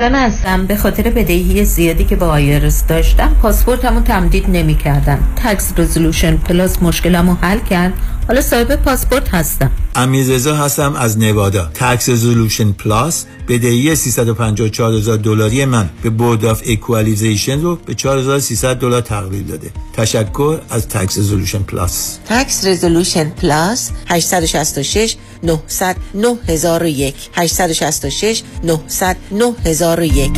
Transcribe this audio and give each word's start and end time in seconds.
هستم 0.00 0.66
به 0.66 0.76
خاطر 0.76 1.02
بدهی 1.02 1.64
زیادی 1.64 2.04
که 2.04 2.16
با 2.16 2.26
IRS 2.26 2.86
داشتم 2.86 3.36
پاسپورتمو 3.42 4.00
تمدید 4.00 4.50
نمی 4.50 4.74
کردن 4.74 5.18
Tax 5.36 5.72
Resolution 5.76 6.36
Plus 6.36 6.82
مشکلمو 6.82 7.34
حل 7.34 7.58
کرد. 7.58 7.92
حالا 8.28 8.40
صاحب 8.40 8.76
پاسپورت 8.76 9.34
هستم. 9.34 9.70
امیرزا 9.98 10.56
هستم 10.56 10.96
از 10.96 11.18
نوادا. 11.18 11.70
Tax 11.74 12.08
Resolution 12.08 12.72
Plus 12.72 13.24
بدهی 13.48 13.94
354 13.94 14.92
هزار 14.92 15.16
دلاری 15.16 15.64
من 15.64 15.90
به 16.02 16.10
Board 16.10 16.44
of 16.44 16.62
Equalization 16.66 17.60
رو 17.60 17.76
به 17.76 17.94
4300 17.94 18.76
دلار 18.76 19.00
تقلیل 19.00 19.42
داده. 19.42 19.70
تشکر 19.92 20.60
از 20.70 20.88
Tax 20.88 21.18
Resolution 21.18 21.58
Plus 21.58 22.18
Tax 22.28 22.64
Resolution 22.64 23.30
Plus 23.30 23.90
866 24.06 25.16
900 25.42 25.96
9001 26.14 27.14
866 27.32 28.42
900 28.64 29.16
9001 29.32 30.30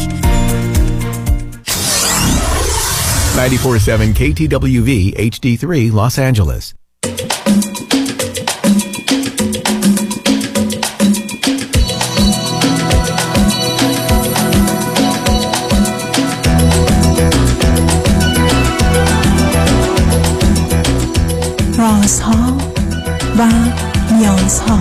947 3.37 4.15
KTWV 4.15 5.15
HD3 5.31 5.93
Los 5.93 6.19
Angeles. 6.19 6.80
رازها 22.11 22.59
و 23.39 23.47
نیازها 24.15 24.81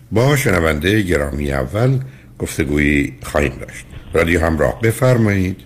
با 0.11 0.35
شنونده 0.35 1.01
گرامی 1.01 1.51
اول 1.51 1.99
گفتگویی 2.39 3.13
خواهیم 3.23 3.53
داشت. 3.61 3.85
رادیو 4.13 4.45
همراه 4.45 4.81
بفرمایید. 4.81 5.63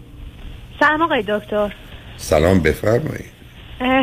سلام 0.80 1.02
آقای 1.02 1.24
دکتر. 1.28 1.74
سلام 2.18 2.60
بفرمایید. 2.60 3.36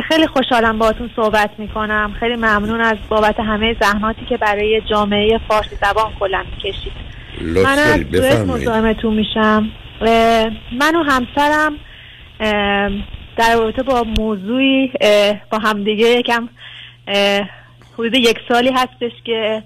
خیلی 0.07 0.27
خوشحالم 0.27 0.79
باهاتون 0.79 1.09
صحبت 1.15 1.49
می‌کنم. 1.57 2.15
خیلی 2.19 2.35
ممنون 2.35 2.81
از 2.81 2.97
بابت 3.09 3.39
همه 3.39 3.75
زحماتی 3.81 4.25
که 4.29 4.37
برای 4.37 4.81
جامعه 4.89 5.39
فارسی 5.47 5.75
زبان 5.81 6.11
کلا 6.19 6.43
می‌کشید. 6.51 6.93
من 7.41 7.79
از 7.79 7.99
سوئد 8.11 8.47
مزاحمتون 8.47 9.13
میشم. 9.13 9.69
من 10.79 10.95
و 10.95 11.03
همسرم 11.03 11.73
در 13.37 13.55
رابطه 13.55 13.83
با 13.83 14.03
موضوعی 14.19 14.91
با 15.51 15.57
همدیگه 15.57 16.07
یکم 16.07 16.49
حدود 17.93 18.13
یک 18.13 18.37
سالی 18.49 18.71
هستش 18.71 19.11
که 19.25 19.63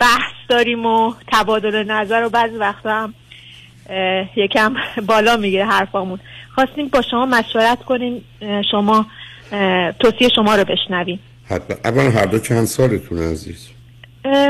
بحث 0.00 0.32
داریم 0.48 0.86
و 0.86 1.14
تبادل 1.32 1.84
نظر 1.90 2.24
و 2.24 2.28
بعضی 2.28 2.56
وقتا 2.56 2.90
هم 2.90 3.14
یکم 4.36 4.74
بالا 5.06 5.36
می‌گیره 5.36 5.64
حرفامون. 5.64 6.18
خواستیم 6.54 6.88
با 6.88 7.02
شما 7.02 7.26
مشورت 7.26 7.84
کنیم 7.84 8.24
شما 8.70 9.06
توصیه 10.00 10.28
شما 10.34 10.54
رو 10.54 10.64
بشنویم. 10.64 11.20
حتما. 11.50 11.76
اولا 11.84 12.10
هر 12.10 12.26
دو 12.26 12.38
چند 12.38 12.64
سالتون 12.64 13.18
عزیز. 13.18 13.68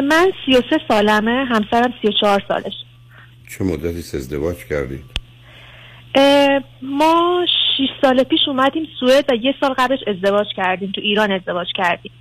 من 0.08 0.32
سی 0.46 0.52
و 0.52 0.62
سه 0.70 0.80
سالمه 0.88 1.44
همسرم 1.44 1.94
سی 2.02 2.08
و 2.08 2.12
چهار 2.20 2.42
سالش. 2.48 2.72
چه 3.50 3.64
مدتی 3.64 3.98
ازدواج 3.98 4.56
کردید؟ 4.56 5.04
ما 6.82 7.46
شیش 7.76 7.90
سال 8.02 8.22
پیش 8.22 8.40
اومدیم 8.46 8.88
سوئد 9.00 9.24
و 9.32 9.34
یه 9.34 9.54
سال 9.60 9.74
قبلش 9.78 10.00
ازدواج 10.06 10.46
کردیم 10.56 10.92
تو 10.94 11.00
ایران 11.00 11.32
ازدواج 11.32 11.66
کردیم. 11.74 12.12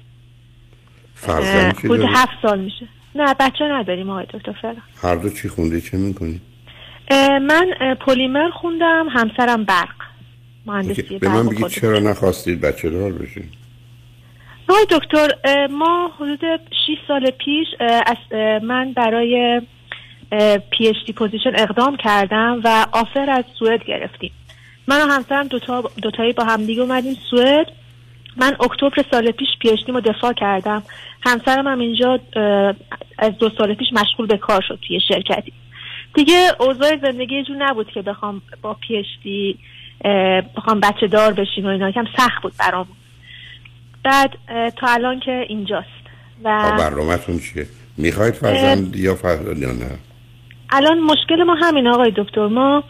فرزند 1.16 1.76
هفت 2.16 2.38
سال 2.42 2.60
میشه. 2.60 2.88
نه 3.16 3.34
بچه 3.34 3.66
نداریم 3.66 4.10
آقای 4.10 4.26
دکتر 4.34 4.52
فعلا. 4.62 4.82
هر 5.02 5.16
دو 5.16 5.30
چی 5.30 5.50
خونده 5.50 5.82
چه 5.82 5.98
می‌کنی؟ 5.98 6.42
من 7.42 7.96
پلیمر 8.00 8.50
خوندم 8.50 9.08
همسرم 9.10 9.64
برق. 9.64 9.96
مهندسی 10.66 11.20
به 11.20 11.30
من 11.30 11.48
بگید 11.50 11.68
چرا 11.68 12.00
نخواستید 12.00 12.62
بچه 12.62 12.90
دار 12.90 13.12
بشید 13.12 13.50
آقای 14.70 14.86
دکتر 14.90 15.28
ما 15.68 16.12
حدود 16.20 16.40
6 16.42 16.98
سال 17.08 17.32
پیش 17.32 17.68
از 17.80 18.18
من 18.64 18.94
برای 18.94 19.62
PhD 20.72 21.14
position 21.14 21.52
اقدام 21.56 21.98
کردم 21.98 22.62
و 22.64 22.86
offer 22.92 23.30
از 23.30 23.44
سوئد 23.60 23.84
گرفتیم. 23.84 24.32
من 24.88 25.02
و 25.02 25.12
همسرم 25.12 25.48
دوتا 25.48 25.84
دوتایی 26.02 26.34
با 26.34 26.44
همدیگه 26.44 26.82
اومدیم 26.82 27.18
سوئد. 27.30 27.68
من 28.38 28.56
اکتبر 28.60 29.06
سال 29.12 29.32
پیش 29.32 29.48
PhD 29.60 29.80
رو 29.88 30.02
دفاع 30.02 30.34
کردم. 30.34 30.84
همسرم 31.22 31.68
هم 31.68 31.80
اینجا 31.80 32.20
از 33.20 33.38
دو 33.40 33.50
سال 33.58 33.74
پیش 33.74 33.88
مشغول 33.94 34.28
به 34.28 34.38
کار 34.38 34.62
شد 34.68 34.80
توی 34.88 35.00
شرکتی. 35.08 35.54
دیگه 36.14 36.52
اوضاع 36.60 36.98
زندگی 37.02 37.44
جوری 37.44 37.62
نبود 37.62 37.92
که 37.92 38.02
بخوام 38.02 38.42
با 38.62 38.74
PhD 38.74 39.58
بخوام 40.58 40.80
بچه 40.80 41.08
دار 41.08 41.34
بشیم 41.34 41.66
و 41.66 41.70
اینا. 41.70 41.92
کم 41.92 42.06
سخت 42.18 42.44
بود 42.44 42.54
برام. 42.60 42.88
بعد 44.04 44.32
تا 44.76 44.88
الان 44.88 45.20
که 45.20 45.46
اینجاست. 45.50 45.88
و 46.44 46.76
برنامهتون 46.78 47.40
چیه؟ 47.40 47.68
می‌خواید 47.98 48.34
فرزند 48.34 48.96
یا 48.96 49.16
فرزند 49.16 49.58
یا 49.58 49.72
نه؟ 49.72 49.98
الان 50.70 51.00
مشکل 51.00 51.44
ما 51.44 51.56
همین 51.56 51.88
آقای 51.88 52.14
دکتر. 52.16 52.48
ما 52.48 52.84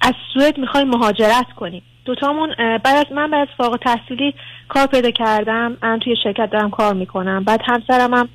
از 0.00 0.14
سوئد 0.34 0.58
می‌خوایم 0.58 0.88
مهاجرت 0.88 1.46
کنیم. 1.56 1.82
دوتامون 2.04 2.54
بعد 2.58 3.06
از 3.06 3.12
من 3.12 3.30
بعد 3.30 3.48
از 3.48 3.54
فاق 3.56 3.76
تحصیلی 3.76 4.34
کار 4.68 4.86
پیدا 4.86 5.10
کردم. 5.10 5.76
من 5.82 5.98
توی 5.98 6.16
شرکت 6.24 6.50
دارم 6.50 6.70
کار 6.70 6.94
می‌کنم. 6.94 7.44
بعد 7.44 7.60
همسرم 7.64 8.14
هم 8.14 8.28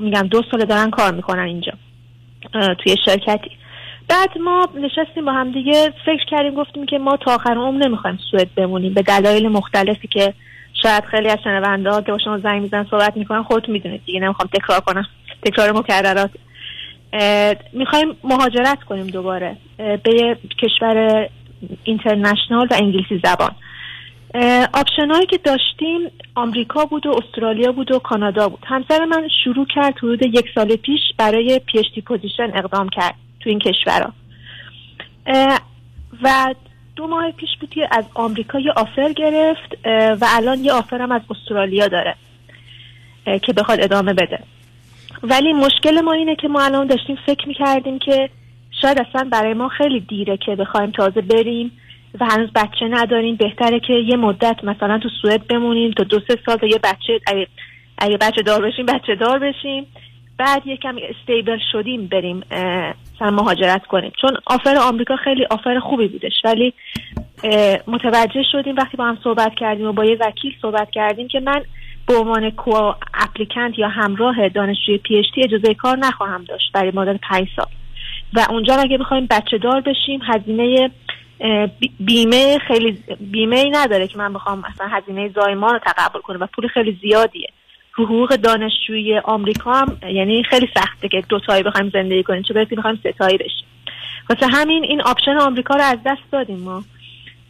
میگم 0.00 0.22
دو 0.22 0.42
سال 0.50 0.64
دارن 0.64 0.90
کار 0.90 1.14
می‌کنن 1.14 1.42
اینجا 1.42 1.72
توی 2.52 2.96
شرکتی. 3.04 3.50
بعد 4.08 4.38
ما 4.38 4.68
نشستیم 4.74 5.24
با 5.24 5.32
هم 5.32 5.52
دیگه. 5.52 5.92
فکر 6.06 6.24
کردیم 6.30 6.54
گفتیم 6.54 6.86
که 6.86 6.98
ما 6.98 7.16
تا 7.16 7.34
آخر 7.34 7.54
عمر 7.54 7.86
نمی‌خوایم 7.86 8.18
سوئد 8.30 8.54
بمونیم. 8.54 8.94
به 8.94 9.02
دلایل 9.02 9.48
مختلفی 9.48 10.08
که 10.08 10.34
شاید 10.82 11.04
خیلی 11.04 11.28
از 11.28 11.38
شنونده 11.44 12.02
که 12.02 12.12
با 12.12 12.18
شما 12.18 12.38
زنگ 12.38 12.62
میزن 12.62 12.86
صحبت 12.90 13.16
می‌کنن 13.16 13.42
خودت 13.42 13.68
می‌دونید 13.68 14.04
دیگه. 14.04 14.20
نمی‌خوام 14.20 14.48
تکرار 14.52 14.80
کنم. 14.80 15.06
تکرار 15.42 15.72
مکررات. 15.72 16.30
می‌خوایم 17.72 18.16
مهاجرت 18.24 18.82
کنیم 18.84 19.06
دوباره. 19.06 19.56
به 19.76 20.36
کشور 20.62 21.28
international 21.84 22.66
و 22.70 22.74
انگلیسی 22.74 23.20
زبان. 23.24 23.50
option 24.74 25.10
هایی 25.10 25.26
که 25.26 25.38
داشتیم 25.38 26.00
آمریکا 26.34 26.84
بود 26.84 27.06
و 27.06 27.10
استرالیا 27.10 27.72
بود 27.72 27.92
و 27.92 27.98
کانادا 27.98 28.48
بود. 28.48 28.58
همسر 28.66 29.04
من 29.04 29.28
شروع 29.44 29.66
کرد 29.74 29.98
حدود 29.98 30.22
یک 30.22 30.44
سال 30.54 30.76
پیش 30.76 31.00
برای 31.18 31.60
PhD 31.66 32.00
position 32.00 32.50
اقدام 32.54 32.88
کرد 32.88 33.14
تو 33.40 33.50
این 33.50 33.58
کشورها 33.58 34.12
و 36.22 36.54
دو 36.96 37.06
ماه 37.06 37.30
پیش 37.30 37.50
بود 37.60 37.74
از 37.90 38.04
آمریکا 38.14 38.60
یه 38.60 38.72
آفر 38.76 39.12
گرفت 39.12 39.74
و 40.20 40.26
الان 40.28 40.58
یه 40.58 40.72
آفر 40.72 41.02
هم 41.02 41.12
از 41.12 41.22
استرالیا 41.30 41.88
داره 41.88 42.14
که 43.42 43.52
بخواد 43.52 43.80
ادامه 43.80 44.12
بده. 44.14 44.38
ولی 45.22 45.52
مشکل 45.52 46.00
ما 46.00 46.12
اینه 46.12 46.36
که 46.36 46.48
ما 46.48 46.62
الان 46.62 46.86
داشتیم 46.86 47.18
فکر 47.26 47.48
می‌کردیم 47.48 47.98
که 47.98 48.30
شاید 48.82 48.98
اصلا 48.98 49.28
برای 49.32 49.54
ما 49.54 49.68
خیلی 49.68 50.00
دیره 50.00 50.36
که 50.36 50.56
بخوایم 50.56 50.90
تازه 50.90 51.20
بریم 51.20 51.72
و 52.20 52.24
هنوز 52.24 52.50
بچه 52.54 52.88
نداریم. 52.90 53.36
بهتره 53.36 53.80
که 53.80 53.92
یه 53.92 54.16
مدت 54.16 54.64
مثلا 54.64 54.98
تو 54.98 55.08
سوئد 55.22 55.46
بمونیم 55.46 55.90
تا 55.90 56.04
دو 56.04 56.20
سه 56.28 56.38
سال 56.46 56.56
تا 56.56 56.66
یه 56.66 56.78
بچه 56.78 57.20
اگه, 57.98 58.16
بچه 58.16 58.42
دار 58.42 58.62
بشیم 58.62 58.86
بچه 58.86 59.14
دار 59.14 59.38
بشیم. 59.38 59.86
بعد 60.38 60.66
یکم 60.66 60.96
استیبل 61.10 61.58
شدیم 61.72 62.06
بریم 62.06 62.42
مثلا 63.14 63.30
مهاجرت 63.30 63.86
کنیم. 63.86 64.12
چون 64.20 64.36
آفر 64.46 64.76
آمریکا 64.76 65.16
خیلی 65.16 65.46
آفر 65.50 65.78
خوبی 65.78 66.08
بودش. 66.08 66.32
ولی 66.44 66.74
متوجه 67.86 68.42
شدیم 68.52 68.76
وقتی 68.76 68.96
با 68.96 69.04
هم 69.04 69.18
صحبت 69.24 69.54
کردیم 69.54 69.86
و 69.86 69.92
با 69.92 70.04
یه 70.04 70.16
وکیل 70.20 70.52
صحبت 70.62 70.90
کردیم 70.90 71.28
که 71.28 71.40
من 71.40 71.62
به 72.08 72.16
عنوان 72.16 72.50
کو 72.50 72.92
اپلیکنت 73.14 73.78
یا 73.78 73.88
همراه 73.88 74.48
دانشجوی 74.48 74.98
پی 74.98 75.24
اجازه 75.44 75.74
کار 75.74 75.98
نخواهم 75.98 76.44
داشت 76.44 76.72
برای 76.72 76.92
مدت 76.94 77.20
پنج 77.30 77.48
سال. 77.56 77.66
و 78.34 78.46
اونجا 78.50 78.74
اگه 78.74 78.98
بخوایم 78.98 79.26
بچه 79.30 79.58
دار 79.58 79.80
بشیم 79.80 80.20
هزینه 80.26 80.90
بیمه 82.00 82.58
خیلی 82.58 82.98
بیمه 83.20 83.56
ای 83.56 83.70
نداره 83.70 84.06
که 84.06 84.18
من 84.18 84.32
بخوام 84.32 84.58
مثلا 84.58 84.86
هزینه 84.86 85.28
زایمان 85.28 85.72
رو 85.72 85.78
تقبل 85.78 86.20
کنم 86.20 86.40
و 86.40 86.46
پول 86.46 86.68
خیلی 86.68 86.98
زیادیه. 87.02 87.48
حقوق 87.92 88.36
دانشجوی 88.36 89.18
آمریکا 89.18 89.72
هم 89.72 89.98
یعنی 90.12 90.42
خیلی 90.42 90.68
سخته 90.74 91.08
که 91.08 91.22
دو 91.28 91.40
تایی 91.40 91.62
بخوایم 91.62 91.90
زندگی 91.90 92.22
کنیم 92.22 92.42
چه 92.42 92.54
برسیم 92.54 92.78
بخوایم 92.78 93.00
سه 93.02 93.12
تایی 93.12 93.38
بشیم. 93.38 93.66
واسه 94.30 94.46
همین 94.46 94.84
این 94.84 95.02
option 95.02 95.36
آمریکا 95.36 95.74
رو 95.74 95.82
از 95.82 95.98
دست 96.06 96.22
دادیم 96.32 96.58
ما. 96.58 96.82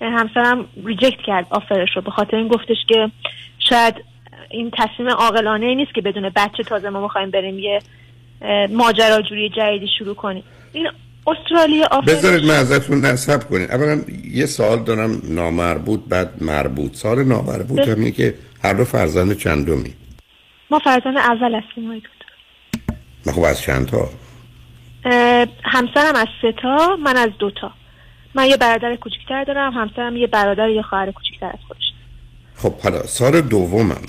همسرم 0.00 0.66
reject 0.84 1.20
کرد 1.26 1.46
offer 1.50 1.83
ش 1.83 1.96
رو 1.96 2.02
به 2.02 2.10
خاطر 2.10 2.36
این 2.36 2.48
گفتش 2.48 2.76
که 2.88 3.10
شاید 3.58 3.94
این 4.50 4.70
تصمیم 4.72 5.08
عاقلانه 5.08 5.66
ای 5.66 5.74
نیست 5.74 5.94
که 5.94 6.00
بدون 6.00 6.32
بچه 6.36 6.62
تازه 6.62 6.90
ما 6.90 7.04
بخوایم 7.04 7.30
بریم 7.30 7.58
یه 7.58 7.78
ماجراجویی 8.70 9.48
جدیدی 9.48 9.88
شروع 9.98 10.14
کنیم. 10.14 10.44
این 10.78 10.88
استرالیا 11.26 11.86
offer 11.90 12.06
بذارید 12.06 12.44
من 12.44 12.54
ازتون 12.54 13.04
نصب 13.04 13.48
کنید 13.48 13.70
اولا 13.70 14.00
یه 14.32 14.46
سوال 14.46 14.84
دارم. 14.84 15.22
نامربوط 15.24 16.00
بعد 16.08 16.42
مربوط. 16.42 16.94
سوال 16.94 17.24
نامربوط 17.24 17.88
همینه 17.88 18.10
که 18.10 18.34
هر 18.64 18.72
دو 18.72 18.84
فرزند 18.84 19.38
چندمی؟ 19.38 19.94
ما 20.70 20.78
فرزند 20.78 21.18
اول 21.18 21.54
هستیم 21.54 21.86
های 21.86 22.02
من 23.26 23.32
خب 23.32 23.42
از 23.42 23.60
چند 23.60 23.86
تا 23.86 24.10
همسرم 25.64 26.14
از 26.14 26.26
سه 26.42 26.52
تا 26.62 26.96
من 26.96 27.16
از 27.16 27.30
دو 27.38 27.50
تا. 27.50 27.72
من 28.34 28.46
یه 28.46 28.56
برادر 28.56 28.96
کوچکتر 28.96 29.44
دارم 29.44 29.72
همسرم 29.72 30.16
یه 30.16 30.26
برادر 30.26 30.68
یه 30.68 30.82
خواهر 30.82 31.12
کوچکتر 31.12 31.46
از 31.46 31.58
خودش. 31.68 31.82
خب 32.56 32.80
حالا 32.80 33.02
سال 33.02 33.40
دومم. 33.40 34.02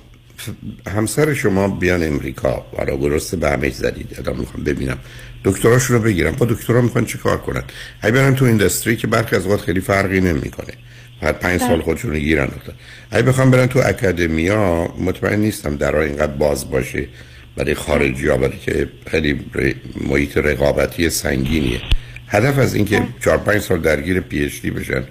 همسر 0.88 1.34
شما 1.34 1.68
بیان 1.68 2.04
امریکا. 2.04 2.66
حالا 2.78 2.96
درسته 2.96 3.38
به 3.38 3.50
همه 3.50 3.70
زدید. 3.70 4.16
ادام 4.20 4.38
می‌خوام 4.38 4.64
ببینم. 4.64 4.98
دکتراشون 5.44 5.96
رو 5.98 6.04
بگیرم 6.04 6.32
با 6.32 6.46
دکترا 6.46 6.82
می‌خوان 6.82 7.06
چه 7.06 7.18
کار 7.18 7.38
کنن 7.38 7.64
اگه 8.02 8.14
برن 8.14 8.36
تو 8.36 8.46
اینداستری 8.46 8.96
که 8.96 9.08
برخی 9.08 9.36
از 9.36 9.48
وقت 9.48 9.62
خیلی 9.62 9.80
فرقی 9.80 10.22
نمی‌کنه 10.22 10.74
بعد 11.22 11.40
پنج 11.40 11.60
سال 11.60 11.70
بله. 11.70 11.82
خودشون 11.82 12.12
رو 12.12 12.18
گیرن 12.18 12.44
افتاد 12.44 12.76
اگه 13.12 13.24
بخوام 13.24 13.52
برن 13.52 13.68
تو 13.68 13.80
اکادمیا 13.86 14.94
مطمئن 14.98 15.40
نیستم 15.40 15.76
در 15.76 15.96
اینقدر 15.96 16.34
باز 16.34 16.72
باشه 16.72 17.08
برای 17.56 17.74
خارجی 17.74 18.28
ها 18.28 18.38
برای 18.38 18.58
که 18.58 18.88
خیلی 19.08 19.40
محیط 20.02 20.38
رقابتی 20.38 21.10
سنگینیه 21.10 21.82
هدف 22.28 22.58
از 22.58 22.76
اینکه 22.76 23.00
بله. 23.00 23.08
چهار 23.24 23.38
پنج 23.38 23.62
سال 23.62 23.82
درگیر 23.82 24.20
PhD 24.20 24.72
بشن 24.72 25.04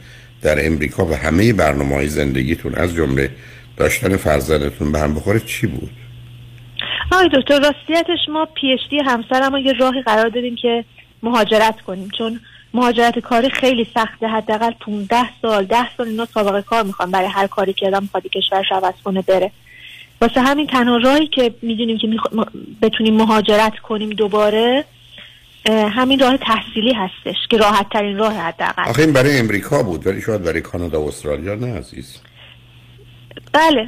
در 0.43 0.67
امریکا 0.67 1.07
و 1.07 1.15
همه 1.17 1.53
برنامه 1.53 1.95
های 1.95 2.09
زندگیتون 2.09 2.75
از 2.75 2.95
جمله 2.95 3.31
داشتن 3.77 4.17
فرزندتون 4.17 4.93
به 4.93 4.99
هم 4.99 5.15
بخوره 5.15 5.41
چی 5.41 5.67
بود؟ 5.67 5.91
آقای 7.13 7.29
دکتر 7.29 7.61
راستیتش 7.61 8.29
ما 8.29 8.45
PhD 8.45 8.99
همسرم 8.99 9.57
یه 9.57 9.73
راهی 9.73 10.03
قرار 10.03 10.29
دادیم 10.29 10.57
که 10.57 10.85
مهاجرت 11.23 11.81
کنیم. 11.81 12.09
چون 12.19 12.41
مهاجرت 12.75 13.19
کاری 13.19 13.51
خیلی 13.51 13.87
سخته. 13.95 14.29
حداقل 14.29 14.71
15 14.81 15.17
سال 15.43 15.65
10 15.65 15.77
سال 15.97 16.09
اینا 16.09 16.27
سابقه 16.35 16.63
کار 16.63 16.83
می‌خوان. 16.83 17.11
برای 17.11 17.29
هر 17.29 17.47
کاری 17.47 17.73
که 17.73 17.87
آدم 17.87 18.03
می‌خواد 18.03 18.23
کشورش 18.27 18.73
عوض 18.73 18.95
کنه 19.05 19.23
بره. 19.23 19.51
واسه 20.21 20.41
همین 20.41 20.67
تنها 20.67 20.97
راهی 20.97 21.27
که 21.27 21.55
می‌دونیم 21.63 21.99
که 21.99 22.09
بتونیم 22.83 23.15
مهاجرت 23.15 23.79
کنیم 23.79 24.11
دوباره 24.11 24.85
همین 25.69 26.19
راه 26.19 26.37
تحصیلی 26.37 26.93
هستش 26.93 27.37
که 27.51 27.57
راحت 27.57 27.87
ترین 27.93 28.19
راه 28.19 28.35
حداقل. 28.35 28.91
آخه 28.91 29.03
این 29.03 29.13
برای 29.13 29.39
امریکا 29.39 29.83
بود 29.83 30.07
ولی 30.07 30.21
شاید 30.21 30.43
برای 30.43 30.61
کانادا 30.61 31.03
و 31.03 31.09
استرالیا 31.09 31.55
نه 31.55 31.79
عزیز. 31.79 32.21
بله 33.53 33.87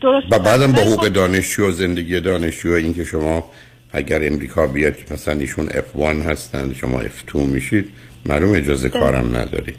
درست 0.00 0.26
و 0.30 0.38
بعدم 0.38 0.72
با 0.72 0.82
حقوق 0.82 1.08
دانشجو 1.08 1.68
و 1.68 1.70
زندگی 1.70 2.20
دانشجو 2.20 2.72
این 2.72 2.94
که 2.94 3.04
شما 3.04 3.50
اگر 3.92 4.26
امریکا 4.26 4.66
بیاد 4.66 4.94
مثلا 5.10 5.34
ایشون 5.34 5.68
F1 5.68 6.00
هستند 6.00 6.74
شما 6.74 7.02
F2 7.02 7.34
میشید 7.34 7.88
معلوم 8.26 8.54
اجازه 8.54 8.88
بله. 8.88 9.00
کارم 9.00 9.36
ندارید 9.36 9.76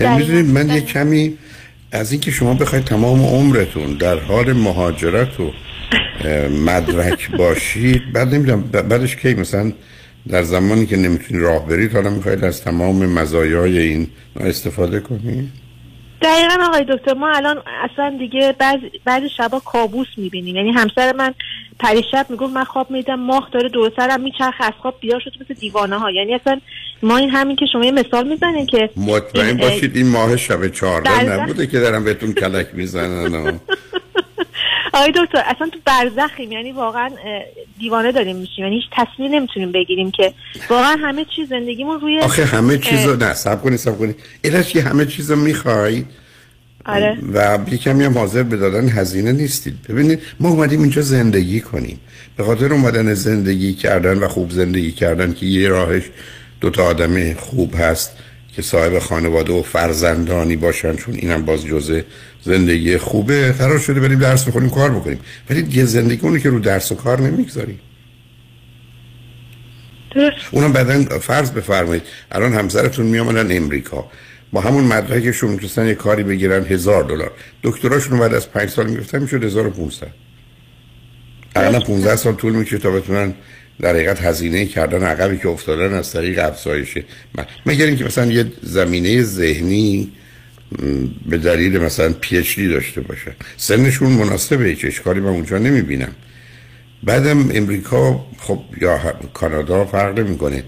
یعنی 0.00 0.18
می‌دونید 0.18 0.46
من 0.46 0.68
یه. 0.68 0.80
کمی 0.80 1.38
از 1.92 2.12
اینکه 2.12 2.30
شما 2.30 2.54
بخواید 2.54 2.84
تمام 2.84 3.22
عمرتون 3.22 3.96
در 3.96 4.18
حال 4.18 4.52
مهاجرت 4.52 5.40
و 5.40 5.52
مدرک 6.66 7.30
باشید 7.38 8.12
بعد 8.12 8.34
نمی‌دونم 8.34 8.62
بعدش 8.62 9.16
کی؟ 9.16 9.34
مثلا 9.34 9.72
در 10.28 10.42
زمانی 10.42 10.86
که 10.86 10.96
نمی‌تونید 10.96 11.42
راه 11.42 11.68
برید 11.68 11.92
حالا 11.92 12.10
می‌خواید 12.10 12.44
از 12.44 12.62
تمام 12.62 13.06
مزایای 13.06 13.78
این 13.78 14.08
استفاده 14.40 15.00
کنید 15.00 15.67
دقیقا 16.22 16.64
آقای 16.66 16.84
دکتر 16.88 17.14
ما 17.14 17.32
الان 17.32 17.62
اصلا 17.92 18.16
دیگه 18.18 18.54
بعض 18.58 18.78
بعضی 19.04 19.28
شبا 19.28 19.60
کابوس 19.60 20.06
می‌بینیم. 20.16 20.56
یعنی 20.56 20.72
همسر 20.72 21.12
من 21.12 21.34
پریشب 21.78 22.26
می‌گفت 22.28 22.52
من 22.52 22.64
خواب 22.64 22.90
میدم 22.90 23.20
ماه 23.20 23.48
داره 23.52 23.68
دور 23.68 23.92
سرم 23.96 24.20
میچرخه 24.20 24.64
از 24.64 24.72
خواب 24.82 24.94
بیدار 25.00 25.20
شد 25.20 25.32
مثل 25.40 25.54
دیوانه 25.54 25.98
ها 25.98 26.10
یعنی 26.10 26.34
اصلا 26.34 26.60
ما 27.02 27.16
این 27.16 27.30
همین 27.30 27.56
که 27.56 27.66
شما 27.72 27.84
یه 27.84 27.92
مثال 27.92 28.28
می‌زنین 28.28 28.66
که 28.66 28.90
مطمئن 28.96 29.56
باشید 29.56 29.96
این 29.96 30.08
ماه 30.10 30.36
شب 30.36 30.68
چهارده 30.68 31.24
نبوده 31.24 31.66
که 31.66 31.78
دارم 31.80 32.04
بهتون 32.04 32.32
کلک 32.32 32.66
می‌زنن 32.72 33.60
آقای 34.92 35.12
دکتر 35.16 35.42
اصلا 35.46 35.68
تو 35.68 35.78
برزخیم 35.84 36.52
یعنی 36.52 36.72
واقعا 36.72 37.10
دیوانه 37.78 38.12
داریم 38.12 38.36
میشیم 38.36 38.64
یعنی 38.64 38.76
هیچ 38.76 38.84
تصمیم 38.92 39.34
نمی‌تونیم 39.34 39.72
بگیریم 39.72 40.10
که 40.10 40.32
واقعا 40.70 40.96
همه 41.00 41.26
چیز 41.36 41.48
زندگیمون 41.48 42.00
روی 42.00 42.20
آخه 42.20 42.44
همه 42.44 42.78
چیزو 42.78 43.16
نه 43.16 43.34
سب 43.34 43.62
کنی 43.62 43.76
سب 43.76 43.98
کنی. 43.98 44.14
که 44.42 44.82
همه 44.82 45.06
چیزو 45.06 45.36
می‌خوای. 45.36 46.04
آره. 46.86 47.18
و 47.34 47.58
یه 47.70 47.78
کمی 47.78 48.04
هم 48.04 48.18
حاضر 48.18 48.42
به 48.42 48.56
دادن 48.56 48.88
هزینه 48.88 49.32
نیستید. 49.32 49.74
ببینید 49.88 50.22
ما 50.40 50.48
اومدیم 50.48 50.82
اینجا 50.82 51.02
زندگی 51.02 51.60
کنیم. 51.60 52.00
به 52.36 52.44
خاطر 52.44 52.72
اومدن 52.72 53.14
زندگی 53.14 53.74
کردن 53.74 54.18
و 54.18 54.28
خوب 54.28 54.50
زندگی 54.50 54.92
کردن 54.92 55.32
که 55.32 55.46
یه 55.46 55.68
راهش 55.68 56.02
دوتا 56.60 56.84
آدم 56.84 57.34
خوب 57.34 57.74
هست. 57.78 58.16
که 58.58 58.62
صاحب 58.62 58.98
خانواده 58.98 59.52
و 59.52 59.62
فرزندانی 59.62 60.56
باشن 60.56 60.96
چون 60.96 61.14
اینم 61.14 61.44
باز 61.44 61.66
جزء 61.66 62.00
زندگی 62.42 62.98
خوبه. 62.98 63.52
قرار 63.52 63.78
شده 63.78 64.00
بریم 64.00 64.18
درس 64.18 64.44
بخونیم 64.44 64.70
کار 64.70 64.90
بکنیم. 64.90 65.20
ولی 65.50 65.66
یه 65.70 65.84
زندگی 65.84 66.20
اونو 66.22 66.38
که 66.38 66.50
رو 66.50 66.58
درس 66.58 66.92
و 66.92 66.94
کار 66.94 67.20
نمی‌گذاریم. 67.20 67.80
اونم 70.50 70.72
بعدا 70.72 71.18
فرض 71.18 71.50
بفرمایید 71.50 72.02
الان 72.32 72.52
همسرتون 72.52 73.06
میامدن 73.06 73.56
امریکا. 73.56 74.10
با 74.52 74.60
همون 74.60 74.84
مدرکشون 74.84 75.50
می‌تونستن 75.50 75.86
یه 75.86 75.94
کاری 75.94 76.22
بگیرن 76.22 76.64
هزار 76.64 77.04
دلار. 77.04 77.32
دکتراشون 77.62 78.18
بعد 78.18 78.34
از 78.34 78.50
پنج 78.50 78.70
سال 78.70 78.86
می‌گفتن 78.90 79.18
می‌شد 79.22 79.44
1500 79.44 80.06
اقلا 81.56 81.80
15 81.80 82.16
سال 82.16 82.34
طول 82.34 82.52
میشه 82.52 82.78
تا 82.78 82.90
بتونن 82.90 83.34
در 83.80 83.90
حقیقت 83.90 84.22
هزینه 84.22 84.66
کردن 84.66 85.02
عقبی 85.02 85.38
که 85.38 85.48
افتادن 85.48 85.94
از 85.94 86.12
طریق 86.12 86.38
افزایشه 86.38 87.04
مگر 87.66 87.86
اینکه 87.86 88.04
مثلا 88.04 88.32
یه 88.32 88.44
زمینه 88.62 89.22
ذهنی 89.22 90.12
به 91.28 91.38
دلیل 91.38 91.78
مثلا 91.78 92.12
پی 92.20 92.68
داشته 92.68 93.00
باشه. 93.00 93.32
سنشون 93.56 94.12
مناسبه 94.12 94.64
هیچ 94.64 94.84
اشکالی 94.84 95.20
من 95.20 95.28
اونجا 95.28 95.58
نمی‌بینم. 95.58 96.12
بعدم 97.02 97.50
امریکا 97.54 98.26
خب 98.38 98.60
یا 98.80 98.98
کانادا 99.34 99.84
فرق 99.84 100.18
نمی‌کنه 100.18 100.64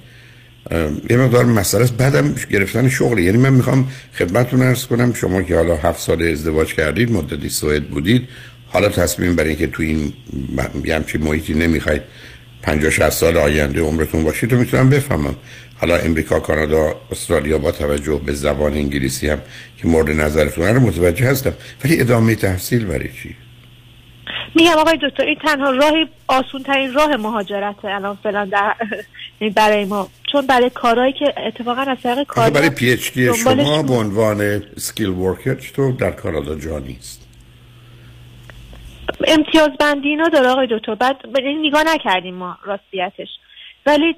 یه 1.10 1.16
مقدار 1.16 1.44
مسئله 1.44 1.84
است. 1.84 1.96
بعدم 1.96 2.34
گرفتن 2.50 2.88
شغل 2.88 3.18
یعنی 3.18 3.38
من 3.38 3.52
می‌خوام 3.52 3.88
خدمتتون 4.18 4.62
ارز 4.62 4.86
کنم 4.86 5.12
شما 5.14 5.42
که 5.42 5.56
حالا 5.56 5.76
هفت 5.76 6.00
سال 6.00 6.22
ازدواج 6.22 6.74
کردید 6.74 7.12
مدتی 7.12 7.48
سوئد 7.48 7.84
بودید 7.84 8.28
حالا 8.66 8.88
تصمیم 8.88 9.36
برین 9.36 9.56
که 9.56 9.66
تو 9.66 9.82
این 9.82 10.12
همچین 10.88 11.22
محیطی 11.22 11.54
نمی‌خواید 11.54 12.02
50 12.62 12.90
60 12.90 13.10
سال 13.10 13.36
آینده 13.36 13.80
عمرتون 13.80 14.24
باشید 14.24 14.50
تو 14.50 14.56
می‌تونم 14.56 14.90
بفهمم. 14.90 15.34
حالا 15.80 15.96
امریکا 15.96 16.40
کانادا 16.40 16.94
استرالیا 17.10 17.58
با 17.58 17.72
توجه 17.72 18.20
به 18.26 18.32
زبان 18.32 18.72
انگلیسی 18.72 19.28
هم 19.28 19.38
که 19.76 19.88
مورد 19.88 20.10
نظرتون 20.10 20.66
رو 20.66 20.80
متوجه 20.80 21.26
هستم. 21.26 21.52
ولی 21.84 22.00
ادامه 22.00 22.34
تحصیل 22.34 22.84
برای 22.84 23.08
چی؟ 23.22 23.36
میگم 24.54 24.70
آقای 24.70 24.98
دکتر 25.02 25.24
این 25.24 25.36
تنها 25.46 25.70
راهی 25.70 26.08
آسون 26.28 26.62
ترین 26.62 26.94
راه 26.94 27.16
مهاجرت 27.16 27.84
الان 27.84 28.18
فعلا 28.22 28.44
در 28.44 28.74
برای 29.56 29.84
ما. 29.84 30.08
چون 30.32 30.46
برای 30.46 30.70
کارهایی 30.70 31.12
که 31.12 31.34
اتفاقا 31.46 31.80
از 31.80 31.98
طریق 32.02 32.26
کار 32.26 32.50
برای 32.50 32.70
PhD 32.70 33.34
شما 33.34 33.82
به 33.82 33.94
عنوان 33.94 34.62
skilled 34.76 35.08
worker 35.08 35.54
چطور 35.54 35.92
در 35.92 36.10
کانادا 36.10 36.54
جا 36.54 36.78
نیست؟ 36.78 37.19
امتیاز 39.26 39.70
بندی 39.80 40.08
اینا 40.08 40.28
داره 40.28 40.48
آقای 40.48 40.68
دکتر. 40.70 40.94
بعد 40.94 41.16
نگاه 41.62 41.84
نکردیم 41.94 42.34
ما 42.34 42.58
راستیتش. 42.64 43.28
ولی 43.86 44.16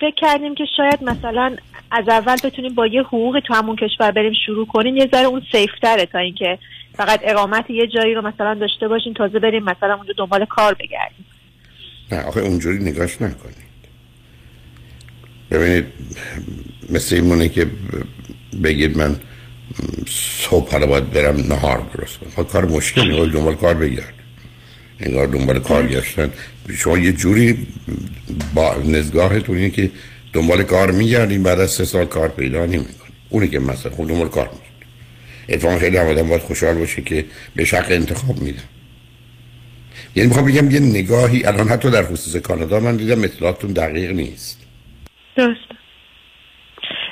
فکر 0.00 0.14
کردیم 0.16 0.54
که 0.54 0.64
شاید 0.76 1.02
مثلا 1.02 1.56
از 1.90 2.08
اول 2.08 2.36
بتونیم 2.44 2.74
با 2.74 2.86
یه 2.86 3.02
حقوقی 3.02 3.40
تو 3.40 3.54
همون 3.54 3.76
کشور 3.76 4.10
بریم 4.10 4.32
شروع 4.46 4.66
کنیم. 4.66 4.96
یه 4.96 5.08
ذره 5.12 5.26
اون 5.26 5.42
safe 5.52 5.83
تره 5.83 6.06
تا 6.06 6.18
اینکه 6.18 6.58
فقط 6.94 7.20
اقامت 7.22 7.70
یه 7.70 7.86
جایی 7.86 8.14
رو 8.14 8.22
مثلا 8.22 8.54
داشته 8.54 8.88
باشیم 8.88 9.12
تازه 9.12 9.38
بریم 9.38 9.64
مثلا 9.64 9.94
اونجا 9.94 10.12
دنبال 10.16 10.44
کار 10.44 10.74
بگردیم. 10.74 11.26
نه 12.12 12.22
آخه 12.22 12.40
اونجوری 12.40 12.84
نگاش 12.84 13.22
نکنید. 13.22 13.72
ببینید 15.50 15.84
مثل 16.90 17.16
این 17.16 17.24
مونه 17.24 17.48
که 17.48 17.66
بگید 18.64 18.98
من 18.98 19.16
صبح 20.48 20.70
حالا 20.70 20.86
باید 20.86 21.10
برم 21.10 21.36
نهار 21.36 21.86
درست 21.94 22.18
کنم. 22.18 22.30
خب 22.36 22.52
کار 22.52 22.64
مشکلی 22.64 23.30
دنبال 23.30 23.54
کار 23.54 23.74
بگرد. 23.74 24.14
انگار 25.00 25.26
دنبال 25.26 25.58
کار 25.60 25.86
گشتن. 25.86 26.30
شما 26.76 26.98
یه 26.98 27.12
جوری 27.12 27.66
با 28.54 28.74
نزگاهتون 28.74 29.56
اینه 29.56 29.70
که 29.70 29.90
دنبال 30.32 30.62
کار 30.62 30.90
میگردیم 30.90 31.42
بعد 31.42 31.60
از 31.60 31.70
سه 31.70 31.84
سال 31.84 32.04
کار 32.04 32.28
پیدا 32.28 32.66
نمی‌کنیم 32.66 33.12
اونی 33.28 33.48
که 33.48 33.58
مثلا 33.58 33.92
خود 33.92 34.08
دنبال 34.08 34.28
کار 34.28 34.48
میگرد. 34.48 34.62
اتفاقا 35.48 35.78
خیلی 35.78 35.96
هم 35.96 36.06
آدم 36.06 36.28
باید 36.28 36.42
خوشحال 36.42 36.74
باشه 36.74 37.02
که 37.02 37.24
به 37.56 37.64
شق 37.64 37.86
انتخاب 37.90 38.42
میدن 38.42 38.62
یعنی 40.16 40.28
می‌خوام 40.28 40.46
بگم 40.46 40.70
یه 40.70 40.80
نگاهی 40.80 41.44
الان 41.44 41.68
حتی 41.68 41.90
در 41.90 42.04
خصوص 42.04 42.36
کانادا 42.36 42.80
من 42.80 42.96
دیدم 42.96 43.24
اطلاعاتتون 43.24 43.72
دقیق 43.72 44.10
نیست. 44.10 44.58
درست 45.36 45.60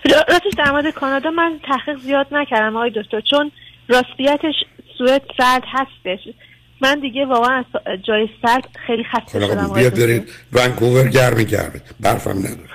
راستش 0.05 0.53
در 0.59 0.71
مورد 0.71 0.91
کانادا 0.91 1.31
من 1.31 1.61
تحقیق 1.69 1.99
زیاد 1.99 2.27
نکردم 2.33 2.77
آقای 2.77 2.91
دکتر 2.91 3.21
چون 3.21 3.53
راستیتش 3.89 4.55
سوئد 4.99 5.23
سرد 5.39 5.63
هستش. 5.67 6.35
من 6.81 7.01
دیگه 7.01 7.27
واقعا 7.27 7.65
از 7.87 8.03
جای 8.03 8.29
سرد 8.43 8.69
خیلی 8.87 9.05
خسته 9.05 9.41
شدم 9.41 9.73
بیاد 9.75 9.95
برید. 9.95 10.29
ونکوور 10.53 11.09
گرمی 11.09 11.45
گرمه 11.45 11.81
برفم 12.01 12.39
نداره. 12.39 12.71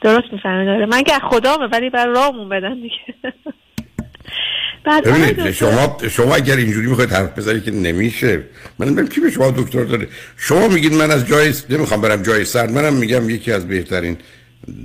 درست 0.00 0.32
می‌فهمی 0.32 0.66
داره 0.66 0.86
من 0.86 1.02
که 1.02 1.12
خدامه 1.12 1.66
ولی 1.66 1.90
بر 1.90 2.06
راهمون 2.06 2.48
بدن 2.48 2.74
دیگه. 2.74 3.14
ببینید 5.04 5.50
شما 5.50 5.96
شما 6.10 6.34
اگر 6.34 6.56
اینجوری 6.56 6.86
می‌خواید 6.86 7.12
حرف 7.12 7.38
بزنید 7.38 7.64
که 7.64 7.70
نمیشه. 7.70 8.42
من 8.78 8.86
نمی‌دونم 8.86 9.08
کی 9.08 9.20
به 9.20 9.30
شما 9.30 9.50
دکتر 9.50 9.84
داره. 9.84 10.08
شما 10.36 10.68
میگید 10.68 10.92
من 10.92 11.10
از 11.10 11.26
جای 11.26 11.54
نمی‌خوام 11.70 12.00
برم 12.00 12.22
جای 12.22 12.44
سرد. 12.44 12.70
منم 12.70 12.94
میگم 12.94 13.30
یکی 13.30 13.52
از 13.52 13.68
بهترین 13.68 14.16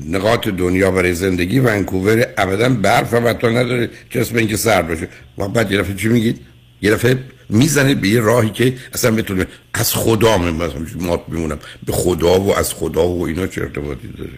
نقاط 0.09 0.47
دنیا 0.47 0.91
برای 0.91 1.13
زندگی 1.13 1.59
ونکوور 1.59 2.27
ابدا 2.37 2.69
برف 2.69 3.13
و 3.13 3.33
تو 3.33 3.49
نداره. 3.49 3.89
اسم 4.15 4.35
اینکه 4.35 4.57
سرد 4.57 4.87
باشه. 4.87 5.07
و 5.37 5.47
بعد 5.47 5.71
یه 5.71 5.95
چی 5.97 6.07
میگید؟ 6.07 6.39
یه 6.81 6.91
دفعه 6.91 7.17
می‌زنه 7.49 7.95
به 7.95 8.07
یه 8.07 8.21
راهی 8.21 8.49
که 8.49 8.73
اصلا 8.93 9.11
بتونه 9.11 9.47
از 9.73 9.93
خدا 9.93 10.37
مثلا 10.37 10.85
ما 10.99 11.23
میمونم. 11.27 11.59
به 11.85 11.91
خدا 11.91 12.39
و 12.39 12.57
از 12.57 12.73
خدا 12.73 13.07
و 13.07 13.25
اینا 13.25 13.47
چه 13.47 13.61
ارتباطی 13.61 14.07
داره؟ 14.07 14.29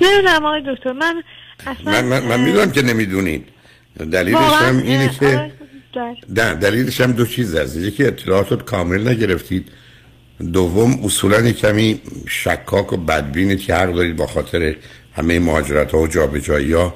نمی‌دونم 0.00 0.44
آقای 0.44 0.62
دکتر 0.74 0.92
من 0.92 1.22
اصلا 1.66 1.92
من, 1.92 2.04
من, 2.04 2.22
من 2.22 2.40
می‌دونم 2.40 2.70
که 2.70 2.82
نمی‌دونید. 2.82 3.48
دلیلش 4.12 4.36
هم 4.36 4.78
اینه 4.78 5.10
که 5.20 5.52
نه 6.28 6.54
دلیلش 6.54 7.00
هم 7.00 7.12
دو 7.12 7.26
چیز 7.26 7.54
هست. 7.54 7.76
یکی 7.76 8.04
اطلاعات 8.04 8.64
کامل 8.64 9.08
نگرفتید. 9.08 9.68
دوم 10.52 11.04
اصولا 11.04 11.52
کمی 11.52 12.00
شکاک 12.28 12.92
و 12.92 12.96
بدبینید 12.96 13.60
که 13.60 13.74
حق 13.74 13.94
دارید 13.94 14.16
با 14.16 14.26
خاطر 14.26 14.76
همه 15.12 15.38
مهاجرت 15.38 15.92
ها 15.92 15.98
و 15.98 16.06
جابجایی 16.06 16.72
ها 16.72 16.94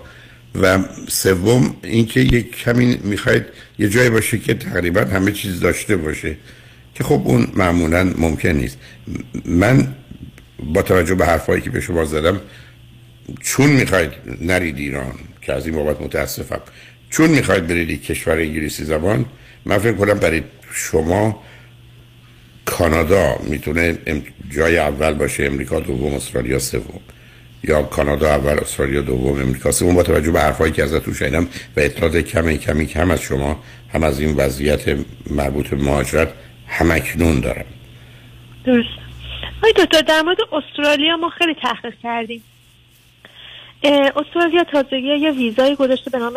و 0.63 0.79
سوم 1.09 1.77
اینکه 1.83 2.21
یک 2.21 2.57
کمی 2.57 2.99
می‌خواید 3.05 3.45
یه 3.79 3.89
جایی 3.89 4.11
باشه 4.11 4.39
که 4.39 4.55
تقریبا 4.55 5.01
همه 5.01 5.33
چیز 5.33 5.61
داشته 5.61 5.97
باشه 5.97 6.37
که 6.95 7.05
خب 7.05 7.23
اون 7.25 7.47
معمولا 7.55 8.15
ممکن 8.19 8.49
نیست. 8.49 8.79
من 9.45 9.95
با 10.59 10.83
توجه 10.83 11.15
به 11.15 11.27
حرفایی 11.27 11.63
که 11.63 11.71
به 11.71 11.81
شما 11.81 12.05
زدم 12.05 12.41
چون 13.41 13.71
می‌خواید 13.71 14.11
نرید 14.41 14.77
ایران 14.79 15.15
که 15.43 15.53
از 15.53 15.67
این 15.67 15.77
بابت 15.77 16.01
متاسفم 16.01 16.61
چون 17.11 17.31
می‌خواید 17.31 17.67
برید 17.67 18.03
کشور 18.03 18.35
انگلیسی 18.35 18.85
زبان 18.85 19.27
من 19.65 19.79
فکر 19.79 19.93
کنم 19.93 20.19
برای 20.19 20.43
شما 20.73 21.43
کانادا 22.79 23.37
می‌تونه 23.43 23.99
جای 24.57 24.79
اول 24.79 25.15
باشه 25.15 25.45
امریکا 25.45 25.81
دوم 25.81 26.15
استرالیا 26.15 26.59
سوم. 26.59 27.01
یا 27.65 27.83
کانادا 27.83 28.29
اول 28.29 28.59
استرالیا 28.59 29.01
دوم 29.01 29.41
امریکا 29.43 29.71
سوم. 29.73 29.95
با 29.95 30.03
توجه 30.03 30.31
به 30.31 30.41
حرفایی 30.41 30.73
که 30.73 30.83
ازتون 30.83 31.15
شنیدم 31.15 31.47
و 31.77 31.81
اطلاعات 31.81 32.17
کمی 32.17 32.59
کمی 32.59 32.87
کم 32.87 33.11
از 33.11 33.21
شما 33.21 33.63
هم 33.93 34.03
از 34.03 34.21
این 34.21 34.37
وضعیت 34.37 34.85
مربوط 35.31 35.69
به 35.69 35.77
مهاجرت 35.77 36.29
همکنون 36.69 37.41
دارم. 37.41 37.65
درست. 38.65 38.89
آی 39.63 39.73
دکتر 39.73 40.01
در 40.01 40.23
مورد 40.23 40.39
استرالیا 40.53 41.17
ما 41.17 41.31
خیلی 41.39 41.55
تحقیق 41.63 41.95
کردیم. 42.03 42.43
استرالیا 44.17 44.65
تازگی 44.73 45.17
یه 45.21 45.31
ویزای 45.31 45.77
گذاشته 45.77 46.11
به 46.11 46.19
نام 46.19 46.35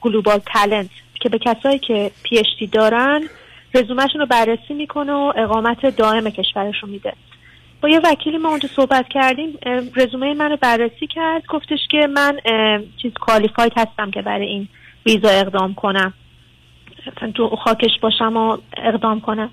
Global 0.00 0.40
Talent 0.52 0.90
که 1.20 1.28
به 1.28 1.38
کسایی 1.38 1.78
که 1.78 2.10
PhD 2.22 2.66
دارن 2.72 3.22
رزومهشون 3.74 4.20
رو 4.20 4.26
بررسی 4.26 4.74
می‌کنه 4.74 5.12
و 5.12 5.32
اقامت 5.36 5.96
دائم 5.96 6.30
کشورشون 6.30 6.90
میده. 6.90 7.12
با 7.80 7.88
یه 7.88 8.00
وکیلی 8.04 8.38
ما 8.38 8.48
اونجا 8.48 8.68
صحبت 8.76 9.08
کردیم 9.08 9.58
رزومه 9.96 10.34
منو 10.34 10.56
بررسی 10.56 11.06
کرد 11.06 11.42
گفتش 11.48 11.78
که 11.90 12.06
من 12.06 12.38
چیز 13.02 13.12
qualified 13.20 13.72
هستم 13.76 14.10
که 14.10 14.22
برای 14.22 14.46
این 14.46 14.68
ویزا 15.06 15.28
اقدام 15.28 15.74
کنم. 15.74 16.14
تو 17.34 17.56
خاکش 17.56 17.90
باشم 18.02 18.36
و 18.36 18.58
اقدام 18.76 19.20
کنم. 19.20 19.50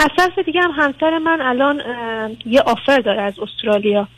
از 0.00 0.08
طرف 0.16 0.38
دیگه 0.38 0.60
هم 0.60 0.70
همسر 0.70 1.18
من 1.18 1.40
الان 1.40 1.82
یه 2.46 2.60
آفر 2.60 2.98
داره 2.98 3.22
از 3.22 3.38
استرالیا 3.38 4.08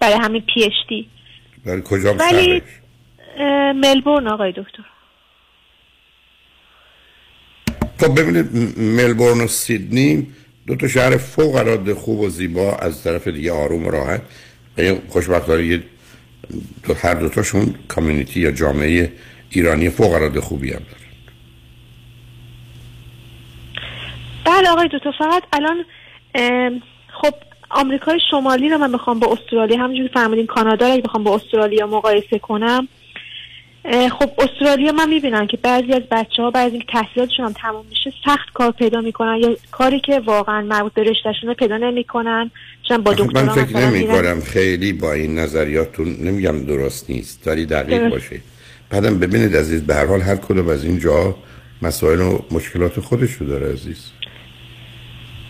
برای 0.00 0.18
همین 0.20 0.42
پی 0.42 0.64
اچ 0.64 0.72
دی 0.88 1.08
برای 1.66 1.82
کجا 1.84 2.14
ولی 2.14 2.62
ملبورن 3.74 4.28
آقای 4.28 4.52
دکتر. 4.52 4.82
خب 8.00 8.20
ببینید 8.20 8.78
ملبورن 8.78 9.40
و 9.40 9.46
سیدنی 9.46 10.26
دو 10.66 10.76
تا 10.76 10.88
شهر 10.88 11.16
فوق 11.16 11.54
العاده 11.54 11.94
خوب 11.94 12.20
و 12.20 12.28
زیبا 12.28 12.72
از 12.72 13.02
طرف 13.02 13.28
دیگه 13.28 13.52
آروم 13.52 13.86
و 13.86 13.90
راحت. 13.90 14.22
یعنی 14.78 14.98
خوشبختانه 15.08 15.82
دو 16.82 16.94
هر 16.94 17.14
دو 17.14 17.28
تاشون 17.28 17.74
کامیونیتی 17.88 18.40
یا 18.40 18.50
جامعه 18.50 19.12
ایرانی 19.50 19.90
فوق 19.90 20.12
العاده 20.12 20.40
خوبی 20.40 20.70
هم 20.70 20.78
دارن. 20.78 21.00
بله 24.44 24.68
آقای 24.68 24.88
دکتر 24.88 25.12
فقط 25.18 25.42
الان 25.52 25.84
خب 27.22 27.34
آمریکای 27.70 28.20
شمالی 28.30 28.68
رو 28.68 28.78
من 28.78 28.92
بخوام 28.92 29.18
با 29.18 29.32
استرالیا 29.32 29.78
همونجوری 29.78 30.08
فهمیدین 30.08 30.46
کانادا 30.46 30.94
رو 30.94 31.00
بخوام 31.00 31.24
با 31.24 31.34
استرالیا 31.34 31.86
مقایسه 31.86 32.38
کنم. 32.38 32.88
خب 33.84 34.30
استرالیا 34.38 34.92
من 34.92 35.08
می‌بینم 35.08 35.46
که 35.46 35.56
بعضی 35.56 35.92
از 35.92 36.02
بچه 36.10 36.42
ها 36.42 36.50
بعضی 36.50 36.78
که 36.78 36.84
تحصیلاتشون 36.88 37.44
هم 37.44 37.52
تموم 37.52 37.86
میشه 37.88 38.12
سخت 38.24 38.52
کار 38.54 38.70
پیدا 38.70 39.00
می‌کنن. 39.00 39.36
یا 39.36 39.56
کاری 39.70 40.00
که 40.00 40.20
واقعا 40.20 40.60
مربوط 40.60 40.92
به 40.92 41.02
رشتهشون 41.02 41.48
رو 41.48 41.54
پیدا 41.54 41.76
نمی‌کنن. 41.76 42.50
چون 42.88 42.96
با 42.96 43.14
من 43.34 43.48
فکر 43.48 43.76
نمی 43.76 44.06
کنم 44.06 44.40
خیلی 44.40 44.92
با 44.92 45.12
این 45.12 45.38
نظریاتون 45.38 46.16
نمیگم 46.20 46.64
درست 46.64 47.10
نیست 47.10 47.44
داری 47.44 47.66
دقیق 47.66 48.08
باشه. 48.08 48.40
بعدم 48.90 49.18
ببینید 49.18 49.56
عزیز 49.56 49.86
به 49.86 49.94
هر 49.94 50.06
حال 50.06 50.20
هر 50.20 50.36
کدوم 50.36 50.68
از 50.68 50.84
اینجا 50.84 51.34
مسائل 51.82 52.20
و 52.20 52.38
مشکلات 52.50 53.00
خودش 53.00 53.32
رو 53.32 53.46
داره 53.46 53.72
عزیز. 53.72 54.12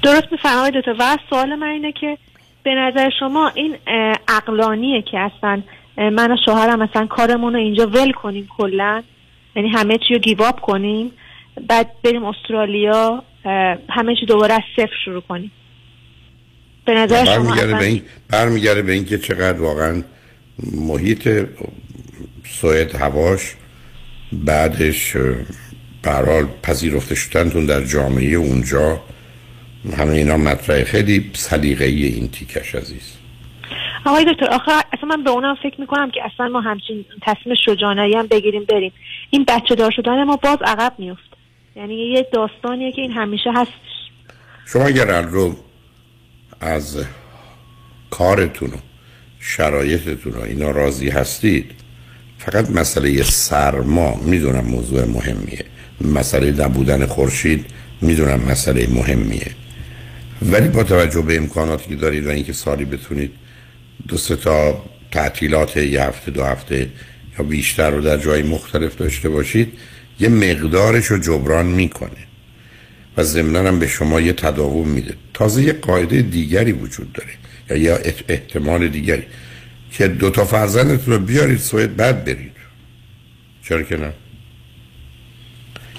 درست 0.02 0.32
میفرمایید 0.32 0.74
و 0.98 1.16
سوال 1.30 1.54
من 1.54 1.66
اینه 1.66 1.92
که 1.92 2.18
به 2.62 2.70
نظر 2.70 3.10
شما 3.20 3.48
این 3.54 3.76
عقلانیه 4.28 5.02
که 5.02 5.18
اصلا 5.18 5.62
من 5.96 6.32
و 6.32 6.36
شوهرم 6.44 6.82
مثلا 6.82 7.06
کارمون 7.06 7.52
رو 7.52 7.58
اینجا 7.58 7.86
ول 7.86 8.12
کنیم 8.12 8.48
کلا. 8.58 9.02
یعنی 9.56 9.68
همه 9.68 9.98
چی 10.08 10.14
رو 10.14 10.20
گیواب 10.20 10.60
کنیم. 10.60 11.12
بعد 11.68 11.90
بریم 12.04 12.24
استرالیا 12.24 13.22
همه 13.88 14.14
چی 14.20 14.26
دوباره 14.26 14.54
از 14.54 14.60
صفر 14.76 14.94
شروع 15.04 15.20
کنیم. 15.20 15.52
به 16.84 16.94
نظر 16.94 17.24
شما 17.24 17.54
به 17.54 17.84
این 17.84 18.02
برمیگرده 18.28 18.82
به 18.82 18.92
اینکه 18.92 19.18
چقدر 19.18 19.60
واقعا 19.60 20.02
محیط 20.72 21.46
سوئد 22.44 22.94
هواش 22.94 23.40
بعدش 24.32 25.16
به 26.02 26.10
هر 26.10 26.24
حال 26.24 26.46
پذیرفته 26.62 27.14
شدنتون 27.14 27.66
در 27.66 27.84
جامعه 27.84 28.34
اونجا. 28.34 29.00
همه 29.96 30.10
اینا 30.10 30.36
مطرح. 30.36 30.84
خیلی 30.84 31.30
سلیقه‌ای 31.34 32.04
این 32.04 32.28
تیکش 32.28 32.74
عزیز. 32.74 33.19
آقای 34.06 34.24
دکتر 34.24 34.46
آخه 34.46 34.72
اصلا 34.92 35.08
من 35.08 35.24
به 35.24 35.30
اونم 35.30 35.54
فکر 35.62 35.80
می‌کنم 35.80 36.10
که 36.10 36.20
اصلا 36.24 36.48
ما 36.48 36.60
همچین 36.60 37.04
تصمیم 37.22 37.54
شجاعانه 37.66 38.12
هم 38.18 38.26
بگیریم 38.26 38.64
بریم. 38.64 38.92
این 39.30 39.44
بچه 39.48 39.74
دار 39.74 39.90
شدن 39.90 40.24
ما 40.24 40.36
باز 40.36 40.58
عقب 40.64 40.92
میفت 40.98 41.30
یعنی 41.76 41.94
یه 41.94 42.26
داستانیه 42.32 42.92
که 42.92 43.02
این 43.02 43.12
همیشه 43.12 43.52
هست 43.54 43.70
شما 44.66 44.84
اگر 44.84 45.22
رو 45.22 45.56
از 46.60 47.04
کارتون 48.10 48.68
و 48.68 48.76
شرایطتون 49.40 50.32
و 50.32 50.42
اینا 50.42 50.70
راضی 50.70 51.08
هستید 51.10 51.70
فقط 52.38 52.70
مسئله 52.70 53.22
سرما 53.22 54.14
می‌دونم 54.16 54.64
موضوع 54.64 55.04
مهمیه. 55.04 55.64
مسئله 56.00 56.64
نبودن 56.64 57.06
خورشید 57.06 57.66
می‌دونم 58.00 58.40
مسئله 58.50 58.88
مهمیه. 58.94 59.50
ولی 60.42 60.68
با 60.68 60.82
توجه 60.82 61.22
به 61.22 61.36
امکاناتی 61.36 61.88
که 61.88 61.96
دارید 61.96 62.26
و 62.26 62.30
اینکه 62.30 62.52
سالی 62.52 62.84
بتونید 62.84 63.32
دو 64.08 64.16
سه 64.16 64.36
تا 64.36 64.84
تعطیلات 65.10 65.76
یه 65.76 66.02
هفته 66.02 66.30
دو 66.30 66.44
هفته 66.44 66.88
یا 67.38 67.44
بیشتر 67.44 67.90
رو 67.90 68.00
در 68.00 68.16
جای 68.16 68.42
مختلف 68.42 68.96
داشته 68.96 69.28
باشید 69.28 69.72
یه 70.20 70.28
مقدارش 70.28 71.06
رو 71.06 71.18
جبران 71.18 71.66
می‌کنه 71.66 72.26
و 73.16 73.24
ضمنا 73.24 73.68
هم 73.68 73.78
به 73.78 73.86
شما 73.86 74.20
یه 74.20 74.32
تداوم 74.32 74.88
میده. 74.88 75.14
تازه 75.34 75.62
یه 75.62 75.72
قاعده 75.72 76.22
دیگری 76.22 76.72
وجود 76.72 77.12
داره 77.12 77.30
یا 77.70 77.76
یا 77.76 77.98
احتمال 78.28 78.88
دیگری 78.88 79.22
که 79.92 80.08
دو 80.08 80.30
تا 80.30 80.44
فرزندتون 80.44 81.14
رو 81.14 81.20
بیارید 81.20 81.58
سوئد 81.58 81.96
بعد 81.96 82.24
برید. 82.24 82.52
چرا 83.62 83.82
که 83.82 83.96
نه؟ 83.96 84.12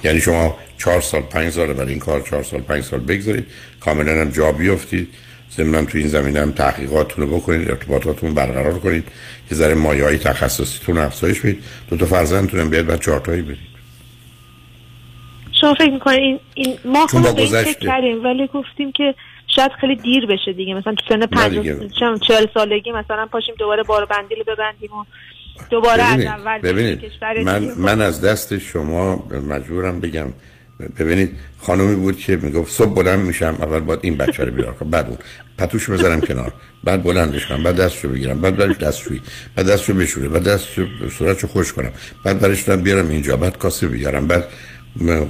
یعنی 0.03 0.21
شما 0.21 0.57
چهار 0.77 1.01
سال 1.01 1.21
پنج 1.21 1.53
سال 1.53 1.73
برای 1.73 1.89
این 1.89 1.99
کار 1.99 2.21
چهار 2.21 2.43
سال 2.43 2.61
پنج 2.61 2.83
سال 2.83 2.99
بگذارید 2.99 3.45
کاملا 3.79 4.21
هم 4.21 4.29
جا 4.29 4.51
بیافتید. 4.51 5.07
ضمن 5.57 5.85
تو 5.85 5.97
این 5.97 6.07
زمینه 6.07 6.41
هم 6.41 6.51
تحقیقاتتون 6.51 7.27
رو 7.27 7.37
بکنید 7.37 7.69
ارتباطاتون 7.69 8.33
برقرار 8.33 8.79
کنید 8.79 9.07
که 9.49 9.55
ذره 9.55 9.73
مایه 9.73 10.03
های 10.03 10.17
تخصصیتون 10.17 10.97
افزایش 10.97 11.39
بدید. 11.39 11.63
دو 11.89 11.97
تا 11.97 12.05
فرزندتون 12.05 12.59
هم 12.59 12.69
بیاد 12.69 12.85
بعد 12.85 13.01
چهارتایی 13.01 13.41
برید. 13.41 13.71
شما 15.61 15.73
فکر 15.73 15.91
می‌کنید 15.91 16.19
این, 16.19 16.39
این 16.53 16.77
ما 16.85 17.07
خود 17.07 17.35
به 17.35 17.41
این 17.41 17.63
فکر 17.63 17.79
کردیم 17.79 18.23
ولی 18.23 18.47
گفتیم 18.47 18.91
که 18.91 19.15
شاید 19.55 19.71
خیلی 19.81 19.95
دیر 19.95 20.25
بشه 20.25 20.53
دیگه. 20.53 20.73
مثلا 20.73 20.93
تو 20.93 21.03
سن 21.09 21.25
50 21.25 22.19
40 22.27 22.45
سالگی 22.53 22.91
مثلا 22.91 23.25
پاشیم 23.31 23.55
دوباره 23.59 23.83
بار 23.83 24.05
بندی 24.05 24.35
رو 24.35 24.43
ببندیم 24.43 24.93
و 24.93 25.05
دوباره 25.69 26.03
ببینید. 26.03 26.27
از 26.27 26.33
اول 26.39 26.59
ببینید. 26.59 27.01
من 27.45 27.71
من 27.77 28.01
از 28.01 28.21
دست 28.21 28.57
شما 28.57 29.27
مجبورم 29.49 29.99
بگم 29.99 30.27
ببینید 30.99 31.31
خانومی 31.61 31.95
بود 31.95 32.17
که 32.17 32.35
می‌گفت 32.35 32.71
صبح 32.71 32.93
بلند 32.93 33.19
میشم 33.19 33.57
اول 33.59 33.79
باید 33.79 33.99
این 34.03 34.17
بچه 34.17 34.43
رو 34.43 34.51
بیدار 34.51 34.73
کنم 34.73 34.89
بعد 34.89 35.07
اون. 35.07 35.17
پتوش 35.57 35.89
بذارم 35.89 36.21
کنار 36.21 36.53
بعد 36.83 37.03
بلندش 37.03 37.45
کنم 37.45 37.63
بعد 37.63 37.75
دستشو 37.75 38.09
بگیرم 38.09 38.41
بعد 38.41 38.57
برش 38.57 38.77
دستشویی 38.77 39.21
بعد 39.55 39.67
دستشو 39.67 39.93
بشوره 39.93 40.27
بعد 40.27 40.43
دستشو 40.43 40.87
صورتشو 41.17 41.47
خوش 41.47 41.73
کنم 41.73 41.91
بعد 42.23 42.39
برش 42.39 42.69
بیارم 42.69 43.09
اینجا 43.09 43.37
بعد 43.37 43.57
کاسه 43.57 43.87
بیارم 43.87 44.27
بعد 44.27 44.47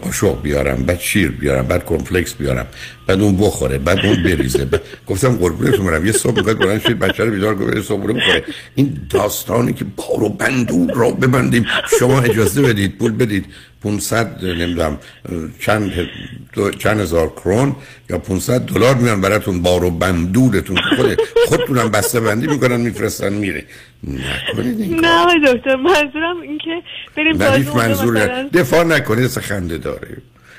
قاشق 0.01 0.41
بیارم 0.41 0.83
بعد 0.83 0.99
شیر 0.99 1.31
بیارم 1.31 1.67
بعد 1.67 1.85
کنفلکس 1.85 2.33
بیارم 2.33 2.67
بعد 3.07 3.21
اون 3.21 3.37
بخوره 3.37 3.77
بعد 3.77 3.99
اون 4.05 4.23
بریزه 4.23 4.65
بعد 4.65 4.81
گفتم 5.07 5.35
قربونتون 5.35 5.85
برم 5.85 6.05
یه 6.05 6.11
صبح 6.11 6.35
می‌خواد 6.35 6.57
بلند 6.57 6.81
شید 6.81 6.99
بچه 6.99 7.23
رو 7.23 7.31
بیدار 7.31 7.55
کنه 7.55 7.81
صبح 7.81 8.07
رو 8.07 8.13
بخوره. 8.13 8.43
این 8.75 8.97
داستانی 9.09 9.73
که 9.73 9.85
بارو 9.95 10.29
بندور 10.29 10.93
را 10.93 11.11
ببندیم 11.11 11.65
شما 11.99 12.21
اجازه 12.21 12.61
بدید 12.61 12.97
پول 12.97 13.11
بدید. 13.11 13.45
500 13.83 14.45
نمی‌دونم 14.45 14.97
چند 15.59 15.91
چند 16.79 16.99
هزار 16.99 17.29
کرون 17.29 17.75
یا 18.09 18.17
500 18.17 18.61
دلار 18.61 18.95
میان 18.95 19.21
براتون 19.21 19.61
بارو 19.61 19.91
بندورتون 19.91 20.77
خود 20.77 21.21
خودتونم 21.47 21.89
بسته 21.89 22.19
بندی 22.19 22.47
می‌کنن 22.47 22.81
میفرستن 22.81 23.33
میره 23.33 23.65
نکنید 24.03 24.81
این 24.81 25.05
نه 25.05 25.53
دکتر 25.53 25.75
منظورم 25.75 26.41
این 26.41 26.57
که 26.57 26.81
بریم 27.15 27.43
نه 27.43 27.51
هیچ 27.51 27.67
منظور. 27.67 28.43
دفاع 28.43 28.83
نکنید 28.83 29.27
خنده 29.27 29.77
داره. 29.77 30.17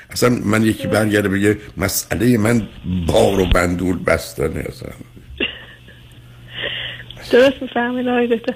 اصلا 0.09 0.29
من 0.29 0.63
یکی 0.63 0.87
برگرده 0.87 1.29
بگه 1.29 1.57
مسئله 1.77 2.37
من 2.37 2.67
بار 3.07 3.39
و 3.39 3.45
بندور 3.45 3.97
بستنه 3.97 4.59
اصلا. 4.59 4.89
درست 7.31 7.61
می‌فهمید 7.61 8.07
آقای 8.07 8.27
دکتر. 8.27 8.53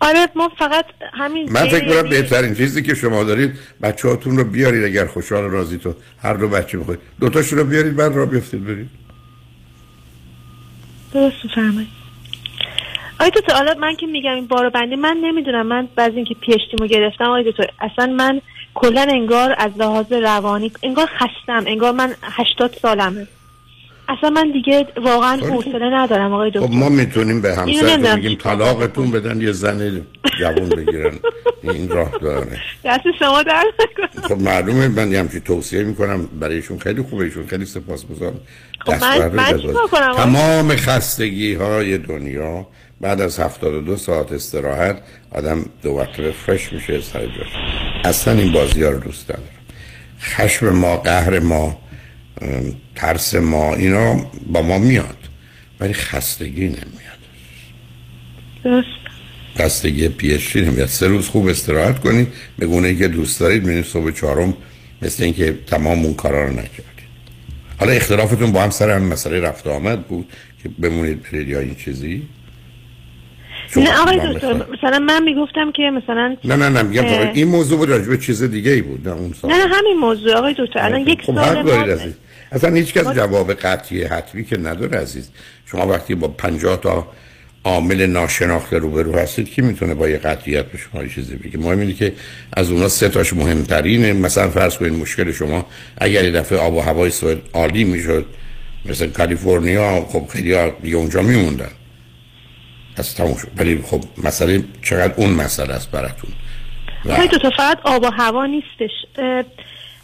آره 0.00 0.28
ما 0.36 0.50
فقط 0.58 0.84
همین 1.12 1.52
من 1.52 1.68
فکر 1.68 2.02
کنم 2.02 2.10
بهترین 2.10 2.54
چیزی 2.54 2.82
که 2.82 2.94
شما 2.94 3.24
دارید 3.24 3.58
بچه 3.82 4.08
هاتون 4.08 4.36
رو 4.36 4.44
بیارید 4.44 4.84
اگر 4.84 5.06
خوشحال 5.06 5.42
راضی 5.42 5.78
تو 5.78 5.94
هر 6.22 6.34
دو 6.34 6.48
بچه 6.48 6.78
می‌خواید 6.78 7.00
دوتاشون 7.20 7.58
رو 7.58 7.64
بیارید 7.64 7.96
بعد 7.96 8.16
را 8.16 8.26
بیفتید 8.26 8.64
برید. 8.64 8.88
درست 11.14 11.36
می‌فهمید 11.44 11.88
آقای 13.14 13.30
دکتر 13.30 13.54
حالا 13.54 13.74
من 13.74 13.96
که 13.96 14.06
میگم 14.06 14.34
این 14.34 14.46
بارو 14.46 14.70
بندی 14.70 14.96
من 14.96 15.16
نمی‌دونم 15.16 15.66
من 15.66 15.88
بعضی 15.96 16.16
اینکه 16.16 16.34
پیشتیمو 16.34 16.86
گرفتم 16.86 17.24
آقای 17.24 17.50
دکتر 17.50 17.66
اصلا 17.80 18.06
من 18.06 18.40
کلا 18.74 19.06
انگار 19.10 19.54
از 19.58 19.70
لحاظ 19.78 20.12
روانی 20.12 20.72
انگار 20.82 21.06
خستم 21.06 21.64
انگار 21.66 21.92
من 21.92 22.14
هشتاد 22.22 22.78
سالمه. 22.82 23.26
اصلا 24.08 24.30
من 24.30 24.52
دیگه 24.52 24.86
واقعا 25.04 25.36
حوصله 25.36 25.90
ندارم 25.94 26.32
آقای 26.32 26.50
دکتر. 26.50 26.66
خب 26.66 26.72
ما 26.72 26.88
می‌تونیم 26.88 27.40
به 27.40 27.56
همسر 27.56 28.16
بگیم 28.16 28.38
طلاقتون 28.38 29.10
بدن 29.10 29.40
یه 29.40 29.52
زن 29.52 30.06
جوان 30.40 30.68
بگیرن. 30.68 31.14
این 31.62 31.88
راه 31.88 32.10
داره. 32.22 32.60
دست 32.84 33.02
شما 33.18 33.42
در 33.42 33.64
خب 34.22 34.40
معلومه 34.40 34.88
من 34.88 35.14
همچی 35.14 35.40
توصیه 35.40 35.82
می‌کنم. 35.82 36.26
برایشون 36.26 36.78
خیلی 36.78 37.02
خوبه 37.02 37.24
ایشون 37.24 37.46
خیلی 37.46 37.64
سپاسگزارم. 37.64 38.40
خب 38.86 39.04
من, 39.04 39.28
من 39.28 39.60
تمام 40.16 40.76
خستگی 40.76 41.54
های 41.54 41.98
دنیا 41.98 42.66
بعد 43.00 43.20
از 43.20 43.40
72 43.40 43.96
ساعت 43.96 44.32
استراحت 44.32 44.96
آدم 45.30 45.64
دو 45.82 45.90
وقت 45.90 46.30
فرش 46.30 46.72
میشه 46.72 47.00
سر 47.00 47.26
جاش. 47.26 47.52
اصلا 48.04 48.34
این 48.34 48.52
بازی 48.52 48.82
ها 48.82 48.90
رو 48.90 49.00
دوست 49.00 49.30
ندارم. 49.30 49.48
خشم 50.20 50.68
ما 50.68 50.96
قهر 50.96 51.38
ما 51.38 51.81
ترس 52.94 53.34
ما 53.34 53.74
اینا 53.74 54.26
با 54.46 54.62
ما 54.62 54.78
میاد 54.78 55.16
ولی 55.80 55.92
خستگی 55.92 56.64
نمیاد. 56.64 57.22
درست. 58.64 58.86
خستگی 59.58 60.08
پیشی 60.08 60.60
نمیاد؟ 60.60 60.86
سه 60.86 61.08
روز 61.08 61.28
خوب 61.28 61.46
استراحت 61.46 61.98
کنید 62.00 62.28
به 62.58 62.66
گونه 62.66 62.94
که 62.94 63.08
دوست 63.08 63.40
دارید 63.40 63.66
میرید 63.66 63.84
صبح 63.84 64.10
چهارم 64.10 64.54
مثل 65.02 65.24
اینکه 65.24 65.58
تمام 65.66 66.04
اون 66.04 66.14
کارا 66.14 66.44
رو 66.44 66.52
نکردید. 66.52 66.82
حالا 67.80 67.92
اختلافتون 67.92 68.52
با 68.52 68.62
هم 68.62 68.70
سر 68.70 68.90
هم 68.90 69.02
مسئله 69.02 69.40
رفت 69.40 69.66
آمد 69.66 70.06
بود 70.06 70.32
که 70.62 70.68
بمونید 70.68 71.22
برید 71.22 71.48
یا 71.48 71.60
این 71.60 71.74
چیزی؟ 71.74 72.22
نه 73.76 74.00
آقای 74.00 74.34
دکتر 74.34 74.52
مثلا 74.52 74.98
من 74.98 75.22
می‌گفتم 75.22 75.72
که 75.72 75.82
مثلا 75.82 76.36
نه 76.44 76.56
نه 76.56 76.68
نه 76.68 76.82
میگم 76.82 77.04
این 77.34 77.48
موضوع 77.48 77.78
بود 77.78 77.88
راجع 77.88 78.04
به 78.04 78.18
چیز 78.18 78.42
دیگه 78.42 78.70
ای 78.70 78.82
بود 78.82 79.08
نه 79.08 79.14
اون 79.14 79.32
سال. 79.32 79.50
نه 79.50 79.56
همین 79.56 79.96
موضوع 80.00 80.32
آقای 80.34 80.54
دکتر 80.58 80.78
الان 80.78 81.00
یک 81.00 81.22
خب 81.22 81.34
سال 81.34 82.12
اصلا 82.52 82.74
هیچ 82.74 82.94
کس 82.94 83.06
جواب 83.06 83.52
قطعی 83.52 84.04
حتمی 84.04 84.44
که 84.44 84.58
نداره 84.58 84.98
عزیز. 84.98 85.30
شما 85.66 85.86
وقتی 85.86 86.14
با 86.14 86.28
50 86.28 86.80
تا 86.80 87.06
عامل 87.64 88.06
ناشناخته 88.06 88.78
روبرو 88.78 89.18
هستید 89.18 89.50
کی 89.50 89.62
می‌تونه 89.62 89.94
با 89.94 90.08
یه 90.08 90.18
قطعیت 90.18 90.64
به 90.64 90.78
شما 90.78 91.06
چیزی 91.06 91.36
بگه؟ 91.36 91.58
مهم 91.58 91.80
اینه 91.80 91.92
که 91.92 92.12
از 92.52 92.70
اونا 92.70 92.88
سه 92.88 93.08
تاش 93.08 93.32
مهمترینه. 93.32 94.12
مثلا 94.12 94.50
فرض 94.50 94.76
کنید 94.76 94.92
مشکل 94.92 95.32
شما 95.32 95.66
اگر 95.96 96.24
یه 96.24 96.30
دفعه 96.30 96.58
آب 96.58 96.74
و 96.74 96.80
هوای 96.80 97.10
سوئد 97.10 97.38
عالی 97.52 97.84
می‌شد 97.84 98.26
مثل 98.84 99.06
کالیفرنیا 99.06 100.06
خب 100.08 100.26
خیلی 100.28 100.70
دیگه 100.82 100.96
اونجا 100.96 101.22
میموندن. 101.22 101.70
از 102.96 103.14
تموم 103.14 103.36
شد. 103.36 103.48
ولی 103.56 103.82
خب 103.82 104.04
مسئله 104.24 104.64
چقدر 104.82 105.14
اون 105.16 105.30
مسئله 105.30 105.74
است 105.74 105.90
براتون؟ 105.90 106.30
و... 107.04 107.26
دو 107.26 107.38
تا 107.38 107.50
فقط 107.56 107.78
آب 107.84 108.02
و 108.02 108.10
هوا 108.10 108.46
نیستش. 108.46 108.90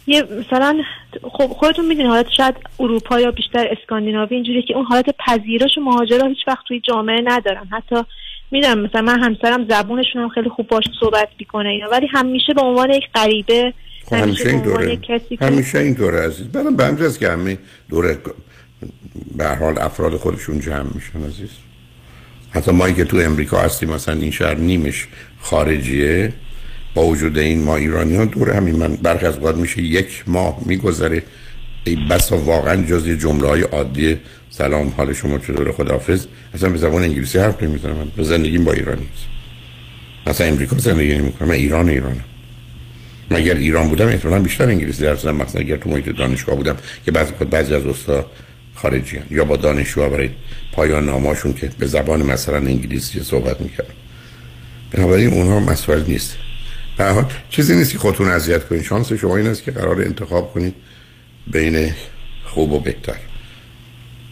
یه 0.09 0.23
مثلا 0.23 0.77
خب 1.21 1.47
خودتون 1.47 1.85
می‌دونید 1.85 2.11
حالت 2.11 2.29
شاید 2.37 2.55
اروپا 2.79 3.19
یا 3.19 3.31
بیشتر 3.31 3.67
اسکاندیناوی 3.71 4.35
اینجوریه 4.35 4.61
که 4.61 4.75
اون 4.75 4.85
حالت 4.85 5.05
پذیرش 5.27 5.77
و 5.77 5.81
مهاجرا 5.81 6.27
هیچ 6.27 6.47
وقت 6.47 6.65
توی 6.67 6.79
جامعه 6.79 7.21
ندارن. 7.25 7.65
حتی 7.71 7.95
می‌دونم 8.51 8.79
مثلا 8.79 9.01
من 9.01 9.23
همسرم 9.23 9.67
زبونشون 9.69 10.21
هم 10.21 10.29
خیلی 10.29 10.49
خوب 10.49 10.67
باش 10.67 10.83
صحبت 10.99 11.29
می‌کنه 11.39 11.69
اینا 11.69 11.89
ولی 11.91 12.07
همیشه 12.07 12.53
به 12.53 12.61
عنوان 12.61 12.89
یک 12.89 13.03
غریبه 13.15 13.73
خب 14.05 14.15
همیشه 14.15 14.49
این 14.49 14.61
دوره. 14.61 14.97
کسی 14.97 15.37
همیشه 15.41 15.79
این 15.79 15.93
دوره 15.93 16.19
عزیز. 16.19 16.47
برام 16.47 16.75
به 16.75 16.85
همجاز 16.85 17.19
که 17.19 17.29
همه 17.29 17.57
دوره 17.89 18.17
به 19.37 19.47
حال 19.47 19.79
افراد 19.79 20.15
خودشون 20.15 20.59
جمع 20.59 20.89
میشن 20.95 21.27
عزیز. 21.27 21.49
حتی 22.51 22.71
ما 22.71 22.91
که 22.91 23.05
تو 23.05 23.17
امریکا 23.17 23.57
هستیم 23.59 23.89
مثلا 23.89 24.15
این 24.15 24.31
شهر 24.31 24.55
نیمش 24.55 25.07
خارجیه. 25.41 26.33
با 26.93 27.05
وجود 27.05 27.37
این 27.37 27.63
ما 27.63 27.75
ایرانی 27.75 28.15
ها 28.15 28.25
دور 28.25 28.49
همین 28.49 28.75
من 28.75 28.95
برخ 28.95 29.23
از 29.23 29.35
اوقات 29.35 29.55
میشه 29.55 29.81
یک 29.81 30.23
ماه 30.27 30.61
میگذره. 30.65 31.23
ای 31.83 31.95
بس 31.95 32.31
واقعا 32.31 32.83
جز 32.83 33.07
جمله 33.07 33.47
های 33.47 33.61
عادی. 33.61 34.17
سلام 34.49 34.93
حال 34.97 35.13
شما 35.13 35.37
چطور؟ 35.37 35.71
خداحافظ. 35.71 36.25
اصلا 36.53 36.69
به 36.69 36.77
زبان 36.77 37.03
انگلیسی 37.03 37.39
حرف 37.39 37.63
نمی‌زنم. 37.63 38.11
به 38.15 38.23
زندگیم 38.23 38.63
با 38.63 38.73
ایرانی 38.73 39.07
مثلا 40.27 40.47
امریکا 40.47 40.77
زندگی 40.77 41.17
نمی‌کنم. 41.17 41.47
من 41.47 41.55
ایران 41.55 41.89
ایرانم. 41.89 42.23
مگر 43.31 43.55
ایران 43.55 43.89
بودم 43.89 44.07
احتمالاً 44.07 44.39
بیشتر 44.39 44.65
انگلیسی 44.65 45.03
درس 45.03 45.21
زدم 45.21 45.35
مثلا 45.35 45.61
اگر 45.61 45.77
تو 45.77 45.89
محیط 45.89 46.09
دانشگاه 46.09 46.55
بودم 46.55 46.75
که 47.05 47.11
بعضی 47.11 47.31
بعضی 47.51 47.73
از 47.73 47.85
استا 47.85 48.25
خارجی 48.75 49.17
هن. 49.17 49.25
یا 49.31 49.45
با 49.45 49.55
دانشجوها 49.55 50.09
برای 50.09 50.29
پایان 50.71 51.05
ناماشون 51.05 51.53
که 51.53 51.69
به 51.79 51.85
زبان 51.85 52.21
مثلا 52.21 52.57
انگلیسی 52.57 53.19
صحبت 53.23 53.61
می‌کردن 53.61 53.93
بنابراین 54.91 55.33
اونها 55.33 55.59
مسئول 55.59 56.03
نیست. 56.07 56.37
به 56.99 57.05
حال 57.05 57.25
چیزی 57.49 57.75
نیست 57.75 57.91
که 57.91 57.97
خودتون 57.97 58.27
اذیت 58.27 58.67
کنید. 58.67 58.81
شانس 58.81 59.13
شما 59.13 59.37
این 59.37 59.47
است 59.47 59.63
که 59.63 59.71
قرار 59.71 60.01
انتخاب 60.01 60.53
کنید 60.53 60.75
بین 61.47 61.93
خوب 62.45 62.71
و 62.71 62.79
بهتر. 62.79 63.15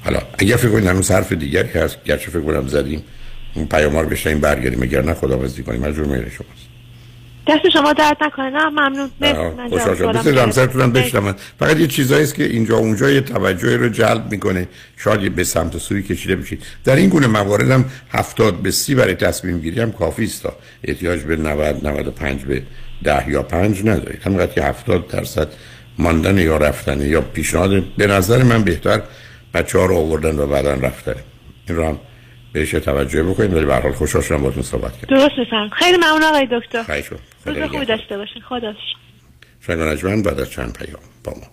حالا 0.04 0.20
اگر 0.38 0.56
فکر 0.56 0.70
کنید 0.70 0.86
هنوز 0.86 1.12
حرف 1.12 1.32
دیگری 1.34 1.70
هست 1.70 2.04
گرچه 2.04 2.32
فکر 2.32 2.42
کنم 2.42 2.68
زدیم 2.68 3.04
اون 3.56 3.68
پیامار 3.68 4.06
بشنیم 4.06 4.40
برگردیم 4.40 4.84
اگر 4.84 5.02
نه 5.02 5.14
خداحافظی 5.14 5.64
کنیم. 5.64 5.82
مجبور 5.82 6.06
میل 6.06 6.30
شماست. 6.30 6.77
دست 7.50 7.70
شما 7.74 7.94
درد 7.94 8.18
نکنه. 8.22 8.50
نه 8.50 8.70
ممنون. 8.70 9.10
مرسی. 9.22 9.38
من 9.58 9.70
خوشحال 9.70 9.96
شدم. 9.96 10.10
مثل 10.10 10.38
همسرتونم 10.38 10.90
مرسی. 10.90 11.10
بشنم 11.10 11.36
فقط 11.60 11.80
یه 11.80 11.88
چیزایی 11.88 12.24
است 12.24 12.36
که 12.36 12.44
اینجا 12.44 12.78
اونجا 12.78 13.10
یه 13.10 13.22
توجهی 13.22 13.78
رو 13.78 13.90
جلب 13.90 14.32
می‌کنه. 14.32 14.68
شاید 14.98 15.36
به 15.36 15.44
سمت 15.44 15.78
سوی 15.78 16.04
کشیده 16.04 16.36
بشید. 16.36 16.64
در 16.86 16.96
این 16.96 17.10
گونه 17.10 17.28
موارد 17.28 17.72
هم 17.72 17.86
70 18.10 18.62
به 18.62 18.72
30 18.72 18.96
برای 18.96 19.16
تصمیم 19.16 19.60
گیری 19.60 19.82
هم 19.82 19.92
کافی 19.92 20.24
است 20.24 20.44
تا 20.44 20.54
احتیاج 20.84 21.20
به 21.20 21.36
90 21.36 21.88
95 21.88 22.46
به 22.46 22.62
10 23.04 23.30
یا 23.30 23.44
5 23.44 23.82
ندارید. 23.82 24.22
همینقدر 24.26 24.54
که 24.54 24.64
70 24.64 25.08
درصد 25.08 25.48
ماندن 26.00 26.38
یا 26.38 26.58
رفتن 26.58 27.02
یا 27.02 27.22
پیشنهاد 27.22 27.84
به 27.98 28.08
نظر 28.08 28.44
من 28.44 28.64
بهتر 28.64 29.02
بچه 29.54 29.80
ها 29.80 29.86
رو 29.86 29.96
آوردن 29.96 30.40
و 30.40 30.48
بعدا 30.48 30.74
رفتن. 30.74 31.16
این 31.68 31.78
رو 31.78 31.86
هم 31.86 32.00
بهش 32.58 32.72
توجه 32.72 33.24
بکنید 33.24 33.54
ولی 33.54 33.66
به 33.66 33.74
هر 33.74 33.82
حال 33.82 33.92
خوشحال 33.92 34.24
شدم 34.24 34.38
باهاتون 34.38 34.64
صحبت 34.64 34.98
کردم. 35.02 35.16
درست 35.16 35.38
میفهم 35.38 35.70
خیلی 35.70 35.98
ممنون 35.98 36.24
آقای 36.24 36.48
دکتر. 36.52 36.84
خدا 36.84 37.54
روز 37.54 37.72
خوبی. 37.72 37.86
داشته 37.86 38.18
باشین. 38.18 38.42
خدا 38.42 38.74
شنگ 39.68 39.80
نجمن 39.80 40.24
بعد 40.24 40.40
از 40.40 40.52
چند 40.52 40.78
پیام 40.78 41.02
با 41.24 41.32
ما. 41.32 41.48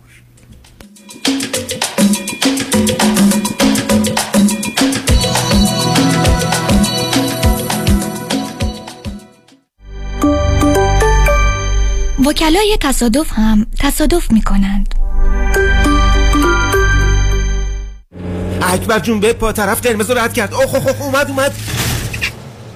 وکلای 12.28 12.76
تصادف 12.80 13.32
هم 13.32 13.66
تصادف 13.80 14.32
می 14.32 14.42
کنند 14.42 15.03
اکبر 18.72 18.98
جون 18.98 19.20
به 19.20 19.32
پا 19.32 19.52
طرف 19.52 19.80
قرمز 19.80 20.10
رد 20.10 20.34
کرد. 20.34 20.54
اوه 20.54 20.74
اوه 20.74 21.02
اومد 21.02 21.28
اومد. 21.28 21.52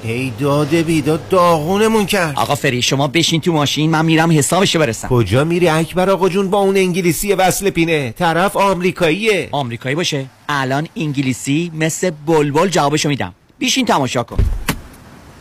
ای 0.04 0.32
داده 0.40 0.82
بیداد 0.82 1.28
داغونمون 1.28 2.06
کرد. 2.06 2.32
آقا 2.36 2.54
فری 2.54 2.82
شما 2.82 3.08
بشین 3.08 3.40
تو 3.40 3.52
ماشین 3.52 3.90
من 3.90 4.04
میرم 4.04 4.38
حسابشو 4.38 4.78
برسم. 4.78 5.08
کجا 5.08 5.44
میری 5.44 5.68
اکبر 5.68 6.10
آقا 6.10 6.28
جون؟ 6.28 6.50
با 6.50 6.58
اون 6.58 6.76
انگلیسی 6.76 7.32
وصل 7.32 7.70
پینه. 7.70 8.14
طرف 8.18 8.56
آمریکاییه. 8.56 9.48
آمریکایی 9.52 9.94
باشه. 9.94 10.26
الان 10.48 10.88
انگلیسی 10.96 11.72
مثل 11.74 12.10
بلبل 12.26 12.68
جوابشو 12.68 13.08
میدم. 13.08 13.34
بیشین 13.58 13.86
تماشا 13.86 14.22
کن. 14.22 14.36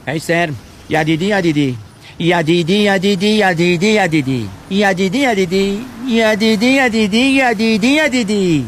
هی 0.07 0.19
سر 0.19 0.49
یدیدی 0.89 1.25
یدیدی. 1.25 1.77
یدیدی 2.19 2.73
یدیدی 2.73 3.27
یدیدی 3.27 3.87
یدیدی. 3.87 4.49
یدیدی 4.71 5.19
یدیدی. 5.19 5.79
یدیدی 6.07 6.65
یدیدی 6.65 7.17
یدیدی 7.17 7.87
یدیدی. 7.87 8.65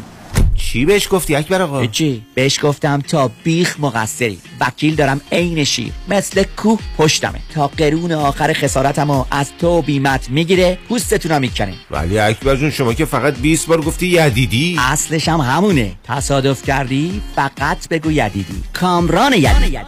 چی 0.72 0.84
بهش 0.84 1.08
گفتی 1.10 1.34
اکبر 1.34 1.62
آقا؟ 1.62 1.86
چی؟ 1.86 2.22
بهش 2.34 2.58
گفتم 2.62 3.00
تا 3.00 3.30
بیخ 3.44 3.76
مقصری. 3.80 4.38
وکیل 4.60 4.94
دارم 4.94 5.20
عین 5.32 5.64
شیر 5.64 5.92
مثل 6.08 6.42
کوه 6.56 6.80
پشتمه. 6.98 7.38
تا 7.54 7.66
قرون 7.66 8.12
آخر 8.12 8.52
خسارتمو 8.52 9.24
از 9.30 9.50
تو 9.60 9.82
بیمت 9.82 10.30
می‌گیره 10.30 10.78
پوستتونم 10.88 11.40
می‌کنه. 11.40 11.74
ولی 11.90 12.18
اکبر 12.18 12.56
جون 12.56 12.70
شما 12.70 12.94
که 12.94 13.04
فقط 13.04 13.34
20 13.34 13.66
بار 13.66 13.80
گفتی 13.80 14.06
یدیدی؟ 14.06 14.76
اصلش 14.78 15.28
هم 15.28 15.40
همونه. 15.40 15.92
تصادف 16.04 16.62
کردی 16.62 17.22
فقط 17.36 17.88
بگو 17.88 18.10
یدیدی. 18.10 18.62
کامران 18.72 19.32
یدیدی. 19.32 19.78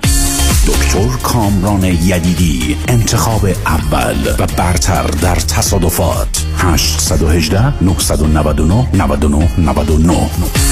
دکتر 0.67 1.09
کامران 1.23 1.85
یدیدی. 1.85 2.77
انتخاب 2.89 3.45
اول 3.67 4.35
و 4.39 4.47
برتر 4.47 5.03
در 5.03 5.35
تصادفات. 5.35 6.47
818 6.59 7.85
999 7.85 8.89
99 8.95 9.49
99 9.59 10.72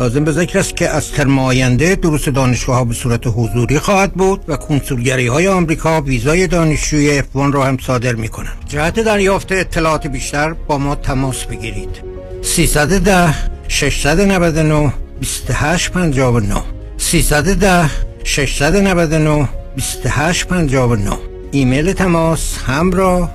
لازم 0.00 0.24
به 0.24 0.32
ذکر 0.32 0.58
است 0.58 0.76
که 0.76 0.88
از 0.88 1.10
ترم 1.10 1.38
آینده 1.38 1.94
دروس 1.94 2.28
دانشگاه 2.28 2.76
ها 2.76 2.84
به 2.84 2.94
صورت 2.94 3.26
حضوری 3.26 3.78
خواهد 3.78 4.12
بود 4.12 4.44
و 4.48 4.56
کنسولگری 4.56 5.26
های 5.26 5.48
آمریکا 5.48 6.00
ویزای 6.00 6.46
دانشجوی 6.46 7.22
F1 7.22 7.24
را 7.34 7.64
هم 7.64 7.78
صادر 7.86 8.14
می 8.14 8.28
کنند. 8.28 8.56
جهت 8.68 9.00
دریافت 9.00 9.52
اطلاعات 9.52 10.06
بیشتر 10.06 10.52
با 10.52 10.78
ما 10.78 10.94
تماس 10.94 11.44
بگیرید. 11.44 11.88
310 12.42 13.34
699 13.68 14.92
2859 15.20 16.62
310 16.98 17.90
699 18.24 19.48
2859 19.76 21.18
ایمیل 21.50 21.92
تماس 21.92 22.58
همراه 22.66 23.30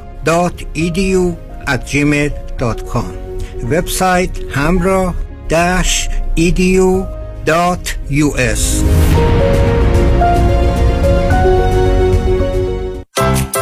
edu 0.75 1.35
at 1.67 1.81
gmail.com 1.91 3.05
وبسایت 3.71 4.29
همراه 4.51 5.13
edu.us 6.37 7.03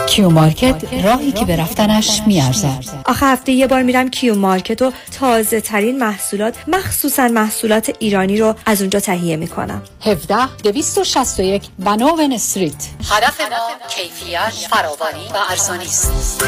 کیو 0.08 0.30
مارکت 0.30 0.84
راهی 1.04 1.32
که 1.32 1.46
به 1.46 1.56
رفتنش 1.56 2.22
میارزد. 2.28 2.84
آخه 3.06 3.26
هفته 3.26 3.52
یه 3.52 3.68
بار 3.68 3.84
میرم 3.84 4.10
کیو 4.10 4.36
مارکت 4.36 4.82
و 4.82 4.92
تازه 5.20 5.62
ترین 5.62 6.00
محصولات 6.00 6.56
مخصوصا 6.68 7.28
محصولات 7.28 7.92
ایرانی 8.00 8.38
رو 8.38 8.56
از 8.66 8.82
اونجا 8.82 9.00
تهیه 9.00 9.38
می‌کنم. 9.38 9.82
17 10.02 10.36
261 10.64 11.64
بناون 11.80 12.32
Street. 12.34 12.88
هدف 13.12 13.42
ما 13.42 13.88
کیفیت 13.88 14.68
فراوانی 14.70 15.28
و 15.34 15.38
ارزانی 15.50 15.86
است. 15.86 16.44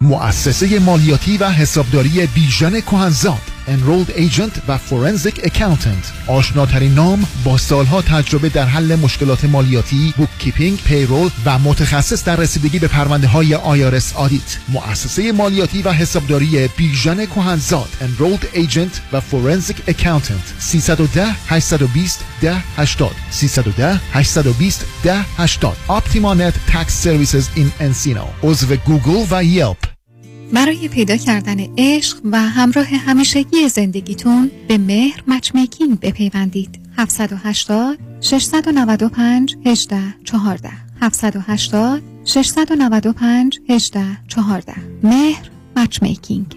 مؤسسه 0.00 0.78
مالیاتی 0.78 1.38
و 1.38 1.50
حسابداری 1.50 2.28
بیژن 2.34 2.80
کهنزاد. 2.80 3.57
Enrolled 3.68 4.10
Agent 4.10 4.60
و 4.68 4.78
Forensic 4.78 5.38
Accountant. 5.38 6.26
آشناترین 6.26 6.94
نام 6.94 7.26
با 7.44 7.58
سالها 7.58 8.02
تجربه 8.02 8.48
در 8.48 8.66
حل 8.66 8.96
مشکلات 8.96 9.44
مالیاتی 9.44 10.14
bookkeeping 10.16 10.78
payroll 10.82 11.30
و 11.44 11.58
متخصص 11.58 12.24
در 12.24 12.36
رسیدگی 12.36 12.78
به 12.78 12.88
پرونده 12.88 13.26
های 13.26 13.54
IRS 13.54 14.12
audit 14.16 14.58
مؤسسه 14.68 15.32
مالیاتی 15.32 15.82
و 15.82 15.92
حسابداری 15.92 16.68
بیژن 16.76 17.26
کهنزاد 17.26 17.88
Enrolled 18.00 18.56
Agent 18.56 18.98
و 19.12 19.20
Forensic 19.20 19.90
Accountant. 19.90 20.58
310 20.58 21.26
820 21.48 22.24
10 22.40 22.56
80 22.76 23.10
310 23.30 24.00
820 24.12 24.86
10 25.02 25.24
80 25.36 25.76
Optima 25.88 26.34
Net 26.34 26.54
Tax 26.72 26.94
Services 27.04 27.58
in 27.58 27.70
Encino. 27.80 28.24
عضو 28.42 28.76
گوگل 28.76 29.26
و 29.30 29.44
یلپ. 29.44 29.87
برای 30.52 30.88
پیدا 30.88 31.16
کردن 31.16 31.56
عشق 31.78 32.18
و 32.24 32.40
همراه 32.40 32.86
همیشگی 32.86 33.68
زندگیتون 33.68 34.50
به 34.68 34.78
مهر 34.78 35.22
مچمیکینگ 35.26 36.00
بپیوندید. 36.00 36.80
780 36.96 37.98
695 38.20 39.56
18 39.66 40.14
14 40.24 40.70
780 41.00 42.02
695 42.24 43.60
18 43.68 44.04
14 44.28 44.74
مهر 45.02 45.50
مچمیکینگ. 45.76 46.56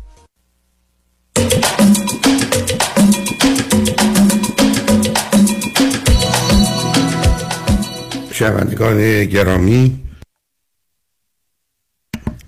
شنوندگان 8.41 9.25
گرامی 9.25 9.99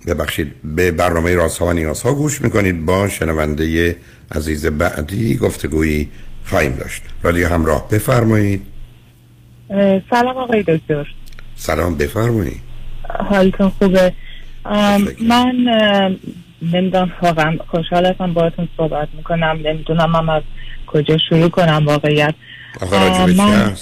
ببخشید 0.06 0.54
به 0.64 0.90
برنامه 0.90 1.34
راست 1.34 1.58
ها 1.58 1.66
و 1.66 1.72
نیاز 1.72 2.02
ها 2.02 2.14
گوش 2.14 2.40
می‌کنید. 2.40 2.86
با 2.86 3.08
شنونده 3.08 3.96
عزیز 4.32 4.66
بعدی 4.66 5.36
گفتگویی 5.36 6.10
خواهیم 6.44 6.72
داشت. 6.72 7.02
رادیو 7.22 7.48
همراه 7.48 7.88
بفرمایید. 7.88 8.66
سلام 10.10 10.36
آقای 10.36 10.62
دکتر. 10.62 11.06
سلام 11.56 11.96
بفرمایید. 11.96 12.60
حالتون 13.30 13.68
خوبه؟ 13.68 14.12
من 15.20 15.54
نمی‌دونم 16.62 17.12
واقعا 17.22 17.58
خوشحال 17.68 18.06
هستم 18.06 18.34
باهاتون 18.34 18.68
صحبت 18.76 19.08
می‌کنم. 19.16 19.60
نمی‌دونم 19.64 20.10
من 20.10 20.28
از 20.28 20.42
کجا 20.86 21.18
شروع 21.28 21.48
کنم 21.48 21.84
واقعیت. 21.86 22.34
من, 23.36 23.76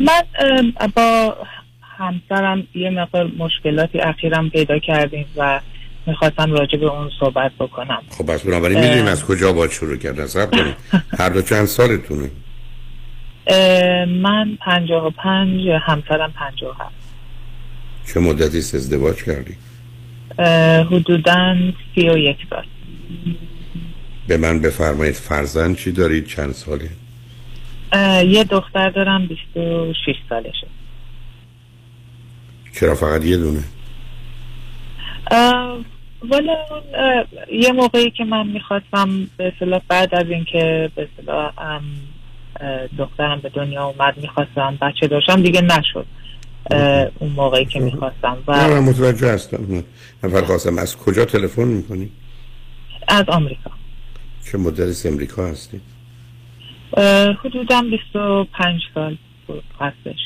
من 0.00 0.22
با 0.96 1.36
همسرم 1.98 2.66
یه 2.74 2.90
مقدار 2.90 3.30
مشکلاتی 3.38 4.00
اخیرم 4.00 4.50
پیدا 4.50 4.78
کردیم 4.78 5.26
و 5.36 5.60
می‌خواستم 6.06 6.52
راجع 6.52 6.78
به 6.78 6.86
اون 6.86 7.10
صحبت 7.20 7.52
بکنم. 7.60 8.02
خب 8.10 8.32
بس 8.32 8.42
بنابراین 8.42 8.80
می‌دونیم 8.80 9.06
از 9.06 9.24
کجا 9.24 9.52
باید 9.52 9.70
شروع 9.70 9.96
کردن 9.96 10.26
سب 10.26 10.50
کنیم. 10.50 10.74
هر 11.18 11.28
دو 11.28 11.42
چند 11.42 11.64
سالتونه؟ 11.64 12.30
من 14.06 14.58
پنجاه 14.60 15.06
و 15.06 15.10
پنج 15.10 15.68
همسرم 15.68 16.32
پنجاه 16.32 16.76
هست 16.80 18.14
چه 18.14 18.20
مدتی 18.20 18.58
ازدواج 18.58 19.24
کردی؟ 19.24 19.56
حدودا 20.84 21.56
سی 21.94 22.08
و 22.08 22.18
یک 22.18 22.36
سال. 22.50 22.64
به 24.28 24.36
من 24.36 24.60
بفرمایید 24.60 25.14
فرزند 25.14 25.76
چی 25.76 25.92
دارید؟ 25.92 26.26
چند 26.26 26.52
ساله؟ 26.52 26.90
یه 28.26 28.44
دختر 28.44 28.90
دارم 28.90 29.26
بیست 29.26 29.56
و 29.56 29.92
شیش 30.04 30.16
سالشه 30.28 30.66
چرا 32.74 32.94
فقط 32.94 33.24
یه 33.24 33.36
دونه؟ 33.36 33.64
والا 36.28 36.56
یه 37.52 37.72
موقعی 37.72 38.10
که 38.10 38.24
من 38.24 38.46
می‌خواستم 38.46 39.28
به 39.36 39.52
اصطلاح 39.54 39.80
بعد 39.88 40.14
از 40.14 40.26
اینکه 40.30 40.90
به 40.94 41.08
اصطلاح 41.12 41.52
دخترم 42.98 43.40
به 43.40 43.48
دنیا 43.48 43.84
اومد 43.84 44.14
می‌خواستم 44.16 44.78
بچه 44.80 45.06
داشتم 45.06 45.42
دیگه 45.42 45.60
نشد 45.60 46.06
اون 47.18 47.30
موقعی 47.30 47.64
که 47.64 47.80
می‌خواستم 47.80 48.38
و 48.46 48.56
نه 48.56 48.68
من 48.68 48.78
متوجه 48.78 49.32
هستم 49.32 49.84
من 50.22 50.44
خواستم 50.44 50.78
از 50.78 50.96
کجا 50.96 51.24
تلفن 51.24 51.64
می‌کنی؟ 51.64 52.10
از 53.08 53.24
آمریکا 53.28 53.70
چه 54.52 54.58
از 54.82 55.06
امریکا 55.06 55.46
هستی؟ 55.46 55.80
حدودا 57.44 57.82
25 57.82 58.80
سال 58.94 59.16
هستش. 59.80 60.18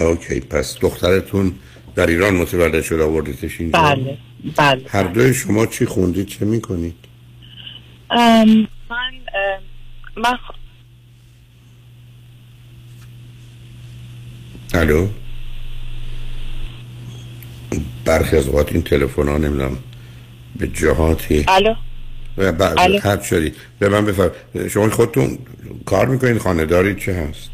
اوکی 0.00 0.40
پس 0.40 0.78
دخترتون 0.80 1.52
در 1.94 2.06
ایران 2.06 2.34
متولد 2.34 2.82
شده 2.82 3.04
آوردیتش 3.04 3.60
اینجا؟ 3.60 3.82
بله 3.82 4.18
بله 4.56 4.82
هر 4.88 5.02
دوی 5.02 5.34
شما 5.34 5.66
چی 5.66 5.86
خوندید؟ 5.86 6.26
چه 6.26 6.44
می‌کنید؟ 6.44 6.94
من 8.10 8.60
من 10.16 10.38
الو؟ 14.74 15.08
برخی 18.04 18.36
از 18.36 18.46
اوقات 18.46 18.72
این 18.72 18.82
تلفن 18.82 19.28
ها 19.28 19.38
نمی‌دونم 19.38 19.78
به 20.56 20.68
جهاتی 20.68 21.44
الو؟ 21.48 21.74
خط 23.02 23.22
شدید 23.22 23.56
به 23.78 23.88
من 23.88 24.04
بفرم. 24.04 24.30
شما 24.68 24.90
خودتون 24.90 25.38
کار 25.86 26.06
می‌کنید 26.06 26.38
خانه 26.38 26.66
دارید 26.66 26.98
چه 26.98 27.12
هست؟ 27.12 27.50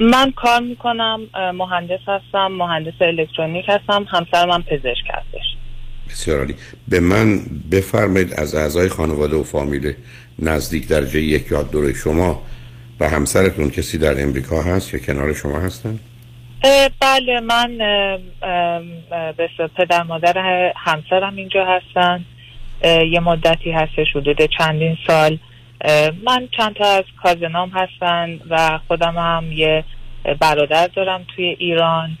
من 0.00 0.32
کار 0.36 0.60
می‌کنم 0.60 1.20
مهندس 1.54 2.00
هستم 2.06 2.46
مهندس 2.46 2.92
الکترونیک 3.00 3.64
هستم 3.68 4.06
همسر 4.08 4.46
من 4.46 4.62
پزشک 4.62 5.04
هستش. 5.10 5.56
بسیار 6.10 6.38
عالی. 6.38 6.54
به 6.88 7.00
من 7.00 7.40
بفرمایید 7.70 8.34
از 8.34 8.54
اعضای 8.54 8.88
خانواده 8.88 9.36
و 9.36 9.42
فامیل 9.42 9.94
نزدیک 10.38 10.88
درجه 10.88 11.20
یک 11.20 11.50
یا 11.50 11.62
دور 11.62 11.92
شما 11.92 12.42
و 13.00 13.08
همسرتون 13.08 13.70
کسی 13.70 13.98
در 13.98 14.22
امریکا 14.22 14.62
هست 14.62 14.94
یا 14.94 15.00
کنار 15.00 15.32
شما 15.32 15.60
هستن؟ 15.60 15.98
بله 17.00 17.40
من 17.40 17.78
به 19.36 19.48
پدر 19.76 20.02
مادر 20.02 20.38
همسرم 20.76 21.36
اینجا 21.36 21.66
هستن. 21.66 22.24
یه 22.82 23.20
مدتی 23.20 23.70
هستش 23.70 24.06
حدود 24.14 24.36
چندین 24.58 24.96
سال. 25.06 25.38
من 26.24 26.48
چند 26.56 26.74
تا 26.74 26.84
از 26.84 27.04
کازنام 27.22 27.70
هستن 27.74 28.40
و 28.50 28.80
خودم 28.88 29.18
هم 29.18 29.52
یه 29.52 29.84
برادر 30.40 30.86
دارم 30.86 31.26
توی 31.36 31.44
ایران. 31.44 32.18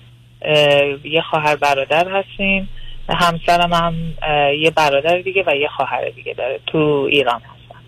یه 1.04 1.22
خواهر 1.30 1.56
برادر 1.56 2.08
هستیم. 2.08 2.68
همسرم 3.08 3.72
هم 3.72 3.94
یه 4.60 4.70
برادر 4.70 5.18
دیگه 5.18 5.44
و 5.46 5.56
یه 5.56 5.68
خواهر 5.76 6.10
دیگه 6.16 6.34
داره 6.34 6.60
تو 6.66 7.08
ایران 7.10 7.40
هستن. 7.40 7.80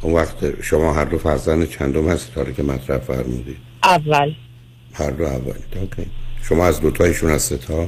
اون 0.00 0.14
وقت 0.14 0.62
شما 0.62 0.94
هر 0.94 1.04
دو 1.04 1.18
فرزند 1.18 1.70
چندم 1.70 2.08
هست 2.08 2.34
داره 2.34 2.52
که 2.52 2.62
مطرح 2.62 2.98
فرمودید 2.98 3.58
اول. 3.84 4.34
هر 4.94 5.10
دو 5.10 5.24
اول. 5.24 5.54
اوکی. 5.76 6.06
شما 6.48 6.66
از 6.66 6.80
دوتایشون 6.80 7.30
از 7.30 7.66
تا؟ 7.66 7.86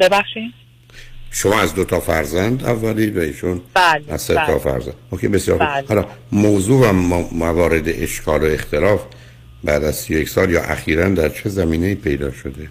ببخشید. 0.00 0.61
شما 1.32 1.60
از 1.60 1.74
دو 1.74 1.84
تا 1.84 2.00
فرزند 2.00 2.64
اولید 2.64 3.16
و 3.16 3.20
ایشون 3.20 3.60
بله 3.74 4.02
از 4.08 4.22
سه 4.22 4.34
بله. 4.34 4.46
تا 4.46 4.58
فرزند 4.58 4.94
اوکی 5.10 5.28
بسیار. 5.28 5.58
بله. 5.58 5.84
حالا 5.88 6.06
موضوع 6.32 6.90
و 6.90 6.92
موارد 7.32 7.88
اشکال 7.88 8.42
و 8.42 8.46
اختلاف 8.46 9.00
بعد 9.64 9.84
از 9.84 9.96
31 9.96 10.28
سال 10.28 10.50
یا 10.50 10.62
اخیرا 10.62 11.08
در 11.08 11.28
چه 11.28 11.48
زمینه 11.48 11.94
پیدا 11.94 12.32
شده 12.32 12.68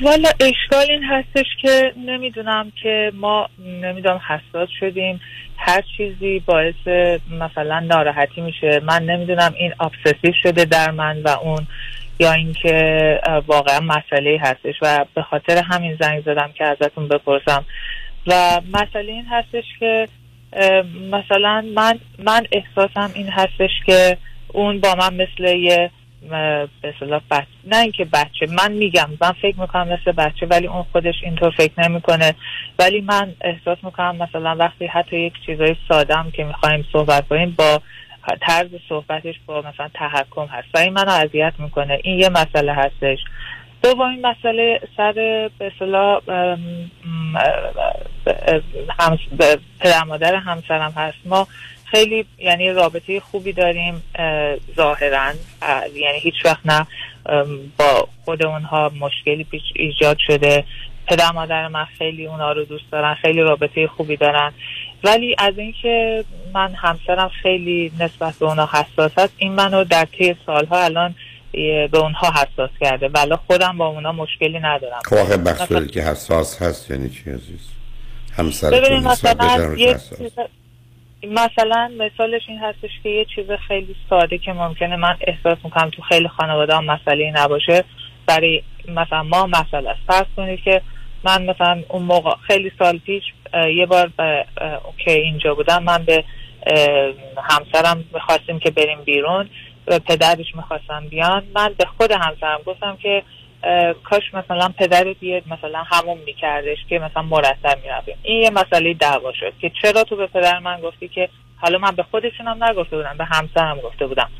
والا 0.00 0.28
اشکال 0.40 0.86
این 0.90 1.02
هستش 1.04 1.46
که 1.62 1.92
نمی‌دونم 2.06 2.72
که 2.82 3.12
ما 3.14 3.48
نمی‌دونم 3.82 4.20
حساس 4.28 4.68
شدیم 4.80 5.20
هر 5.56 5.82
چیزی 5.96 6.42
باعث 6.46 6.86
مثلا 7.30 7.80
ناراحتی 7.80 8.40
میشه 8.40 8.80
من 8.86 9.02
نمی‌دونم 9.02 9.54
این 9.58 9.72
ابسسیو 9.80 10.32
شده 10.42 10.64
در 10.64 10.90
من 10.90 11.22
و 11.22 11.28
اون 11.28 11.66
یا 12.18 12.32
اینکه 12.32 13.20
واقعا 13.46 13.80
مسئله 13.80 14.38
هستش 14.42 14.74
و 14.82 15.04
به 15.14 15.22
خاطر 15.22 15.62
همین 15.70 15.96
زنگ 16.00 16.22
زدم 16.24 16.52
که 16.54 16.64
ازتون 16.64 17.08
بپرسم. 17.08 17.64
و 18.26 18.60
مسئله 18.72 19.12
این 19.12 19.26
هستش 19.30 19.64
که 19.80 20.08
مثلا 21.10 21.64
من 21.74 21.98
من 22.18 22.46
احساسم 22.52 23.10
این 23.14 23.28
هستش 23.28 23.70
که 23.86 24.16
اون 24.52 24.80
با 24.80 24.94
من 24.94 25.14
مثل 25.14 25.56
یه 25.56 25.90
اصطلاح 26.84 27.20
بچه 27.30 27.46
نه 27.64 27.76
اینکه 27.76 28.04
بچه 28.04 28.46
من 28.58 28.72
میگم 28.72 29.08
من 29.20 29.32
فکر 29.42 29.60
می‌کنم 29.60 29.88
مثل 29.88 30.12
بچه 30.12 30.46
ولی 30.46 30.66
اون 30.66 30.84
خودش 30.92 31.14
اینطور 31.22 31.50
فکر 31.50 31.88
نمی‌کنه. 31.88 32.34
ولی 32.78 33.00
من 33.00 33.34
احساس 33.40 33.78
می‌کنم 33.82 34.16
مثلا 34.16 34.56
وقتی 34.56 34.86
حتی 34.86 35.16
یک 35.16 35.32
چیزای 35.46 35.76
سادم 35.88 36.30
که 36.32 36.44
می‌خوایم 36.44 36.84
صحبت 36.92 37.28
کنیم 37.28 37.54
با 37.58 37.80
طرز 38.40 38.70
صحبتش 38.88 39.34
با 39.46 39.58
مثلا 39.60 39.88
تحکم 39.94 40.46
هست 40.46 40.68
و 40.74 40.78
این 40.78 40.92
منو 40.92 41.10
اذیت 41.10 41.52
می‌کنه. 41.58 42.00
این 42.02 42.18
یه 42.18 42.28
مسئله 42.28 42.72
هستش. 42.72 43.18
دومین 43.82 44.26
مسئله 44.26 44.80
سر 44.96 45.12
به 45.58 45.72
اصطلاح 45.72 46.20
هم 48.98 49.18
پدر 49.80 50.04
مادر 50.04 50.34
همسرم 50.34 50.92
هست. 50.96 51.18
ما 51.24 51.46
خیلی 51.84 52.26
یعنی 52.38 52.72
رابطه 52.72 53.20
خوبی 53.20 53.52
داریم 53.52 54.02
اه، 54.14 54.56
ظاهرا. 54.76 55.32
اه، 55.62 55.88
یعنی 55.88 56.18
هیچ 56.18 56.34
وقت 56.44 56.60
نه 56.64 56.86
با 57.78 58.08
خود 58.24 58.46
اونها 58.46 58.92
مشکلی 59.00 59.44
پیش 59.44 59.62
ایجاد 59.74 60.16
شده. 60.26 60.64
پدر 61.06 61.32
مادر 61.32 61.68
من 61.68 61.84
خیلی 61.84 62.26
اونا 62.26 62.52
رو 62.52 62.64
دوست 62.64 62.90
دارن 62.92 63.14
خیلی 63.14 63.40
رابطه 63.40 63.86
خوبی 63.86 64.16
دارن. 64.16 64.52
ولی 65.04 65.36
از 65.38 65.58
اینکه 65.58 66.24
من 66.54 66.74
همسرم 66.74 67.30
خیلی 67.42 67.92
نسبت 68.00 68.34
به 68.38 68.46
اونا 68.46 68.68
حساس 68.72 69.18
هست 69.18 69.32
این 69.36 69.52
منو 69.52 69.84
در 69.84 70.04
طی 70.04 70.36
سالها 70.46 70.84
الان 70.84 71.14
به 71.92 71.98
اونها 71.98 72.32
حساس 72.32 72.70
کرده. 72.80 73.08
ولی 73.08 73.36
خودم 73.46 73.78
با 73.78 73.86
اونا 73.86 74.12
مشکلی 74.12 74.60
ندارم. 74.60 75.00
خب 75.04 75.16
آخه 75.16 75.36
مثلا- 75.36 75.52
مقصودی 75.52 75.88
که 75.88 76.02
حساس 76.02 76.62
هست 76.62 76.90
یعنی 76.90 77.10
چی 77.10 77.30
عزیز؟ 77.30 77.70
همسرتون 78.36 79.06
نسبت 79.06 79.36
به 79.36 79.98
مثلا 81.28 81.90
مثالش 81.98 82.42
این 82.48 82.58
هستش 82.58 82.90
که 83.02 83.08
یه 83.08 83.26
چیز 83.34 83.46
خیلی 83.68 83.96
ساده 84.10 84.38
که 84.38 84.52
ممکنه 84.52 84.96
من 84.96 85.16
احساس 85.20 85.58
می‌کنم 85.64 85.90
تو 85.90 86.02
خیلی 86.02 86.28
خانواده 86.28 86.76
هم 86.76 86.84
مسئله 86.84 87.32
نباشه 87.36 87.84
برای 88.26 88.62
مثلا 88.88 89.22
ما 89.22 89.46
مسئله 89.46 89.90
است. 89.90 90.00
فرض 90.06 90.26
کنید 90.36 90.60
که 90.64 90.82
من 91.24 91.42
مثلا 91.42 91.82
اون 91.88 92.02
موقع 92.02 92.30
خیلی 92.46 92.72
سال 92.78 92.98
پیش 92.98 93.22
یه 93.76 93.86
بار 93.86 94.10
به 94.16 94.46
اه، 94.60 94.80
که 94.98 95.12
اینجا 95.12 95.54
بودم. 95.54 95.82
من 95.82 96.04
به 96.04 96.24
همسرم 97.42 98.04
می‌خواستیم 98.14 98.58
که 98.58 98.70
بریم 98.70 98.98
بیرون. 99.04 99.48
و 99.86 99.98
پدرش 99.98 100.54
می‌خواستم 100.54 101.08
بیان. 101.10 101.42
من 101.54 101.74
به 101.78 101.84
خود 101.84 102.12
همسرم 102.12 102.60
گفتم 102.66 102.96
که 103.02 103.22
کاش 104.04 104.22
مثلا 104.34 104.68
پدرت 104.78 105.16
بیاد 105.20 105.42
مثلا 105.46 105.82
همون 105.82 106.18
میکردش 106.26 106.78
که 106.88 106.98
مثلا 106.98 107.22
مرتب 107.22 107.78
می‌رفتیم. 107.82 108.16
این 108.22 108.42
یه 108.42 108.50
مسئله 108.50 108.94
دعوا 108.94 109.32
شد 109.32 109.52
که 109.60 109.70
چرا 109.82 110.04
تو 110.04 110.16
به 110.16 110.26
پدر 110.26 110.58
من 110.58 110.80
گفتی 110.80 111.08
که 111.08 111.28
حالا 111.56 111.78
من 111.78 111.90
به 111.90 112.02
خودشون 112.02 112.46
هم 112.46 112.64
نگفته 112.64 112.96
بودم 112.96 113.16
به 113.18 113.24
همسرم 113.24 113.80
گفته 113.80 114.06
بودم 114.06 114.30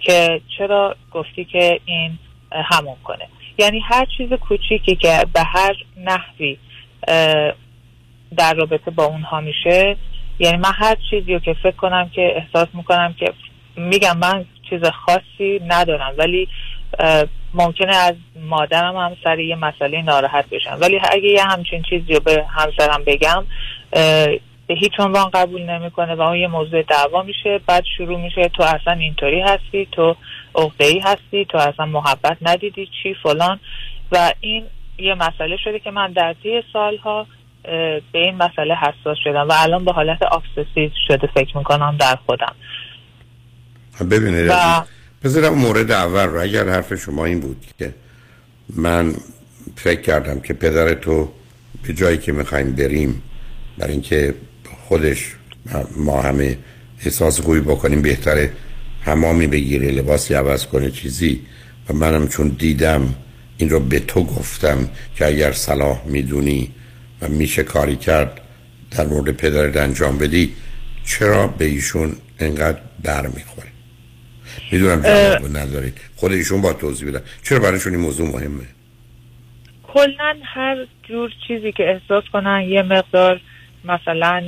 که 0.00 0.40
چرا 0.58 0.96
گفتی 1.12 1.44
که 1.44 1.80
این 1.84 2.18
همون 2.52 2.96
کنه. 3.04 3.28
یعنی 3.58 3.80
هر 3.80 4.06
چیز 4.16 4.32
کوچیکی 4.32 4.96
که 4.96 5.26
به 5.34 5.42
هر 5.42 5.74
نحوی 5.96 6.58
در 8.36 8.54
رابطه 8.54 8.90
با 8.90 9.04
اونها 9.04 9.40
میشه. 9.40 9.96
یعنی 10.38 10.56
من 10.56 10.72
هر 10.74 10.96
چیزی 11.10 11.34
رو 11.34 11.38
که 11.38 11.54
فکر 11.54 11.76
کنم 11.76 12.08
که 12.08 12.32
احساس 12.36 12.68
می‌کنم 12.74 13.14
که 13.18 13.32
میگم 13.76 14.18
من 14.18 14.44
چیز 14.70 14.80
خاصی 14.84 15.60
ندارم 15.68 16.14
ولی 16.18 16.48
ممکنه 17.54 17.96
از 17.96 18.14
مادرم 18.36 18.96
هم 18.96 19.16
سر 19.24 19.38
یه 19.38 19.56
مسئله 19.56 20.02
ناراحت 20.02 20.50
بشم. 20.50 20.78
ولی 20.80 21.00
اگه 21.10 21.28
یه 21.28 21.44
همچین 21.44 21.82
چیزی 21.82 22.14
رو 22.14 22.20
به 22.20 22.44
همسرم 22.48 23.02
بگم 23.06 23.44
به 24.66 24.74
هیچ 24.74 24.92
عنوان 24.98 25.30
قبول 25.34 25.62
نمی‌کنه 25.62 26.14
و 26.14 26.22
اون 26.22 26.36
یه 26.36 26.48
موضوع 26.48 26.82
دعوا 26.82 27.22
میشه 27.22 27.60
بعد 27.66 27.84
شروع 27.96 28.20
میشه 28.20 28.48
تو 28.48 28.62
اصلا 28.62 28.92
اینطوری 28.92 29.40
هستی 29.40 29.88
تو 29.92 30.16
عقده‌ای 30.54 30.98
هستی؟ 30.98 31.46
تو 31.50 31.58
اصلا 31.58 31.86
محبت 31.86 32.36
ندیدی 32.42 32.88
چی 33.02 33.14
فلان؟ 33.22 33.60
و 34.12 34.32
این 34.40 34.64
یه 34.98 35.14
مسئله 35.14 35.56
شده 35.64 35.78
که 35.78 35.90
من 35.90 36.12
در 36.12 36.34
طی 36.42 36.62
سالها 36.72 37.26
به 38.12 38.18
این 38.18 38.34
مسئله 38.34 38.74
حساس 38.74 39.18
شدم 39.24 39.48
و 39.48 39.52
الان 39.56 39.84
به 39.84 39.92
حالت 39.92 40.18
ابسسیو 40.22 40.90
شده 41.08 41.26
فکر 41.34 41.56
می‌کنم 41.58 41.96
در 42.00 42.16
خودم. 42.26 42.54
ببینید 44.10 44.50
و- 44.50 44.84
بذارم 45.24 45.54
مورد 45.54 45.90
اول 45.90 46.26
رو 46.26 46.40
اگر 46.40 46.68
حرف 46.68 46.94
شما 46.94 47.24
این 47.24 47.40
بود 47.40 47.66
که 47.78 47.94
من 48.76 49.14
فکر 49.76 50.00
کردم 50.00 50.40
که 50.40 50.54
پدر 50.54 50.94
تو 50.94 51.32
به 51.82 51.92
جایی 51.92 52.18
که 52.18 52.32
می‌خوایم 52.32 52.72
بریم 52.72 53.22
برای 53.78 53.92
اینکه 53.92 54.34
خودش 54.88 55.36
ما 55.96 56.22
همه 56.22 56.58
احساس 57.04 57.40
خوبی 57.40 57.60
بکنیم 57.60 58.02
بهتره 58.02 58.50
همامی 59.04 59.46
بگیره 59.46 59.90
لباسی 59.90 60.34
عوض 60.34 60.66
کنه 60.66 60.90
چیزی. 60.90 61.40
و 61.88 61.92
منم 61.92 62.28
چون 62.28 62.48
دیدم 62.48 63.14
این 63.58 63.70
رو 63.70 63.80
به 63.80 63.98
تو 63.98 64.24
گفتم 64.24 64.88
که 65.16 65.26
اگر 65.26 65.52
صلاح 65.52 66.06
می‌دونی 66.06 66.70
و 67.20 67.28
میشه 67.28 67.62
کاری 67.62 67.96
کرد 67.96 68.40
در 68.90 69.06
مورد 69.06 69.36
پدرت 69.36 69.76
انجام 69.76 70.18
بدی 70.18 70.52
چرا 71.04 71.46
به 71.46 71.64
ایشون 71.64 72.12
انقدر 72.38 72.78
بر 73.04 73.26
می‌خوره 73.26 73.68
می‌دونم 74.72 75.02
جواب 75.02 75.56
ندارید 75.56 75.98
خود 76.16 76.32
ایشون 76.32 76.62
با 76.62 76.72
توضیح 76.72 77.08
بدن. 77.08 77.20
چرا 77.42 77.58
برایشون 77.58 77.92
این 77.94 78.02
موضوع 78.02 78.28
مهمه؟ 78.28 78.66
کلا 79.82 80.34
هر 80.44 80.76
جور 81.08 81.30
چیزی 81.48 81.72
که 81.72 81.82
احساس 81.82 82.24
کنن 82.32 82.62
یه 82.68 82.82
مقدار 82.82 83.40
مثلا 83.84 84.42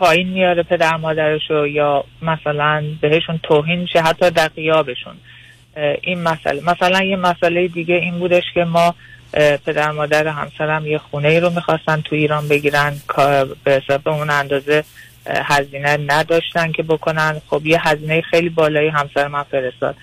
پایین 0.00 0.28
میاره 0.28 0.62
پدر 0.62 0.96
مادرشو 0.96 1.66
یا 1.66 2.04
مثلا 2.22 2.84
بهشون 3.00 3.40
توهین 3.42 3.80
میشه 3.80 4.00
حتی 4.00 4.30
در 4.30 4.48
قیابشون 4.48 5.14
این 6.02 6.22
مسئله. 6.22 6.62
مثلا 6.66 7.02
یه 7.02 7.16
مسئله 7.16 7.68
دیگه 7.68 7.94
این 7.94 8.18
بودش 8.18 8.42
که 8.54 8.64
ما 8.64 8.94
پدر 9.66 9.90
مادر 9.90 10.28
همسرم 10.28 10.86
یه 10.86 10.98
خونه 10.98 11.28
ای 11.28 11.40
رو 11.40 11.50
می‌خواستن 11.50 12.00
تو 12.00 12.16
ایران 12.16 12.48
بگیرن. 12.48 12.92
به 13.64 13.72
حساب 13.72 14.08
اون 14.08 14.30
اندازه 14.30 14.84
هزینه 15.26 15.98
نداشتن 16.06 16.72
که 16.72 16.82
بکنن. 16.82 17.40
خب 17.50 17.66
یه 17.66 17.88
هزینه 17.88 18.20
خیلی 18.20 18.48
بالایی 18.48 18.88
همسر 18.88 19.28
من 19.28 19.42
فرستاد. 19.42 19.96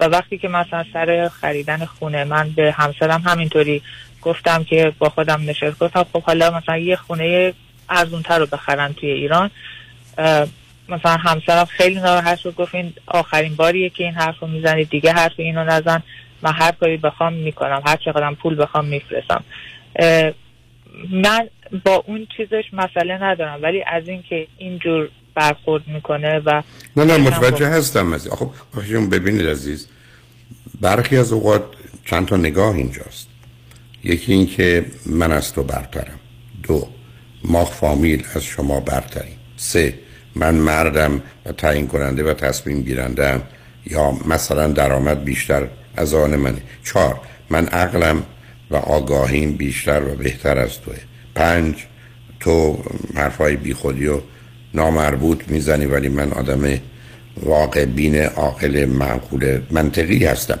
و 0.00 0.04
وقتی 0.04 0.38
که 0.38 0.48
مثلا 0.48 0.84
سر 0.92 1.28
خریدن 1.40 1.84
خونه 1.84 2.24
من 2.24 2.50
به 2.56 2.72
همسرم 2.72 3.22
همینطوری 3.26 3.82
گفتم 4.22 4.64
که 4.64 4.92
با 4.98 5.08
خودم 5.08 5.40
نشست 5.46 5.78
گفتم 5.78 6.06
خب 6.12 6.22
حالا 6.22 6.50
مثلا 6.50 6.78
یه 6.78 6.96
خونه 6.96 7.52
ارزونتر 7.90 8.38
رو 8.38 8.46
بخرن 8.46 8.92
توی 8.92 9.10
ایران. 9.10 9.50
مثلا 10.88 11.16
همسرم 11.16 11.64
خیلی 11.64 11.94
ناراحت 11.94 12.38
شد 12.38 12.54
گفت 12.54 12.74
این 12.74 12.92
آخرین 13.06 13.54
باریه 13.54 13.90
که 13.90 14.04
این 14.04 14.12
حرف 14.12 14.38
رو 14.38 14.48
می‌زنی 14.48 14.84
دیگه 14.84 15.12
حرف 15.12 15.32
اینو 15.36 15.64
نزن. 15.64 16.02
من 16.42 16.52
هر 16.52 16.72
کاری 16.72 16.96
بخوام 16.96 17.32
می‌کنم 17.32 17.82
هر 17.86 17.96
چقدرم 17.96 18.34
پول 18.34 18.62
بخوام 18.62 18.84
میفرستم. 18.84 19.44
اه، 19.96 20.32
من 21.10 21.48
با 21.84 22.04
اون 22.06 22.26
چیزش 22.36 22.64
مسئله 22.72 23.22
ندارم 23.22 23.62
ولی 23.62 23.82
از 23.86 24.08
اینکه 24.08 24.46
اینجور 24.58 25.08
برخورد 25.34 25.88
می‌کنه 25.88 26.38
و 26.38 26.62
نه 26.96 27.04
نه 27.04 27.16
متوجه 27.16 27.68
هستم 27.68 28.12
از 28.12 28.28
خب 28.28 28.50
ببینید 29.10 29.46
عزیز 29.46 29.88
برخی 30.80 31.16
از 31.16 31.32
اوقات 31.32 31.64
چند 32.04 32.28
تا 32.28 32.36
نگاه 32.36 32.74
اینجاست. 32.74 33.28
یکی 34.04 34.32
این 34.32 34.46
که 34.46 34.86
من 35.06 35.32
از 35.32 35.54
تو 35.54 35.62
برترم. 35.62 36.20
دو 36.62 36.88
ما 37.44 37.64
فامیل 37.64 38.24
از 38.34 38.44
شما 38.44 38.80
برتریم. 38.80 39.36
سه 39.56 39.94
من 40.34 40.54
مردم 40.54 41.22
و 41.46 41.52
تعیین 41.52 41.86
کننده 41.86 42.24
و 42.24 42.34
تصمیم 42.34 42.82
گیرنده 42.82 43.40
یا 43.86 44.10
مثلا 44.10 44.66
درآمد 44.66 45.24
بیشتر 45.24 45.68
از 45.96 46.14
آن 46.14 46.36
منه. 46.36 46.62
چهار 46.84 47.20
من 47.50 47.66
عقلم 47.66 48.22
و 48.70 48.76
آگاهیم 48.76 49.52
بیشتر 49.52 50.02
و 50.02 50.14
بهتر 50.14 50.58
از 50.58 50.80
توه. 50.80 50.96
پنج 51.34 51.74
تو 52.40 52.78
حرفای 53.14 53.56
بیخودی 53.56 54.06
و 54.06 54.20
نامربوط 54.74 55.48
می‌زنی 55.48 55.86
ولی 55.86 56.08
من 56.08 56.32
آدم 56.32 56.78
واقع 57.36 57.84
بین 57.84 58.16
عاقل 58.16 58.84
معقول 58.84 59.60
منطقی 59.70 60.24
هستم. 60.24 60.58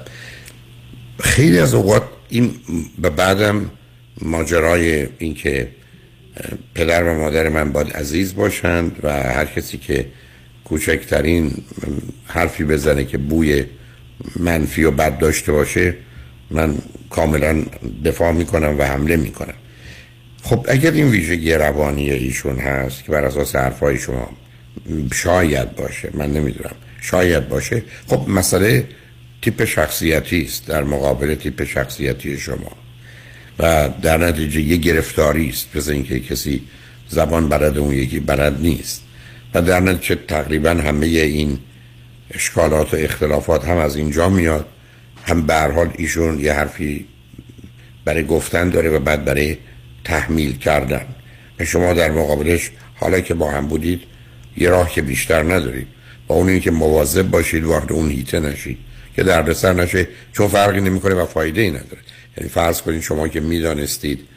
خیلی 1.20 1.58
از 1.58 1.74
اوقات 1.74 2.02
این 2.28 2.54
به 2.98 3.10
بعدم 3.10 3.70
ماجرای 4.22 5.06
اینکه 5.18 5.68
پدر 6.74 7.04
و 7.04 7.14
مادر 7.20 7.48
من 7.48 7.72
باید 7.72 7.92
عزیز 7.92 8.34
باشند 8.34 8.96
و 9.02 9.12
هر 9.12 9.44
کسی 9.44 9.78
که 9.78 10.06
کوچکترین 10.64 11.52
حرفی 12.26 12.64
بزنه 12.64 13.04
که 13.04 13.18
بوی 13.18 13.64
منفی 14.36 14.84
و 14.84 14.90
بد 14.90 15.18
داشته 15.18 15.52
باشه 15.52 15.94
من 16.50 16.74
کاملا 17.10 17.62
دفاع 18.04 18.32
می‌کنم 18.32 18.78
و 18.78 18.82
حمله 18.82 19.16
می‌کنم. 19.16 19.54
خب 20.42 20.66
اگر 20.68 20.90
این 20.90 21.08
ویژگی 21.08 21.52
روانی 21.52 22.10
ایشون 22.10 22.58
هست 22.58 23.04
که 23.04 23.12
بر 23.12 23.24
اساس 23.24 23.56
حرفای 23.56 23.98
شما 23.98 24.30
شاید 25.14 25.76
باشه 25.76 26.10
من 26.14 26.32
نمی‌دونم 26.32 26.74
شاید 27.00 27.48
باشه 27.48 27.82
خب 28.06 28.28
مسئله 28.28 28.86
تیپ 29.42 29.64
شخصیتی 29.64 30.42
است 30.42 30.66
در 30.66 30.84
مقابل 30.84 31.34
تیپ 31.34 31.64
شخصیتی 31.64 32.38
شما. 32.38 32.72
و 33.60 33.88
در 34.02 34.18
نتیجه 34.18 34.60
یه 34.60 34.76
گرفتاری 34.76 35.48
است 35.48 35.76
مثل 35.76 35.92
اینکه 35.92 36.20
کسی 36.20 36.62
زبان 37.08 37.48
بلد 37.48 37.78
اون 37.78 37.94
یکی 37.94 38.20
بلد 38.20 38.60
نیست. 38.60 39.02
و 39.54 39.62
در 39.62 39.80
نتیجه 39.80 40.14
تقریبا 40.28 40.70
همه 40.70 41.06
این 41.06 41.58
اشکالات 42.30 42.94
و 42.94 42.96
اختلافات 42.96 43.64
هم 43.64 43.76
از 43.76 43.96
اینجا 43.96 44.28
میاد. 44.28 44.66
هم 45.24 45.46
به 45.46 45.54
حال 45.54 45.90
ایشون 45.98 46.40
یه 46.40 46.52
حرفی 46.52 47.06
برای 48.04 48.26
گفتن 48.26 48.70
داره 48.70 48.90
و 48.90 48.98
بعد 48.98 49.24
برای 49.24 49.56
تحمیل 50.04 50.58
کردن. 50.58 51.06
شما 51.64 51.92
در 51.92 52.10
مقابلش 52.10 52.70
حالا 52.94 53.20
که 53.20 53.34
با 53.34 53.50
هم 53.50 53.66
بودید 53.66 54.00
یه 54.56 54.70
راه 54.70 54.90
که 54.90 55.02
بیشتر 55.02 55.42
ندارید. 55.42 55.86
با 56.26 56.34
اون 56.34 56.48
اینکه 56.48 56.70
مواظب 56.70 57.30
باشید 57.30 57.64
وارد 57.64 57.92
اون 57.92 58.10
هیته 58.10 58.40
نشید. 58.40 58.78
که 59.16 59.22
دردسر 59.22 59.72
نشه 59.72 60.08
چون 60.32 60.48
فرقی 60.48 60.80
نمی‌کنه 60.80 61.14
و 61.14 61.26
فایده 61.26 61.60
ای 61.60 61.70
نداره. 61.70 61.98
یعنی 62.36 62.50
فرض 62.50 62.82
کنید 62.82 63.02
شما 63.02 63.28
که 63.28 63.40
می‌دانستید 63.40 64.28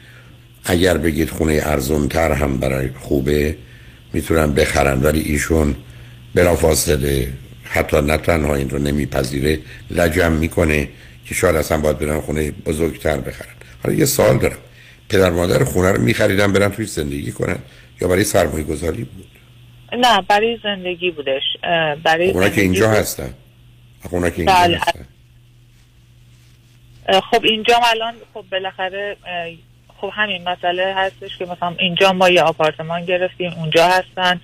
اگر 0.64 0.98
بگید 0.98 1.30
خونه 1.30 1.60
ارزونتر 1.64 2.32
هم 2.32 2.58
برای 2.58 2.88
خوبه 3.00 3.56
می‌تونن 4.12 4.52
بخرن. 4.54 5.02
ولی 5.02 5.20
ایشون 5.20 5.76
بلافاصله 6.34 7.32
حتی 7.64 8.00
نه 8.00 8.16
تنها 8.16 8.54
این 8.54 8.70
رو 8.70 8.78
نمیپذیره 8.78 9.58
لجم 9.90 10.32
می‌کنه 10.32 10.88
که 11.26 11.34
شاید 11.34 11.56
اصلا 11.56 11.78
باید 11.78 11.98
برن 11.98 12.20
خونه 12.20 12.50
بزرگتر 12.50 13.16
بخرن. 13.16 13.54
حالا 13.84 13.96
یه 13.96 14.04
سال 14.04 14.38
دارم. 14.38 14.56
پدر 15.08 15.30
مادر 15.30 15.64
خونه 15.64 15.92
رو 15.92 16.02
میخریدن 16.02 16.52
برن 16.52 16.68
توی 16.68 16.84
زندگی 16.84 17.32
کنن 17.32 17.58
یا 18.00 18.08
برای 18.08 18.24
سرمایه 18.24 18.64
گذاری 18.64 19.04
بود؟ 19.04 19.26
نه 19.98 20.22
برای 20.28 20.58
زندگی 20.62 21.10
بودش. 21.10 21.42
برای 22.04 22.30
اونا 22.30 22.48
که 22.48 22.60
اینجا 22.60 22.88
بود. 22.88 22.96
هستن. 22.96 23.34
اونا 24.10 24.30
که 24.30 24.36
اینجا 24.36 24.54
بله. 24.54 24.76
هستن. 24.76 25.06
خب 27.30 27.44
اینجا 27.44 27.80
الان 27.90 28.14
خب 28.34 28.44
بالاخره 28.52 29.16
خب 30.00 30.10
همین 30.14 30.48
مسئله 30.48 30.94
هستش 30.96 31.36
که 31.38 31.46
مثلا 31.46 31.74
اینجا 31.78 32.12
ما 32.12 32.28
یه 32.28 32.42
آپارتمان 32.42 33.04
گرفتیم 33.04 33.52
اونجا 33.52 33.88
هستن. 33.88 34.40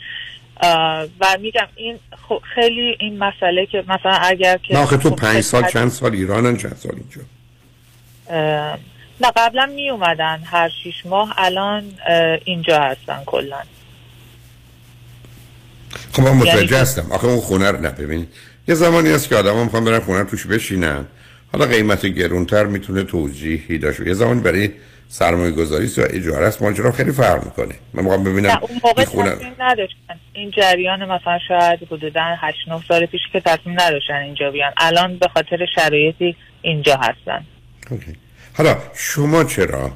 و 1.21 1.37
میگم 1.41 1.67
این 1.77 1.99
خب 2.29 2.43
خیلی 2.55 2.97
این 3.01 3.19
مسئله 3.19 3.67
که 3.67 3.85
مثلا 3.89 4.13
اگر 4.13 4.57
که 4.57 4.75
نه 4.75 4.87
تو 4.87 5.11
خب 5.11 5.17
پنج 5.17 5.41
سال 5.41 5.67
چند 5.67 5.91
سال 5.91 6.13
ایرانن 6.13 6.57
چند 6.57 6.77
سال 6.77 6.93
اینجا؟ 6.97 7.21
نه 9.21 9.31
قبلا 9.37 9.67
می 9.67 9.91
اومدن 9.91 10.41
هر 10.45 10.69
شیش 10.83 11.07
ماه 11.07 11.35
الان 11.39 11.85
اینجا 12.45 12.79
هستن 12.81 13.23
کلا 13.27 13.59
خب 16.13 16.23
من 16.23 16.31
متوجه 16.31 16.55
یعنی- 16.57 16.77
هستم. 16.77 17.13
آخه 17.13 17.27
اون 17.27 17.41
خونه 17.41 17.71
رو 17.71 17.81
نه 17.81 17.91
ببینید. 17.91 18.29
یه 18.69 18.75
زمانی 18.75 19.11
هست 19.11 19.29
که 19.29 19.37
آدم 19.37 19.57
می‌خوان 19.57 19.85
برن 19.85 20.01
خونه 20.01 20.25
توش 20.25 20.47
بشینن. 20.47 21.07
حالا 21.53 21.67
قیمت 21.67 22.07
گرونتر 22.07 22.65
می‌تونه 22.65 23.03
توجیهی 23.03 23.79
داشته 23.79 24.07
یه 24.07 24.15
زمانی 24.15 24.41
برای 24.41 24.71
سرمایه 25.09 25.51
گذاری 25.51 25.91
یا 25.97 26.05
اجاره 26.05 26.47
است 26.47 26.63
ماجرا 26.63 26.93
خیلی 26.93 27.13
فرق 27.13 27.45
می‌کنه. 27.45 27.75
من 27.95 28.03
می‌خوام 28.03 28.25
ببینم 28.25 28.51
نه 28.51 28.63
اون 28.63 28.81
موقع 28.85 29.05
خونه 29.05 29.31
نداشتن. 29.61 30.21
این 30.33 30.51
جریان 30.51 31.05
مثلا 31.05 31.39
شاید 31.49 31.81
حدودا 31.91 32.21
8 32.39 32.59
9 32.69 32.83
سال 32.89 33.07
پیش 33.07 33.21
که 33.33 33.41
تصمیم 33.41 33.81
نداشتن 33.81 34.15
اینجا 34.15 34.51
بیان. 34.51 34.73
الان 34.77 35.17
به 35.17 35.29
خاطر 35.29 35.67
شرایطی 35.75 36.37
اینجا 36.63 36.97
هستن. 36.97 37.45
اوکی. 37.91 38.17
حالا 38.53 38.77
شما 38.95 39.45
چرا 39.45 39.93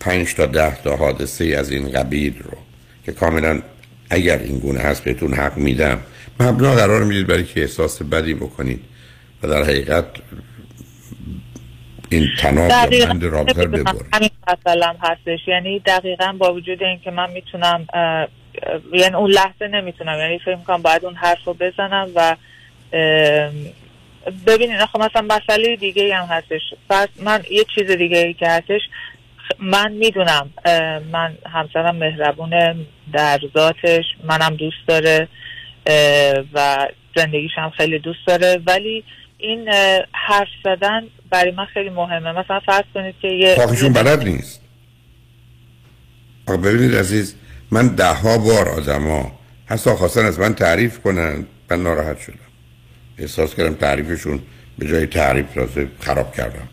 پنج 0.00 0.34
تا 0.34 0.46
ده 0.46 0.82
تا 0.82 0.96
حادثه 0.96 1.44
از 1.44 1.70
این 1.70 1.92
قبیل 1.92 2.38
رو 2.38 2.58
که 3.06 3.12
کاملا 3.12 3.62
اگر 4.10 4.38
این 4.38 4.58
گونه 4.58 4.80
هست 4.80 5.04
بهتون 5.04 5.34
حق 5.34 5.56
میدم 5.56 5.98
مبنا 6.40 6.74
قرار 6.74 7.04
می‌دید 7.04 7.26
برای 7.26 7.44
که 7.44 7.60
احساس 7.60 8.02
بدی 8.02 8.34
بکنید؟ 8.34 8.80
و 9.42 9.48
در 9.48 9.62
حقیقت 9.62 10.04
این 12.10 12.28
تناب 12.38 12.92
یا 12.92 13.06
بند 13.06 13.24
رابطه 13.24 13.64
رو 13.64 13.70
ببره 13.70 13.98
همین 14.12 14.30
مسئله 14.48 14.86
هستش. 15.00 15.48
یعنی 15.48 15.78
دقیقا 15.78 16.32
با 16.38 16.54
وجود 16.54 16.82
اینکه 16.82 17.10
من 17.10 17.30
می‌تونم 17.30 17.86
یعنی 18.92 19.14
اون 19.14 19.30
لحظه 19.30 19.68
نمی‌تونم 19.68 20.18
یعنی 20.18 20.38
فکر 20.38 20.56
می‌کنم 20.56 20.82
باید 20.82 21.04
اون 21.04 21.14
حرف 21.14 21.44
رو 21.44 21.54
بزنم 21.54 22.08
و 22.14 22.36
اه، 22.92 23.50
ببینید 24.46 24.80
آخه 24.80 24.98
مثلا 24.98 25.22
مسئله 25.22 25.76
دیگه 25.76 26.14
هم 26.14 26.26
هستش. 26.26 26.60
پس 26.90 27.08
من 27.22 27.42
یه 27.50 27.64
چیز 27.74 27.90
دیگه 27.90 28.18
ای 28.18 28.34
که 28.34 28.48
هستش 28.48 28.80
من 29.58 29.92
می‌دونم 29.92 30.50
من 31.12 31.34
همسرم 31.46 31.96
مهربونه 31.96 32.76
در 33.12 33.40
ذاتش 33.54 34.04
منم 34.24 34.56
دوست 34.56 34.86
داره 34.86 35.28
و 36.54 36.88
زندگیش 37.16 37.50
هم 37.56 37.70
خیلی 37.70 37.98
دوست 37.98 38.26
داره 38.26 38.60
ولی 38.66 39.04
این 39.40 39.68
حرف 40.12 40.48
زدن 40.64 41.02
برای 41.30 41.50
من 41.50 41.64
خیلی 41.64 41.90
مهمه. 41.90 42.32
مثلا 42.32 42.60
فرض 42.60 42.84
کنید 42.94 43.14
که 43.22 43.28
یه 43.28 43.54
آخشون 43.54 43.92
بلد 43.92 44.24
نیست. 44.24 44.60
ببینید 46.46 46.94
عزیز 46.94 47.34
من 47.70 47.88
ده 47.88 48.12
ها 48.14 48.38
بار 48.38 48.68
آدما 48.68 49.38
حتی 49.66 49.90
خواستن 49.90 50.24
از 50.24 50.38
من 50.38 50.54
تعریف 50.54 50.98
کنن 50.98 51.46
من 51.70 51.82
ناراحت 51.82 52.20
شدم. 52.20 52.36
احساس 53.18 53.54
کردم 53.54 53.74
تعریفشون 53.74 54.40
به 54.78 54.88
جای 54.88 55.06
تعریف 55.06 55.46
تازه 55.54 55.88
خراب 56.00 56.34
کردم. 56.34 56.68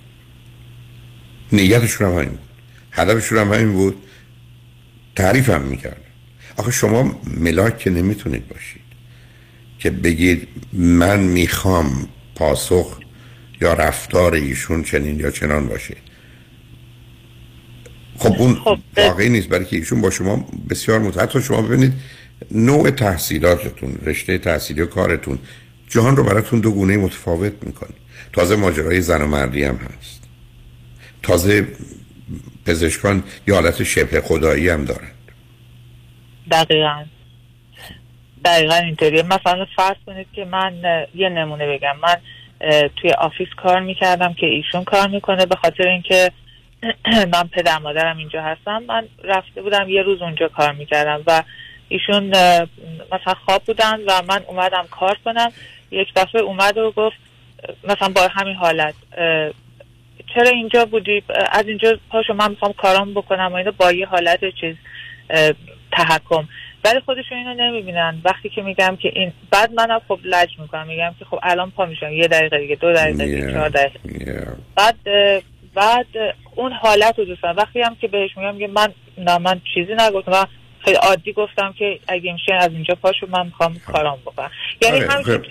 نیتشون 1.51 2.07
هم 2.07 2.13
همین 2.13 2.29
بود. 2.29 2.39
هدفشون 2.91 3.37
هم 3.37 3.53
همین 3.53 3.73
بود. 3.73 4.03
تعریف 5.15 5.49
هم 5.49 5.61
می‌کردم. 5.61 6.01
آخه 6.57 6.71
شما 6.71 7.19
ملاک 7.37 7.77
که 7.77 7.89
نمی‌تونید 7.89 8.47
باشید. 8.47 8.81
که 9.79 9.89
بگید 9.89 10.47
من 10.73 11.19
می‌خوام 11.19 12.07
پاسخ 12.37 12.97
یا 13.61 13.73
رفتار 13.73 14.33
ایشون 14.33 14.83
چنین 14.83 15.19
یا 15.19 15.31
چنان 15.31 15.67
باشه. 15.67 15.97
خب 18.17 18.35
اون 18.37 18.57
واقعی 18.97 19.29
نیست 19.29 19.49
برای 19.49 19.65
که 19.65 19.75
ایشون 19.75 20.01
با 20.01 20.09
شما 20.09 20.45
بسیار 20.69 20.99
مت 20.99 21.17
حتی 21.17 21.41
شما 21.41 21.61
ببینید 21.61 21.93
نوع 22.51 22.89
تحصیلاتتون 22.89 23.97
رشته 24.05 24.37
تحصیلی 24.37 24.81
و 24.81 24.85
کارتون 24.85 25.39
جهان 25.89 26.15
رو 26.15 26.23
براتون 26.23 26.59
دو 26.59 26.71
گونه 26.71 26.97
متفاوت 26.97 27.53
می‌کنه. 27.61 27.95
تازه 28.33 28.55
ماجرای 28.55 29.01
زن 29.01 29.21
و 29.21 29.27
مردی 29.27 29.63
هم 29.63 29.75
هست. 29.75 30.23
تازه 31.23 31.67
پزشکان 32.65 33.23
یه 33.47 33.53
حالت 33.53 33.83
شبه 33.83 34.21
خدایی 34.21 34.69
هم 34.69 34.85
دارن. 34.85 35.11
دقیقا. 36.51 37.03
دقیقا 38.45 38.75
اینطوریه. 38.75 39.23
مثلا 39.23 39.65
فرض 39.75 39.95
کنید 40.05 40.27
که 40.33 40.45
من 40.45 40.73
یه 41.15 41.29
نمونه 41.29 41.67
بگم. 41.67 41.95
من 42.01 42.15
توی 42.95 43.11
آفیس 43.11 43.47
کار 43.57 43.79
می‌کردم 43.79 44.33
که 44.33 44.45
ایشون 44.45 44.83
کار 44.83 45.07
می‌کنه. 45.07 45.45
به 45.45 45.55
خاطر 45.55 45.87
اینکه 45.87 46.31
من 47.33 47.47
پدر 47.51 47.77
مادرم 47.77 48.17
اینجا 48.17 48.41
هستم 48.41 48.83
من 48.87 49.07
رفته 49.23 49.61
بودم 49.61 49.89
یه 49.89 50.01
روز 50.01 50.21
اونجا 50.21 50.47
کار 50.47 50.71
می‌کردم 50.71 51.23
و 51.27 51.43
ایشون 51.89 52.29
مثلا 53.11 53.33
خواب 53.45 53.63
بودن 53.63 53.99
و 54.07 54.21
من 54.27 54.41
اومدم 54.47 54.87
کار 54.91 55.17
کنم. 55.25 55.51
یک 55.91 56.07
دفعه 56.15 56.41
اومد 56.41 56.77
و 56.77 56.91
گفت 56.91 57.17
مثلا 57.83 58.09
با 58.09 58.27
همین 58.31 58.55
حالت 58.55 58.93
چرا 60.35 60.49
اینجا 60.53 60.85
بودی؟ 60.85 61.23
از 61.51 61.67
اینجا 61.67 61.99
پاشو 62.09 62.33
من 62.33 62.49
می‌خوام 62.49 62.73
کارام 62.73 63.13
بکنم 63.13 63.49
و 63.53 63.55
اینو 63.55 63.71
با 63.71 63.91
یه 63.91 64.05
حالت 64.05 64.39
چیز 64.61 64.75
تحکم. 65.91 66.47
ولی 66.87 66.99
خودشون 66.99 67.37
اینو 67.37 67.53
نمی‌بینن. 67.53 68.21
وقتی 68.25 68.49
که 68.49 68.61
میگم 68.61 68.97
که 69.01 69.11
این 69.13 69.31
بعد 69.51 69.73
منم 69.73 70.01
خب 70.07 70.19
لج 70.23 70.49
می‌کنم. 70.59 70.87
میگم 70.87 71.15
که 71.19 71.25
خب 71.25 71.39
الان 71.43 71.71
پا 71.71 71.85
میشم. 71.85 72.11
یه 72.11 72.27
دقیقه 72.27 72.59
دیگه 72.59 72.75
دو 72.75 72.93
دقیقه 72.93 73.25
دیگه 73.25 73.51
چهار 73.51 73.69
دقیقه. 73.69 73.99
بعد 74.75 74.95
اه، 75.05 75.41
بعد 75.75 76.05
اه، 76.15 76.33
اون 76.55 76.71
حالت 76.71 77.19
رو 77.19 77.25
دوست 77.25 77.43
دارم. 77.43 77.55
وقتی 77.55 77.81
هم 77.81 77.95
که 78.01 78.07
بهش 78.07 78.37
میگم 78.37 78.53
میگه 78.53 78.67
من 78.67 78.87
نه 79.17 79.37
من 79.37 79.61
چیزی 79.73 79.93
نگفتم 79.99 80.31
من 80.31 80.45
خیلی 80.79 80.97
عادی 80.97 81.33
گفتم 81.33 81.73
که 81.77 81.99
اگه 82.07 82.33
میشه 82.33 82.53
از 82.53 82.71
اینجا 82.71 82.95
پاشو 82.95 83.27
من 83.27 83.45
می‌خوام 83.45 83.75
کارام 83.93 84.19
بکنم. 84.25 84.51
یعنی 84.81 84.97
آره، 84.97 85.09
همین 85.09 85.23
خب. 85.23 85.41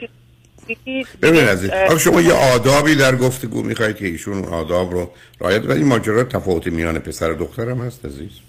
چیزی 0.68 1.06
ببینید 1.22 1.48
عزیز 1.48 1.70
شما 2.00 2.20
یه 2.20 2.32
آدابی 2.32 2.94
در 2.94 3.16
گفتگو 3.16 3.62
می‌خواید 3.62 3.96
که 3.96 4.06
ایشون 4.06 4.34
اون 4.34 4.54
آداب 4.54 4.92
رو 4.92 5.10
رعایت 5.40 5.64
ولی 5.64 5.84
ماجرا 5.84 6.24
تفاوت 6.24 6.66
میان 6.66 6.98
پسر 6.98 7.32
و 7.32 7.34
دختر 7.34 7.62
هم 7.62 7.78
هست 7.78 8.04
عزیز. 8.04 8.40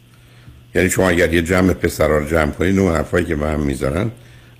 یعنی 0.78 0.90
شما 0.90 1.10
اگر 1.10 1.34
یه 1.34 1.42
جمع 1.42 1.74
پسرا 1.74 2.18
رو 2.18 2.26
جمع 2.26 2.52
کنید 2.52 2.80
اون 2.80 2.96
حرفایی 2.96 3.26
که 3.26 3.36
به 3.36 3.48
هم 3.48 3.60
می‌ذارن 3.60 4.12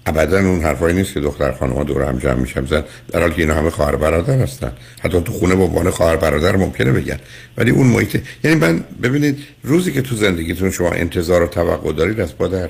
ابدا 0.06 0.40
اون 0.40 0.62
حرفایی 0.62 0.96
نیست 0.96 1.14
که 1.14 1.20
دختر 1.20 1.52
خانم‌ها 1.52 1.84
دور 1.84 2.04
هم 2.04 2.18
جمع 2.18 2.34
میشن. 2.34 2.66
زن 2.66 2.84
در 3.12 3.22
حالی 3.22 3.34
که 3.34 3.42
اینا 3.42 3.54
همه 3.54 3.70
خواهر 3.70 3.96
برادر 3.96 4.40
هستن. 4.40 4.72
حتی 5.04 5.22
تو 5.22 5.32
خونه 5.32 5.56
با 5.56 5.64
عنوان 5.64 5.90
خواهر 5.90 6.16
برادر 6.16 6.56
ممکنه 6.56 6.92
بگن. 6.92 7.20
ولی 7.58 7.72
اون 7.72 7.88
محیط 7.88 8.22
یعنی 8.44 8.58
من 8.58 8.84
ببینید 9.04 9.38
روزی 9.64 9.92
که 9.92 10.02
تو 10.02 10.16
زندگیتون 10.16 10.72
شما 10.72 10.92
انتظار 10.92 11.44
و 11.44 11.48
توقع 11.48 11.94
دارید 11.94 12.20
از 12.20 12.38
پا 12.38 12.48
در 12.48 12.70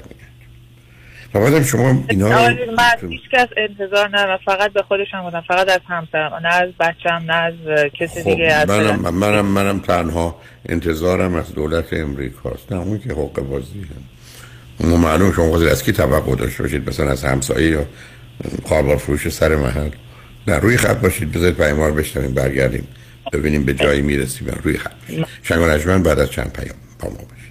بعدم 1.34 1.64
شما 1.64 2.04
اینا 2.10 2.48
رو 2.48 2.56
من 2.78 3.10
هیچ 3.10 3.22
کس 3.34 3.48
انتظار 3.58 4.08
ندارم. 4.08 4.40
فقط 4.46 4.74
به 4.74 4.82
خودشم 4.82 5.22
بودم 5.22 5.44
فقط 5.48 5.70
از 5.70 5.82
همسرم. 5.88 6.34
نه 6.34 6.56
از 6.56 6.70
بچم 6.80 7.24
نه 7.28 7.34
از 7.34 7.54
کسی 8.00 8.24
خب 8.24 8.30
دیگه 8.30 8.54
از 8.54 8.70
منم 8.70 9.14
منم 9.14 9.46
منم 9.46 9.80
تنها 9.80 10.36
انتظارم 10.70 11.36
از 11.36 11.54
دولت 11.54 11.94
امریکاست 11.94 12.72
نه 12.72 12.78
اون 12.78 13.00
که 13.00 13.14
حق 13.14 13.40
بازی 13.42 13.80
هم 13.80 14.92
اون 14.92 15.00
معلوم 15.00 15.32
شما 15.32 15.50
خواهید 15.50 15.68
از 15.68 15.84
کی 15.84 15.92
توقع 15.92 16.36
داشته 16.36 16.64
باشید؟ 16.64 16.90
مثلا 16.90 17.12
از 17.12 17.24
همسایه 17.24 17.70
یا 17.70 17.86
خاربار 18.70 18.98
فروش 18.98 19.30
سر 19.30 19.56
محل؟ 19.56 19.90
نه 20.48 20.60
روی 20.60 20.78
خط 20.78 20.98
باشید. 20.98 21.32
بذارید 21.32 21.58
پیمار 21.58 21.92
بشنویم 21.92 22.34
برگردیم. 22.34 22.88
ببینیم 23.34 23.64
به 23.66 23.74
جایی 23.74 24.02
می‌رسیم. 24.02 24.48
روی 24.64 24.78
خط. 24.78 24.92
باشید 25.44 25.80
شنگ 25.80 26.04
بعد 26.04 26.20
از 26.20 26.32
چند 26.32 26.54
پیام 26.54 26.76
با 27.00 27.10
ما 27.10 27.16
باشید. 27.16 27.47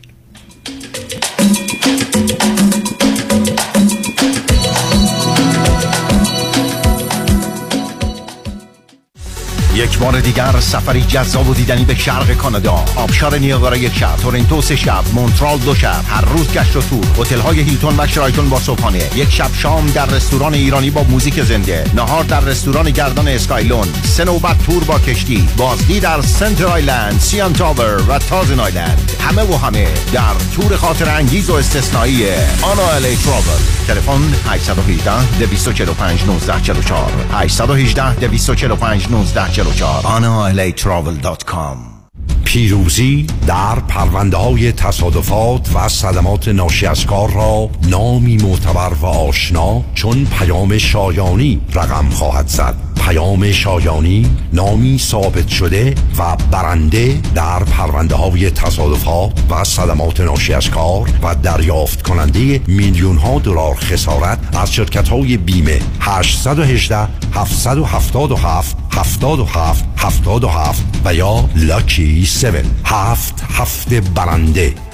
یک 9.76 9.98
بار 9.98 10.20
دیگر 10.20 10.60
سفری 10.60 11.02
جذاب 11.02 11.48
و 11.48 11.54
دیدنی 11.54 11.84
به 11.84 11.94
شرق 11.94 12.32
کانادا. 12.32 12.84
آبشار 12.96 13.38
نیاگارا 13.38 13.76
یک 13.76 13.94
شب 13.94 14.16
تورنتو 14.16 14.62
سه 14.62 14.76
شب 14.76 15.04
مونترال 15.12 15.58
دو 15.58 15.74
شب 15.74 16.04
هر 16.08 16.24
روز 16.24 16.52
گشت 16.52 16.76
و 16.76 16.80
تور. 16.80 17.04
هتل 17.18 17.40
های 17.40 17.60
هیلتون 17.60 17.94
و 17.98 18.06
شرایتون 18.06 18.48
با 18.48 18.60
صبحانه. 18.60 19.02
یک 19.14 19.30
شب 19.30 19.50
شام 19.54 19.86
در 19.86 20.06
رستوران 20.06 20.54
ایرانی 20.54 20.90
با 20.90 21.02
موزیک 21.02 21.42
زنده. 21.42 21.84
نهار 21.94 22.24
در 22.24 22.40
رستوران 22.40 22.90
گردان 22.90 23.28
اسکایلون. 23.28 23.88
سه 24.02 24.24
نوبت 24.24 24.62
تور 24.66 24.84
با 24.84 24.98
کشتی. 24.98 25.48
بازدید 25.56 26.02
در 26.02 26.22
سنتر 26.22 26.66
آیلند 26.66 27.20
سیان 27.20 27.52
تاور 27.52 28.02
و 28.08 28.18
تازن 28.18 28.60
آیلند. 28.60 29.12
همه 29.20 29.42
و 29.42 29.56
همه 29.56 29.88
در 30.12 30.34
تور 30.54 30.76
خاطر 30.76 31.08
انگیز 31.08 31.50
و 31.50 31.54
استثنایی 31.54 32.26
آنا 32.62 32.88
الی 32.88 33.16
ترابل. 33.16 33.62
تلفن 33.86 34.34
818 34.48 35.38
245 35.38 36.20
1944 36.20 37.12
818 37.32 38.14
245 38.14 39.04
1944 39.04 39.65
anaatravel.com 40.04 41.96
پیروزی 42.44 43.26
در 43.46 43.74
پرونده 43.88 44.36
های 44.36 44.72
تصادفات 44.72 45.70
و 45.74 45.88
صدمات 45.88 46.48
ناشی 46.48 46.86
از 46.86 47.06
کار 47.06 47.30
را 47.30 47.70
نامی 47.88 48.36
معتبر 48.36 48.92
و 48.94 49.06
آشنا 49.06 49.82
چون 49.94 50.24
پیام 50.38 50.78
شایانی 50.78 51.60
رقم 51.74 52.10
خواهد 52.10 52.48
زد. 52.48 52.95
پیام 53.00 53.52
شایانی 53.52 54.26
نامی 54.52 54.98
ثابت 54.98 55.48
شده 55.48 55.94
و 56.18 56.36
برنده 56.50 57.20
در 57.34 57.64
پرونده 57.64 58.14
های 58.14 58.50
تصادفات 58.50 59.32
و 59.50 59.64
صدمات 59.64 60.20
ناشی 60.20 60.52
از 60.52 60.70
کار 60.70 61.10
و 61.22 61.34
دریافت 61.34 62.02
کننده 62.02 62.60
میلیون 62.66 63.16
ها 63.16 63.38
دلار 63.38 63.74
خسارت 63.74 64.38
از 64.56 64.72
شرکت 64.72 65.08
های 65.08 65.36
بیمه 65.36 65.80
818 66.00 67.08
777 67.32 68.76
77 68.92 69.84
77 69.96 70.82
و 71.04 71.14
یا 71.14 71.48
لاکی 71.56 72.22
7 72.22 72.64
هفت 72.84 73.44
هفته 73.50 74.00
برنده. 74.00 74.85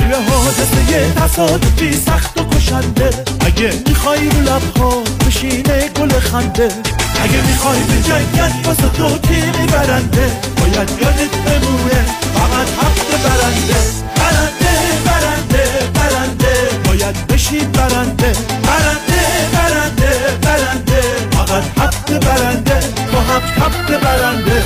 یه 0.00 0.16
حادثه 0.30 1.12
تصادفی 1.12 1.96
سخت 2.06 2.40
و 2.40 2.44
کشنده. 2.56 3.10
اگه 3.40 3.72
می‌خوای 3.88 4.28
رو 4.28 4.40
لبها 4.40 5.02
بشینه 5.26 5.88
گل 5.88 6.20
خنده. 6.20 6.68
اگه 7.22 7.42
می‌خوای 7.46 7.80
به 7.80 8.02
جنگت 8.02 8.66
واسه 8.66 8.88
تو 8.88 9.18
تیمی 9.18 9.66
برنده. 9.66 10.30
باید 10.56 10.90
یادت 11.02 11.36
بمونه 11.46 12.04
فقط 12.34 12.68
حق 12.80 13.10
برنده. 13.24 13.80
برنده 14.16 14.72
برنده 15.06 15.64
برنده. 15.94 16.54
باید 16.84 17.26
بشین 17.26 17.72
برنده. 17.72 18.32
برنده 18.62 19.22
برنده 19.52 20.38
برنده. 20.42 21.02
فقط 21.30 21.62
حق 21.78 22.18
برنده. 22.18 22.80
با 23.12 23.20
هفت 23.20 23.58
حق 23.58 24.00
برنده. 24.00 24.62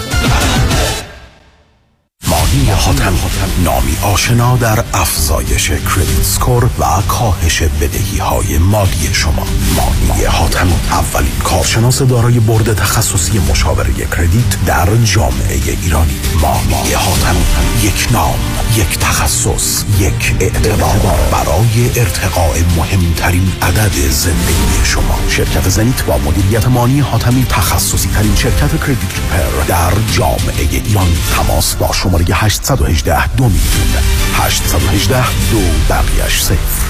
مانی 2.27 2.71
حاتم. 2.71 3.19
نامی 3.65 3.97
آشنا 4.03 4.57
در 4.57 4.85
افزایش 5.33 5.69
کردیت 5.71 6.23
سکور 6.23 6.65
و 6.65 6.85
کاهش 7.09 7.63
بدهی 7.63 8.19
های 8.19 8.59
مالی 8.59 9.09
شما. 9.13 9.47
مانی 9.77 10.25
حاتم 10.25 10.69
اولین 10.91 11.39
کارشناس 11.45 12.03
دارای 12.03 12.41
برد 12.41 12.75
تخصصی 12.75 13.39
مشاوره 13.39 13.93
کردیت 13.93 14.65
در 14.67 14.97
جامعه 15.05 15.61
ایرانی. 15.83 16.21
مانی 16.43 16.93
حاتم 16.93 17.37
یک 17.83 18.09
نام 18.11 18.39
یک 18.77 18.99
تخصص 18.99 19.85
یک 19.99 20.35
اعتبار. 20.41 21.19
برای 21.33 22.01
ارتقاء 22.01 22.55
مهمترین 22.77 23.53
عدد 23.63 24.11
زندگی 24.11 24.85
شما. 24.85 25.19
شرکت 25.29 25.69
زنیت 25.69 26.03
با 26.03 26.19
مدیریت 26.19 26.69
مانی 26.69 27.01
حاتمی 27.01 27.47
تخصصی 27.49 28.09
ترین 28.09 28.35
شرکت 28.35 28.81
کردیت 28.81 29.15
ریپر 29.15 29.65
در 29.69 29.93
جامعه 30.13 30.83
ایران 30.87 31.09
تماس 31.37 31.75
با 31.75 31.93
شماره 31.93 32.25
818 32.33 33.27
دو 33.27 33.45
میلیون. 33.45 34.03
818 34.35 35.22
دو 35.51 35.61
بقیش 35.89 36.41
صفر. 36.41 36.83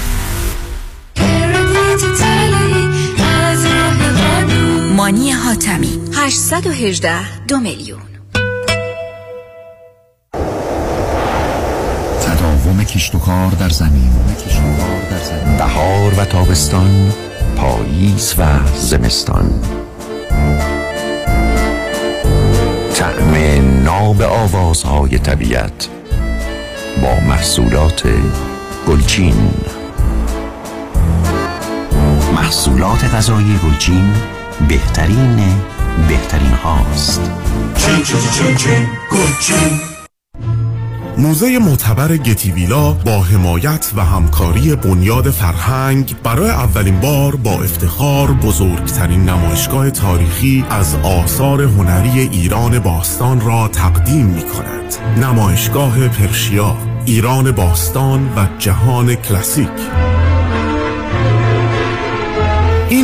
مانی 4.95 5.31
حاتمی 5.31 5.99
818 6.15 7.45
دو 7.47 7.59
میلیون. 7.59 8.01
تداوم 12.21 12.83
کشت 12.83 13.15
و 13.15 13.19
کار 13.19 13.51
در 13.51 13.69
زمین. 13.69 14.11
بهار 15.57 16.13
و 16.17 16.25
تابستان 16.25 17.13
پاییز 17.57 18.35
و 18.37 18.43
زمستان. 18.75 19.61
طعم 22.95 23.33
ناب 23.83 24.21
آوازهای 24.21 25.19
طبیعت. 25.19 25.89
با 27.03 27.19
محصولات 27.19 28.03
گلچین. 28.87 29.33
محصولات 32.35 33.03
غذایی 33.03 33.59
گلچین 33.63 34.13
بهترین 34.67 35.39
بهترین 36.07 36.51
هاست. 36.51 37.21
چین 37.77 38.03
چین 38.03 38.19
چین 38.31 38.55
چین 38.55 38.87
گلچین. 39.11 39.79
موزه 41.17 41.59
معتبر 41.59 42.17
گتیویلا 42.17 42.91
با 42.91 43.21
حمایت 43.21 43.91
و 43.95 44.05
همکاری 44.05 44.75
بنیاد 44.75 45.29
فرهنگ 45.29 46.15
برای 46.23 46.49
اولین 46.49 46.99
بار 46.99 47.35
با 47.35 47.51
افتخار 47.51 48.31
بزرگترین 48.31 49.29
نمایشگاه 49.29 49.89
تاریخی 49.89 50.65
از 50.69 50.95
آثار 50.95 51.61
هنری 51.61 52.19
ایران 52.19 52.79
باستان 52.79 53.41
را 53.41 53.67
تقدیم 53.67 54.25
می 54.25 54.43
کند 54.43 54.95
نمایشگاه 55.17 56.07
پرشیا. 56.07 56.92
ایران 57.05 57.51
باستان 57.51 58.33
و 58.35 58.47
جهان 58.59 59.15
کلاسیک. 59.15 59.67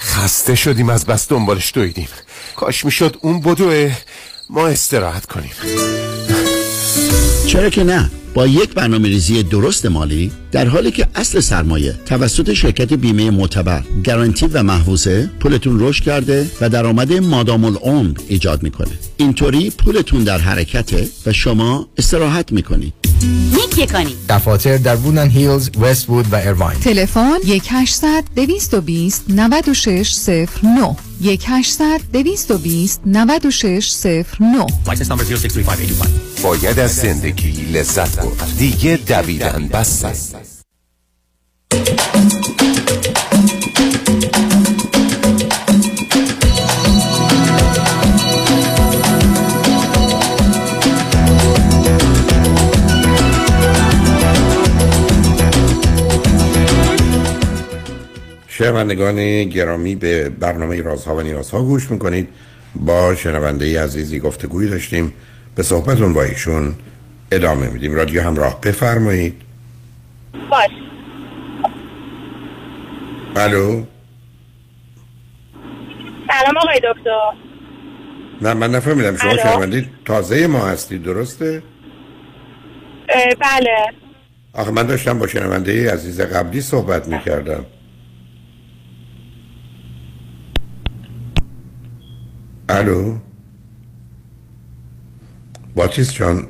خسته 0.00 0.54
شدیم 0.54 0.88
از 0.88 1.06
بس 1.06 1.28
دنبالش 1.28 1.72
دویدیم. 1.74 2.08
کاش 2.56 2.84
می‌شد 2.84 3.16
اون 3.20 3.40
بدوه 3.40 3.92
ما 4.50 4.68
استراحت 4.68 5.26
کنیم. 5.26 5.52
چرا 7.46 7.70
که 7.70 7.84
نه؟ 7.84 8.10
با 8.34 8.46
یک 8.46 8.74
برنامه 8.74 9.08
ریزی 9.08 9.42
درست 9.42 9.86
مالی 9.86 10.32
در 10.52 10.68
حالی 10.68 10.90
که 10.90 11.06
اصل 11.14 11.40
سرمایه 11.40 11.94
توسط 12.06 12.52
شرکت 12.52 12.92
بیمه 12.92 13.30
معتبر 13.30 13.82
گارانتی 14.04 14.46
و 14.46 14.62
محفوظه 14.62 15.30
پولتون 15.40 15.80
رشد 15.80 16.04
کرده 16.04 16.50
و 16.60 16.68
درآمد 16.68 17.12
مادام 17.12 17.64
العمر 17.64 18.18
ایجاد 18.28 18.62
می‌کنه. 18.62 18.92
اینطوری 19.16 19.70
پولتون 19.70 20.24
در 20.24 20.38
حرکته 20.38 21.08
و 21.26 21.32
شما 21.32 21.88
استراحت 21.98 22.52
می‌کنید 22.52 22.92
نیک 23.76 23.92
کنی 23.92 24.14
دفاتر 24.28 24.76
در 24.76 24.96
بودن 24.96 25.28
هیلز، 25.28 25.70
وست 25.80 26.06
بود 26.06 26.32
و 26.32 26.36
ایرواین 26.36 26.80
تلفن 26.80 27.36
1 27.44 27.62
800 27.70 28.24
220 28.36 29.24
9609 29.28 30.96
1 31.20 31.44
800 31.46 32.00
220 32.12 33.00
9609 33.06 34.66
باید 36.42 36.78
از 36.78 36.96
زندگی 36.96 37.50
لذت 37.72 38.23
برد 38.24 38.56
دیگه 38.58 38.98
دویدن 39.06 39.68
بس 39.72 40.04
است. 40.04 40.36
شنوندگان 58.48 59.44
گرامی 59.44 59.94
به 59.94 60.28
برنامه 60.28 60.82
رازها 60.82 61.16
و 61.16 61.20
نیازها 61.20 61.62
گوش 61.62 61.90
می‌کنید. 61.90 62.28
با 62.74 63.14
شنونده 63.14 63.82
عزیزی 63.82 64.20
گفتگوی 64.20 64.68
داشتیم. 64.68 65.12
به 65.54 65.62
صحبتون 65.62 66.12
با 66.12 66.22
ایشون 66.22 66.74
ادامه 67.32 67.68
میدیم. 67.68 67.94
رادیو 67.94 68.22
همراه 68.22 68.60
بفرمایید. 68.60 69.42
باش. 70.50 70.70
الو؟ 73.36 73.84
سلام 76.28 76.56
آقای 76.56 76.76
دکتر. 76.76 77.32
نه 78.42 78.54
من 78.54 78.70
نفهمیدم. 78.70 79.16
شما؟ 79.16 79.36
شنونده 79.36 79.90
تازه 80.04 80.46
ما 80.46 80.66
هستید 80.66 81.02
درسته؟ 81.02 81.62
بله. 83.40 83.92
آخه 84.52 84.70
من 84.70 84.86
داشتم 84.86 85.18
با 85.18 85.26
شنونده 85.26 85.92
عزیز 85.92 86.20
قبلی 86.20 86.60
صحبت 86.60 87.08
می‌کردم. 87.08 87.64
الو؟ 92.68 93.18
باتیس 95.74 96.14
جان؟ 96.14 96.46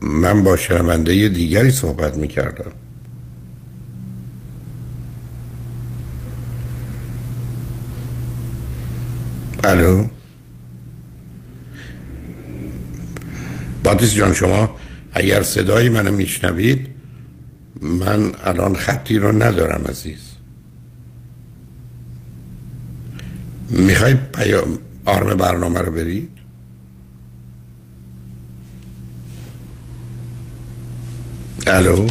من 0.00 0.42
با 0.42 0.56
شنونده 0.56 1.28
دیگری 1.28 1.70
صحبت 1.70 2.16
می‌کردم. 2.16 2.72
الو؟ 9.64 10.06
باتیس 13.84 14.14
جان 14.14 14.34
شما 14.34 14.76
اگر 15.12 15.42
صدای 15.42 15.88
منو 15.88 16.12
میشنوید 16.12 16.88
من 17.82 18.32
الان 18.44 18.76
خطی 18.76 19.18
رو 19.18 19.42
ندارم 19.42 19.84
عزیز. 19.88 20.20
می‌خواید 23.70 24.32
پیام 24.32 24.78
آرم 25.04 25.36
برنامه 25.36 25.80
رو 25.80 25.92
برید 25.92 26.37
الو 31.68 32.06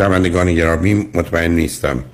شنوندگان 0.00 0.54
گرامی 0.54 0.94
مطمئن 1.14 1.50
نیستم 1.50 2.04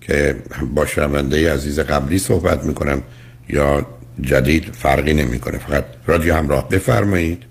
که 0.00 0.36
با 0.74 0.86
شنونده 0.86 1.52
عزیز 1.52 1.80
قبلی 1.80 2.18
صحبت 2.18 2.64
می‌کنم 2.64 3.02
یا 3.48 3.86
جدید 4.20 4.64
فرقی 4.64 5.14
نمی‌کنه. 5.14 5.58
فقط 5.58 5.84
رادیو 6.06 6.34
همراه 6.34 6.68
بفرمایید. 6.68 7.42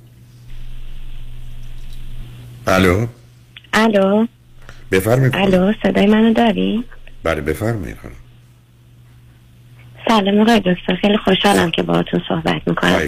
الو؟ 2.68 3.08
الو؟ 3.74 4.28
بفرمایید. 4.92 5.36
الو 5.36 5.74
صدای 5.84 6.06
منو 6.06 6.34
داری؟ 6.34 6.84
بله 7.24 7.42
بفرمایید. 7.42 7.98
سلام 10.08 10.39
آقای 10.39 10.60
دکتر 10.60 10.96
خیلی 11.02 11.18
خوشحالم 11.18 11.72
که 11.72 11.84
باهاتون 11.84 12.22
صحبت 12.30 12.62
می‌کنم. 12.68 13.00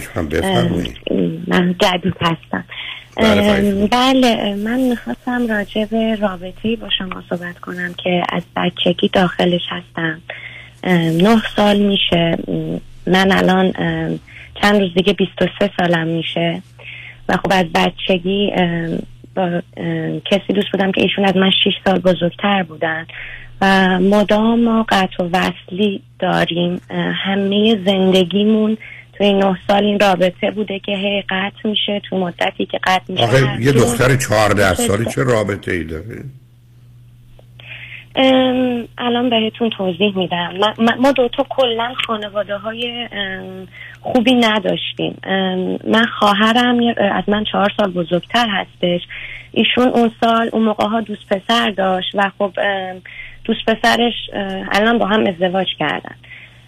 من 1.46 1.74
جدید 1.80 2.14
هستم. 2.20 2.64
بله، 3.16 3.42
ام، 3.42 3.86
بله. 3.86 4.54
من 4.54 4.80
می‌خواستم 4.80 5.46
راجع 5.46 5.84
به 5.84 6.14
رابطه 6.14 6.76
با 6.76 6.88
شما 6.98 7.22
صحبت 7.30 7.58
کنم 7.58 7.94
که 8.04 8.22
از 8.28 8.42
بچگی 8.56 9.08
داخلش 9.08 9.62
هستم. 9.68 10.20
نه 11.22 11.42
سال 11.56 11.78
میشه. 11.78 12.38
من 13.06 13.32
الان 13.32 13.72
چند 14.62 14.80
روز 14.80 14.94
دیگه 14.94 15.12
23 15.12 15.70
سالم 15.78 16.06
میشه. 16.06 16.62
و 17.28 17.36
خب 17.36 17.52
از 17.52 17.66
بچگی 17.74 18.52
با 19.34 19.62
کسی 20.24 20.52
دوست 20.54 20.68
بودم 20.72 20.92
که 20.92 21.02
ایشون 21.02 21.24
از 21.24 21.36
من 21.36 21.50
6 21.50 21.72
سال 21.84 21.98
بزرگتر 21.98 22.62
بودن. 22.62 23.06
و 23.60 23.98
مدام 24.00 24.60
ما 24.60 24.86
قطع 24.88 25.24
و 25.24 25.28
وصلی 25.32 26.00
داریم. 26.18 26.80
همه 27.24 27.78
زندگیمون 27.86 28.76
توی 29.18 29.26
این 29.26 29.38
نه 29.44 29.58
سال 29.68 29.84
این 29.84 30.00
رابطه 30.00 30.50
بوده 30.50 30.78
که 30.78 30.92
هی 30.92 31.22
قطع 31.28 31.68
میشه 31.68 32.00
تو 32.10 32.18
مدتی 32.18 32.66
که 32.66 32.78
قطع 32.84 33.12
میشه 33.12 33.24
آخه 33.24 33.62
یه 33.62 33.72
دختر 33.72 34.16
چهارده 34.16 34.74
سالی 34.74 35.04
چه 35.04 35.22
رابطه 35.22 35.72
ای 35.72 35.84
داره 35.84 36.24
الان 38.98 39.30
بهتون 39.30 39.70
توضیح 39.70 40.16
میدم. 40.16 40.52
ما- 40.78 40.94
ما 41.00 41.12
دوتا 41.12 41.46
کلا 41.50 41.94
خانواده 42.06 42.56
های 42.56 43.08
خوبی 44.00 44.34
نداشتیم. 44.34 45.16
من 45.86 46.06
خواهرم 46.18 46.78
از 47.12 47.24
من 47.28 47.44
چهار 47.52 47.72
سال 47.76 47.90
بزرگتر 47.90 48.46
هستش. 48.48 49.00
ایشون 49.52 49.88
اون 49.88 50.10
سال 50.20 50.50
اون 50.52 50.62
موقع 50.62 50.86
ها 50.88 51.00
دوست 51.00 51.28
پسر 51.28 51.70
داشت 51.70 52.10
و 52.14 52.30
خب 52.38 52.52
دوست 53.44 53.64
پسرش 53.66 54.12
الان 54.72 54.98
با 54.98 55.06
هم 55.06 55.26
ازدواج 55.26 55.66
کردن. 55.78 56.14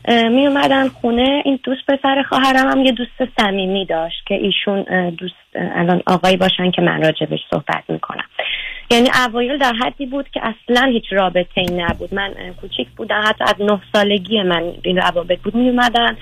می 0.08 0.46
اومدن 0.46 0.88
خونه. 0.88 1.42
این 1.44 1.58
دوست 1.62 1.86
پسر 1.88 2.22
خواهرم 2.28 2.70
هم 2.70 2.84
یه 2.84 2.92
دوست 2.92 3.40
صمیمی 3.40 3.84
داشت 3.84 4.26
که 4.26 4.34
ایشون 4.34 5.10
دوست 5.10 5.34
الان 5.54 6.02
آقایی 6.06 6.36
باشن 6.36 6.70
که 6.70 6.82
من 6.82 7.02
راجبش 7.02 7.40
صحبت 7.50 7.84
می‌کنم. 7.88 8.24
یعنی 8.90 9.08
اوایل 9.26 9.58
در 9.58 9.72
حدی 9.72 10.06
بود 10.06 10.28
که 10.30 10.40
اصلا 10.42 10.90
هیچ 10.90 11.04
رابطه 11.10 11.60
ای 11.60 11.66
نبود. 11.76 12.14
من 12.14 12.30
کوچیک 12.60 12.88
بودم. 12.96 13.20
حتی 13.24 13.44
از 13.44 13.54
نه 13.60 13.80
سالگی 13.92 14.42
من 14.42 14.72
این 14.82 14.96
روابط 14.96 15.38
بود. 15.38 15.54
می 15.54 15.68
اومدن 15.68 16.16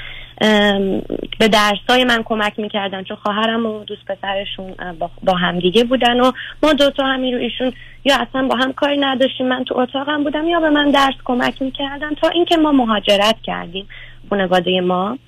به 1.38 1.48
درسای 1.52 2.04
من 2.04 2.22
کمک 2.24 2.58
می‌کردن 2.58 3.02
چون 3.02 3.16
خواهرم 3.16 3.66
و 3.66 3.84
دوست 3.84 4.04
پسرشون 4.04 4.74
با, 5.22 5.34
هم 5.34 5.58
دیگه 5.58 5.84
بودن 5.84 6.20
و 6.20 6.32
ما 6.62 6.72
دوتا 6.72 7.04
همین 7.04 7.34
رو 7.34 7.40
ایشون 7.40 7.72
یا 8.04 8.16
اصلا 8.16 8.48
با 8.48 8.56
هم 8.56 8.72
کاری 8.72 8.96
نداشتیم. 8.96 9.48
من 9.48 9.64
تو 9.64 9.78
اتاقم 9.78 10.24
بودم 10.24 10.48
یا 10.48 10.60
به 10.60 10.70
من 10.70 10.90
درس 10.90 11.14
کمک 11.24 11.62
می‌کردن 11.62 12.14
تا 12.14 12.28
اینکه 12.28 12.56
ما 12.56 12.72
مهاجرت 12.72 13.36
کردیم 13.42 13.86
خانواده 14.30 14.80
ما. 14.80 15.18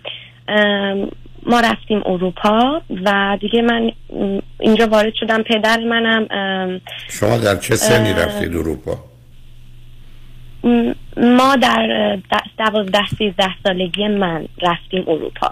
ما 1.43 1.61
رفتیم 1.61 2.03
اروپا 2.07 2.83
و 3.05 3.39
دیگه 3.41 3.63
من 3.63 3.93
اینجا 4.61 4.87
وارد 4.87 5.15
شدم. 5.15 5.43
پدر 5.43 5.81
منم 5.81 6.81
شما 7.09 7.39
در 7.39 7.57
چه 7.57 7.77
سنی 7.77 8.13
رفتید 8.13 8.57
اروپا؟ 8.57 8.99
ما 11.17 11.57
در 11.57 12.19
دوازده 12.59 13.07
سیزده 13.19 13.51
سالگی 13.67 14.09
من 14.09 14.49
رفتیم 14.63 15.05
اروپا. 15.09 15.51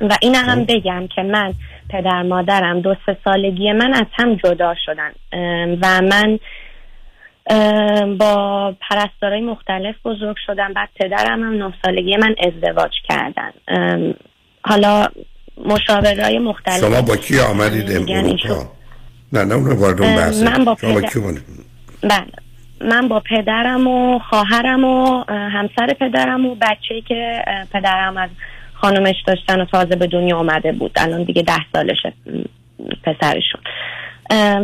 و 0.00 0.16
این 0.22 0.34
هم 0.34 0.64
بگم 0.64 1.06
که 1.14 1.22
من 1.22 1.54
پدر 1.88 2.22
مادرم 2.22 2.80
دو 2.80 2.94
سه 3.06 3.16
سالگی 3.24 3.72
من 3.72 3.94
از 3.94 4.06
هم 4.12 4.34
جدا 4.34 4.74
شدن. 4.86 5.12
و 5.82 6.00
من 6.02 6.38
با 8.18 8.74
پرستارای 8.80 9.40
مختلف 9.40 9.94
بزرگ 10.04 10.36
شدم. 10.46 10.72
بعد 10.72 10.88
پدرم 10.96 11.42
هم 11.42 11.52
نه 11.64 11.74
سالگی 11.84 12.16
من 12.16 12.34
ازدواج 12.46 12.92
کردن. 13.08 13.52
حالا 14.64 15.06
مشاورای 15.64 16.38
مختلف 16.38 16.80
شما 16.80 17.02
با 17.02 17.16
کی 17.16 17.40
آمدید 17.40 17.90
ایشون- 17.90 18.10
اروپا؟ 18.16 18.72
نه 19.32 19.44
نه 19.44 19.54
اون 19.54 19.72
وارد 19.72 20.00
بحثه 20.00 20.44
من 20.58 20.64
با 20.64 20.76
شما 20.80 20.94
با 20.94 21.02
کی؟ 21.02 21.20
بله. 22.02 22.45
من 22.80 23.08
با 23.08 23.20
پدرم 23.20 23.86
و 23.86 24.18
خواهرم 24.18 24.84
و 24.84 25.24
همسر 25.28 25.94
پدرم 26.00 26.46
و 26.46 26.54
بچه 26.54 27.00
که 27.00 27.44
پدرم 27.72 28.16
از 28.16 28.30
خانمش 28.74 29.16
داشتن 29.26 29.60
و 29.60 29.64
تازه 29.64 29.96
به 29.96 30.06
دنیا 30.06 30.38
آمده 30.38 30.72
بود. 30.72 30.90
الان 30.96 31.22
دیگه 31.22 31.42
ده 31.42 31.72
سالشه 31.72 32.12
پسرشون. 33.04 33.60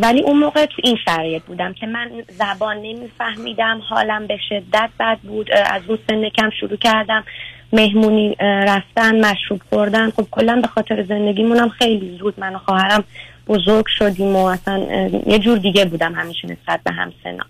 ولی 0.02 0.22
اون 0.22 0.38
موقع 0.38 0.66
تو 0.66 0.82
این 0.84 0.96
شرایط 1.04 1.42
بودم 1.42 1.72
که 1.72 1.86
من 1.86 2.10
زبان 2.28 2.76
نمیفهمیدم 2.76 3.80
حالم 3.88 4.26
به 4.26 4.38
شدت 4.48 4.90
بد 5.00 5.18
بود. 5.18 5.50
از 5.52 5.82
اون 5.88 5.98
سن 6.08 6.28
کم 6.28 6.50
شروع 6.60 6.76
کردم. 6.76 7.24
مهمونی 7.72 8.36
رفتن 8.40 9.24
مشروب 9.24 9.60
خوردن. 9.70 10.10
خب 10.10 10.26
کلا 10.30 10.60
به 10.62 10.68
خاطر 10.68 11.02
زندگیمونم 11.02 11.68
خیلی 11.68 12.18
زود 12.18 12.40
من 12.40 12.54
و 12.54 12.58
خواهرم 12.58 13.04
بزرگ 13.46 13.84
شدیم 13.98 14.36
و 14.36 14.44
اصلا 14.44 14.78
یه 15.26 15.38
جور 15.38 15.58
دیگه 15.58 15.84
بودم 15.84 16.14
همیشه 16.14 16.48
نسبت 16.48 16.80
به 16.84 16.92
همسنم. 16.92 17.46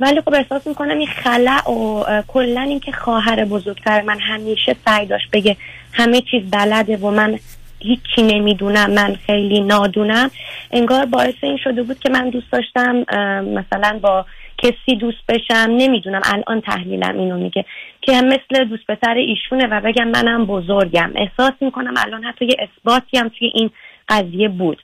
ولی 0.00 0.20
خب 0.20 0.34
احساس 0.34 0.66
می‌کنم 0.66 0.98
این 0.98 1.06
خلع 1.06 1.70
و 1.70 2.04
کلا 2.28 2.60
اینکه 2.60 2.92
خواهر 2.92 3.44
بزرگتر 3.44 4.02
من 4.02 4.18
همیشه 4.20 4.76
سعی 4.84 5.06
داشت 5.06 5.30
بگه 5.32 5.56
همه 5.92 6.20
چیز 6.30 6.50
بلده 6.50 6.96
و 6.96 7.10
من 7.10 7.38
هیچی 7.78 8.22
نمی‌دونم 8.22 8.90
من 8.90 9.14
خیلی 9.26 9.60
نادونم. 9.60 10.30
انگار 10.70 11.06
باعث 11.06 11.34
این 11.42 11.56
شده 11.64 11.82
بود 11.82 11.98
که 11.98 12.10
من 12.10 12.30
دوست 12.30 12.52
داشتم 12.52 12.96
مثلا 13.42 13.98
با 14.02 14.26
کسی 14.58 14.96
دوست 14.96 15.26
بشم. 15.28 15.70
نمی‌دونم 15.70 16.20
الان 16.24 16.60
تحلیلم 16.60 17.18
اینو 17.18 17.38
میگه. 17.38 17.64
که 18.00 18.12
مثل 18.12 18.64
دوست 18.64 18.86
پسر 18.86 19.14
ایشونه 19.14 19.66
و 19.66 19.80
بگم 19.80 20.08
منم 20.08 20.46
بزرگم. 20.46 21.12
احساس 21.14 21.52
می‌کنم 21.60 21.94
الان 21.96 22.24
حتی 22.24 22.44
یه 22.44 22.56
اثباتی 22.58 23.18
هم 23.18 23.28
توی 23.28 23.50
این 23.54 23.70
قضیه 24.08 24.48
بود. 24.48 24.82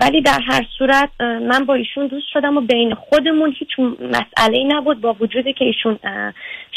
ولی 0.00 0.20
در 0.20 0.40
هر 0.48 0.66
صورت 0.78 1.08
من 1.20 1.64
با 1.64 1.74
ایشون 1.74 2.06
دوست 2.06 2.26
شدم 2.32 2.56
و 2.56 2.60
بین 2.60 2.94
خودمون 2.94 3.54
هیچ 3.58 3.68
مسئله 4.00 4.56
ای 4.56 4.64
نبود 4.64 5.00
با 5.00 5.16
وجودی 5.20 5.52
که 5.52 5.64
ایشون 5.64 5.98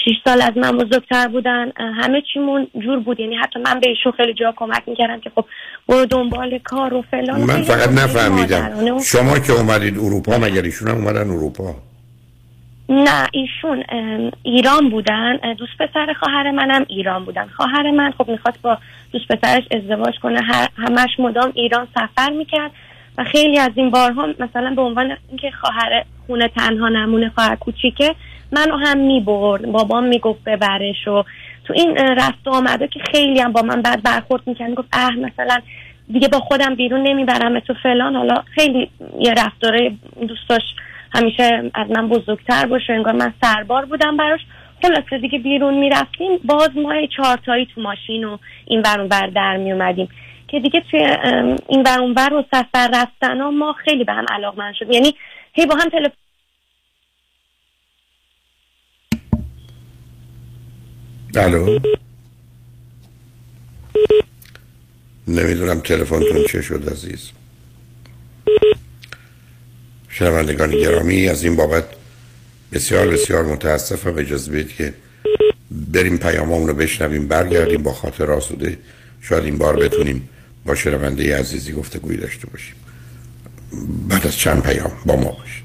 شیش 0.03 0.15
سال 0.25 0.41
از 0.41 0.57
من 0.57 0.77
بزرگتر 0.77 1.27
بودن. 1.27 1.71
همه 1.75 2.21
چیمون 2.33 2.67
جور 2.79 2.99
بود. 2.99 3.19
یعنی 3.19 3.35
حتی 3.35 3.59
من 3.59 3.79
به 3.79 3.89
ایشون 3.89 4.11
خیلی 4.11 4.33
جا 4.33 4.53
کمک 4.55 4.83
می‌کردم 4.87 5.19
که 5.19 5.31
خب 5.35 5.45
برو 5.89 6.05
دنبال 6.05 6.59
کار 6.59 6.93
و 6.93 7.01
فلان. 7.01 7.41
من 7.41 7.61
فقط 7.61 7.89
نفهمیدم. 7.89 8.99
شما 8.99 9.39
که 9.39 9.53
اومدید 9.53 9.97
اروپا 9.97 10.37
مگر 10.37 10.61
ایشون 10.61 10.87
هم 10.87 10.95
اومدن 10.95 11.29
اروپا؟ 11.29 11.75
نه 12.89 13.27
ایشون 13.31 13.83
ایران 14.43 14.89
بودن. 14.89 15.37
دوست 15.57 15.77
پسر 15.79 16.13
خواهر 16.19 16.51
منم 16.51 16.85
ایران 16.89 17.25
بودن. 17.25 17.47
خواهر 17.47 17.91
من 17.91 18.11
خب 18.11 18.29
می‌خواست 18.29 18.61
با 18.61 18.77
دوست 19.13 19.27
پسرش 19.27 19.63
ازدواج 19.71 20.19
کنه. 20.19 20.41
همش 20.77 21.19
مدام 21.19 21.51
ایران 21.55 21.87
سفر 21.95 22.29
می‌کرد 22.29 22.71
و 23.17 23.23
خیلی 23.23 23.59
از 23.59 23.71
این 23.75 23.89
بارها 23.89 24.27
مثلا 24.39 24.73
به 24.75 24.81
عنوان 24.81 25.17
اینکه 25.29 25.51
خواهر 25.51 26.03
خونه 26.27 26.47
تنها 26.47 26.89
نمونه 26.89 27.31
خواهر 27.35 27.55
کوچیکه 27.55 28.15
منو 28.51 28.77
هم 28.77 28.97
می‌برد. 28.97 29.71
بابام 29.71 30.03
می‌گفت 30.03 30.43
ببرش 30.43 31.07
و 31.07 31.23
تو 31.65 31.73
این 31.73 31.97
رفت 31.97 32.47
و 32.47 32.49
آمده 32.49 32.87
که 32.87 32.99
خیلی 33.11 33.39
هم 33.39 33.51
با 33.51 33.61
من 33.61 33.81
بعد 33.81 34.03
برخورد 34.03 34.41
می‌کرد. 34.45 34.69
می‌گفت 34.69 34.89
اه 34.93 35.15
مثلا 35.15 35.59
دیگه 36.11 36.27
با 36.27 36.39
خودم 36.39 36.75
بیرون 36.75 37.07
نمی‌برم 37.07 37.59
تو 37.59 37.73
فلان. 37.83 38.15
حالا 38.15 38.35
خیلی 38.55 38.89
یه 39.19 39.33
رفتاره 39.33 39.91
دوست 40.27 40.63
همیشه 41.15 41.71
از 41.75 41.87
من 41.89 42.09
بزرگتر 42.09 42.65
باشه. 42.65 42.93
انگار 42.93 43.13
من 43.13 43.33
سربار 43.41 43.85
بودم 43.85 44.17
براش. 44.17 44.39
خلاصه 44.83 45.17
دیگه 45.21 45.39
بیرون 45.39 45.73
می‌رفتیم 45.73 46.37
باز 46.43 46.69
ما 46.75 46.93
چهارتایی 47.17 47.67
تو 47.75 47.81
ماشین 47.81 48.23
و 48.23 48.37
این 48.65 48.81
ور 48.81 48.99
اون 48.99 49.09
ور 49.11 49.27
در 49.27 49.57
می 49.57 49.71
اومدیم 49.71 50.09
که 50.47 50.59
دیگه 50.59 50.83
توی 50.91 50.99
این 51.69 51.81
ور 51.81 51.99
اون 51.99 52.13
ور 52.17 52.33
و 52.33 52.43
سفر 52.51 52.89
رفتن 52.93 53.41
ها 53.41 53.51
ما 53.51 53.73
خیلی 53.73 54.03
به 54.03 54.13
هم 54.13 54.25
علاقمند 54.29 54.73
شدیم. 54.75 54.91
یعنی 54.91 55.15
هی 55.53 55.65
با 55.65 55.75
هم 55.75 55.89
تلفن 55.89 56.15
الو؟ 61.35 61.79
نمی‌دونم 65.27 65.79
تلفنتون 65.79 66.45
چه 66.49 66.61
شد 66.61 66.89
عزیز. 66.89 67.31
شنوندگان 70.09 70.71
گرامی 70.71 71.29
از 71.29 71.43
این 71.43 71.55
بابت 71.55 72.02
بسیار 72.73 73.07
بسیار 73.07 73.45
متاسفم. 73.45 74.17
اجازه 74.17 74.51
بدید 74.51 74.75
که 74.75 74.93
بریم 75.71 76.17
پیامامون 76.17 76.67
رو 76.67 76.73
بشنویم 76.73 77.27
برگردیم 77.27 77.83
با 77.83 77.93
خاطر 77.93 78.31
آسوده. 78.31 78.77
شاید 79.21 79.43
این 79.43 79.57
بار 79.57 79.75
بتونیم 79.75 80.29
با 80.65 80.75
شنونده 80.75 81.37
عزیزی 81.37 81.73
گفتگویی 81.73 82.17
داشته 82.17 82.47
باشیم. 82.47 82.75
بعد 84.09 84.27
از 84.27 84.37
چند 84.37 84.63
پیام 84.63 84.91
با 85.05 85.15
ما 85.15 85.31
باشید 85.31 85.63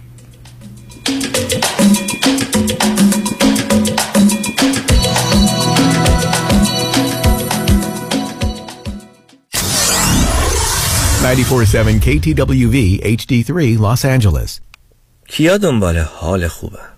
947 11.23 12.01
KTWV 12.01 13.01
HD3 13.03 13.79
Los 13.79 14.05
Angeles. 14.05 14.61
کیا 15.29 15.57
دنبال 15.59 15.99
حال 15.99 16.49
خوبه؟ 16.49 16.98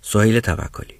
سهیل 0.00 0.40
توکلی. 0.40 0.99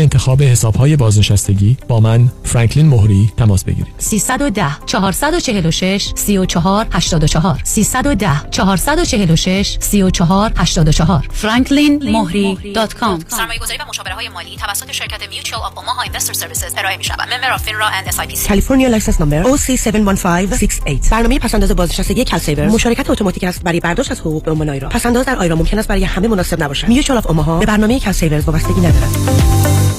انتخاب 0.01 0.43
حسابهای 0.43 0.95
بازنشستگی 0.95 1.77
با 1.87 1.99
من 1.99 2.31
فرانکلین 2.43 2.87
مهری 2.87 3.31
تماس 3.37 3.63
بگیرید. 3.63 3.93
310 3.97 4.65
446 4.85 6.11
34 6.15 6.87
84 6.91 7.61
310 7.63 8.49
446 8.51 9.77
34 9.79 10.53
84 10.57 11.29
franklinmohri.com 11.41 13.21
سرمایه 13.27 13.59
گذاری 13.61 13.77
و 13.77 13.85
مشاوره 13.89 14.13
های 14.13 14.29
مالی 14.29 14.57
توسط 14.57 14.91
شرکت 14.91 15.29
Mutual 15.29 15.61
of 15.61 15.77
Omaha 15.77 16.01
Investor 16.01 16.33
Services 16.33 16.73
ارائه 16.77 16.97
می 16.97 17.03
شود 17.03 17.21
member 17.33 17.51
of 17.51 17.63
FINRA 17.63 17.87
and 17.87 18.07
SIPC 18.07 18.47
California 18.47 18.89
license 18.89 19.21
number 19.21 19.43
OC71568 19.43 21.09
برنامه 21.11 21.39
پس‌انداز 21.39 21.71
بازنشستگی 21.71 22.25
CalSaver 22.25 22.67
مشارکت 22.67 23.09
اتوماتیک 23.09 23.43
است 23.43 23.63
برای 23.63 23.79
برداشت 23.79 24.11
از 24.11 24.19
حقوق 24.19 24.43
به 24.43 24.51
عنوان 24.51 24.69
IRA 24.69 24.89
پس‌انداز 24.89 25.25
در 25.25 25.35
IRA 25.35 25.55
ممکن 25.55 25.79
است 25.79 25.87
برای 25.87 26.03
همه 26.03 26.27
مناسب 26.27 26.63
نباشد. 26.63 26.87
Mutual 26.87 27.17
آف 27.17 27.27
اوماها 27.27 27.59
به 27.59 27.65
برنامه 27.65 27.99
کالسیور 27.99 28.39
وابستگی 28.39 28.81
ندارد. 28.81 29.90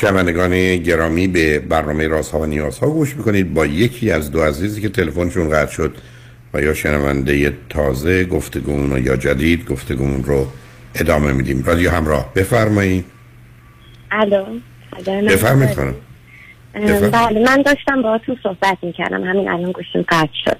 شنوندگان 0.00 0.76
گرامی 0.76 1.28
به 1.28 1.58
برنامه 1.58 2.08
رازها 2.08 2.38
و 2.38 2.46
نیازها 2.46 2.90
گوش 2.90 3.16
می‌کنید. 3.16 3.54
با 3.54 3.66
یکی 3.66 4.10
از 4.10 4.30
دو 4.30 4.42
عزیزی 4.42 4.80
که 4.80 4.88
تلفنشون 4.88 5.50
قطع 5.50 5.72
شد 5.72 5.94
و 6.54 6.62
یا 6.62 6.74
شنونده 6.74 7.52
تازه 7.68 8.24
گفتگومون 8.24 9.04
یا 9.04 9.16
جدید 9.16 9.68
گفتگومون 9.68 10.24
رو 10.24 10.46
ادامه 10.94 11.32
میدیم. 11.32 11.64
رادیو 11.66 11.90
همراه 11.90 12.32
بفرمایید. 12.34 13.04
الو 14.10 14.44
بفرمایید 15.06 15.74
خانم. 15.74 15.94
بله 17.10 17.40
من 17.46 17.62
داشتم 17.62 18.02
با 18.02 18.18
تو 18.26 18.36
صحبت 18.42 18.78
می‌کردم. 18.82 19.24
همین 19.24 19.48
الان 19.48 19.72
گوشیم 19.72 20.04
قطع 20.08 20.28
شد. 20.44 20.58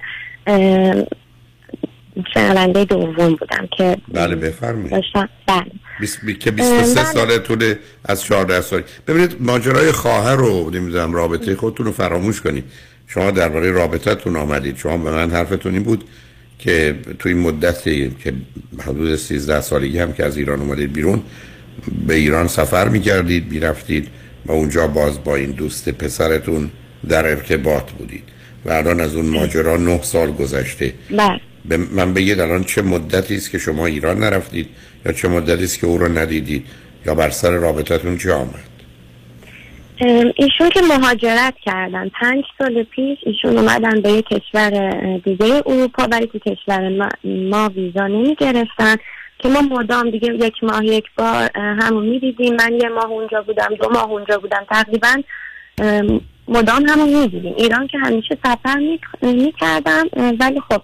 شنونده 2.35 2.85
دوم 2.85 3.35
بودم 3.35 3.69
که 3.79 3.97
بله 4.13 4.37
بفرمایید. 4.37 4.91
داشتم 4.91 5.29
بله. 5.47 5.65
بیس 6.01 6.19
بی... 6.25 6.35
که 6.35 6.51
23 6.51 7.01
اه، 7.01 7.07
ساله 7.07 7.39
طول 7.39 7.75
از 8.05 8.25
14 8.25 8.61
سال. 8.61 8.83
ببینید 9.07 9.37
ماجرای 9.41 9.93
خواهر 9.93 10.37
رو 10.37 10.71
نمی‌دونم 10.71 11.13
رابطه 11.13 11.57
خودتون 11.57 11.87
رو 11.87 11.93
فراموش 11.93 12.41
کنید. 12.41 12.65
شما 13.07 13.31
درباره 13.31 13.71
رابطتون 13.71 14.37
آمدید. 14.37 14.77
شما 14.77 14.97
به 14.97 15.11
من 15.11 15.31
حرفتون 15.31 15.73
این 15.73 15.83
بود 15.83 16.05
که 16.59 16.97
توی 17.19 17.33
این 17.33 17.43
مدتی 17.43 18.17
که 18.25 18.33
حدود 18.83 19.17
13 19.17 19.61
سالگی 19.61 19.99
هم 19.99 20.13
که 20.13 20.25
از 20.25 20.37
ایران 20.37 20.61
اومدید 20.61 20.93
بیرون 20.93 21.23
به 22.07 22.15
ایران 22.15 22.49
سفر 22.49 22.89
می‌کردید 22.89 23.53
می‌رفتید 23.53 24.09
و 24.47 24.53
اونجا 24.53 24.87
باز 24.87 25.25
با 25.25 25.37
این 25.37 25.51
دوست 25.51 25.89
پسرتون 25.89 26.71
در 27.09 27.27
ارتباط 27.27 27.91
بودید. 27.91 28.25
و 28.65 28.73
الان 28.73 29.01
از 29.01 29.15
اون 29.15 29.27
ماجرا 29.27 29.77
نه 29.77 30.03
سال 30.03 30.33
گذشته. 30.33 30.95
بله. 31.11 31.41
به 31.69 31.77
من 31.77 32.15
بگید 32.15 32.41
الان 32.41 32.65
چه 32.65 32.83
مدتی 32.83 33.35
است 33.35 33.51
که 33.51 33.59
شما 33.59 33.87
ایران 33.87 34.19
نرفتید 34.19 34.69
یا 35.07 35.13
چه 35.13 35.29
مدتی 35.29 35.65
است 35.65 35.81
که 35.81 35.87
او 35.87 35.99
رو 35.99 36.19
ندیدید 36.19 36.67
یا 37.07 37.15
بر 37.15 37.31
سر 37.31 37.51
رابطتون 37.51 38.19
چه 38.19 38.33
آمد؟ 38.33 38.77
ایشون 40.37 40.71
که 40.71 40.81
مهاجرت 40.89 41.55
کردن. 41.65 42.09
پنج 42.21 42.45
سال 42.59 42.83
پیش 42.83 43.19
ایشون 43.23 43.59
اومدن 43.59 44.01
به 44.01 44.13
یک 44.13 44.27
کشور 44.27 44.71
دیگه 45.25 45.63
اروپا. 45.67 46.07
برای 46.07 46.27
که 46.27 46.39
کشور 46.39 46.89
ما, 46.89 47.09
ما 47.25 47.69
ویزا 47.69 48.07
نمی 48.07 48.35
گرفتن 48.35 48.97
که 49.39 49.49
ما 49.49 49.61
مدام 49.61 50.11
دیگه 50.11 50.35
یک 50.35 50.65
ماه 50.65 50.85
یک 50.85 51.05
بار 51.17 51.51
اه، 51.55 51.63
همون 51.63 52.07
می‌دیدیم. 52.07 52.57
من 52.57 52.73
یه 52.83 52.89
ماه 52.89 53.11
اونجا 53.11 53.43
بودم 53.43 53.69
دو 53.83 53.89
ماه 53.91 54.11
اونجا 54.11 54.39
بودم. 54.39 54.67
تقریبا 54.71 55.23
ام، 55.79 56.21
مدام 56.49 56.89
همون 56.89 57.23
می‌دیدیم. 57.23 57.55
ایران 57.57 57.87
که 57.87 57.99
همیشه 57.99 58.39
سفر 58.45 58.99
می 59.23 59.53
کردم 59.61 60.07
ولی 60.41 60.61
خب 60.69 60.83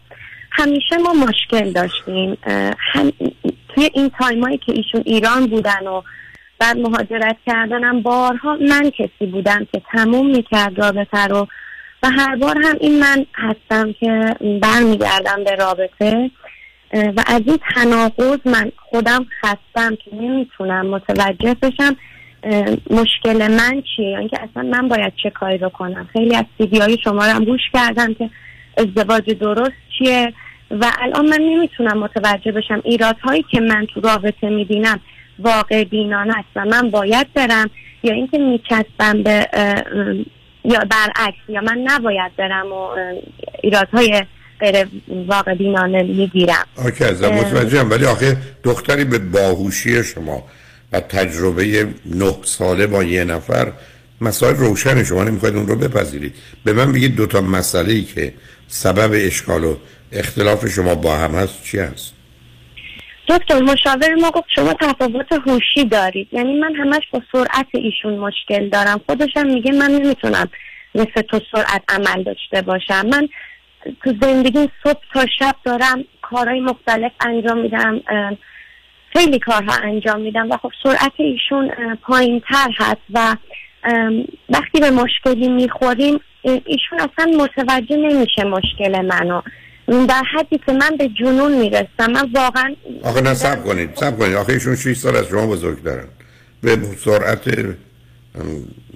همیشه 0.53 0.97
ما 0.97 1.13
مشکل 1.13 1.73
داشتیم. 1.73 2.39
هم 2.79 3.13
توی 3.75 3.91
این 3.95 4.11
تایمایی 4.19 4.59
که 4.59 4.73
ایشون 4.73 5.03
ایران 5.05 5.47
بودن 5.47 5.87
و 5.87 6.03
بعد 6.59 6.79
مهاجرت 6.79 7.37
کردنم 7.47 8.03
بارها 8.03 8.57
من 8.57 8.91
کسی 8.91 9.27
بودم 9.33 9.67
که 9.73 9.83
تموم 9.93 10.27
می‌کرد 10.27 10.79
رابطه 10.79 11.27
رو 11.27 11.49
و 12.03 12.11
هر 12.11 12.37
بار 12.37 12.57
هم 12.65 12.77
این 12.81 13.01
من 13.01 13.27
هستم 13.35 13.93
که 13.93 14.35
برمیگردم 14.63 15.45
به 15.45 15.55
رابطه. 15.55 16.31
و 16.95 17.25
از 17.27 17.43
این 17.47 17.59
تناقض 17.75 18.39
من 18.45 18.73
خودم 18.77 19.27
خستم 19.43 19.97
که 20.05 20.17
نمی‌تونم 20.17 20.87
متوجه 20.87 21.57
بشم 21.63 21.97
مشکل 22.91 23.49
من 23.51 23.83
چیه. 23.97 24.19
اینکه 24.19 24.39
اصلا 24.43 24.63
من 24.63 24.89
باید 24.89 25.13
چه 25.23 25.31
کاری 25.31 25.59
رو 25.59 25.69
کنم 25.69 26.09
خیلی 26.13 26.37
از 26.37 26.45
سیدی 26.59 26.79
های 26.79 26.99
شما 27.05 27.27
رو 27.27 27.33
هم 27.33 27.45
گوش 27.45 27.61
کردم 27.73 28.15
که 28.15 28.31
ازدواج 28.77 29.31
درست 29.31 29.73
چیه؟ 29.99 30.33
و 30.71 30.93
الان 31.01 31.29
من 31.29 31.41
نمی‌تونم 31.41 31.99
متوجه 31.99 32.53
بشم 32.53 32.81
ایرادهایی 32.85 33.45
که 33.51 33.61
من 33.61 33.87
تو 33.95 34.01
رابطه 34.01 34.49
می‌بینم 34.49 35.01
واقع 35.39 35.85
بینان 35.85 36.31
است 36.31 36.49
و 36.57 36.65
من 36.65 36.91
باید 36.91 37.33
برم 37.35 37.71
یا 38.03 38.15
اینکه 38.15 38.39
میچسبم 38.39 39.23
به 39.23 39.47
یا 40.65 40.81
برعکس 40.91 41.39
یا 41.49 41.61
من 41.61 41.79
نباید 41.85 42.37
برم 42.37 42.73
و 42.73 42.89
ایرادهای 43.63 44.23
غیر 44.61 44.87
واقع 45.27 45.55
بینانه 45.55 46.03
می‌گیرم. 46.03 46.67
آکه 46.87 47.07
ازم 47.07 47.29
متوجهم. 47.29 47.91
ولی 47.91 48.05
آخه 48.05 48.37
دختری 48.65 49.05
به 49.05 49.19
باهوشی 49.19 50.05
شما 50.05 50.45
و 50.93 51.01
تجربه 51.01 51.89
نه 52.07 52.35
ساله 52.43 52.87
با 52.87 53.05
یه 53.05 53.25
نفر 53.25 53.73
مسائل 54.21 54.57
روشن 54.57 55.05
شما 55.05 55.25
نمی‌خواید 55.25 55.57
اون 55.57 55.67
رو 55.67 55.77
بپذیرید. 55.77 56.35
به 56.65 56.73
من 56.73 56.93
بگید 56.93 57.17
دوتا 57.17 57.41
مسئله 57.41 57.93
ای 57.93 58.03
که 58.03 58.35
سبب 58.73 59.11
اشکال 59.15 59.65
و 59.65 59.77
اختلاف 60.13 60.67
شما 60.67 60.95
با 60.95 61.17
هم 61.17 61.31
هست 61.31 61.65
چی 61.65 61.79
هست؟ 61.79 62.15
دکتر 63.29 63.61
مشاور 63.61 64.15
ما 64.15 64.31
گفت 64.31 64.47
شما 64.55 64.75
تفاوت 64.81 65.33
هوشی 65.33 65.85
دارید. 65.91 66.29
یعنی 66.33 66.61
من 66.61 66.75
همش 66.75 67.03
با 67.11 67.23
سرعت 67.33 67.67
ایشون 67.75 68.19
مشکل 68.19 68.69
دارم. 68.69 69.01
خودشم 69.07 69.47
میگه 69.47 69.73
من 69.73 69.91
نمی‌تونم 69.91 70.49
مثل 70.95 71.23
تو 71.23 71.41
سرعت 71.53 71.83
عمل 71.89 72.23
داشته 72.23 72.63
باشم. 72.63 73.07
من 73.07 73.29
تو 74.05 74.15
زندگی 74.21 74.69
صبح 74.85 75.01
تا 75.15 75.27
شب 75.39 75.57
دارم 75.65 76.05
کارهای 76.23 76.61
مختلف 76.61 77.13
انجام 77.21 77.59
میدم 77.61 78.01
خیلی 79.13 79.39
کارها 79.39 79.75
انجام 79.83 80.21
میدم 80.21 80.51
و 80.51 80.57
خب 80.57 80.73
سرعت 80.83 81.13
ایشون 81.17 81.71
پایین 81.95 82.43
تر 82.49 82.71
هست 82.79 83.03
و 83.15 83.37
وقتی 84.49 84.81
به 84.81 84.91
مشکلی 84.91 85.49
می‌خوریم 85.49 86.21
ایشون 86.43 87.01
اصلا 87.01 87.33
متوجه 87.39 87.97
نمیشه 87.97 88.45
مشکل 88.45 89.01
منو. 89.01 89.43
در 90.09 90.23
حدی 90.35 90.59
که 90.67 90.73
من 90.73 90.97
به 90.99 91.09
جنون 91.09 91.59
می‌رسم 91.59 92.13
من 92.13 92.31
واقعا 92.35 92.75
آخه 93.03 93.21
نه 93.21 93.35
سب 93.35 93.65
کنید 93.65 93.91
سب 93.95 94.19
کنید. 94.19 94.35
آخه 94.35 94.53
ایشون 94.53 94.77
6 94.77 94.97
سال 94.97 95.17
از 95.17 95.27
شما 95.27 95.47
بزرگ 95.47 95.83
دارن 95.83 96.05
به 96.61 96.79
سرعت 97.05 97.75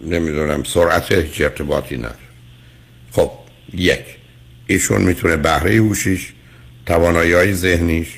نمی‌دونم 0.05 0.63
سرعت 0.63 1.13
هیچ 1.13 1.41
ارتباطی 1.41 1.97
نداره. 1.97 2.17
خب 3.13 3.31
یک. 3.75 4.05
ایشون 4.67 5.03
می‌تونه 5.03 5.37
بهره 5.37 5.75
هوشیش 5.75 6.33
توانایی 6.87 7.33
های 7.33 7.53
ذهنیش 7.53 8.09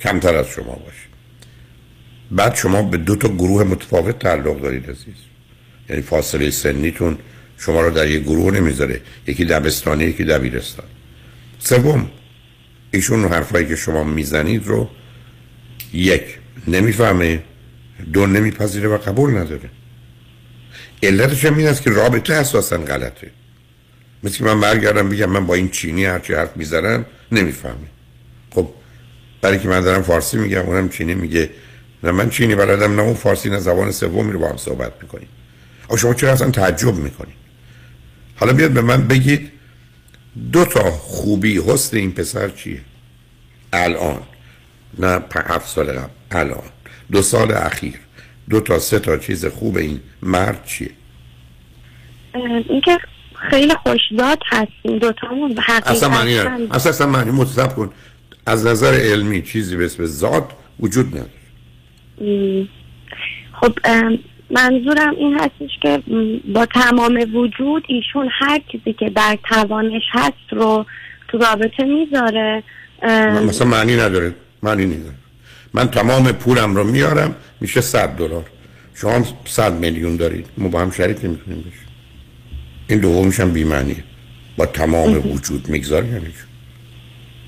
کمتر 0.00 0.34
از 0.34 0.48
شما 0.48 0.72
باشه. 0.72 1.08
بعد 2.30 2.54
شما 2.54 2.82
به 2.82 2.96
دو 2.96 3.16
تا 3.16 3.28
گروه 3.28 3.64
متفاوت 3.64 4.18
تعلق 4.18 4.60
دارید 4.60 4.90
عزیز. 4.90 5.14
یعنی 5.90 6.02
فاصله 6.02 6.50
سنیتون 6.50 7.18
شما 7.58 7.80
رو 7.80 7.90
در 7.90 8.10
یک 8.10 8.22
گروه 8.22 8.54
نمی‌ذاره. 8.54 9.00
یکی 9.26 9.44
دبستانی 9.44 10.04
یکی 10.04 10.24
دبیرستان 10.24 10.86
سوم 11.58 12.10
ایشون 12.90 13.24
حرفایی 13.24 13.66
که 13.66 13.76
شما 13.76 14.04
می‌زنید 14.04 14.66
رو 14.66 14.90
یک 15.92 16.22
نمی‌فهمه 16.68 17.42
دو 18.12 18.26
نمیپذیره 18.26 18.88
و 18.88 18.98
قبول 18.98 19.30
نداره. 19.30 19.70
علتش 21.02 21.44
هم 21.44 21.56
این 21.56 21.66
است 21.66 21.82
که 21.82 21.90
رابطه 21.90 22.34
اساسا 22.34 22.78
غلطه. 22.78 23.30
مثل 24.22 24.44
من 24.44 24.60
برگردم 24.60 25.08
بگم 25.08 25.30
من 25.30 25.46
با 25.46 25.54
این 25.54 25.68
چینی 25.68 26.04
هرچی 26.04 26.34
حرف 26.34 26.56
می‌زنم 26.56 27.06
نمی‌فهمه. 27.32 27.88
خب 28.50 28.68
برای 29.42 29.58
که 29.58 29.68
من 29.68 29.80
دارم 29.80 30.02
فارسی 30.02 30.36
میگم 30.36 30.60
اونم 30.60 30.88
چینی 30.88 31.14
میگه. 31.14 31.50
نه 32.02 32.10
من 32.10 32.30
چینی 32.30 32.54
بلدم 32.54 32.94
نه 32.94 33.02
اون 33.02 33.14
فارسی 33.14 33.50
نه 33.50 33.58
زبان 33.58 33.92
سومی 33.92 34.32
رو 34.32 34.38
با 34.38 34.48
هم 34.48 34.56
صحبت 34.56 34.92
می‌کنیم. 35.02 35.28
اما 35.88 35.98
شما 35.98 36.14
چرا 36.14 36.32
اصلا 36.32 36.50
تعجب 36.50 36.94
می‌کنید؟ 36.94 37.47
حالا 38.40 38.52
بیاد 38.52 38.70
به 38.70 38.80
من 38.80 39.08
بگید 39.08 39.52
دو 40.52 40.64
تا 40.64 40.90
خوبی 40.90 41.58
حسن 41.58 41.96
این 41.96 42.12
پسر 42.12 42.48
چیه؟ 42.48 42.80
الان. 43.72 44.22
نه 44.98 45.20
هفت 45.34 45.68
سال 45.68 45.86
قبل. 45.86 46.10
الان. 46.30 46.62
دو 47.12 47.22
سال 47.22 47.52
اخیر. 47.52 47.94
دو 48.50 48.60
تا 48.60 48.78
سه 48.78 48.98
تا 48.98 49.16
چیز 49.16 49.46
خوب 49.46 49.76
این 49.76 50.00
مرد 50.22 50.64
چیه؟ 50.66 50.90
اینکه 52.68 52.98
خیلی 53.50 53.74
خوشداد 53.74 54.38
هستیم 54.46 54.98
دوتامون 54.98 55.58
اصلا 55.86 56.08
معنی. 56.08 56.38
اصلا 56.38 56.90
اصلا 56.90 57.06
معنی 57.06 57.30
متصب 57.30 57.74
کن. 57.74 57.92
از 58.46 58.66
نظر 58.66 58.94
علمی 58.94 59.42
چیزی 59.42 59.76
به 59.76 59.84
اسم 59.84 60.06
ذات 60.06 60.50
وجود 60.80 61.06
نداره. 61.06 62.66
خب 63.60 63.78
منظورم 64.50 65.14
این 65.16 65.38
هستش 65.38 65.70
که 65.82 66.02
با 66.54 66.66
تمام 66.66 67.26
وجود 67.34 67.84
ایشون 67.88 68.28
هر 68.32 68.60
چیزی 68.72 68.92
که 68.92 69.10
در 69.10 69.38
توانش 69.48 70.02
هست 70.10 70.32
رو 70.50 70.86
تو 71.28 71.38
رابطه 71.38 71.84
می‌ذاره. 71.84 72.62
مثلا 73.46 73.66
معنی 73.66 73.96
نداره. 73.96 74.34
معنی 74.62 74.86
نداره 74.86 75.14
من 75.74 75.88
تمام 75.88 76.32
پولم 76.32 76.76
رو 76.76 76.84
میارم 76.84 77.36
میشه 77.60 77.80
صد 77.80 78.08
دلار. 78.08 78.44
شما 78.94 79.10
هم 79.10 79.24
صد 79.44 79.72
میلیون 79.72 80.16
دارید. 80.16 80.46
ما 80.58 80.68
با 80.68 80.80
هم 80.80 80.90
شریک 80.90 81.24
نمی‌تونیم 81.24 81.60
بشیم 81.60 81.88
این 82.88 82.98
دومیش 82.98 83.40
هم 83.40 83.52
بی‌معنیه. 83.52 84.04
با 84.56 84.66
تمام 84.66 85.32
وجود 85.32 85.68
می‌گذاره 85.68 86.06
یعنی؟ 86.06 86.34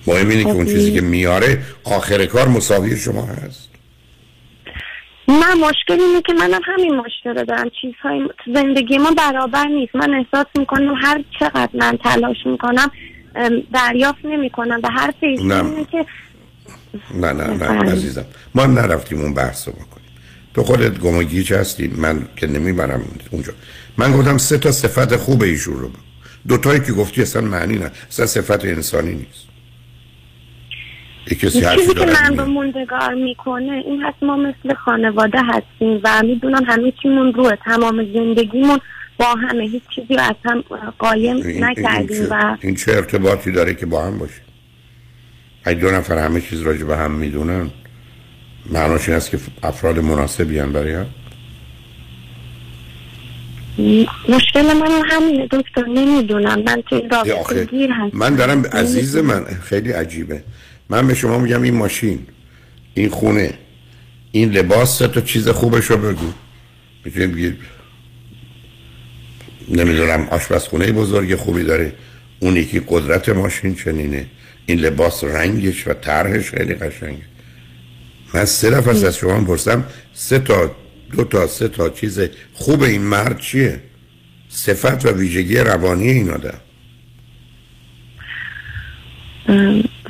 مهم 0.07 0.29
اینه 0.29 0.45
که 0.45 0.51
اون 0.51 0.67
چیزی 0.67 0.93
که 0.93 1.01
میاره 1.01 1.63
آخر 1.85 2.27
کار 2.27 2.49
مساوی 2.49 2.97
شما 2.97 3.27
هست. 3.27 3.70
من 5.31 5.55
مشکل 5.69 6.01
اینه 6.01 6.23
که 6.23 6.33
منم 6.33 6.61
همین 6.65 6.97
مشکل 6.97 7.39
رو 7.39 7.45
دارم. 7.45 7.71
چیزهای 7.81 8.29
زندگی 8.55 8.99
ما 8.99 9.11
برابر 9.11 9.67
نیست. 9.67 9.97
من 9.97 10.15
احساس 10.15 10.47
می‌کنم 10.59 10.95
هر 11.03 11.25
چقدر 11.41 11.69
من 11.75 11.99
تلاش 12.05 12.37
می‌کنم 12.47 12.91
دریافت 13.75 14.25
نمی‌کنم. 14.25 14.81
ایشون 15.23 15.47
نه. 15.47 15.65
اینه 15.65 15.85
که 15.85 16.07
نه 17.15 17.33
نه 17.33 17.45
نه. 17.45 17.93
عزیزم. 17.93 18.25
ما 18.55 18.67
نرفتیم 18.67 19.21
اون 19.21 19.35
بحث 19.35 19.69
رو 19.69 19.75
بکنیم. 19.75 20.11
تو 20.55 20.63
خودت 20.63 20.99
گمگیج 20.99 21.53
هستی. 21.53 21.89
من 21.89 22.29
که 22.37 22.47
نمی‌برم 22.47 23.03
اونجا. 23.31 23.53
من 23.99 24.13
گفتم 24.13 24.39
سه 24.39 24.59
تا 24.59 24.73
صفت 24.73 25.17
خوب 25.17 25.43
ایشون 25.43 25.75
رو 25.75 25.89
بگو. 25.89 25.99
دوتایی 26.49 26.81
که 26.81 26.93
گفتی 26.93 27.23
اصلا 27.23 27.43
معنی 27.43 27.79
نه. 27.79 27.91
اصلا 28.09 28.27
صفت 28.27 28.65
انسانی 28.65 29.15
نیست. 29.15 29.50
یک 31.27 31.41
کسی 31.41 31.61
چیزی 31.61 31.95
که 31.95 32.07
من 32.07 32.37
رو 32.37 32.45
موندگار 32.47 33.15
می‌کنه 33.15 33.73
این 33.87 34.03
هست 34.03 34.23
ما 34.23 34.37
مثل 34.37 34.75
خانواده 34.75 35.39
هستیم 35.43 36.01
و 36.05 36.23
می‌دونم 36.23 36.65
همه 36.65 36.93
چیمون 37.03 37.33
روه. 37.33 37.57
تمام 37.65 38.13
زندگیمون 38.15 38.79
با 39.19 39.27
همه 39.27 39.65
هیچ 39.65 39.83
چیزی 39.95 40.15
رو 40.15 40.21
از 40.21 40.35
هم 40.45 40.65
قایم 40.99 41.65
نکردیم 41.65 42.27
و 42.31 42.57
این 42.61 42.75
چه 42.75 42.93
ارتباطی 42.93 43.53
داره 43.53 43.75
که 43.75 43.87
با 43.87 44.05
هم 44.05 44.19
باشه؟ 44.19 44.41
اگه 45.65 45.81
دو 45.81 45.91
نفر 45.91 46.19
همه 46.19 46.41
چیز 46.41 46.63
راجع 46.63 46.85
به 46.85 46.97
هم 46.97 47.11
می‌دونن 47.11 47.71
معناش 48.73 49.09
این 49.09 49.17
است 49.17 49.31
که 49.31 49.39
افراد 49.63 49.99
مناسبی 49.99 50.59
هم 50.59 50.73
برای 50.73 50.95
هم؟ 50.95 51.07
مشکل 54.29 54.63
من 54.63 55.03
همینه 55.11 55.49
دکتر 55.51 55.87
نمی‌دونم. 55.87 56.63
من 56.63 56.83
توی 56.89 57.03
رابطه 57.13 57.65
گیر 57.65 57.93
هستم. 57.93 58.19
من 58.19 58.35
دارم 58.35 58.67
عزیز 58.67 59.17
من 59.17 59.45
خیلی 59.45 59.93
عجیبه. 59.93 60.43
من 60.91 61.07
به 61.07 61.15
شما 61.15 61.39
میگم 61.39 61.63
این 61.63 61.75
ماشین 61.75 62.27
این 62.95 63.09
خونه 63.09 63.55
این 64.33 64.51
لباس 64.51 64.99
تا 64.99 65.21
چیز 65.21 65.49
خوبش 65.49 65.85
رو 65.85 65.97
بگو. 65.97 66.33
می‌تونیم 67.05 67.33
بگید 67.33 67.57
نمی‌دونم 69.69 70.29
آشپزخونه 70.31 70.93
بزرگ 70.93 71.35
خوبی 71.35 71.65
داره. 71.65 71.93
اون 72.41 72.57
یکی 72.57 72.83
قدرت 72.89 73.29
ماشین 73.29 73.75
چنینه. 73.75 74.27
این 74.67 74.81
لباس 74.81 75.25
رنگش 75.25 75.89
و 75.89 75.95
طرحش 75.95 76.51
خیلی 76.51 76.75
قشنگه. 76.75 77.23
من 78.35 78.45
سه 78.45 78.71
نفر 78.71 78.91
از 78.91 79.17
شما 79.17 79.45
پرسم 79.45 79.85
سه 80.13 80.39
تا 80.39 80.77
دو 81.13 81.25
تا 81.25 81.47
سه 81.47 81.69
تا 81.69 81.91
چیز 81.91 82.21
خوب 82.55 82.83
این 82.83 83.03
مرد 83.03 83.41
چیه؟ 83.41 83.81
صفت 84.49 85.07
و 85.07 85.09
ویژگی 85.09 85.57
روانی 85.57 86.11
این 86.11 86.31
آدم. 86.31 86.61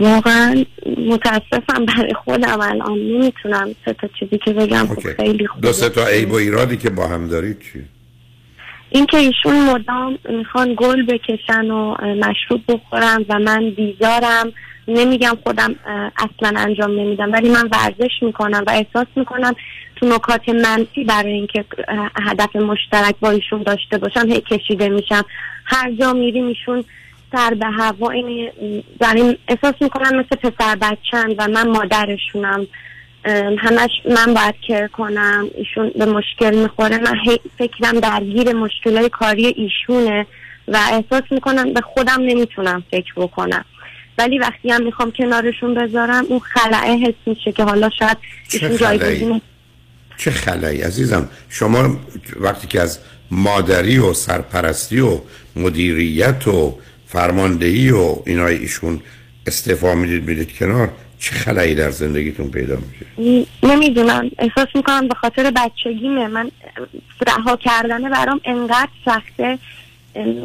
واقعا 0.01 0.65
متاسفم 1.07 1.85
برای 1.85 2.15
خودم 2.25 2.61
الان. 2.61 2.99
نمی‌تونم 2.99 3.75
سه 3.85 3.93
تا 3.93 4.09
چیزی 4.19 4.39
که 4.39 4.53
بگم. 4.53 4.87
خب 4.87 4.91
اوکی. 4.91 5.15
خیلی 5.15 5.47
خوبه. 5.47 5.67
دو 5.67 5.73
سه 5.73 5.89
تا 5.89 6.07
عیب 6.07 6.33
و 6.33 6.35
ایرادی 6.35 6.77
که 6.77 6.91
با 6.91 7.09
هم 7.09 7.29
دارید 7.29 7.59
چیه 7.59 7.85
اینکه 8.91 9.17
ایشون 9.17 9.71
مدام 9.71 10.19
می‌خوان 10.29 10.75
گل 10.77 11.07
بکشن 11.07 11.71
و 11.71 11.97
مشروب 12.01 12.61
بخورم 12.69 13.25
و 13.29 13.39
من 13.39 13.71
بیزارم. 13.71 14.53
نمیگم 14.89 15.39
خودم 15.45 15.75
اصلا 16.17 16.61
انجام 16.61 17.01
نمیدم 17.01 17.33
ولی 17.33 17.49
من 17.49 17.69
ورزش 17.73 18.11
می‌کنم 18.23 18.65
و 18.67 18.71
احساس 18.71 19.07
می‌کنم 19.17 19.55
تو 19.97 20.07
نکات 20.07 20.49
منفی 20.49 21.05
برای 21.05 21.33
اینکه 21.33 21.65
هدف 22.23 22.57
مشترک 22.57 23.15
با 23.21 23.31
ایشون 23.31 23.63
داشته 23.63 23.99
باشم 23.99 24.29
هی 24.29 24.41
کشیده 24.41 24.89
میشم. 24.89 25.25
هر 25.65 25.93
جا 25.93 26.13
میریم 26.13 26.47
ایشون 26.47 26.85
سر 27.33 27.55
به 27.55 27.67
هوا 27.67 28.11
این 28.11 28.53
داریم 29.01 29.37
احساس 29.49 29.75
می‌کنم 29.81 30.17
مثل 30.17 30.51
پسر 30.51 30.77
بچن 30.77 31.35
و 31.39 31.49
من 31.49 31.69
مادرشونم. 31.69 32.67
همش 33.59 33.91
من 34.17 34.35
باید 34.35 34.55
کر 34.69 34.87
کنم. 34.87 35.47
ایشون 35.55 35.93
به 35.99 36.07
مشکل 36.07 36.55
می‌خوره. 36.55 36.99
من 36.99 37.17
فکرم 37.59 38.01
درگیر 38.01 38.53
مشکلای 38.53 39.09
کاری 39.09 39.47
ایشونه 39.47 40.27
و 40.69 40.77
احساس 40.93 41.23
می‌کنم 41.31 41.73
به 41.73 41.81
خودم 41.81 42.21
نمی‌تونم 42.21 42.85
فکر 42.91 43.13
بکنم. 43.17 43.65
ولی 44.19 44.39
وقتی 44.39 44.71
هم 44.71 44.85
می‌خوام 44.85 45.11
کنارشون 45.11 45.75
بذارم 45.75 46.25
اون 46.29 46.39
خلعه 46.39 46.97
حس 46.97 47.15
میشه 47.27 47.53
که 47.53 47.65
حالا 47.65 47.91
شاید 47.99 48.17
ایشون؟ 48.53 48.77
جایگزین 48.77 49.41
چه 50.17 50.31
خلایی 50.31 50.83
عزیزم؟ 50.83 51.29
شما 51.49 51.97
وقتی 52.37 52.67
که 52.67 52.81
از 52.81 52.99
مادری 53.31 53.99
و 53.99 54.13
سرپرستی 54.13 55.01
و 55.01 55.21
مدیریت 55.57 56.49
و 56.49 56.79
فرماندهی 57.13 57.91
و 57.91 58.17
اینای 58.27 58.57
ایشون 58.57 59.01
استعفا 59.47 59.95
می‌دید 59.95 60.29
می‌دید 60.29 60.59
کنار 60.59 60.89
چه 61.19 61.35
خلایی 61.35 61.75
در 61.75 61.91
زندگیتون 61.91 62.51
پیدا 62.51 62.77
میشه 62.77 63.47
نمی‌دونم 63.63 64.31
احساس 64.39 64.69
می‌کنم 64.75 65.09
به 65.09 65.15
خاطر 65.15 65.51
بچگیمه. 65.51 66.29
من 66.29 66.51
رها 67.27 67.57
کردنه 67.57 68.11
برام 68.11 68.41
انقدر 68.45 68.89
سخته 69.05 69.59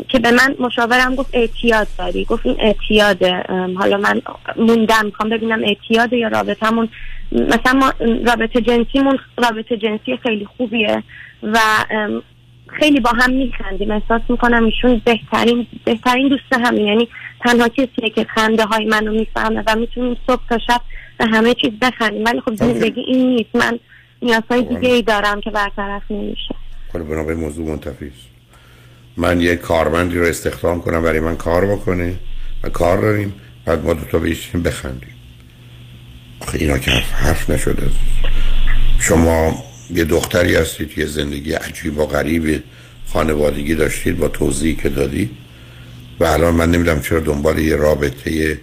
که 0.09 0.20
به 0.20 0.32
من 0.32 0.55
مشاورم 0.59 1.16
گفت 1.16 1.30
اعتیاد 1.34 1.88
داری. 1.97 2.26
گفت 2.26 2.45
این 2.45 2.55
اعتیاده. 2.59 3.43
حالا 3.78 3.97
من 3.97 4.22
موندم 4.55 5.05
می‌خوام 5.05 5.30
ببینم 5.30 5.63
اعتیاده 5.63 6.18
یا 6.18 6.28
رابطمون 6.28 6.89
مثلا 7.32 7.74
ما 7.74 7.93
رابطه 8.26 8.61
جنسیمون 8.61 9.20
رابطه 9.38 9.78
جنسی 9.78 10.18
خیلی 10.24 10.45
خوبیه 10.57 11.03
و 11.43 11.59
خیلی 12.80 12.99
با 12.99 13.09
هم 13.09 13.34
میخندیم. 13.34 13.91
احساس 13.91 14.21
می‌کنم 14.30 14.65
ایشون 14.65 15.01
بهترین 15.05 15.67
بهترین 15.86 16.30
دوست 16.30 16.65
همین 16.67 16.88
یعنی 16.88 17.07
تنها 17.43 17.67
کسیه 17.67 18.09
که 18.15 18.26
خنده 18.36 18.65
های 18.65 18.86
منو 18.86 19.11
می‌فهمه 19.11 19.63
و 19.67 19.76
می‌تونیم 19.76 20.17
صبح 20.28 20.41
تا 20.49 20.57
شب 20.67 20.82
به 21.17 21.26
همه 21.26 21.53
چیز 21.53 21.71
بخندیم. 21.82 22.26
ولی 22.26 22.41
خب 22.41 22.55
زندگی 22.55 23.01
این 23.01 23.36
نیست. 23.36 23.55
من 23.55 23.80
نیازهای 24.21 24.61
دیگه 24.63 24.89
ای 24.89 25.01
دارم 25.01 25.41
که 25.41 25.51
برطرف 25.51 26.01
نمیشه 26.09 26.55
خب 26.93 26.99
بنا 26.99 27.23
به 27.23 27.36
موضوع 27.36 27.67
منتفی 27.69 28.05
است. 28.05 28.28
من 29.17 29.41
یه 29.41 29.55
کارمندی 29.55 30.17
رو 30.17 30.26
استخدام 30.26 30.82
کنم 30.82 31.03
برای 31.03 31.19
من 31.19 31.36
کار 31.36 31.65
بکنه 31.65 32.15
و 32.63 32.69
کار 32.69 32.97
داریم. 32.97 33.34
بعد 33.65 33.86
ما 33.86 33.93
دو 33.93 34.05
تا 34.05 34.19
بشیم 34.19 34.63
بخندیم. 34.63 35.15
آخه 36.41 36.57
اینا 36.57 36.78
که 36.78 36.91
حرف, 36.91 37.11
حرف 37.11 37.49
نشده. 37.49 37.82
عزیز. 37.82 37.95
شما 38.99 39.63
یه 39.89 40.03
دختری 40.03 40.55
هستید 40.55 40.97
یه 40.97 41.05
زندگی 41.05 41.51
عجیب 41.51 41.97
و 41.97 42.05
غریب 42.05 42.63
خانوادگی 43.13 43.75
داشتید 43.75 44.17
با 44.17 44.27
توضیحی 44.27 44.75
که 44.75 44.89
دادید. 44.89 45.29
و 46.19 46.23
الان 46.25 46.55
من 46.55 46.71
نمی‌دونم 46.71 47.01
چرا 47.01 47.19
دنبال 47.19 47.59
یه 47.59 47.75
رابطه 47.75 48.59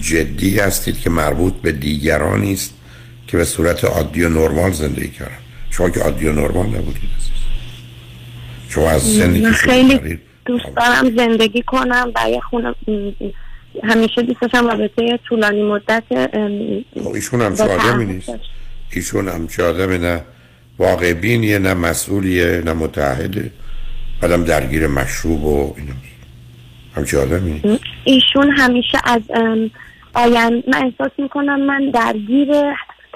جدی 0.00 0.58
هستید 0.58 1.00
که 1.00 1.10
مربوط 1.10 1.54
به 1.54 1.72
دیگرانی 1.72 2.52
است 2.52 2.74
که 3.26 3.36
به 3.36 3.44
صورت 3.44 3.84
عادی 3.84 4.22
و 4.22 4.28
نرمال 4.28 4.72
زندگی 4.72 5.08
کردن. 5.08 5.38
شما 5.70 5.90
که 5.90 6.00
عادی 6.00 6.26
و 6.26 6.32
نرمال 6.32 6.66
نبودید 6.66 7.10
شما 8.68 8.90
از 8.90 9.14
شروع 9.14 9.52
خیلی 9.52 10.20
دوست 10.46 10.64
دارم 10.76 11.16
زندگی 11.16 11.62
کنم 11.66 12.12
و 12.14 12.30
یه 12.30 12.40
خونه 12.40 12.74
همیشه 13.84 14.22
دوست 14.22 14.40
داشتم 14.40 14.66
رابطه 14.66 15.18
طولانی 15.28 15.62
مدت 15.62 16.02
خب 17.04 17.14
ایشون 17.14 17.42
هم 17.42 17.56
چه 17.56 17.62
آدمی 17.62 18.04
نیست. 18.04 18.30
ایشون 18.90 19.28
هم 19.28 19.48
چه 19.48 19.62
آدمی 19.62 19.98
نه 19.98 20.22
واقع 20.78 21.12
بینیه 21.12 21.58
نه 21.58 21.74
مسئولیه 21.74 22.62
نه 22.64 22.72
متحده 22.72 23.50
بعدم 24.22 24.44
درگیر 24.44 24.86
مشروب 24.86 25.44
و 25.44 25.74
اینا. 25.76 25.94
هم 26.96 27.04
چه 27.04 27.18
آدمی 27.18 27.78
ایشون 28.04 28.50
همیشه 28.56 28.98
از 29.04 29.22
ام، 29.34 29.70
آین 30.14 30.62
من 30.68 30.84
احساس 30.84 31.10
می‌کنم 31.18 31.60
من 31.60 31.90
درگیر 31.90 32.48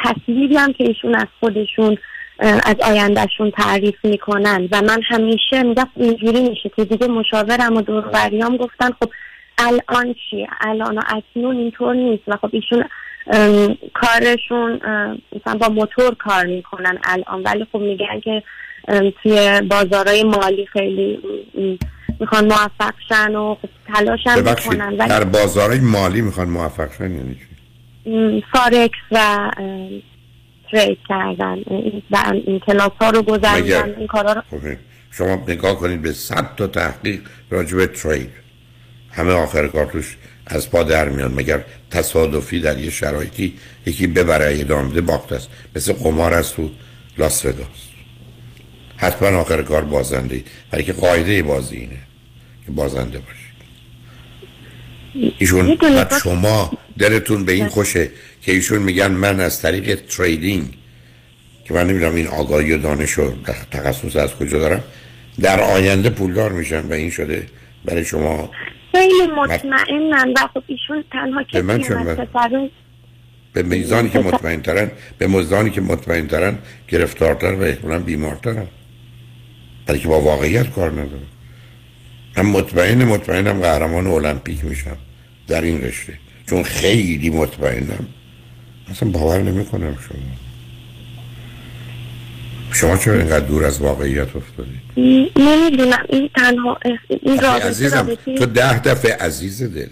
تصویری 0.04 0.56
هم 0.56 0.72
که 0.72 0.84
ایشون 0.84 1.14
از 1.14 1.26
خودشون 1.40 1.96
از 2.40 2.74
آیندهشون 2.84 3.50
تعریف 3.50 3.94
می‌کنن. 4.04 4.68
و 4.70 4.82
من 4.82 5.00
همیشه 5.08 5.62
میگم 5.62 5.88
اینجوری 5.96 6.48
میشه 6.48 6.70
که 6.76 6.84
دیگه 6.84 7.06
مشاورم 7.06 7.76
و 7.76 7.82
دوروبریام 7.82 8.56
گفتن 8.56 8.90
خب 9.00 9.10
الان 9.58 10.14
چی 10.30 10.46
الان 10.60 10.98
و 10.98 11.02
اکنون 11.16 11.56
اینطور 11.56 11.94
نیست. 11.94 12.22
و 12.26 12.36
خب 12.36 12.50
ایشون 12.52 12.84
کارشون 13.94 14.80
مثلا 15.36 15.58
با 15.60 15.68
موتور 15.68 16.14
کار 16.14 16.46
می‌کنن 16.46 16.98
الان. 17.04 17.42
ولی 17.42 17.66
خب 17.72 17.78
میگن 17.78 18.20
که 18.24 18.42
توی 19.22 19.60
بازارهای 19.70 20.22
مالی 20.22 20.66
خیلی 20.66 21.18
می‌خوان 22.20 22.44
موفق 22.44 22.94
شن 23.08 23.34
و 23.36 23.54
خب 23.62 23.68
تلاش 23.94 24.20
هم 24.26 24.38
می‌کنن. 24.44 24.96
در 24.96 25.20
ولی 25.20 25.24
بازارهای 25.24 25.80
مالی 25.80 26.20
می‌خوان 26.20 26.48
موفق 26.48 26.92
شن 26.98 27.10
یعنی 27.10 27.34
چی؟ 27.34 27.48
فارکس 28.52 28.98
و 29.12 29.50
ترید 30.72 30.98
کردن. 31.08 31.58
و 32.10 32.32
این 32.46 32.60
کلاس 32.60 32.92
ها 33.00 33.10
رو 33.10 33.22
گذروندن. 33.22 33.60
مگر- 33.60 33.94
این 33.98 34.06
کارا 34.06 34.32
رو 34.32 34.42
خب، 34.50 34.58
شما 35.10 35.44
نگاه 35.48 35.74
کنید 35.74 36.02
به 36.02 36.12
صد 36.12 36.56
تا 36.56 36.66
تحقیق 36.66 37.20
راجع 37.50 37.76
به 37.76 37.86
ترید 37.86 38.30
همه 39.12 39.32
آخر 39.32 39.68
کار 39.68 39.86
توش 39.86 40.16
از 40.46 40.70
پا 40.70 40.82
در 40.82 41.08
میان. 41.08 41.34
مگر 41.34 41.64
تصادفی 41.90 42.60
در 42.60 42.78
یه 42.78 42.90
شرایطی 42.90 43.54
یکی 43.86 44.06
ببره 44.06 44.60
ادامه 44.60 44.90
بده 44.90 45.00
باخت 45.00 45.32
است. 45.32 45.48
مثل 45.76 45.92
قمار 45.92 46.34
است 46.34 46.56
تو 46.56 46.70
لاس 47.18 47.46
وگاس 47.46 47.88
حتما 48.96 49.38
آخر 49.38 49.62
کار 49.62 49.84
بازنده 49.84 50.34
اید 50.34 50.46
برای 50.70 50.84
که 50.84 50.92
قاعده 50.92 51.42
بازی 51.42 51.76
اینه 51.76 51.98
که 52.66 52.72
بازنده 52.72 53.18
باشید. 53.18 53.48
ایشون 55.38 55.78
شما 56.22 56.72
دلتون 56.98 57.44
به 57.44 57.52
این 57.52 57.68
خوشه 57.68 58.10
که 58.42 58.52
ایشون 58.52 58.78
میگن 58.78 59.10
من 59.10 59.40
از 59.40 59.62
طریق 59.62 60.00
تریدینگ 60.06 60.74
که 61.64 61.74
من 61.74 61.86
نمی‌دونم 61.86 62.14
این 62.14 62.26
آگاهی 62.26 62.72
و 62.72 62.78
دانش 62.78 63.18
و 63.18 63.32
تخصص 63.70 64.16
از 64.16 64.34
کجا 64.34 64.58
دارم 64.58 64.84
در 65.40 65.60
آینده 65.60 66.10
پولدار 66.10 66.52
میشن 66.52 66.80
و 66.80 66.92
این 66.92 67.10
شده 67.10 67.46
برای 67.84 68.04
شما 68.04 68.50
خیلی 68.92 69.26
مطمئنن 69.36 70.32
و 70.36 70.48
خب 70.54 70.62
ایشون 70.66 71.04
تنها 71.12 71.44
به 71.52 71.62
من 71.62 71.80
من؟ 71.88 72.70
به 73.52 73.62
میزانی 73.62 74.08
که 74.08 74.18
مطمئن 74.18 74.62
ترن 74.62 74.90
به 75.18 75.26
میزانی 75.26 75.70
که 75.70 75.80
مطمئن 75.80 76.26
ترن 76.26 76.58
گرفتارتر 76.88 77.54
و 77.54 77.62
احتمالا 77.62 77.98
بیمارترن. 77.98 78.66
برای 79.86 80.00
که 80.00 80.08
با 80.08 80.20
واقعیت 80.20 80.70
کار 80.70 80.90
ندارم 80.90 81.26
من 82.36 82.46
مطمئن 82.46 83.04
مطمئنم 83.04 83.60
قهرمان 83.60 84.06
المپیک 84.06 84.64
میشم 84.64 84.96
در 85.48 85.60
این 85.60 85.80
رشته. 85.80 86.18
چون 86.46 86.62
خیلی 86.62 87.30
مطمئنم. 87.30 88.06
اصلا 88.90 89.10
باور 89.10 89.42
نمی‌کنم 89.42 89.98
شما. 90.08 90.47
شما 92.80 92.96
چرا 92.96 93.14
اینقدر 93.14 93.46
دور 93.46 93.64
از 93.64 93.80
واقعیت 93.80 94.36
افتادید؟ 94.36 94.80
نمی‌دونم. 95.36 96.04
این 96.08 96.30
تنها 96.36 96.78
این 97.08 97.40
عزیزم 97.40 98.14
تو 98.38 98.46
ده 98.46 98.82
دفعه 98.82 99.14
عزیز 99.14 99.62
دل. 99.62 99.88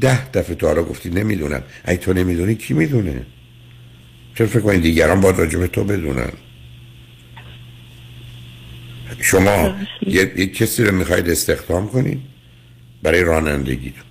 ده 0.00 0.30
دفعه 0.30 0.54
تو 0.54 0.66
حالا 0.66 0.82
گفتی 0.82 1.10
نمی‌دونم. 1.10 1.62
اگه 1.84 1.98
تو 1.98 2.12
نمی‌دونی 2.12 2.54
کی 2.54 2.74
می‌دونه؟ 2.74 3.26
چرا 4.34 4.46
فکر 4.46 4.60
کنید 4.60 4.82
دیگران 4.82 5.20
باید 5.20 5.38
راجع 5.38 5.58
به 5.58 5.66
تو 5.66 5.84
بدونن؟ 5.84 6.32
شما 9.20 9.74
یه, 10.06 10.32
یه 10.36 10.46
کسی 10.46 10.84
رو 10.84 10.94
می‌خواید 10.94 11.28
استخدام 11.30 11.88
کنید 11.88 12.20
برای 13.02 13.22
رانندگیتون. 13.22 14.04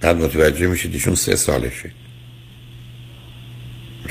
بعد 0.00 0.16
متوجه 0.16 0.66
میشید 0.66 0.94
ایشون 0.94 1.14
سه 1.14 1.36
سالشه. 1.36 1.90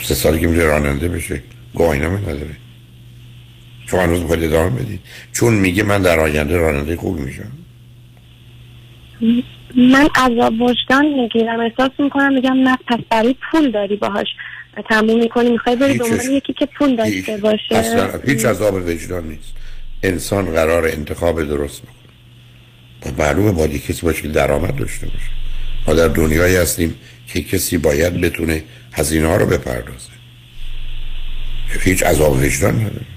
سه 0.03 0.15
سالی 0.15 0.39
که 0.39 0.47
میره 0.47 0.63
راننده 0.63 1.07
بشه. 1.07 1.43
گواهینامه 1.73 2.19
نداره 2.19 2.60
شما 3.91 4.01
هنوز 4.01 4.21
می‌خواید 4.21 4.43
ادامه 4.43 4.69
بدید 4.69 4.99
چون 5.31 5.53
میگه 5.53 5.83
من 5.83 6.01
در 6.01 6.19
آینده 6.19 6.57
راننده 6.57 6.95
خوب 6.95 7.19
میشم. 7.19 7.51
من 9.75 10.09
عذاب 10.15 10.61
وجدان 10.61 11.05
می‌گیرم. 11.05 11.59
احساس 11.59 11.91
می‌کنم 11.99 12.33
میگم 12.33 12.53
نه 12.53 12.77
پس 12.87 12.99
برای 13.09 13.35
پول 13.51 13.71
داری 13.71 13.95
باهاش. 13.95 14.27
تموم 14.89 15.19
می‌کنی 15.19 15.49
می‌خوای 15.49 15.75
بری 15.75 15.97
دنبال 15.97 16.25
یکی 16.25 16.53
که 16.53 16.65
پول 16.77 16.95
داشته 16.95 17.37
باشه. 17.37 17.75
اصلا 17.75 18.19
هیچ 18.25 18.45
عذاب 18.45 18.73
وجدان 18.73 19.27
نیست. 19.27 19.53
انسان 20.03 20.45
قرار 20.45 20.87
انتخاب 20.87 21.43
درست 21.43 21.81
بکنه. 21.81 21.95
و 23.05 23.21
معلومه 23.21 23.51
باید 23.51 23.85
کسی 23.85 24.01
باشه 24.01 24.21
که 24.21 24.27
درآمد 24.27 24.75
داشته 24.75 25.05
باشه. 25.05 25.29
ما 25.87 25.93
در 25.93 26.07
دنیایی 26.07 26.55
هستیم 26.55 26.95
که 27.27 27.41
کسی 27.41 27.77
باید 27.77 28.21
بتونه 28.21 28.63
هزینه 28.93 29.27
ها 29.27 29.37
رو 29.37 29.45
بپردازه. 29.45 30.09
هیچ 31.81 32.03
عذاب 32.03 32.31
وجدان 32.31 32.75
نداره. 32.75 33.10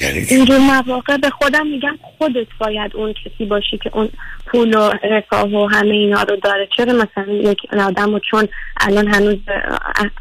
یعنی؟ 0.00 0.26
اینجور 0.30 0.58
مواقع 0.58 1.16
به 1.16 1.30
خودم 1.30 1.66
میگم 1.66 1.98
خودت 2.02 2.46
باید 2.58 2.96
اون 2.96 3.12
کسی 3.12 3.44
باشی 3.44 3.78
که 3.78 3.90
اون 3.94 4.08
پول 4.46 4.74
و 4.74 4.90
رفاه 5.10 5.54
و 5.54 5.66
همه 5.66 5.94
اینا 5.94 6.22
رو 6.22 6.36
داره. 6.36 6.68
چرا 6.76 6.92
مثلا 6.92 7.32
یک 7.32 7.58
آدم 7.72 8.14
و 8.14 8.18
چون 8.30 8.48
الان 8.80 9.08
هنوز 9.08 9.36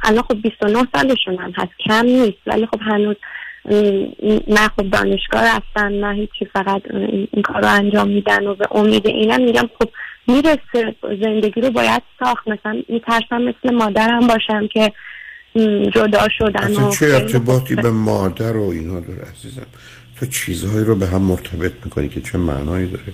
الان 0.03 0.23
خب 0.23 0.41
29 0.41 0.87
سالشون 0.95 1.37
هم 1.37 1.53
هست. 1.57 1.71
کم 1.85 2.05
نیست. 2.05 2.37
ولی 2.45 2.65
خب 2.65 2.79
هنوز 2.81 3.15
نه 4.47 4.67
خب 4.77 4.89
دانشگاه 4.89 5.55
رفتن 5.55 5.91
نه 5.91 6.15
هیچی. 6.15 6.45
فقط 6.45 6.81
این 7.31 7.41
کار 7.43 7.61
رو 7.61 7.67
انجام 7.67 8.07
میدن 8.07 8.47
و 8.47 8.55
به 8.55 8.67
امید 8.71 9.07
اینم 9.07 9.41
میگم 9.41 9.69
خب 9.79 9.89
می‌رسه. 10.27 10.95
زندگی 11.21 11.61
رو 11.61 11.69
باید 11.69 12.01
ساخت. 12.19 12.47
مثلا 12.47 12.81
میترسم 12.89 13.41
مثل 13.41 13.75
مادرم 13.75 14.27
باشم 14.27 14.67
که 14.67 14.91
جدا 15.95 16.27
شدن 16.37 16.59
اصلا 16.59 16.89
چه 16.89 17.05
ارتباطی 17.05 17.75
به 17.75 17.89
مادر 17.89 18.57
و 18.57 18.69
اینا 18.69 18.99
داره 18.99 19.21
عزیزم؟ 19.21 19.65
تو 20.19 20.25
چیزهایی 20.25 20.85
رو 20.85 20.95
به 20.95 21.07
هم 21.07 21.21
مرتبط 21.21 21.71
می‌کنی 21.85 22.09
که 22.09 22.21
چه 22.21 22.37
معنایی 22.37 22.87
داره؟ 22.87 23.13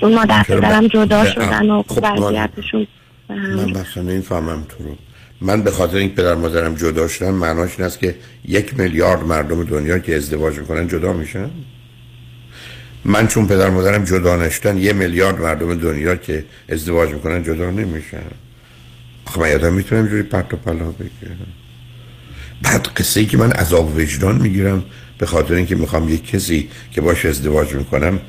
چون 0.00 0.14
مادر 0.14 0.42
پدرم 0.42 0.86
جدا 0.86 1.30
شدن 1.30 1.70
و 1.70 1.82
خب، 1.88 2.06
ما- 2.06 2.26
وضعیتشون 2.26 2.86
من 3.28 3.70
مثلا 3.70 4.02
نمی‌فهمم 4.02 4.66
تو 4.68 4.84
رو. 4.84 4.96
من 5.40 5.62
به 5.62 5.70
خاطر 5.70 5.96
این 5.96 6.10
پدر 6.10 6.34
مادرم 6.34 6.74
جدا 6.74 7.08
شدن 7.08 7.30
معناش 7.30 7.70
این 7.78 7.86
است 7.86 7.98
که 7.98 8.14
یک 8.48 8.78
میلیارد 8.78 9.24
مردم 9.24 9.64
دنیا 9.64 9.98
که 9.98 10.16
ازدواج 10.16 10.58
می‌کنن 10.58 10.88
جدا 10.88 11.12
میشن. 11.12 11.50
من 13.04 13.26
چون 13.26 13.46
پدر 13.46 13.70
مادرم 13.70 14.04
جدا 14.04 14.36
نشدن 14.36 14.78
یه 14.78 14.92
میلیارد 14.92 15.40
مردم 15.40 15.74
دنیا 15.74 16.16
که 16.16 16.44
ازدواج 16.68 17.10
می‌کنن 17.10 17.42
جدا 17.42 17.70
نمیشن. 17.70 18.30
خب 19.26 19.40
من 19.40 19.48
یادم 19.48 19.72
می‌تونم 19.72 20.00
اینجوری 20.02 20.22
پرت 20.22 20.54
و 20.54 20.56
پلا 20.56 20.90
بگیرم 20.90 21.46
بعد 22.62 22.86
قصه 22.86 23.20
ای 23.20 23.26
که 23.26 23.36
من 23.36 23.52
عذاب 23.52 23.96
وجدان 23.96 24.36
می‌گیرم 24.36 24.84
به 25.18 25.26
خاطر 25.26 25.54
اینکه 25.54 25.74
می‌خوام 25.74 26.08
یک 26.08 26.30
کسی 26.30 26.68
که 26.90 27.00
باش 27.00 27.24
ازدواج 27.24 27.74
می‌کنم 27.74 28.20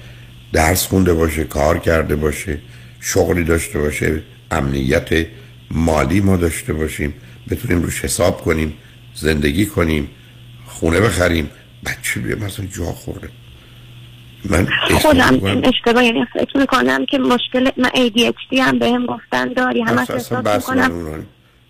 درس 0.53 0.87
خونده 0.87 1.13
باشه 1.13 1.43
کار 1.43 1.79
کرده 1.79 2.15
باشه 2.15 2.57
شغلی 2.99 3.43
داشته 3.43 3.79
باشه 3.79 4.21
امنیت 4.51 5.27
مالی 5.71 6.21
ما 6.21 6.37
داشته 6.37 6.73
باشیم 6.73 7.13
بتونیم 7.49 7.81
روش 7.81 8.05
حساب 8.05 8.41
کنیم 8.41 8.73
زندگی 9.15 9.65
کنیم 9.65 10.07
خونه 10.65 10.99
بخریم 10.99 11.49
بچه 11.85 12.19
بیه 12.19 12.35
مثلا 12.35 12.65
جا 12.65 12.85
خورده. 12.85 13.29
من 14.49 14.67
خودم 15.01 15.41
اشتباه 15.63 16.03
یعنی 16.05 16.25
فکر 16.33 16.57
می‌کنم 16.57 17.05
که 17.05 17.17
مشکل 17.17 17.69
من 17.77 17.89
ADHD 17.89 18.59
هم 18.59 18.79
بهم 18.79 19.05
گفتن 19.05 19.53
داری 19.53 19.81
همش 19.81 20.11
اصلا 20.11 20.41
بحث 20.41 20.69
من 20.69 20.91
اونا 20.91 21.23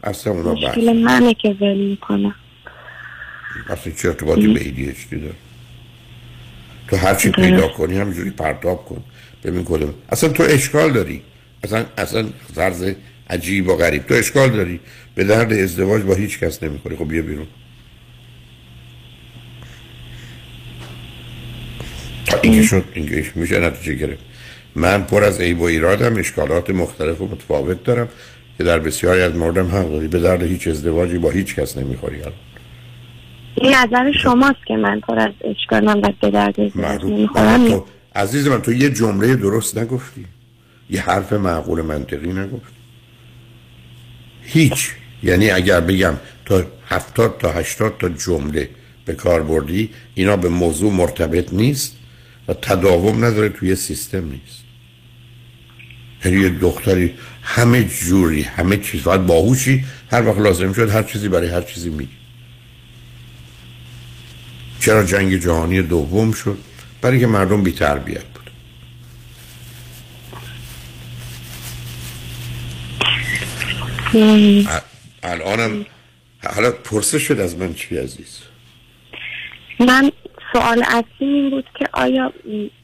اصلا 0.04 0.34
اونا 0.34 0.54
بحث. 0.54 0.64
مشکل 0.64 0.94
منه 0.94 1.34
که 1.34 1.56
ول 1.62 1.78
می‌کنم 1.78 2.36
اصلا 3.70 3.94
چه 3.94 4.08
ارتباطی 4.08 4.48
به 4.48 4.60
ADHD 4.60 5.12
داره؟ 5.12 5.36
تو 6.88 6.96
هر 6.96 7.16
چی 7.16 7.32
پیدا 7.32 7.68
کنی 7.68 7.98
همینجوری 7.98 8.30
پرتاب 8.30 8.86
کن. 8.86 9.04
ببین 9.44 9.64
کدوم. 9.64 9.94
اصلا 10.10 10.30
تو 10.30 10.44
اشکال 10.44 10.92
داری. 10.92 11.22
اصلا 11.64 11.86
اصلا 11.98 12.26
طرز 12.56 12.94
عجیب 13.30 13.70
و 13.70 13.76
غریب. 13.76 14.08
تو 14.08 14.14
اشکال 14.14 14.50
داری. 14.50 14.80
به 15.16 15.24
درد 15.24 15.54
ازدواج 15.54 16.02
با 16.02 16.14
هیچ 16.14 16.40
کس 16.40 16.64
نمی‌خوری. 16.64 16.96
خب 16.96 17.08
بیا 17.08 17.22
بیرون. 17.22 17.48
شد 22.64 22.84
اینکه 22.94 23.26
میشه 23.36 23.60
نتیجه 23.60 23.94
گرفت. 23.94 24.24
من 24.76 25.04
پر 25.04 25.24
از 25.24 25.42
عیب 25.42 25.62
و 25.62 25.64
ایرادم 25.64 26.18
اشکالات 26.18 26.70
مختلف 26.70 27.22
و 27.22 27.28
متفاوت 27.28 27.84
دارم 27.84 28.10
که 28.58 28.64
در 28.64 28.80
بسیاری 28.80 29.22
از 29.22 29.36
موردم 29.36 29.68
حق 29.68 29.90
داری. 29.92 30.08
به 30.08 30.20
درد 30.20 30.44
هیچ 30.44 30.68
ازدواجی 30.68 31.18
با 31.18 31.30
هیچ 31.30 31.56
کس 31.56 31.78
نمی‌خوری. 31.78 32.22
الان 32.22 32.34
این 33.56 33.74
نظر 33.76 34.12
شماست 34.24 34.66
که 34.68 34.76
من 34.76 35.00
پر 35.00 35.20
از 35.20 35.32
اشکالم 35.44 35.98
و 36.04 36.12
به 36.22 36.32
درد 36.32 36.60
نمی‌خورم. 37.06 37.68
تو 37.68 37.86
عزیز 38.16 38.48
من 38.48 38.62
تو 38.62 38.74
یه 38.74 38.90
جمله 38.90 39.36
درست 39.36 39.78
نگفتی. 39.78 40.26
یه 40.90 41.02
حرف 41.02 41.34
معقول 41.34 41.82
منطقی 41.82 42.28
نگفتی. 42.34 42.76
هیچ. 44.42 44.92
یعنی 45.24 45.52
اگر 45.52 45.80
بگم 45.80 46.14
تا 46.46 46.64
هفتاد 46.88 47.38
تا 47.40 47.52
هشتاد 47.52 47.94
تا 48.00 48.10
جمله 48.10 48.70
به 49.06 49.14
کار 49.14 49.44
بردی 49.44 49.90
اینا 50.16 50.38
به 50.38 50.50
موضوع 50.50 50.94
مرتبط 50.94 51.54
نیست. 51.54 51.98
و 52.48 52.54
تداوم 52.54 53.26
نداره 53.26 53.50
توی 53.50 53.76
سیستم 53.76 54.32
نیست. 54.32 54.66
یعنی 56.26 56.42
یه 56.42 56.50
دختری 56.50 57.14
همه 57.42 57.84
جوری 57.84 58.42
همه 58.42 58.78
چیز 58.78 59.02
فقط 59.02 59.20
باهوشی 59.20 59.86
هر 60.12 60.28
وقت 60.28 60.38
لازم 60.38 60.74
شد 60.74 60.90
هر 60.90 61.04
چیزی 61.04 61.30
برای 61.30 61.50
هر 61.50 61.62
چیزی 61.62 61.90
میگی 61.90 62.18
چرا 64.80 65.04
جنگ 65.04 65.38
جهانی 65.38 65.82
دوم 65.82 66.32
شد؟ 66.32 66.58
برای 67.02 67.20
که 67.20 67.28
مردم 67.28 67.64
بی 67.64 67.72
تربیت 67.72 68.24
بود 68.24 68.50
الانم 75.24 75.86
حالا 76.56 76.72
پرسه 76.72 77.20
شد 77.20 77.40
از 77.40 77.58
من 77.58 77.74
چی 77.74 77.98
عزیز؟ 77.98 78.40
من 79.80 80.12
سوال 80.56 80.84
اصلی 80.84 81.28
این 81.28 81.50
بود 81.50 81.66
که 81.80 81.90
آیا 81.94 82.34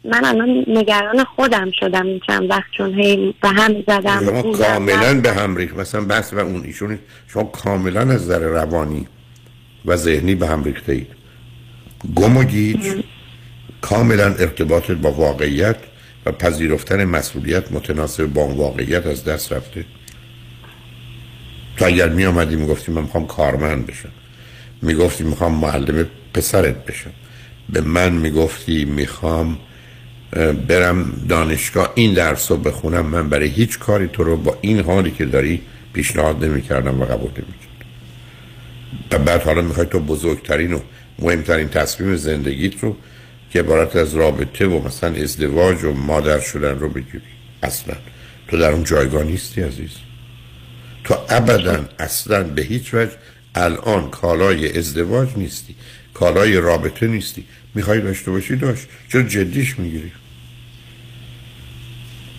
من 0.03 0.25
الان 0.25 0.65
نگران 0.67 1.23
خودم 1.23 1.71
شدم 1.79 2.05
این 2.05 2.21
چند 2.27 2.49
وقت 2.49 2.71
چون 2.77 2.93
هی 2.93 3.35
به 3.41 3.49
هم 3.49 3.83
زدم 3.87 4.19
شما. 4.19 4.41
کاملا 4.41 5.21
به 5.21 5.33
هم 5.33 5.55
ریخت. 5.55 5.77
مثلا 5.77 6.01
بحث 6.01 6.33
و 6.33 6.39
اون 6.39 6.63
ایشون 6.63 6.99
شما 7.27 7.43
کاملا 7.43 8.01
از 8.01 8.07
نظر 8.09 8.39
روانی 8.39 9.07
و 9.85 9.95
ذهنی 9.95 10.35
به 10.35 10.47
هم 10.47 10.63
ریخته 10.63 10.91
اید. 10.91 11.07
گم 12.15 12.37
و 12.37 12.43
گیج 12.43 13.03
کاملا 13.81 14.25
ارتباطت 14.25 14.91
با 14.91 15.11
واقعیت 15.11 15.77
و 16.25 16.31
پذیرفتن 16.31 17.05
مسئولیت 17.05 17.71
متناسب 17.71 18.25
با 18.25 18.41
اون 18.41 18.57
واقعیت 18.57 19.07
از 19.07 19.25
دست 19.25 19.53
رفته. 19.53 19.85
تو 21.77 21.85
اگر 21.85 22.09
می 22.09 22.25
آمدی 22.25 22.55
می 22.55 22.67
گفتی 22.67 22.91
من 22.91 23.01
می‌خوام 23.01 23.27
کارمند 23.27 23.85
بشم. 23.85 24.09
می 24.81 24.93
گفتی 24.93 25.23
می‌خوام 25.23 25.55
معلم 25.55 26.07
پسرت 26.33 26.85
بشم. 26.85 27.11
به 27.69 27.81
من 27.81 28.11
می 28.11 28.31
گفتی 28.31 28.85
می‌خوام 28.85 29.57
برم 30.67 31.25
دانشگاه 31.29 31.91
این 31.95 32.13
درس 32.13 32.51
رو 32.51 32.57
بخونم 32.57 33.05
من 33.05 33.29
برای 33.29 33.47
هیچ 33.47 33.79
کاری 33.79 34.07
تو 34.07 34.23
رو 34.23 34.37
با 34.37 34.57
این 34.61 34.79
حالی 34.79 35.11
که 35.11 35.25
داری 35.25 35.61
پیشنهاد 35.93 36.45
نمی 36.45 36.61
کردم 36.61 37.01
و 37.01 37.05
قبول 37.05 37.31
نمی 37.31 37.53
و 39.11 39.19
بعد 39.19 39.41
حالا 39.41 39.61
می‌خوای 39.61 39.85
تو 39.85 39.99
بزرگترین 39.99 40.73
و 40.73 40.79
مهمترین 41.19 41.69
تصمیم 41.69 42.15
زندگیت 42.15 42.79
رو 42.83 42.95
که 43.51 43.59
عبارت 43.59 43.95
از 43.95 44.13
رابطه 44.15 44.67
و 44.67 44.87
مثلا 44.87 45.15
ازدواج 45.15 45.83
و 45.83 45.91
مادر 45.91 46.39
شدن 46.39 46.79
رو 46.79 46.89
بگیری. 46.89 47.21
اصلا. 47.63 47.95
تو 48.47 48.57
در 48.57 48.71
اون 48.71 48.83
جایگاه 48.83 49.23
نیستی 49.23 49.61
عزیز. 49.61 49.91
تو 51.03 51.15
ابدا 51.29 51.85
اصلا 51.99 52.43
به 52.43 52.61
هیچ 52.61 52.93
وجه 52.93 53.11
الان 53.55 54.09
کالای 54.09 54.77
ازدواج 54.77 55.29
نیستی. 55.35 55.75
کالای 56.21 56.57
رابطه 56.57 57.07
نیستی. 57.07 57.45
می‌خوای 57.75 58.01
داشته 58.01 58.31
باشی 58.31 58.55
داشت. 58.55 58.87
چرا 59.11 59.21
جدیش 59.23 59.79
می‌گیری؟ 59.79 60.11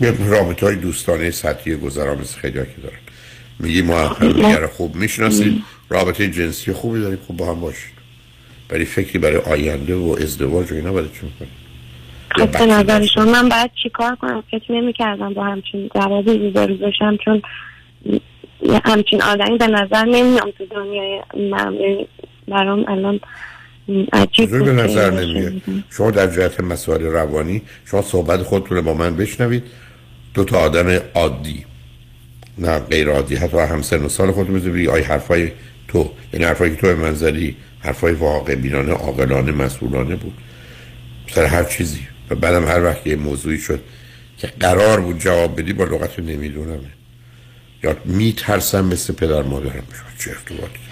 یه 0.00 0.10
رابطه 0.28 0.66
های 0.66 0.76
دوستانه 0.76 1.30
سطحی 1.30 1.74
گذرا 1.74 2.14
مثل 2.14 2.40
خیلی 2.40 2.52
که 2.52 2.80
دارن. 2.82 2.98
میگی 3.58 3.82
ما 3.82 4.08
همدیگه 4.08 4.66
خوب 4.66 4.94
می‌شناسید 4.94 5.62
رابطه 5.88 6.28
جنسی 6.28 6.72
خوبی 6.72 7.00
داریم. 7.00 7.18
خوب 7.26 7.36
با 7.36 7.46
هم 7.46 7.60
باشید 7.60 7.92
ولی 8.70 8.84
فکری 8.84 9.18
برای 9.18 9.36
آینده 9.36 9.94
و 9.94 10.16
ازدواج 10.20 10.72
و 10.72 10.74
اینا 10.74 10.92
برای 10.92 11.08
چی 11.08 11.26
می‌کنی؟ 11.26 11.48
خب 12.30 12.58
به 12.58 12.66
نظر 12.66 13.06
شما 13.06 13.24
من 13.24 13.48
باید 13.48 13.70
چیکار 13.82 14.16
کنم؟ 14.16 14.44
فکر 14.50 14.72
نمی 14.72 14.92
کردم 14.92 15.34
با 15.34 15.44
همچین 15.44 15.90
جوابی 15.94 16.38
روبرو 16.38 16.74
بشم 16.74 17.16
چون 17.24 17.42
همچین 18.84 19.22
آدمی 19.22 19.58
به 19.58 19.66
نظر 19.66 20.04
نمیام 20.04 20.50
تو 20.58 20.66
دنیای 20.66 21.22
من. 21.50 21.74
یعنی 21.74 22.08
برام 22.48 22.84
الان 22.88 23.20
عجیب 24.12 24.64
به 24.64 24.72
نظر 24.72 25.10
این. 25.10 25.36
نمیاد. 25.36 25.52
شما 25.90 26.10
در 26.10 26.26
جهت 26.26 26.60
مسائل 26.60 27.02
روانی 27.02 27.62
شما 27.84 28.02
صحبت 28.02 28.42
خودتون 28.42 28.80
با 28.80 28.94
من 28.94 29.16
بشنوید. 29.16 29.62
دو 30.34 30.44
تا 30.44 30.58
آدم 30.58 31.00
عادی. 31.14 31.64
نه 32.58 32.78
غیر 32.78 33.08
عادی 33.08 33.36
حتی 33.36 33.56
همسن 33.56 34.02
و 34.04 34.08
سال 34.08 34.32
خودتون 34.32 34.54
بزنید 34.54 34.88
آی 34.88 35.02
حرفای 35.02 35.52
تو. 35.88 36.10
یعنی 36.32 36.44
حرفایی 36.44 36.74
که 36.74 36.80
تو 36.80 36.86
به 36.86 36.94
من 36.94 37.14
زدی 37.14 37.56
حرفای 37.80 38.12
واقع 38.12 38.54
بینانه 38.54 38.92
عاقلانه 38.92 39.52
مسئولانه 39.52 40.16
بود. 40.16 40.34
سر 41.34 41.44
هر 41.44 41.64
چیزی. 41.64 42.00
و 42.30 42.34
بعدم 42.34 42.66
هر 42.66 42.84
وقت 42.84 43.06
یه 43.06 43.16
موضوعی 43.16 43.58
شد 43.58 43.80
که 44.38 44.46
قرار 44.60 45.00
بود 45.00 45.18
جواب 45.18 45.60
بدی 45.60 45.72
با 45.72 45.84
لغت 45.84 46.18
نمیدونمه. 46.18 46.90
یا 47.84 47.96
میترسم 48.04 48.84
مثل 48.84 49.12
پدر 49.12 49.42
مادرم. 49.42 49.70
بشم 49.70 50.04
چه 50.18 50.30
ارتباطی 50.30 50.91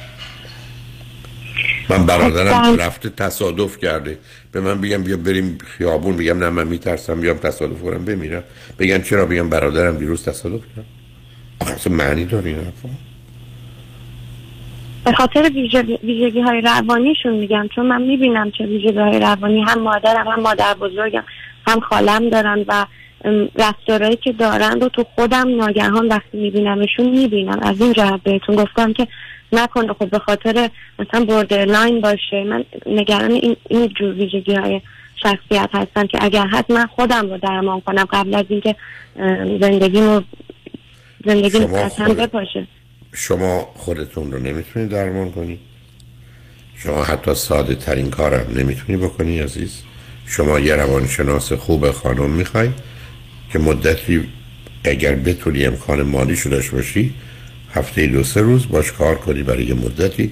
من 1.88 2.06
برادرم 2.06 2.76
رفته 2.76 3.08
تصادف 3.08 3.78
کرده. 3.78 4.18
به 4.52 4.60
من 4.60 4.80
بگم 4.80 5.02
بیا 5.02 5.16
بریم 5.16 5.58
خیابون 5.78 6.16
بگم 6.16 6.38
نه 6.38 6.50
من 6.50 6.66
میترسم 6.66 7.20
بیام 7.20 7.36
تصادف 7.36 7.82
کنم 7.82 8.04
بمیرم. 8.04 8.44
بگن 8.78 9.02
چرا؟ 9.02 9.26
بگم 9.26 9.48
برادرم 9.48 9.96
دیروز 9.96 10.24
تصادف 10.24 10.60
کرد. 10.76 10.84
اصلا 11.60 11.94
معنی 11.94 12.24
داره 12.24 12.46
این 12.46 12.58
به 15.04 15.12
خاطر 15.12 15.50
ویژگی 16.02 16.40
های 16.40 16.60
روانیشون 16.60 17.34
میگم 17.34 17.68
چون 17.74 17.86
من 17.86 18.02
می‌بینم 18.02 18.50
چه 18.50 18.66
ویژگی 18.66 18.98
های 18.98 19.20
روانی 19.20 19.62
هم 19.62 19.82
مادرم 19.82 20.28
هم 20.28 20.40
مادر 20.40 20.74
بزرگم 20.74 21.24
هم 21.66 21.80
خالم 21.80 22.30
دارن 22.30 22.64
و 22.68 22.86
رفتارهایی 23.56 24.16
که 24.16 24.32
دارن 24.32 24.80
رو 24.80 24.88
تو 24.88 25.04
خودم 25.14 25.56
ناگهان 25.56 26.08
وقتی 26.08 26.38
میبینمشون 26.38 27.08
می‌بینم. 27.08 27.58
از 27.62 27.80
این 27.80 27.92
جهت 27.92 28.22
بهتون 28.22 28.56
گفتم 28.56 28.92
که 28.92 29.06
نکنه 29.52 29.92
خب 29.92 30.10
به 30.10 30.18
خاطر 30.18 30.70
مثلا 30.98 31.24
borderline 31.24 32.00
باشه. 32.00 32.44
من 32.44 32.64
نگران 32.86 33.30
این, 33.30 33.56
این 33.68 33.88
جور 33.88 34.14
ویژگی 34.14 34.54
های 34.54 34.80
شخصیت 35.22 35.70
هستم 35.72 36.06
که 36.06 36.18
اگر 36.20 36.46
هست 36.46 36.70
من 36.70 36.86
خودم 36.86 37.30
رو 37.30 37.38
درمان 37.38 37.80
کنم 37.80 38.04
قبل 38.12 38.34
از 38.34 38.44
اینکه 38.48 38.76
زندگیمو 39.60 40.20
زندگی 41.26 41.58
خودت- 41.60 42.00
بپاشه. 42.00 42.66
شما 43.12 43.68
خودتون 43.74 44.32
رو 44.32 44.38
نمی‌تونید 44.38 44.88
درمان 44.88 45.30
کنی؟ 45.32 45.58
شما 46.76 47.04
حتی 47.04 47.34
ساده 47.34 47.74
ترین 47.74 48.10
کارم 48.10 48.46
نمی‌تونی 48.56 48.98
بکنی 48.98 49.38
عزیز. 49.38 49.82
شما 50.26 50.58
یه 50.60 50.74
روانشناس 50.76 51.52
خوب 51.52 51.90
خانم 51.90 52.30
می‌خوای 52.30 52.68
که 53.52 53.58
مدتی 53.58 54.28
اگر 54.84 55.14
بتونی 55.14 55.64
امکان 55.66 56.02
مالی 56.02 56.36
داشته 56.50 56.76
باشی 56.76 57.14
هفته 57.74 58.06
دو 58.06 58.24
سه 58.24 58.40
روز 58.40 58.68
باش 58.68 58.92
کار 58.92 59.14
کنی 59.14 59.42
برای 59.42 59.64
یه 59.64 59.74
مدتی 59.74 60.30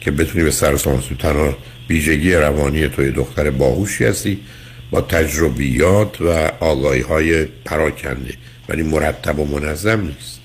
که 0.00 0.10
بتونی 0.10 0.44
به 0.44 0.50
سر 0.50 0.76
تنها 1.18 1.56
ویژگی 1.90 2.34
روانی 2.34 2.88
توی 2.88 3.10
دختر 3.10 3.50
باهوشی 3.50 4.04
هستی. 4.04 4.38
با 4.90 5.00
تجربیات 5.00 6.20
و 6.20 6.50
آگاهی 6.60 7.00
های 7.00 7.44
پراکنده. 7.44 8.34
ولی 8.68 8.82
مرتب 8.82 9.38
و 9.38 9.44
منظم 9.44 10.00
نیست. 10.00 10.40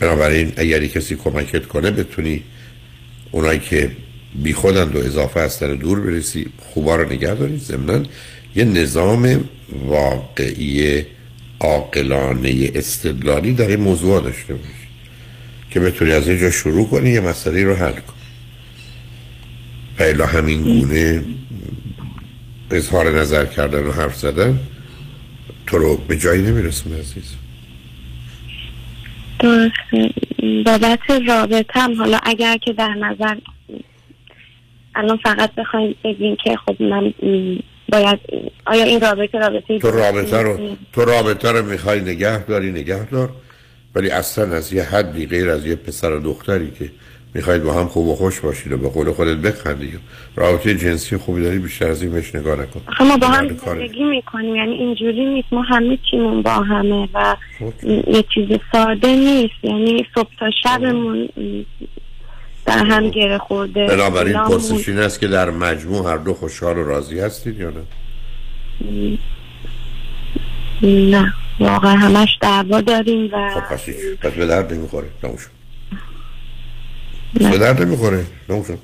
بنابراین 0.00 0.52
اگری 0.56 0.88
کسی 0.88 1.16
کمکت 1.16 1.66
کنه 1.66 1.90
بتونی 1.90 2.42
اونایی 3.32 3.58
که 3.58 3.90
بی 4.34 4.52
خودند 4.52 4.96
و 4.96 4.98
اضافه 4.98 5.40
هستن 5.40 5.74
دور 5.74 6.00
برسی 6.00 6.46
خوبا 6.58 6.96
رو 6.96 7.12
نگه 7.12 7.34
دارید 7.34 7.60
ضمنا 7.60 8.02
یه 8.56 8.64
نظام 8.64 9.44
واقعی 9.86 11.02
عاقلانه 11.60 12.70
استدلالی 12.74 13.52
در 13.52 13.68
این 13.68 13.80
موضوع 13.80 14.22
داشته 14.22 14.54
باشی. 14.54 14.81
که 15.72 15.80
بتونی 15.80 16.12
از 16.12 16.28
اینجا 16.28 16.50
شروع 16.50 16.88
کنی 16.88 17.10
یه 17.10 17.20
مسئله 17.20 17.64
رو 17.64 17.74
حل 17.74 17.92
کنی 17.92 18.12
و 20.18 20.26
همین 20.26 20.62
گونه 20.62 21.24
اظهار 22.70 23.10
نظر 23.10 23.46
کردن 23.46 23.86
و 23.86 23.92
حرف 23.92 24.16
زدن 24.16 24.58
تو 25.66 25.78
رو 25.78 25.96
به 25.96 26.16
جایی 26.16 26.42
نمیرسونه 26.42 26.98
عزیز. 26.98 27.34
درسته. 29.38 30.14
بابت 30.64 30.98
رابطه 31.28 31.80
هم 31.80 31.94
حالا 31.94 32.18
اگر 32.22 32.56
که 32.56 32.72
در 32.72 32.94
نظر 32.94 33.36
الان 34.94 35.16
فقط 35.16 35.54
بخوایم 35.54 35.94
بگیم 36.04 36.36
که 36.44 36.56
خب 36.66 36.82
من 36.82 37.12
باید 37.92 38.18
آیا 38.66 38.84
این 38.84 39.00
رابطه 39.00 39.38
رابطه 39.38 39.78
تو 39.78 39.90
رابطه 39.90 40.42
رو 40.42 40.76
تو 40.92 41.04
رابطه 41.04 41.52
رو 41.52 41.66
می‌خوای 41.66 42.00
نگه 42.00 42.44
داری 42.44 42.72
نگه 42.72 43.04
دار. 43.04 43.30
ولی 43.94 44.10
اصلا 44.10 44.56
از 44.56 44.72
یه 44.72 44.82
حدی 44.82 45.26
غیر 45.26 45.50
از 45.50 45.66
یه 45.66 45.76
پسر 45.76 46.12
و 46.12 46.20
دختری 46.20 46.70
که 46.70 46.90
می‌خواید 47.34 47.62
با 47.62 47.72
هم 47.72 47.86
خوب 47.86 48.08
و 48.08 48.16
خوش 48.16 48.40
باشید 48.40 48.72
و 48.72 48.76
به 48.76 48.88
قول 48.88 49.12
خودت 49.12 49.36
بخندید 49.36 50.00
رابطه 50.36 50.74
جنسی 50.74 51.16
خوبی 51.16 51.42
داری 51.42 51.58
بیشتر 51.58 51.88
از 51.88 52.02
این 52.02 52.12
بهش 52.12 52.34
نگاه 52.34 52.60
نکن. 52.60 52.80
آخه 52.88 53.04
ما 53.04 53.16
با 53.16 53.26
هم 53.26 53.56
کاره. 53.56 53.78
زندگی 53.78 54.04
می‌کنیم 54.04 54.56
یعنی 54.56 54.72
اینجوری 54.72 55.24
نیست. 55.24 55.52
ما 55.52 55.62
همه 55.62 55.98
چیمون 56.10 56.42
با 56.42 56.50
همه 56.50 57.08
و 57.14 57.36
یه 58.06 58.24
چیز 58.34 58.58
ساده 58.72 59.16
نیست. 59.16 59.54
یعنی 59.62 60.06
صبح 60.14 60.30
تا 60.38 60.50
شبمون 60.62 61.28
در 62.66 62.78
هم 62.78 63.10
گره 63.10 63.38
خورده 63.38 63.86
بنابراین 63.86 64.38
پرسش 64.38 64.88
این 64.88 64.98
است 64.98 65.20
که 65.20 65.28
در 65.28 65.50
مجموع 65.50 66.10
هر 66.10 66.16
دو 66.16 66.34
خوشحال 66.34 66.78
و 66.78 66.84
راضی 66.84 67.20
هستید 67.20 67.60
یا 67.60 67.70
نه؟ 67.70 67.82
نه 70.82 71.34
واقعا 71.60 71.96
همش 71.96 72.28
دعوا 72.40 72.80
داریم 72.80 73.30
و 73.34 73.50
خب 73.54 73.74
پس 73.74 73.80
پس 74.22 74.32
به 74.32 74.46
درد 74.46 74.72
نمی‌خوره. 74.72 75.06
تموم 75.22 75.36
شد. 75.36 75.50
به 77.50 77.58
درد 77.58 77.82
نمی‌خوره. 77.82 78.26
تموم 78.48 78.64
شد. 78.64 78.78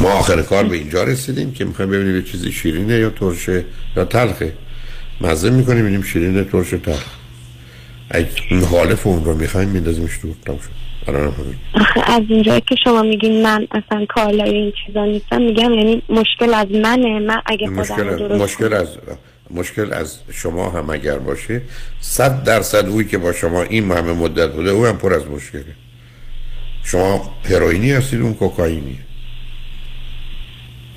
ما 0.00 0.08
آخر 0.08 0.42
کار 0.42 0.64
به 0.64 0.76
اینجا 0.76 1.04
رسیدیم 1.04 1.52
که 1.52 1.64
می‌خوایم 1.64 1.90
ببینیم 1.90 2.16
یه 2.16 2.22
چیزی 2.22 2.52
شیرینه 2.52 2.94
یا 2.94 3.10
ترشه 3.10 3.64
یا 3.96 4.04
تلخه. 4.04 4.52
مزه 5.20 5.50
می‌کنیم 5.50 5.82
ببینیم 5.82 6.02
شیرینه 6.02 6.44
ترشه 6.44 6.78
تلخ 6.78 7.04
اگه 8.10 8.28
مخالف 8.50 9.06
اون 9.06 9.24
رو 9.24 9.34
می‌خوایم 9.34 9.68
میندازیمش 9.68 10.18
دور 10.22 10.34
تموم 10.46 10.58
شد. 10.58 10.85
آخه 11.74 12.10
از 12.10 12.22
اینجایی 12.28 12.60
که 12.60 12.76
شما 12.84 13.02
میگین 13.02 13.42
من 13.42 13.66
اصلا 13.70 14.06
کالای 14.08 14.50
این 14.50 14.72
چیزا 14.86 15.04
نیستم 15.04 15.42
میگم 15.42 15.72
یعنی 15.72 16.02
مشکل 16.08 16.54
از 16.54 16.66
منه. 16.70 17.18
من 17.18 17.42
اگه 17.46 17.68
مشکل 17.68 18.16
درست 18.16 18.40
مشکل 18.40 18.72
از 18.72 18.88
مشکل 19.50 19.92
از 19.92 20.18
شما 20.32 20.70
هم 20.70 20.90
اگر 20.90 21.18
باشه 21.18 21.62
صد 22.00 22.44
درصد 22.44 22.88
اوی 22.88 23.04
که 23.04 23.18
با 23.18 23.32
شما 23.32 23.62
این 23.62 23.90
همه 23.92 24.12
مدت 24.12 24.52
بوده 24.52 24.70
او 24.70 24.86
هم 24.86 24.98
پر 24.98 25.14
از 25.14 25.26
مشکله. 25.26 25.64
شما 26.84 27.34
هروئینی 27.44 27.92
هستید 27.92 28.20
اون 28.20 28.34
کوکائینی 28.34 28.98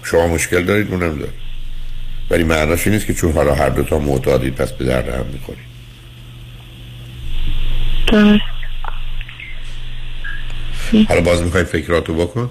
شما 0.04 0.28
مشکل 0.28 0.64
دارید 0.64 0.92
اونم 0.92 1.20
داره. 1.20 1.32
ولی 2.30 2.44
معناش 2.44 2.88
نیست 2.88 3.06
که 3.06 3.14
چون 3.14 3.32
حالا 3.32 3.56
هر 3.56 3.70
دوتا 3.70 4.00
معتادید 4.00 4.56
پس 4.56 4.72
به 4.72 4.86
درد 4.86 5.10
هم 5.10 5.26
می‌خورید. 5.34 5.70
حالا 11.08 11.22
باز 11.22 11.42
می‌خوای 11.42 11.64
فکراتو 11.64 12.14
بکن. 12.14 12.50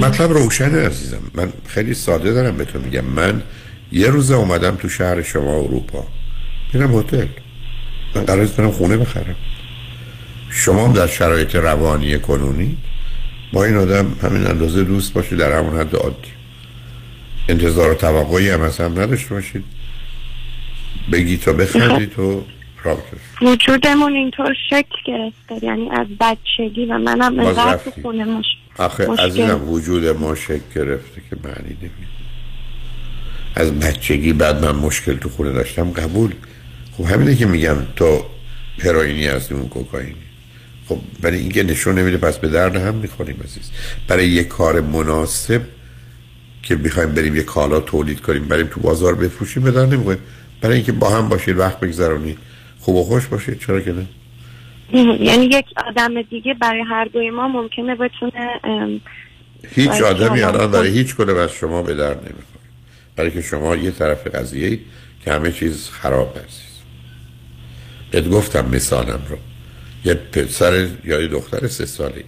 مطلب 0.00 0.32
روشنه 0.32 0.86
عزیزم. 0.86 1.20
من 1.34 1.52
خیلی 1.66 1.94
ساده 1.94 2.32
دارم 2.32 2.56
به 2.56 2.64
تو 2.64 2.78
میگم. 2.78 3.04
من 3.04 3.42
یه 3.92 4.06
روز 4.06 4.30
اومدم 4.30 4.76
تو 4.76 4.88
شهر 4.88 5.22
شما 5.22 5.54
اروپا. 5.54 6.06
میرم 6.72 6.98
هتل. 6.98 7.26
من 8.14 8.24
قرار 8.24 8.46
برم 8.46 8.70
خونه 8.70 8.96
بخرم. 8.96 9.36
شما 10.50 10.86
هم 10.86 10.92
در 10.92 11.06
شرایط 11.06 11.54
روانی 11.54 12.18
کنونی؟ 12.18 12.76
با 13.52 13.64
این 13.64 13.76
آدم 13.76 14.16
همین 14.22 14.46
اندازه 14.46 14.84
دوست 14.84 15.12
باشید 15.12 15.38
در 15.38 15.58
همون 15.58 15.80
حد 15.80 15.96
عادی. 15.96 16.28
انتظار 17.48 17.90
و 17.90 17.94
توقعی 17.94 18.50
هم 18.50 18.60
از 18.60 18.80
هم 18.80 19.00
نداشته 19.00 19.34
باشید. 19.34 19.64
بگی 21.12 21.36
تا 21.36 21.52
بخندی 21.52 22.06
تو 22.06 22.22
رابطه 22.32 22.55
وجودمون 23.42 24.12
اینطور 24.12 24.54
شکل 24.70 24.96
گرفته. 25.06 25.66
یعنی 25.66 25.90
از 25.90 26.06
بچگی 26.20 26.86
و 26.86 26.98
منم 26.98 27.40
انقدر. 27.40 27.76
تو 27.76 27.90
خونه 28.02 28.24
مش... 28.24 28.44
آخه 28.78 29.06
مشکل. 29.06 29.22
عزیزم 29.22 29.68
وجود 29.68 30.06
ما 30.06 30.34
شکل 30.34 30.60
گرفته 30.74 31.22
که 31.30 31.36
معنی 31.44 31.76
نمیده. 31.80 32.06
از 33.54 33.80
بچگی 33.80 34.32
بعد 34.32 34.64
من 34.64 34.74
مشکل 34.74 35.16
تو 35.16 35.28
خونه 35.28 35.52
داشتم 35.52 35.90
قبول. 35.90 36.32
خب 36.96 37.04
همینه 37.04 37.36
که 37.36 37.46
میگم 37.46 37.76
تو 37.96 38.24
هروئینی 38.78 39.26
هستی 39.26 39.54
اون 39.54 39.68
کوکائینی. 39.68 40.14
خب 40.88 40.98
ولی 41.22 41.36
اینکه 41.38 41.62
نشون 41.62 41.98
نمیده 41.98 42.16
پس 42.16 42.38
به 42.38 42.48
درد 42.48 42.76
هم 42.76 42.94
می‌خوریم 42.94 43.40
عزیز. 43.44 43.70
برای 44.08 44.28
یه 44.28 44.44
کار 44.44 44.80
مناسب 44.80 45.62
که 46.62 46.76
می‌خوایم 46.76 47.12
بریم 47.12 47.36
یه 47.36 47.42
کالا 47.42 47.80
تولید 47.80 48.20
کنیم 48.20 48.44
بریم 48.44 48.66
تو 48.66 48.80
بازار 48.80 49.14
بفروشیم 49.14 49.62
به 49.62 49.70
درد 49.70 49.94
نمی‌خوریم 49.94 50.20
برای 50.60 50.76
اینکه 50.76 50.92
با 50.92 51.10
هم 51.10 51.28
باشید 51.28 51.58
وقت 51.58 51.80
بگذرونید. 51.80 52.38
خوب 52.86 52.96
و 52.96 53.02
خوش 53.04 53.26
باشید 53.26 53.60
چرا 53.60 53.80
که 53.80 53.92
نه؟ 53.92 54.06
یعنی 55.20 55.44
یک 55.44 55.64
آدم 55.86 56.22
دیگه 56.22 56.54
برای 56.54 56.82
هر 56.82 57.04
دوی 57.04 57.30
ما 57.30 57.48
ممکنه 57.48 57.94
بتونه 57.94 58.60
هیچ 59.74 59.90
آدمی 59.90 60.42
الان 60.42 60.70
برای 60.70 60.88
هیچ 60.88 61.14
کدوم 61.14 61.36
از 61.36 61.52
شما 61.52 61.82
به 61.82 61.94
درد 61.94 62.18
نمی‌خوره. 62.18 62.66
برای 63.16 63.30
که 63.30 63.42
شما 63.42 63.76
یه 63.76 63.90
طرف 63.90 64.26
قضیه 64.26 64.68
اید 64.68 64.80
که 65.24 65.32
همه 65.32 65.52
چیز 65.52 65.88
خراب 65.90 66.36
هست 66.44 66.82
بهت 68.10 68.28
گفتم 68.28 68.68
مثالم 68.72 69.20
رو. 69.28 69.38
یه 70.04 70.14
پسر 70.14 70.88
یا 71.04 71.20
یه 71.20 71.28
دختر 71.28 71.66
سه 71.66 71.86
ساله 71.86 72.16
اید 72.16 72.26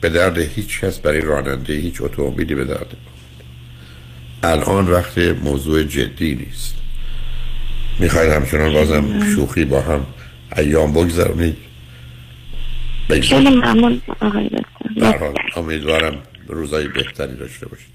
به 0.00 0.08
درد 0.08 0.38
هیچ 0.38 0.80
کس 0.80 0.98
برای 0.98 1.20
راننده 1.20 1.74
هیچ 1.74 2.00
اتومبیلی 2.00 2.54
به 2.54 2.64
درد 2.64 2.96
نمی‌خوره. 2.96 3.12
الان 4.42 4.86
وقت 4.86 5.18
موضوع 5.18 5.82
جدی 5.82 6.34
نیست. 6.34 6.81
می‌خواید 7.98 8.30
همچنان 8.30 8.72
بازم 8.72 9.34
شوخی 9.34 9.64
با 9.64 9.80
هم 9.80 10.06
ایام 10.56 10.92
بگذرونید 10.92 11.56
خیلی 13.08 13.50
ممنون 13.50 14.00
آقای 14.20 14.48
دکتر. 14.48 15.00
در 15.00 15.18
حال 15.18 15.34
امیدوارم 15.56 16.14
روزای 16.46 16.88
بهتری 16.88 17.36
داشته 17.36 17.68
باشید 17.68 17.86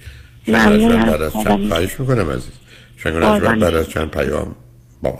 شنگ 0.46 1.06
بعد 1.06 1.22
از 1.22 1.34
چند. 1.34 1.68
خواهش 1.68 2.00
می‌کنم 2.00 2.30
عزیز. 2.30 2.52
شنگ 2.98 3.14
بعد. 3.14 3.64
از 3.64 3.90
چند 3.90 4.12
پیام 4.12 4.56
با 5.02 5.20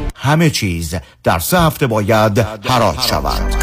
همه 0.23 0.49
چیز 0.49 0.95
در 1.23 1.39
سه 1.39 1.59
هفته 1.59 1.87
باید 1.87 2.39
حراج 2.39 2.99
شود. 2.99 3.55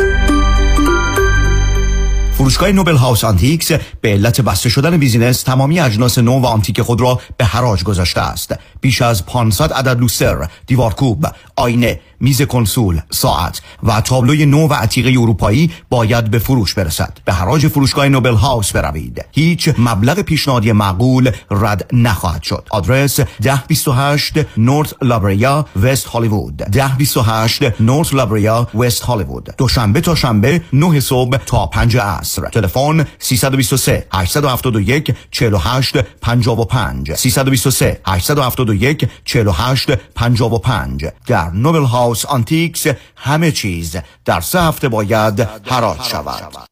فروشگاه 2.32 2.72
Noble 2.72 2.96
House 2.96 3.24
Antiques 3.24 3.72
به 3.72 4.08
علت 4.08 4.40
بسته 4.40 4.68
شدن 4.68 4.96
business 4.96 5.42
تمامی 5.42 5.80
اجناس 5.80 6.18
نو 6.18 6.40
و 6.40 6.46
آنتیک 6.46 6.82
خود 6.82 7.00
را 7.00 7.20
به 7.36 7.44
حراج 7.44 7.84
گذاشته 7.84 8.20
است. 8.20 8.54
بیش 8.80 9.02
از 9.02 9.26
500 9.26 9.72
عدد 9.72 10.00
لوستر 10.00 10.48
دیوارکوب 10.66 11.26
آینه 11.56 12.00
میز 12.20 12.42
کنسول 12.42 13.00
ساعت 13.10 13.60
و 13.82 14.00
تابلوی 14.00 14.46
نو 14.46 14.66
و 14.66 14.74
عتیقه 14.74 15.10
اروپایی 15.20 15.70
باید 15.90 16.30
به 16.30 16.38
فروش 16.38 16.74
برسد. 16.74 17.18
به 17.24 17.32
حراج 17.32 17.66
فروشگاه 17.66 18.08
Noble 18.08 18.34
House 18.34 18.72
بروید. 18.72 19.24
هیچ 19.32 19.70
مبلغ 19.78 20.20
پیشنهادی 20.20 20.72
معقول 20.72 21.30
رد 21.50 21.90
نخواهد 21.92 22.42
شد. 22.42 22.68
آدرس 22.70 23.20
1028 23.20 24.34
North 24.56 24.94
La 25.02 25.24
Brea 25.24 25.66
West 25.82 26.06
Hollywood. 26.06 26.62
1028 26.62 27.80
North 27.80 28.14
La 28.14 28.32
Brea 28.32 28.68
West 28.74 29.02
Hollywood. 29.02 29.54
دوشنبه 29.58 30.00
تا 30.00 30.14
شنبه 30.14 30.60
9 30.72 31.00
صبح 31.00 31.36
تا 31.36 31.66
5 31.66 31.96
عصر. 31.96 32.48
تلفن 32.48 33.06
323 33.18 34.06
871 34.12 35.14
48 35.30 35.96
55 36.22 37.14
323 37.14 38.00
871 38.06 39.08
48 39.24 39.90
55 40.14 41.06
در 41.26 41.50
Noble 41.50 41.84
House 41.84 42.07
Antiques 42.24 42.86
همه 43.16 43.52
چیز 43.52 43.96
در 44.24 44.40
سه 44.40 44.60
هفته 44.60 44.88
باید 44.88 45.40
حراج 45.40 46.02
شود. 46.02 46.68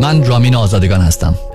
من 0.00 0.24
رامین 0.24 0.54
آزادگان 0.54 1.00
هستم. 1.00 1.34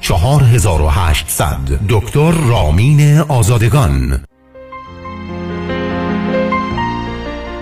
4800 0.00 1.56
دکتر 1.88 2.30
رامین 2.30 3.18
آزادگان. 3.18 4.24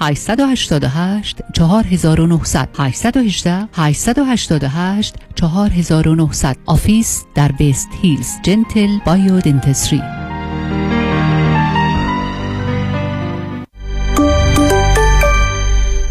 888 0.00 1.40
4900 1.52 2.68
818 2.78 3.68
888 3.72 5.14
4900 5.34 6.56
office 6.66 7.24
در 7.34 7.52
West 7.52 7.88
Hills. 8.02 8.28
Gentle 8.42 8.98
BioDentistry 9.06 10.02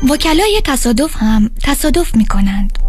وکلای 0.09 0.61
تصادف 0.65 1.15
هم 1.17 1.49
تصادف 1.63 2.15
می 2.15 2.25
کنند 2.25 2.88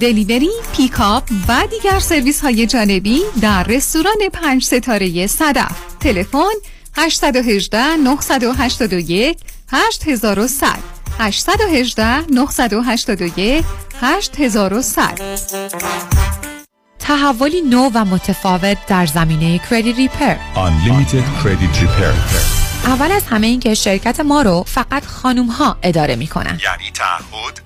delivery، 0.00 0.50
pickup 0.76 1.22
و 1.48 1.66
دیگر 1.70 1.98
سرویس 1.98 2.40
های 2.40 2.66
جانبی 2.66 3.20
در 3.40 3.62
رستوران 3.62 4.18
پنج 4.32 4.64
ستاره 4.64 5.26
صدف. 5.26 5.96
تلفن 6.00 6.54
818 6.96 7.96
981 7.96 9.38
8100 9.68 10.78
818 11.18 12.20
981 12.30 13.64
8100 14.00 15.20
تحولی 16.98 17.60
نو 17.60 17.90
و 17.94 18.04
متفاوت 18.04 18.78
در 18.86 19.06
زمینه 19.06 19.58
کردیت 19.58 19.92
ریپر 19.92 20.36
Unlimited 20.54 21.44
Credit 21.44 21.76
Repair. 21.82 22.56
اول 22.86 23.12
از 23.12 23.22
همه 23.24 23.46
این 23.46 23.60
که 23.60 23.74
شرکت 23.74 24.20
ما 24.20 24.42
رو 24.42 24.64
فقط 24.66 25.04
خانوم 25.04 25.46
ها 25.46 25.76
اداره 25.82 26.16
می 26.16 26.26
کنن. 26.26 26.60
یعنی 26.64 26.90
تعهد 26.94 27.65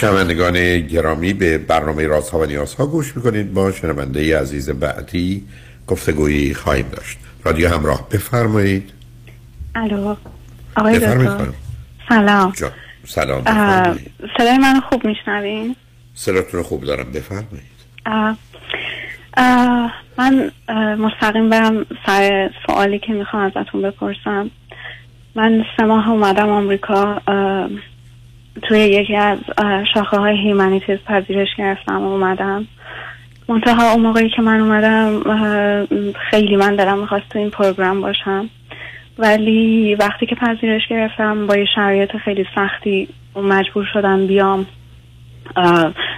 شنوندگان 0.00 0.80
گرامی 0.80 1.32
به 1.32 1.58
برنامه 1.58 2.06
رازها 2.06 2.38
و 2.38 2.44
نیازها 2.44 2.86
گوش 2.86 3.16
می‌کنید. 3.16 3.54
با 3.54 3.72
شنونده 3.72 4.40
عزیز 4.40 4.70
بعدی 4.70 5.44
گفتگویی 5.86 6.54
خواهیم 6.54 6.86
داشت. 6.88 7.18
رادیو 7.44 7.68
همراه 7.68 8.08
بفرمایید. 8.08 8.92
الو. 9.74 10.14
آقای 10.76 10.98
دکتر. 10.98 11.48
سلام. 12.08 12.52
جا. 12.56 12.70
سلام. 13.06 13.44
صدای 14.38 14.58
من 14.58 14.80
خوب 14.80 15.04
میشنوین؟ 15.04 15.76
صداتون 16.14 16.62
خوب 16.62 16.84
دارم. 16.84 17.12
بفرمایید. 17.12 17.78
من 20.18 20.50
مستقیم 20.98 21.50
برم 21.50 21.86
سر 22.06 22.50
سوالی 22.66 22.98
که 22.98 23.12
می‌خوام 23.12 23.52
ازتون 23.56 23.82
بپرسم. 23.82 24.50
من 25.34 25.64
سه 25.76 25.84
ماه 25.84 26.10
اومدم 26.10 26.48
آمریکا 26.48 27.20
توی 28.62 28.78
یکی 28.78 29.16
از 29.16 29.38
شاخه 29.94 30.16
های 30.16 30.36
هیمانیتیز 30.36 30.98
پذیرش 30.98 31.48
گرفتم 31.58 32.02
و 32.02 32.12
اومدم. 32.12 32.66
منتها 33.48 33.92
اون 33.92 34.02
موقعی 34.02 34.30
که 34.36 34.42
من 34.42 34.60
اومدم 34.60 35.22
خیلی 36.30 36.56
من 36.56 36.76
دلم 36.76 36.98
می‌خواست 36.98 37.28
تو 37.30 37.38
این 37.38 37.50
پروگرام 37.50 38.00
باشم. 38.00 38.50
ولی 39.18 39.94
وقتی 39.94 40.26
که 40.26 40.34
پذیرش 40.34 40.82
گرفتم 40.90 41.46
با 41.46 41.56
یه 41.56 41.66
شرایط 41.74 42.16
خیلی 42.24 42.46
سختی 42.54 43.08
مجبور 43.36 43.86
شدم 43.92 44.26
بیام. 44.26 44.66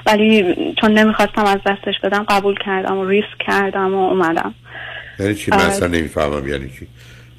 ولی 0.06 0.54
چون 0.80 0.92
نمی‌خواستم 0.92 1.44
از 1.44 1.58
دستش 1.66 1.94
بدم 2.02 2.24
قبول 2.28 2.54
کردم 2.66 2.98
و 2.98 3.04
ریسک 3.04 3.38
کردم 3.46 3.94
و 3.94 4.08
اومدم. 4.08 4.54
یعنی 5.18 5.34
چی؟ 5.34 5.50
من 5.50 5.56
آه. 5.56 5.66
اصلا 5.66 5.88
نمی‌فهمم 5.88 6.48
یعنی 6.48 6.70
چی؟ 6.78 6.86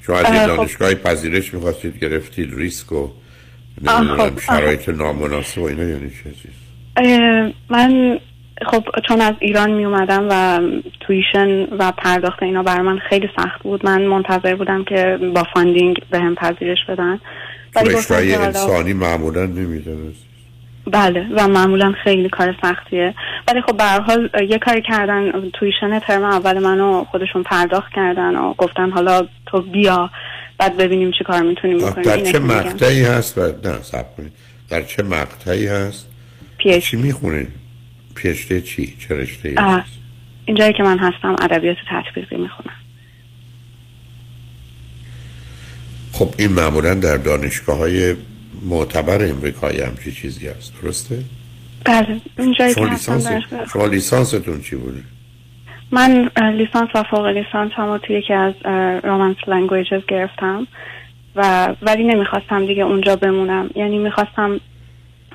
شما 0.06 0.16
از 0.16 0.34
یه 0.34 0.40
خب. 0.40 0.46
دانشگاه 0.46 0.94
پذیرش 0.94 1.54
می‌خواستید 1.54 1.98
گرفتید 1.98 2.54
ریسک 2.56 2.92
و 2.92 3.08
نمی‌دونم 3.80 4.16
خب، 4.16 4.40
شرایط 4.40 4.88
نامناسب 4.88 5.58
و 5.58 5.64
اینا 5.64 5.82
یعنی 5.82 6.10
چی 6.10 6.28
عزیز؟ 6.28 6.52
اه، 6.96 7.52
من 7.68 8.18
خب 8.66 8.84
چون 9.08 9.20
از 9.20 9.34
ایران 9.40 9.70
می 9.70 9.84
اومدم 9.84 10.26
و 10.30 10.60
tuition 11.00 11.62
و 11.78 11.92
پرداخت 11.92 12.42
اینا 12.42 12.62
برای 12.62 12.82
من 12.82 12.98
خیلی 12.98 13.28
سخت 13.36 13.62
بود 13.62 13.86
من 13.86 14.02
منتظر 14.02 14.54
بودم 14.54 14.84
که 14.84 15.18
با 15.34 15.42
funding 15.54 15.96
بهم 16.10 16.34
پذیرش 16.34 16.78
بدن. 16.88 17.20
که 17.74 17.80
حالا- 17.80 18.44
انسانی 18.46 18.92
معمولا 18.92 19.46
نمیدن 19.46 20.12
بله 20.86 21.26
و 21.36 21.48
معمولا 21.48 21.92
خیلی 22.04 22.28
کار 22.28 22.54
سختیه. 22.62 23.14
ولی 23.48 23.60
خب 23.60 23.76
به 23.76 23.84
هر 23.84 24.00
حال 24.00 24.30
یه 24.48 24.58
کاری 24.58 24.82
کردن 24.82 25.50
تویشن 25.50 25.98
ترم 25.98 26.24
اول 26.24 26.58
منو 26.58 27.04
خودشون 27.04 27.42
پرداخت 27.42 27.92
کردن 27.92 28.36
و 28.36 28.54
گفتن 28.54 28.90
حالا 28.90 29.26
تو 29.46 29.60
بیا. 29.60 30.10
بعد 30.62 30.76
ببینیم 30.76 31.10
چی 31.18 31.24
کار 31.24 31.42
می‌تونیم 31.42 31.78
بکنیم. 31.78 32.02
در 32.02 32.32
چه. 32.32 32.38
مقطعی 32.38 33.02
هست 33.02 33.38
و 33.38 33.40
نه 33.40 33.82
سب 33.82 34.16
کنید. 34.16 34.32
در 34.68 34.82
چه 34.82 35.02
مقطعی 35.02 35.66
هست؟ 35.66 36.06
چی 36.82 36.96
می‌خونید 36.96 37.48
پیشته 38.14 38.60
چی؟ 38.60 38.96
چه 39.00 39.14
رشته 39.14 39.54
اینجایی 40.46 40.72
که 40.72 40.82
من 40.82 40.98
هستم 40.98 41.36
ادبیات 41.40 41.76
تطبیقی 41.90 42.36
می‌خونم. 42.36 42.76
خب 46.12 46.34
این 46.38 46.52
معمولا 46.52 46.94
در 46.94 47.16
دانشگاه 47.16 47.78
های 47.78 48.14
معتبر 48.62 49.30
امریکایی 49.30 49.80
همچی 49.80 50.12
چیزی 50.12 50.48
هست. 50.48 50.72
درسته؟ 50.82 51.24
بله 51.84 52.20
اینجایی 52.38 52.74
که 52.74 52.86
هستم 52.86 53.18
دانشگاه. 53.18 53.68
شما 53.72 53.86
لیسانستون 53.86 54.60
چی 54.62 54.76
بوده؟ 54.76 55.02
من 55.92 56.30
لیسانس 56.38 56.88
و 56.94 57.02
فوق 57.02 57.26
لیسانس 57.26 57.72
هم 57.72 57.98
توی 57.98 58.16
یکی 58.16 58.32
از 58.34 58.54
رومانس 59.04 59.36
لنگویجز 59.46 60.06
گرفتم 60.08 60.66
و 61.36 61.68
ولی 61.82 62.04
نمی‌خواستم 62.04 62.66
دیگه 62.66 62.82
اونجا 62.82 63.16
بمونم. 63.16 63.70
یعنی 63.74 63.98
می‌خواستم 63.98 64.60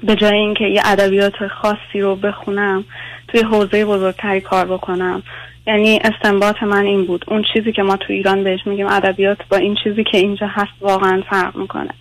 به 0.03 0.15
جای 0.15 0.37
اینکه 0.37 0.65
یه 0.65 0.81
ادبیات 0.85 1.47
خاصی 1.47 2.01
رو 2.01 2.15
بخونم 2.15 2.83
توی 3.27 3.41
حوزه 3.41 3.85
بزرگتری 3.85 4.41
کار 4.41 4.65
بکنم. 4.65 5.23
یعنی 5.67 5.99
استنباط 6.03 6.63
من 6.63 6.85
این 6.85 7.05
بود. 7.05 7.25
اون 7.27 7.45
چیزی 7.53 7.71
که 7.71 7.83
ما 7.83 7.97
تو 7.97 8.13
ایران 8.13 8.43
بهش 8.43 8.59
میگیم 8.65 8.87
ادبیات 8.87 9.37
با 9.49 9.57
این 9.57 9.75
چیزی 9.83 10.03
که 10.03 10.17
اینجا 10.17 10.47
هست 10.47 10.71
واقعا 10.81 11.23
فرق 11.29 11.55
می‌کنه. 11.55 11.91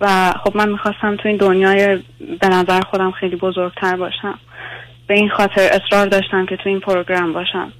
و 0.00 0.32
خب 0.44 0.56
من 0.56 0.68
می‌خواستم 0.68 1.16
تو 1.16 1.28
این 1.28 1.36
دنیای 1.36 1.98
به 2.40 2.48
نظر 2.48 2.80
خودم 2.80 3.10
خیلی 3.10 3.36
بزرگتر 3.36 3.96
باشم. 3.96 4.38
به 5.06 5.14
این 5.14 5.28
خاطر 5.28 5.68
اصرار 5.72 6.06
داشتم 6.06 6.46
که 6.46 6.56
تو 6.56 6.68
این 6.68 6.80
پروگرام 6.80 7.32
باشم. 7.32 7.72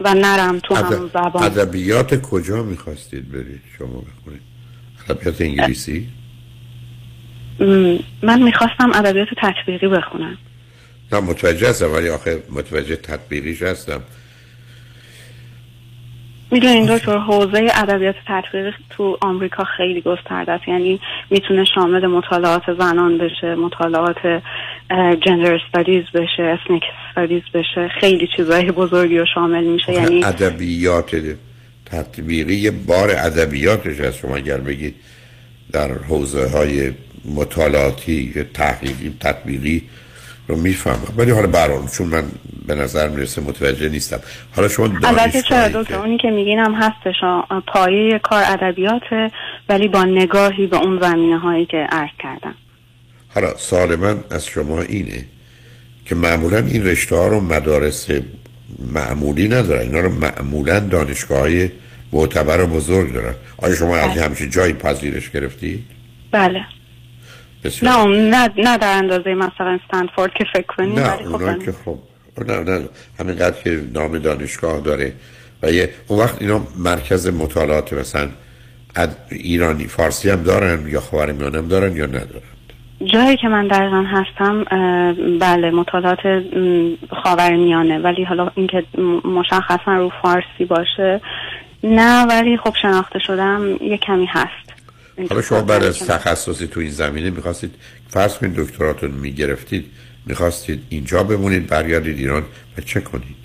و 0.00 0.14
نرم 0.14 0.58
تو 0.58 0.74
همون 0.74 1.10
زبان 1.14 1.42
ادبیات 1.42 2.22
کجا 2.22 2.62
می‌خواستید 2.62 3.32
برید 3.32 3.62
شما 3.78 3.86
بخونید؟ 4.00 4.40
ادبیات 5.08 5.40
انگلیسی؟ 5.40 6.08
من 8.22 8.42
می‌خواستم 8.42 8.90
ادبیات 8.94 9.28
تطبیقی 9.42 9.88
بخونم 9.88 10.38
نه 11.12 11.20
متوجه 11.20 11.68
هستم 11.68 11.92
ولی 11.92 12.08
آخه 12.08 12.42
متوجه 12.50 12.96
تطبیقیش 12.96 13.62
هستم 13.62 14.02
می‌دونین 16.50 16.96
دکتر 16.96 17.18
حوزه 17.18 17.68
ادبیات 17.74 18.14
تطبیقی 18.26 18.70
تو 18.90 19.18
آمریکا 19.20 19.64
خیلی 19.76 20.00
گسترده 20.00 20.52
است. 20.52 20.68
یعنی 20.68 21.00
می‌تونه 21.30 21.64
شامل 21.74 22.06
مطالعات 22.06 22.62
زنان 22.78 23.18
بشه 23.18 23.54
مطالعات 23.54 24.42
جندر 25.26 25.54
استادیز 25.54 26.04
بشه 26.14 26.42
اسنیک 26.42 26.82
استادیز 27.08 27.42
بشه. 27.54 27.88
خیلی 28.00 28.28
چیزای 28.36 28.72
بزرگی 28.72 29.18
رو 29.18 29.26
شامل 29.34 29.64
میشه. 29.64 29.92
یعنی 29.92 30.24
ادبیات 30.24 31.16
تطبیقی 31.86 32.70
بار 32.70 33.10
ادبیاتش 33.10 34.00
از 34.00 34.16
شما 34.16 34.36
اگر 34.36 34.56
بگید 34.56 34.94
در 35.72 35.92
حوزه 35.92 36.48
های 36.48 36.92
مطالعاتی 37.34 38.44
تحقیقی 38.54 39.16
تطبیقی 39.20 39.82
رو 40.48 40.56
می‌فهمم. 40.56 41.14
ولی 41.16 41.30
حالا 41.30 41.46
برام 41.46 41.88
چون 41.88 42.06
من 42.06 42.24
به 42.66 42.74
نظر 42.74 43.08
می‌رسه 43.08 43.40
متوجه 43.40 43.88
نیستم. 43.88 44.20
حالا 44.56 44.68
شما 44.68 44.90
البته 45.04 45.42
چرا 45.42 45.82
دکتر 45.82 45.94
اونی 45.94 46.18
که 46.18 46.30
میگینم 46.30 46.74
هستش. 46.74 47.14
پایه 47.66 48.18
کار 48.18 48.42
ادبیاته 48.46 49.30
ولی 49.68 49.88
با 49.88 50.04
نگاهی 50.04 50.66
به 50.66 50.76
اون 50.76 51.00
زمینه 51.00 51.38
هایی 51.38 51.66
که 51.66 51.76
عرض 51.76 52.10
کردم. 52.18 52.54
حالا 53.28 53.56
سوال 53.56 53.96
من 53.96 54.24
از 54.30 54.46
شما 54.46 54.80
اینه 54.80 55.24
که 56.04 56.14
معمولا 56.14 56.58
این 56.58 56.86
رشته 56.86 57.16
ها 57.16 57.26
رو 57.28 57.40
مدارس 57.40 58.08
معمولی 58.92 59.48
ندارن. 59.48 59.80
اینا 59.80 60.00
رو 60.00 60.12
معمولا 60.12 60.80
دانشگاه 60.80 61.38
های 61.38 61.70
معتبر 62.12 62.60
و 62.60 62.66
بزرگ 62.66 63.12
دارن. 63.12 63.34
آیا 63.56 63.74
شما 63.74 63.96
از 63.96 64.18
همچین 64.18 64.50
جایی 64.50 64.72
پذیرش 64.72 65.30
گرفتی؟ 65.30 65.84
بله. 66.30 66.64
بسیار. 67.64 68.08
نه 68.08 68.30
نه 68.30 68.50
نه 68.56 68.78
در 68.78 68.92
اندازه 68.98 69.34
مثلا 69.34 69.78
استنفورد 69.84 70.32
که 70.34 70.44
فکر 70.52 70.66
کنیم 70.76 70.98
نه 70.98 71.04
خب 71.10 71.34
اونا 71.34 71.58
که 71.58 71.72
خب 71.84 71.98
نه 72.46 72.58
نه 72.60 72.88
همینقدر 73.20 73.62
که 73.62 73.80
نام 73.94 74.18
دانشگاه 74.18 74.80
داره 74.80 75.12
و 75.62 75.72
یه 75.72 75.90
اون 76.08 76.18
وقت 76.20 76.42
اینا 76.42 76.60
مرکز 76.78 77.28
مطالعات 77.28 77.92
مثلا 77.92 78.28
اد- 78.96 79.16
ایرانی 79.30 79.86
فارسی 79.86 80.30
هم 80.30 80.42
دارن 80.42 80.88
یا 80.88 81.00
خاورمیانه 81.00 81.58
هم 81.58 81.68
دارن 81.68 81.96
یا 81.96 82.06
ندارن؟ 82.06 82.42
جایی 83.04 83.36
که 83.36 83.48
من 83.48 83.68
دقیقا 83.68 84.04
هستم 84.08 84.64
بله 85.40 85.70
مطالعات 85.70 86.18
خاورمیانه. 87.22 87.98
ولی 87.98 88.24
حالا 88.24 88.50
اینکه 88.54 88.84
مشخصا 89.24 89.96
رو 89.96 90.12
فارسی 90.22 90.64
باشه 90.68 91.20
نه 91.84 92.26
ولی 92.26 92.56
خب 92.56 92.74
شناخته 92.82 93.18
شدم 93.18 93.76
یه 93.80 93.96
کمی 93.98 94.26
هست. 94.26 94.65
حالا 95.28 95.42
شما 95.42 95.62
بعد 95.62 95.84
از 95.84 95.98
تخصصی 95.98 96.66
تو 96.66 96.80
این 96.80 96.90
زمینه 96.90 97.30
می‌خواستید 97.30 97.74
فرض 98.08 98.38
کنید 98.38 98.54
دکتراتون 98.54 99.10
می‌گرفتید 99.10 99.86
می‌خواستید 100.26 100.82
اینجا 100.88 101.22
بمونید 101.22 101.66
برگردید 101.66 102.18
ایران 102.18 102.42
و 102.78 102.80
چه 102.80 103.00
کنید؟ 103.00 103.36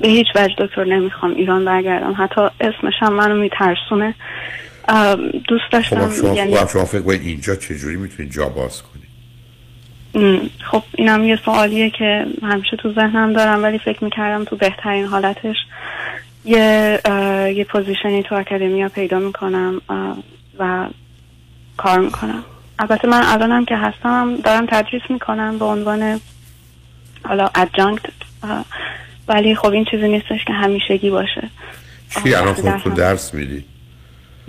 به 0.00 0.08
هیچ 0.08 0.26
وجه 0.34 0.54
دکتر 0.58 0.84
نمی‌خوام 0.84 1.34
ایران 1.34 1.64
برگردم. 1.64 2.14
حتی 2.18 2.40
اسمش 2.40 2.94
هم 3.00 3.12
منو 3.12 3.34
میترسونه. 3.34 4.14
دوست 5.48 5.64
خب 5.64 5.72
داشتم 5.72 6.10
شما, 6.10 6.34
یعنی 6.34 6.56
خب 6.56 6.68
شما 6.68 6.84
فکر 6.84 7.00
کنید 7.00 7.20
اینجا 7.20 7.56
چجوری 7.56 7.96
می‌تونید 7.96 8.32
جا 8.32 8.48
باز 8.48 8.82
کنید؟ 8.82 9.04
خب 10.70 10.82
اینم 10.94 11.24
یه 11.24 11.38
سوالیه 11.44 11.90
که 11.90 12.26
همیشه 12.42 12.76
تو 12.76 12.92
ذهنم 12.92 13.32
دارم 13.32 13.62
ولی 13.62 13.78
فکر 13.78 14.04
می‌کردم 14.04 14.44
تو 14.44 14.56
بهترین 14.56 15.04
حالتش 15.04 15.56
یه 16.44 17.00
یه 17.56 17.64
پوزیشنی 17.64 18.22
تو 18.22 18.34
اکادمیا 18.34 18.88
پیدا 18.88 19.18
می‌کنم 19.18 19.80
و 20.58 20.86
کار 21.76 21.98
می‌کنم. 22.00 22.44
البته 22.78 23.08
من 23.08 23.22
الانم 23.22 23.64
که 23.64 23.76
هستم 23.76 24.36
دارم 24.36 24.66
تدریس 24.66 25.02
می‌کنم 25.10 25.58
به 25.58 25.64
عنوان 25.64 26.20
حالا 27.24 27.50
ادجانکت 27.54 28.12
ولی 29.28 29.54
خب 29.54 29.66
این 29.70 29.84
چیزی 29.90 30.08
نیستش 30.08 30.44
که 30.46 30.52
همیشگی 30.52 31.10
باشه. 31.10 31.50
چی 32.22 32.34
الان 32.34 32.54
خودتون 32.54 32.72
درسم- 32.80 32.94
درس 32.94 33.34
می‌دید 33.34 33.64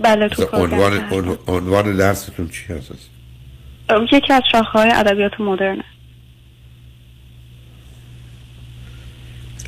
بله 0.00 0.28
تو 0.28 0.42
عنوان. 0.52 1.08
عنوان- 1.46 1.96
درستون 1.96 2.48
چی 2.48 2.72
هست؟ 2.72 2.92
یکی 4.12 4.32
از 4.32 4.42
شاخه 4.52 4.78
های 4.78 4.90
ادبیات 4.90 5.40
مدرنه. 5.40 5.84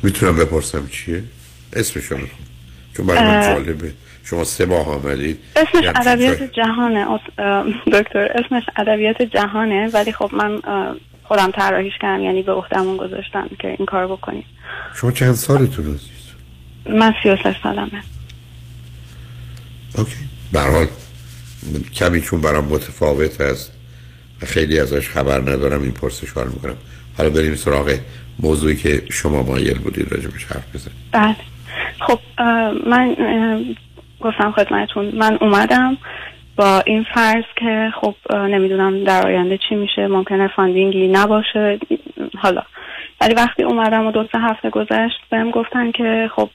می‌تونم 0.03 0.35
بپرسم 0.35 0.87
چیه؟ 0.87 1.23
اسمشو 1.73 2.17
می‌خوام. 2.17 2.39
چون 2.97 3.05
برای 3.05 3.23
من. 3.23 3.41
جالبه. 3.53 3.93
شما 4.29 4.43
سه 4.43 4.65
ماه 4.65 4.87
آمدید 4.87 5.39
اسمش 5.55 5.85
همچین 5.85 5.89
ادبیات 5.95 6.43
جهانه 6.43 7.05
دکتر. 7.93 8.19
اسمش 8.19 8.63
ادبیات 8.77 9.21
جهانه 9.21 9.89
ولی 9.93 10.11
خب 10.11 10.29
من 10.33 10.61
خودم 11.23 11.51
طراحیش 11.51 11.93
کردم 12.01 12.23
یعنی 12.23 12.41
به 12.41 12.51
عهدهمون 12.51 12.97
گذاشتم 12.97 13.49
که 13.59 13.67
این 13.67 13.85
کار 13.85 14.07
بکنیم. 14.07 14.45
شما 14.95 15.11
چند 15.11 15.33
سالتون 15.33 15.85
عزیز 15.85 15.99
من 16.89 17.13
سی 17.23 17.29
و 17.29 17.37
سه 17.43 17.55
سالمه. 17.63 18.03
اوکی. 19.97 20.15
به 20.53 20.59
هر 20.59 20.71
حال 20.71 20.87
کمی 21.93 22.21
چون 22.21 22.41
برام 22.41 22.65
متفاوت 22.65 23.41
است 23.41 23.71
و 24.41 24.45
خیلی 24.45 24.79
ازش 24.79 25.09
خبر 25.09 25.39
ندارم 25.41 25.81
این 25.81 25.91
پرسش 25.91 26.29
رو 26.29 26.49
می‌کنم. 26.53 26.77
حالا 27.17 27.29
بریم 27.29 27.55
سراغ 27.55 27.97
موضوعی 28.39 28.75
که 28.75 29.03
شما 29.11 29.43
مایل 29.43 29.77
بودید 29.77 30.11
راجبش 30.11 30.45
حرف 30.45 30.75
بزنید 30.75 30.97
بله. 31.11 31.35
خب 31.99 32.19
من 32.87 33.15
گفتم 34.21 34.51
خدمتون 34.51 35.05
من 35.05 35.37
اومدم 35.41 35.97
با 36.55 36.79
این 36.85 37.05
فرض 37.13 37.43
که 37.55 37.93
خب 38.01 38.15
نمی‌دونم 38.35 39.03
در 39.03 39.27
آینده 39.27 39.57
چی 39.69 39.75
میشه. 39.75 40.07
ممکنه 40.07 40.47
funding 40.47 40.99
ی 40.99 41.07
نباشه. 41.07 41.79
حالا. 42.37 42.61
ولی 43.21 43.33
وقتی 43.33 43.63
اومدم 43.63 44.07
و 44.07 44.11
دو 44.11 44.23
سه 44.31 44.39
هفته 44.39 44.69
گذشت 44.69 45.21
بهم 45.29 45.51
گفتن 45.51 45.91
که 45.91 46.29
خب 46.35 46.49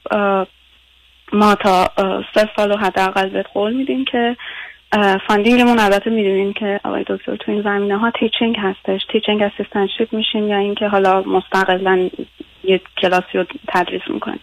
ما 1.33 1.55
تا 1.55 1.91
سه 2.33 2.49
سال 2.55 2.71
و 2.71 2.77
حداقل 2.77 3.29
بهت 3.29 3.45
قول 3.53 3.73
میدیم 3.73 4.05
که 4.05 4.37
funding 5.27 5.63
مون 5.63 5.79
البته 5.79 6.09
می‌دونین 6.09 6.53
که 6.53 6.79
آقای 6.83 7.03
دکتر 7.07 7.35
تو 7.35 7.51
این 7.51 7.61
زمینه 7.61 7.97
ها 7.97 8.11
teaching 8.11 8.57
هستش. 8.59 9.01
teaching 9.11 9.41
assistantship 9.41 10.13
میشین 10.13 10.47
یا 10.47 10.57
اینکه 10.57 10.87
حالا 10.87 11.21
مستقلا 11.21 12.09
یه 12.63 12.81
کلاسی 12.97 13.37
رو 13.37 13.45
تدریس 13.67 14.01
می‌کنین 14.09 14.39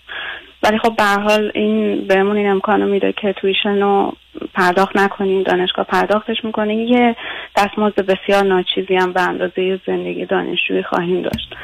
ولی 0.63 0.79
خب 0.79 0.97
به 0.97 1.05
حال 1.05 1.53
این 1.55 2.07
بهمون 2.07 2.37
این 2.37 2.51
امکانو 2.51 2.87
میده 2.87 3.13
که 3.13 3.33
تویشن 3.33 3.83
رو 3.83 4.13
پرداخت 4.55 4.97
نکنیم 4.97 5.43
دانشگاه 5.43 5.85
پرداختش 5.85 6.45
می‌کنیم. 6.45 6.79
یه 6.79 7.17
دستمزد 7.57 8.01
بسیار 8.01 8.45
ناچیزی 8.45 8.95
هم 8.95 9.13
به 9.13 9.21
اندازه 9.21 9.81
زندگی 9.87 10.27
دانشجویی 10.27 10.83
خواهیم 10.83 11.23
داشت. 11.23 11.55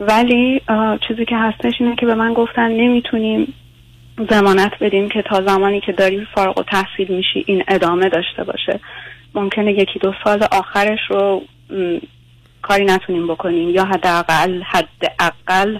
ولی 0.00 0.62
چیزی 1.08 1.24
که 1.24 1.36
هستش 1.36 1.72
اینه 1.80 1.96
که 1.96 2.06
به 2.06 2.14
من 2.14 2.32
گفتن 2.32 2.68
نمی‌تونیم 2.68 3.54
زمانت 4.30 4.72
بدیم 4.80 5.08
که 5.08 5.22
تا 5.22 5.42
زمانی 5.42 5.80
که 5.80 5.92
داری 5.92 6.26
فارغ 6.34 6.58
و 6.58 6.62
تحصیل 6.62 7.08
میشی 7.08 7.44
این 7.46 7.64
ادامه 7.68 8.08
داشته 8.08 8.44
باشه. 8.44 8.80
ممکنه 9.34 9.72
یکی 9.72 9.98
دو 9.98 10.12
سال 10.24 10.42
آخرش 10.52 10.98
رو 11.10 11.42
کاری 12.62 12.84
نتونیم 12.84 13.26
بکنیم 13.26 13.70
یا 13.70 13.84
حداقل 13.84 14.62
حداقل 14.62 15.78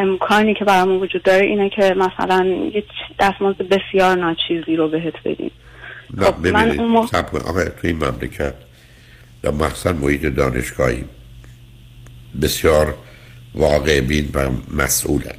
امکانی 0.00 0.54
که 0.54 0.64
برامون 0.64 1.00
وجود 1.00 1.22
داره 1.22 1.46
اینه 1.46 1.70
که 1.70 1.94
مثلا 1.96 2.46
یه 2.74 2.84
دستمزد 3.20 3.62
بسیار 3.62 4.16
ناچیزی 4.16 4.76
رو 4.76 4.88
بهت 4.88 5.14
بدیم. 5.24 5.50
نه 6.14 6.24
خب، 6.26 6.46
من 6.46 6.52
ببینید 6.52 6.80
اون 6.80 6.88
موقع- 6.88 7.06
صبر 7.06 7.28
کن. 7.30 7.38
آقا 7.38 7.64
تو 7.64 7.86
این 7.86 7.96
مملکت 7.96 8.54
یا 9.44 9.50
مخصوصا 9.50 9.92
محیط 9.92 10.26
دانشگاهی 10.26 11.04
بسیار 12.42 12.94
واقع 13.54 14.00
بین 14.00 14.28
و 14.34 14.50
مسئولند. 14.76 15.34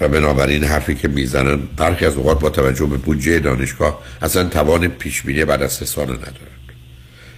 و 0.00 0.08
بنابراین 0.08 0.64
حرفی 0.64 0.94
که 0.94 1.08
می‌زنن 1.08 1.60
برخی 1.76 2.06
از 2.06 2.16
اوقات 2.16 2.40
با 2.40 2.50
توجه 2.50 2.86
به 2.86 2.96
بودجه 2.96 3.38
دانشگاه 3.38 4.02
اصلا 4.22 4.48
توان 4.48 4.88
پیش 4.88 5.22
بینی 5.22 5.44
بعد 5.44 5.62
از 5.62 5.72
سه 5.72 5.84
سال 5.84 6.04
ندارن. 6.04 6.52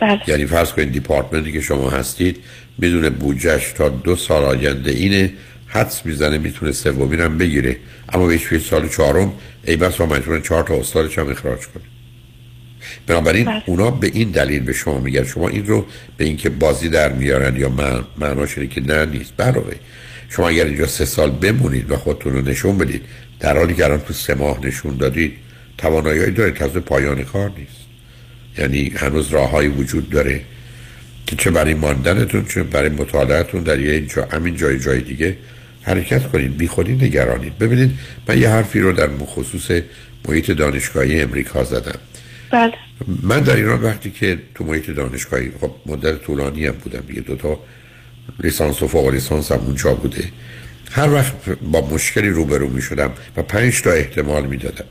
بله. 0.01 0.21
یعنی 0.27 0.47
فرض 0.47 0.73
کنید 0.73 0.93
دیپارتمنتی 0.93 1.53
که 1.53 1.61
شما 1.61 1.91
هستید 1.91 2.45
می‌دونه 2.79 3.11
بودجهش 3.11 3.73
تا 3.73 3.89
دو 3.89 4.17
سال 4.17 4.45
آینده 4.45 4.91
اینه 4.91 5.33
حدس 5.75 6.07
می‌زنه 6.07 6.39
می‌تونه 6.39 6.73
سومین 6.73 7.21
هم 7.21 7.39
بگیره. 7.39 7.77
اما 8.09 8.27
بهش 8.27 8.45
توی 8.45 8.59
سال 8.59 8.89
چهارم 8.89 9.33
ای 9.65 9.77
بس 9.77 9.97
با 9.97 10.07
مجبورن 10.07 10.43
چهار 10.43 10.63
تا 10.63 10.75
استادش 10.75 11.19
هم 11.19 11.29
اخراج 11.29 11.59
کنه. 11.59 11.85
بنابراین 13.07 13.45
بله. 13.45 13.63
اونا 13.67 13.91
به 13.91 14.11
این 14.15 14.31
دلیل 14.31 14.63
به 14.63 14.73
شما 14.73 15.01
میگن. 15.01 15.25
شما 15.25 15.49
این 15.49 15.67
رو 15.67 15.87
به 16.17 16.25
اینکه 16.25 16.51
بازی 16.51 16.89
در 16.89 17.13
میارن 17.13 17.57
یا 17.57 17.69
من 17.69 18.05
معناش 18.19 18.59
اینه 18.59 18.71
که 18.71 18.81
نه 18.81 19.07
نیست. 19.07 19.41
علاوه 19.41 19.75
شما 20.29 20.49
اگر 20.49 20.65
اینجا 20.65 20.87
سه 20.87 21.05
سال 21.05 21.31
بمونید 21.31 21.91
و 21.91 21.97
خودتون 21.97 22.33
رو 22.33 22.41
نشون 22.41 22.79
بدید 22.79 23.03
در 23.41 23.59
حالی 23.59 23.75
که 23.75 23.85
الان 23.85 24.01
تو 24.01 24.13
سه 24.13 24.35
ماه 24.35 24.67
نشون 24.67 24.97
دادید 24.97 25.33
توانایی 25.79 26.31
دارید 26.31 26.55
تازه 26.55 26.81
پایان 26.81 27.23
کار 27.25 27.53
نیست. 27.59 27.85
یعنی 28.59 28.93
هنوز 28.97 29.29
راههایی 29.29 29.69
وجود 29.69 30.11
داره 30.11 30.41
که 31.27 31.37
چه 31.37 31.51
برای 31.51 31.75
ماندنتون 31.75 32.45
چه 32.45 32.63
برای 32.63 32.89
مطالعتون 32.89 33.63
در 33.63 33.81
یه 33.81 34.01
جا 34.01 34.29
همین 34.33 34.57
جای 34.57 34.79
جای 34.79 35.01
دیگه 35.01 35.37
حرکت 35.85 36.31
کنید 36.33 36.57
بی 36.57 36.69
خودی 36.69 36.93
نگرانید. 36.93 37.59
ببینید 37.59 37.91
من 38.29 38.39
یه 38.39 38.49
حرفی 38.49 38.81
رو 38.81 38.93
در 38.93 39.09
خصوص 39.27 39.83
محیط 40.29 40.51
دانشگاهی 40.51 41.21
امریکا 41.21 41.65
زدم. 41.65 41.99
بله. 42.51 42.73
من 43.23 43.41
در 43.41 43.57
ایران 43.57 43.83
وقتی 43.83 44.11
که 44.11 44.39
تو 44.55 44.65
محیط 44.65 44.91
دانشگاهی 44.91 45.51
خب 45.61 45.71
مدت 45.87 46.23
طولانی 46.23 46.67
هم 46.67 46.73
بودم 46.73 47.15
یه 47.15 47.21
دوتا 47.21 47.61
لیسانس 48.41 48.83
و 48.83 48.89
فوق 48.89 49.09
لیسانس 49.09 49.53
هم 49.53 49.59
اونجا 49.59 49.95
بوده. 49.95 50.25
هر 50.91 51.13
وقت 51.13 51.35
با 51.63 51.89
مشکلی 51.89 52.29
روبرو 52.29 52.69
می 52.69 52.83
شدم 52.83 53.11
و 53.37 53.43
پنج 53.43 53.83
تا 53.83 53.91
احتمال 53.91 54.47
می 54.47 54.57
دادم. 54.57 54.85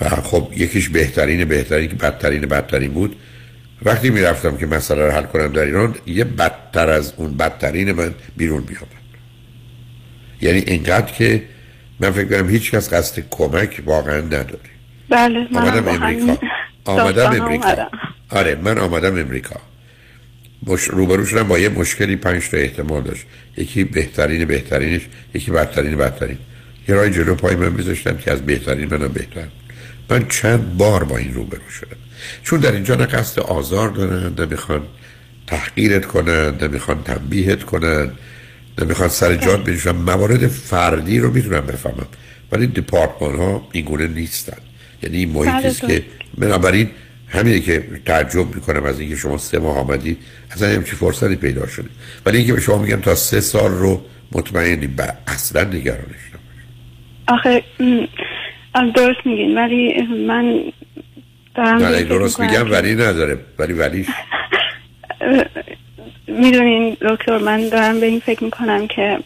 و 0.00 0.08
خب 0.08 0.52
یکیش 0.56 0.88
بهترین 0.88 1.44
بهترین 1.44 1.88
که 1.88 1.94
بدترین 1.94 2.40
بدترین 2.40 2.92
بود. 2.92 3.16
وقتی 3.82 4.10
می 4.10 4.20
رفتم 4.20 4.56
که 4.56 4.66
مسئله 4.66 5.06
رو 5.06 5.10
حل 5.10 5.22
کنم 5.22 5.52
در 5.52 5.64
ایران 5.64 5.94
یه 6.06 6.24
بدتر 6.24 6.88
از 6.88 7.12
اون 7.16 7.36
بدترین 7.36 7.92
من 7.92 8.14
بیرون 8.36 8.64
می 8.68 8.76
آمد 8.76 8.99
یعنی 10.40 10.58
اینقدر 10.58 11.12
که 11.12 11.42
من 12.00 12.10
فکر 12.10 12.24
کنم 12.24 12.50
هیچ 12.50 12.70
کس 12.70 12.92
قصد 12.92 13.22
کمک 13.30 13.82
واقعا 13.86 14.20
نداره. 14.20 14.70
بله 15.08 15.46
من 15.52 15.68
آمدم 15.68 15.88
امریکا. 15.88 16.38
آمدم 16.84 17.42
امریکا. 17.42 17.68
اومدم. 17.68 17.88
آره 18.30 18.54
من 18.54 18.78
آمدم 18.78 19.18
امریکا. 19.18 19.60
مش... 20.66 20.84
روبرو 20.84 21.26
شدم 21.26 21.48
با 21.48 21.58
یه 21.58 21.68
مشکلی 21.68 22.16
پنج 22.16 22.48
تا 22.48 22.56
احتمال 22.56 23.02
داشت. 23.02 23.26
یکی 23.56 23.84
بهترین 23.84 24.44
بهترینش 24.44 25.02
یکی 25.34 25.50
بدترین 25.50 25.96
بدترین. 25.96 26.38
یه 26.88 26.94
راه 26.94 27.10
جلو 27.10 27.34
پای 27.34 27.56
من 27.56 27.72
میذاشتم 27.72 28.16
که 28.16 28.32
از 28.32 28.46
بهترین 28.46 28.88
منم 28.94 29.08
بهتر. 29.08 29.46
من 30.10 30.28
چند 30.28 30.76
بار 30.76 31.04
با 31.04 31.16
این 31.16 31.34
روبرو 31.34 31.70
شدم. 31.70 31.96
چون 32.42 32.60
در 32.60 32.72
اینجا 32.72 32.94
نه 32.94 33.06
قصد 33.06 33.40
آزار 33.40 33.88
دارن 33.88 34.34
نمی‌خوان 34.38 34.82
تحقیرت 35.46 36.06
کنن 36.06 36.54
نمی‌خوان 36.62 37.02
تنبیهت 37.02 37.62
کنن. 37.62 38.10
نمی‌خوان 38.78 39.08
سر 39.08 39.36
جات 39.36 39.64
بنشن 39.64 39.90
موارد 39.90 40.46
فردی 40.46 41.18
رو 41.18 41.30
می‌تونم 41.32 41.60
بفهمم. 41.66 42.06
ولی 42.52 42.66
دیپارتمان 42.66 43.36
ها 43.36 43.68
این 43.72 43.84
گونه 43.84 44.06
نیستن. 44.08 44.56
یعنی 45.02 45.16
این 45.16 45.30
محیطی 45.30 45.68
است 45.68 45.80
که 45.80 46.02
بنابراین 46.38 46.90
همینه 47.28 47.60
که 47.60 47.84
تعجب 48.06 48.54
می‌کنم 48.54 48.84
از 48.84 49.00
اینکه 49.00 49.16
شما 49.16 49.38
سه 49.38 49.58
ماه 49.58 49.78
آمدید 49.78 50.18
اصلا 50.50 50.68
همچی 50.68 50.96
فرصتی 50.96 51.36
پیدا 51.36 51.66
شده. 51.66 51.88
ولی 52.26 52.38
اینکه 52.38 52.52
به 52.52 52.60
شما 52.60 52.78
میگم 52.78 53.00
تا 53.00 53.14
سه 53.14 53.40
سال 53.40 53.70
رو 53.70 54.02
مطمئنی 54.32 54.86
با 54.86 55.04
اصلا 55.26 55.64
نگرانش 55.64 56.00
نباش. 56.30 56.64
آخه 57.28 57.62
درست 58.94 59.26
میگین 59.26 59.58
ولی 59.58 60.02
من 60.02 60.60
دارم 61.54 61.76
نه 61.76 61.90
به 61.90 62.04
درست 62.04 62.40
میگم 62.40 62.70
ولی 62.70 62.94
نداره. 62.94 63.38
ولی 63.58 63.72
ولیش 63.72 64.06
می‌دونین 66.30 66.96
دکتر 67.00 67.38
من 67.38 67.68
دارم 67.68 68.00
به 68.00 68.06
این 68.06 68.20
فکر 68.20 68.44
می‌کنم 68.44 68.86
که 68.86 69.18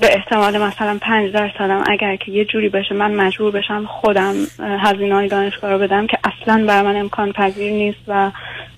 به 0.00 0.14
احتمال 0.16 0.62
مثلا 0.62 0.98
پنج 1.02 1.32
درصدم 1.32 1.84
اگر 1.86 2.16
که 2.16 2.32
یه 2.32 2.44
جوری 2.44 2.68
بشه 2.68 2.94
من 2.94 3.14
مجبور 3.14 3.50
بشم 3.50 3.86
خودم 3.86 4.34
هزینه 4.58 5.14
های 5.14 5.28
دانشگاه 5.28 5.70
رو 5.70 5.78
بدم 5.78 6.06
که 6.06 6.18
اصلا 6.24 6.64
برای 6.66 6.82
من 6.82 6.96
امکان 6.96 7.32
پذیر 7.32 7.72
نیست 7.72 7.98
و 8.08 8.32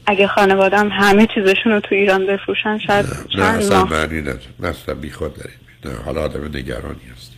اگه 0.06 0.26
خانوادم 0.26 0.88
همه 0.88 1.26
چیزشون 1.34 1.72
رو 1.72 1.80
تو 1.80 1.94
ایران 1.94 2.26
بفروشن 2.26 2.78
شاید 2.78 3.06
نه 3.06 3.12
چند 3.36 3.62
اصلا 3.62 3.84
معنی 3.84 4.20
نداره. 4.20 4.40
اصلا 4.62 4.94
بی 4.94 5.10
خود 5.10 5.34
داریم 5.34 5.56
نه 5.84 6.04
حالا 6.04 6.20
آدم 6.20 6.44
نگرانی 6.44 7.00
هستی 7.16 7.36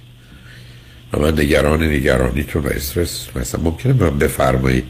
و 1.13 1.19
من 1.19 1.33
نگران 1.33 1.83
نگرانیتون 1.83 2.63
و 2.63 2.69
استرس 2.69 3.29
مثلا 3.37 3.61
ممکنه 3.63 3.93
من 3.93 4.19
بفرمایید 4.19 4.85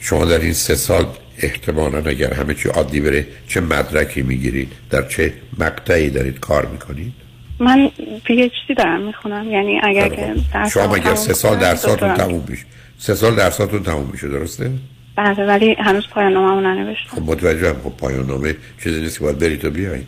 شما 0.00 0.24
در 0.24 0.38
این 0.38 0.52
سه 0.52 0.74
سال 0.74 1.06
احتمالا 1.38 1.98
اگر 1.98 2.34
همه 2.34 2.54
چی 2.54 2.68
عادی 2.68 3.00
بره 3.00 3.26
چه 3.48 3.60
مدرکی 3.60 4.22
می‌گیرید؟ 4.22 4.72
در 4.90 5.08
چه 5.08 5.32
مقطعی 5.58 6.10
دارید 6.10 6.40
کار 6.40 6.66
می‌کنید؟ 6.66 7.12
من 7.58 7.90
پی 8.24 8.42
اچ 8.42 8.52
دی 8.68 8.74
دارم 8.74 9.02
می‌خونم. 9.02 9.50
یعنی 9.50 9.80
اگر 9.82 10.08
که 10.08 10.34
درسم 10.52 10.68
شما 10.68 10.94
اگر 10.94 11.14
سه 11.14 11.32
سال 11.32 11.58
درساتون. 11.58 12.14
تموم 12.14 12.44
میشه. 12.48 12.64
سه 12.98 13.14
سال 13.14 13.34
درساتون 13.34 13.82
تموم 13.82 14.08
میشه 14.12 14.28
درسته؟ 14.28 14.70
بله 15.16 15.46
ولی 15.46 15.74
هنوز 15.78 16.04
پایان 16.10 16.32
ناممو 16.32 16.60
ننوشتم. 16.60 17.16
خب 17.16 17.22
متوجه 17.22 17.68
هم 17.68 17.76
خب 17.84 17.96
پایان 17.98 18.26
نامه 18.26 18.56
چیزی 18.82 19.00
نیست 19.00 19.18
که 19.18 19.24
باید 19.24 19.38
برید 19.38 19.64
و 19.64 19.70
بیایید. 19.70 20.06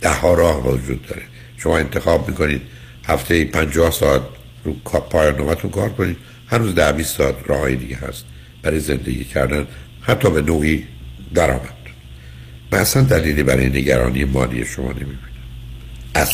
ده 0.00 0.12
ها 0.12 0.34
راه 0.34 0.68
وجود 0.68 1.06
داره. 1.06 1.22
شما 1.56 1.78
انتخاب 1.78 2.28
می‌کنید 2.28 2.62
هفته 3.06 3.44
50 3.44 3.90
ساعت 3.90 4.22
رو 4.64 4.72
پایان 5.10 5.36
نامتون 5.36 5.70
کار 5.70 5.88
کنید. 5.88 6.16
هنوز 6.46 6.74
ده 6.74 6.92
20 6.92 7.16
ساعت 7.16 7.34
راه 7.46 7.74
دیگه 7.74 7.96
هست 7.96 8.24
برای 8.62 8.80
زندگی 8.80 9.24
کردن. 9.24 9.66
حتی 10.08 10.30
به 10.30 10.42
نوعی 10.42 10.84
درآمد. 11.34 11.78
من 12.72 12.78
اصلا 12.78 13.02
دلیلی 13.02 13.42
برای 13.42 13.66
نگرانی 13.66 14.24
مالی 14.24 14.64
شما 14.64 14.92
نمی‌بینم. 14.92 15.18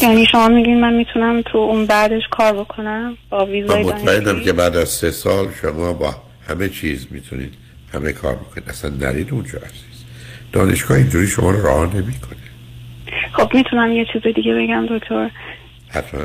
یعنی 0.03 0.27
شما 0.33 0.49
میگین 0.49 0.81
من 0.81 0.95
می‌تونم 0.95 1.43
تو 1.43 1.59
اون 1.59 1.87
بعدش 1.87 2.23
کار 2.31 2.53
بکنم 2.53 3.17
با 3.31 3.47
ویزای 3.47 3.83
مطمئنم 3.83 4.41
که 4.41 4.53
بعد 4.53 4.77
از 4.77 4.89
سه 4.89 5.11
سال 5.11 5.49
شما 5.63 5.93
با 5.93 6.15
همه 6.49 6.69
چیز 6.69 7.07
می‌تونید 7.11 7.55
همه 7.95 8.13
کار 8.13 8.35
بکنید. 8.35 8.69
اصلا 8.69 8.91
نرید 8.91 9.33
اونجا 9.33 9.59
عزیز. 9.59 10.05
دانشگاه 10.53 10.97
اینجوری 10.97 11.27
شما 11.27 11.51
رو 11.51 11.63
راه 11.63 11.97
نمی‌کنه. 11.97 12.39
خب 13.33 13.55
می‌تونم 13.55 13.93
یه 13.93 14.07
چیز 14.13 14.23
دیگه 14.23 14.55
بگم 14.55 14.87
دکتر. 14.87 15.31
حتما. 15.89 16.21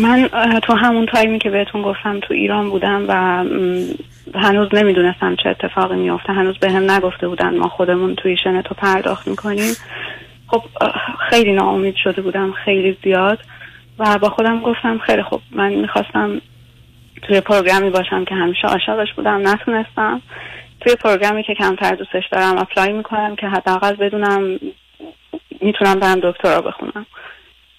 من 0.00 0.28
تو 0.62 0.72
همون 0.72 1.06
تایمی 1.06 1.38
که 1.38 1.50
بهتون 1.50 1.82
گفتم 1.82 2.20
تو 2.20 2.34
ایران 2.34 2.70
بودم 2.70 3.04
و 3.08 3.44
هنوز 4.34 4.68
نمی‌دونستم 4.72 5.36
چه 5.36 5.48
اتفاقی 5.48 5.96
میافته. 5.96 6.32
هنوز 6.32 6.58
به 6.58 6.70
هم 6.70 6.90
نگفته 6.90 7.28
بودن 7.28 7.58
ما 7.58 7.68
خودمون 7.68 8.14
توی 8.14 8.36
تو 8.64 8.74
پرداخت 8.74 9.28
می‌کنیم. 9.28 9.74
خب 10.46 10.62
خیلی 11.30 11.52
ناامید 11.52 11.94
شده 11.96 12.22
بودم 12.22 12.52
خیلی 12.52 12.96
زیاد. 13.04 13.38
و 13.98 14.18
با 14.18 14.28
خودم 14.28 14.60
گفتم 14.60 14.98
خیلی 14.98 15.22
خب 15.22 15.40
من 15.50 15.74
می‌خواستم 15.74 16.40
توی 17.22 17.40
program 17.40 17.84
ی 17.84 17.90
باشم 17.90 18.24
که 18.24 18.34
همیشه 18.34 18.68
عاشقش 18.68 19.12
بودم. 19.16 19.48
نتونستم. 19.48 20.22
توی 20.80 20.94
program 20.96 21.36
ی 21.36 21.42
که 21.42 21.54
کمتر 21.54 21.94
دوستش 21.94 22.24
دارم 22.32 22.58
apply 22.58 22.92
می‌کنم 22.92 23.36
که 23.36 23.46
حداقل 23.46 23.94
بدونم 23.96 24.58
می‌تونم 25.60 26.00
برم 26.00 26.20
دکترا 26.22 26.60
بخونم. 26.60 27.06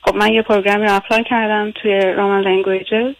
خب 0.01 0.15
من 0.15 0.33
یه 0.33 0.41
program 0.41 0.80
ی 0.80 0.85
رو 0.85 0.95
apply 0.95 1.23
کردم 1.23 1.71
توی 1.71 1.99
Romance 2.01 2.41
languages 2.41 3.13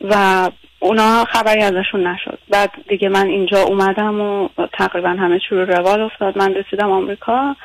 و 0.00 0.50
اونا 0.78 1.24
خبری 1.24 1.62
ازشون 1.62 2.06
نشد. 2.06 2.38
بعد 2.50 2.70
دیگه 2.88 3.08
من 3.08 3.26
اینجا 3.26 3.62
اومدم 3.62 4.20
و 4.20 4.48
تقریبا 4.72 5.08
همه 5.08 5.38
چی 5.38 5.54
رو 5.54 5.64
روال 5.64 6.00
افتاد. 6.00 6.38
من 6.38 6.54
رسیدم 6.54 6.92
آمریکا. 6.92 7.56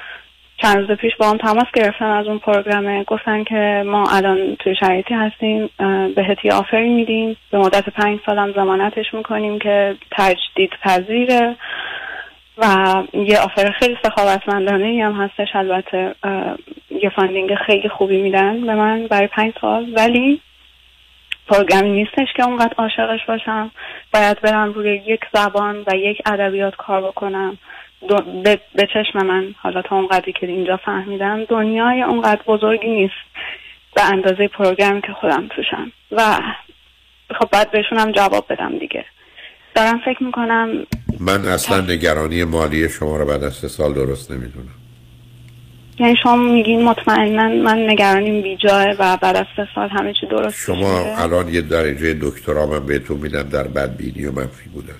چند 0.57 0.77
روز 0.77 0.97
پیش 0.97 1.15
با 1.19 1.29
هم 1.29 1.37
تماس 1.37 1.65
گرفتن 1.73 2.05
از 2.05 2.27
اون 2.27 2.39
program 2.39 2.95
ه 2.95 3.03
گفتن 3.03 3.43
که 3.43 3.83
ما 3.85 4.05
الان 4.11 4.55
توی 4.55 4.75
شرایطی 4.75 5.13
هستیم 5.13 5.69
اه، 5.79 6.07
بهت 6.07 6.45
یه 6.45 6.53
offer 6.53 6.83
ی 6.83 6.89
میدیم. 6.89 7.37
به 7.51 7.57
مدت 7.57 7.89
پنج 7.89 8.19
سالم 8.25 8.53
ضمانتش 8.55 9.13
می‌کنیم 9.13 9.59
که 9.59 9.95
تجدید 10.11 10.71
پذیره. 10.83 11.55
و 12.57 12.65
یه 13.13 13.39
offer 13.39 13.71
خیلی 13.79 13.97
سخاوتمندانه 14.03 15.03
هم 15.05 15.21
هستش. 15.21 15.55
البته 15.55 16.15
یه 17.03 17.09
funding 17.15 17.55
خیلی 17.55 17.89
خوبی 17.89 18.21
میدن 18.21 18.61
به 18.61 18.75
من 18.75 19.07
برای 19.07 19.27
پنج 19.27 19.53
سال. 19.61 19.93
ولی 19.95 20.41
program 21.51 21.85
ی 21.85 21.89
نیستش 21.89 22.27
که 22.35 22.43
اونقدر 22.43 22.73
عاشقش 22.77 23.25
باشم. 23.27 23.71
باید 24.13 24.41
برم 24.41 24.73
روی 24.73 25.01
یک 25.07 25.19
زبان 25.33 25.83
و 25.87 25.95
یک 25.95 26.21
ادبیات 26.25 26.75
کار 26.75 27.01
بکنم. 27.01 27.57
به, 28.43 28.59
به 28.75 28.87
چشم 28.93 29.25
من 29.25 29.55
حالا 29.57 29.81
تا 29.81 29.95
اونقدری 29.95 30.33
که 30.33 30.47
اینجا 30.47 30.77
فهمیدم 30.77 31.45
دنیای 31.45 32.01
اونقدر 32.01 32.41
بزرگی 32.47 32.89
نیست. 32.89 33.13
به 33.95 34.01
اندازه 34.05 34.47
پروگرامی 34.47 35.01
که 35.01 35.13
خودم 35.13 35.47
توشم. 35.47 35.91
و 36.11 36.39
خب 37.39 37.49
باید 37.53 37.71
بهشون 37.71 37.99
هم 37.99 38.11
جواب 38.11 38.45
بدم 38.49 38.77
دیگه. 38.77 39.05
دارم 39.75 40.01
فکر 40.05 40.23
می‌کنم 40.23 40.85
من 41.19 41.45
اصلا 41.45 41.81
نگرانی 41.81 42.43
مالی 42.43 42.89
شما 42.89 43.17
رو 43.17 43.25
بعد 43.25 43.43
از 43.43 43.53
سه 43.53 43.67
سال 43.67 43.93
درست 43.93 44.31
نمی‌دونم. 44.31 44.80
یعنی 46.01 46.15
شما 46.23 46.35
میگین 46.35 46.83
مطمئنا 46.83 47.47
من 47.49 47.89
نگرانیم 47.89 48.41
بیجاه 48.41 48.85
و 48.99 49.17
بعد 49.17 49.35
از 49.35 49.45
سه 49.55 49.67
سال 49.75 49.89
همه 49.89 50.13
چی 50.13 50.25
درست 50.25 50.65
شما 50.65 51.03
میشه. 51.03 51.21
الان 51.21 51.47
یه 51.47 51.61
درجه 51.61 52.13
دکترا 52.21 52.65
من 52.65 52.85
بهتون 52.85 53.17
میدم 53.17 53.43
در 53.43 53.63
بدبینی 53.63 54.25
و 54.25 54.31
منفی 54.31 54.69
بودن. 54.69 54.93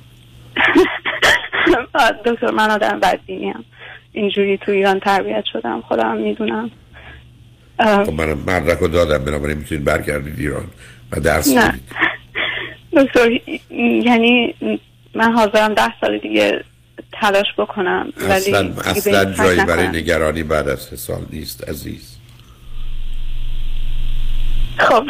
دکتر 2.26 2.52
من 2.52 2.72
آدم 2.72 3.00
بدبینیم 3.00 3.66
اینجوری 4.12 4.58
تو 4.58 4.72
ایران 4.72 5.00
تربیت 5.00 5.44
شدم 5.54 5.82
خودم 5.82 6.18
می‌دونم. 6.18 6.72
خب 7.80 8.14
منم 8.14 8.38
مدرک 8.48 8.78
رو 8.78 8.88
دادم 8.88 9.26
بنابراین 9.26 9.58
می‌تونید 9.58 9.84
برگردید 9.84 10.40
ایران 10.40 10.66
و 11.12 11.20
درس 11.20 11.48
نه. 11.58 11.80
دکتر 12.94 13.32
یعنی 14.06 14.56
من 15.16 15.32
حاضرم 15.32 15.74
ده 15.74 16.00
سال 16.02 16.18
دیگه 16.18 16.64
تلاش 17.22 17.48
بکنم 17.58 18.14
ولی 18.18 18.32
اصلا 18.32 18.74
اصلا 18.86 19.34
جایی 19.34 19.66
برای. 19.66 19.88
نگرانی 19.88 20.44
بعد 20.44 20.70
از 20.70 20.80
سه 20.80 20.96
سال 20.96 21.26
نیست 21.30 21.70
عزیز. 21.70 22.18
خب 24.80 25.04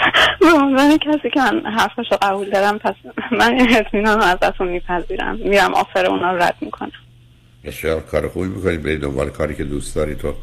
عنوان 0.55 0.97
کسی 0.97 1.29
که 1.33 1.39
من 1.39 1.61
حرفش 1.65 2.11
رو 2.11 2.17
قبول 2.21 2.49
دارم 2.49 2.79
پس 2.79 2.95
من 3.31 3.67
اطمینان 3.69 4.17
رو 4.17 4.23
ازتون 4.23 4.67
میپذیرم. 4.67 5.35
میرم 5.35 5.73
آفر 5.73 6.05
اونا 6.05 6.31
رو 6.31 6.43
رد 6.43 6.55
می‌کنم. 6.61 6.91
بسیار 7.63 8.01
کار 8.01 8.27
خوبی 8.27 8.47
می‌کنید. 8.47 8.83
برید 8.83 9.01
دنبال 9.01 9.29
کاری 9.29 9.55
که 9.55 9.63
دوست 9.63 9.95
دارید 9.95 10.17
تو 10.17 10.33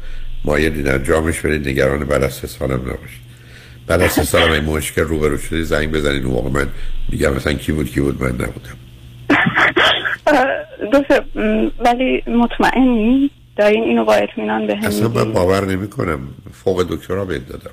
مایلید 0.45 0.87
انجامش 0.87 1.39
برید 1.41 1.67
نگران 1.67 2.05
بعد 2.05 2.23
از 2.23 2.33
سه 2.33 2.47
سالم 2.47 2.81
نباشید. 2.81 3.29
بعد 3.87 4.01
از 4.01 4.11
سه 4.11 4.23
سالم 4.23 4.51
این 4.51 4.63
مشکل 4.63 5.01
روبرو 5.01 5.37
شدی 5.37 5.63
زنگ 5.63 5.91
بزنید. 5.91 6.25
اون 6.25 6.33
موقع 6.33 6.49
من 6.49 6.67
میگم 7.09 7.33
مثلا 7.33 7.53
کی 7.53 7.71
بود 7.71 7.91
کی 7.91 8.01
بود؟ 8.01 8.23
من 8.23 8.31
نبودم. 8.31 8.77
دکتر 10.93 11.23
ولی 11.79 12.23
مطمئنی 12.27 13.31
دارین 13.55 13.83
اینو 13.83 14.05
با 14.05 14.13
اطمینان 14.13 14.67
به 14.67 14.77
اصلا 14.83 15.07
من 15.07 15.33
باور 15.33 15.65
نمی 15.65 15.89
کنم 15.89 16.19
فوق 16.51 16.83
دکترا 16.89 17.25
بهت 17.25 17.47
دادم. 17.47 17.71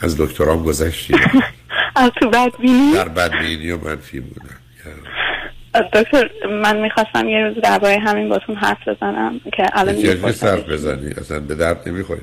از 0.00 0.20
دکترام 0.20 0.62
گذشتی. 0.62 1.14
از 1.96 2.10
تو 2.20 2.30
بدبینی؟ 2.30 2.92
در 2.94 3.08
بدبینی 3.08 3.70
و 3.70 3.88
منفی 3.88 4.20
بودم. 4.20 4.56
دکتر 5.92 6.30
من 6.62 6.80
می‌خواستم 6.80 7.28
یه 7.28 7.38
روز 7.38 7.56
درباره 7.62 7.98
همین 7.98 8.28
باتون 8.28 8.56
حرف 8.56 8.88
بزنم 8.88 9.40
که 9.56 9.66
الان 9.72 10.32
صرف 10.32 10.68
بزنی. 10.68 11.10
اصلا 11.10 11.40
به 11.40 11.54
درد 11.54 11.88
نمی‌خوری 11.88 12.20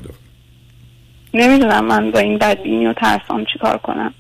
نمی‌دونم 1.33 1.85
من 1.85 2.11
با 2.11 2.19
این 2.19 2.37
بدبینی 2.37 2.87
و 2.87 2.93
ترسام 2.93 3.45
چیکار 3.53 3.77
کنم. 3.77 4.13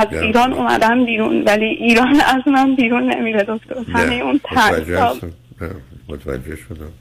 از 0.00 0.06
نه. 0.12 0.20
ایران 0.20 0.52
اومدم 0.52 1.04
بیرون 1.04 1.42
ولی 1.42 1.66
ایران 1.66 2.20
از 2.36 2.42
من 2.46 2.74
بیرون 2.74 3.12
نمیره 3.12 3.42
دکتر. 3.48 3.92
همه 3.92 4.14
اون 4.14 4.40
متوجه 6.08 6.56
شدم. 6.56 6.92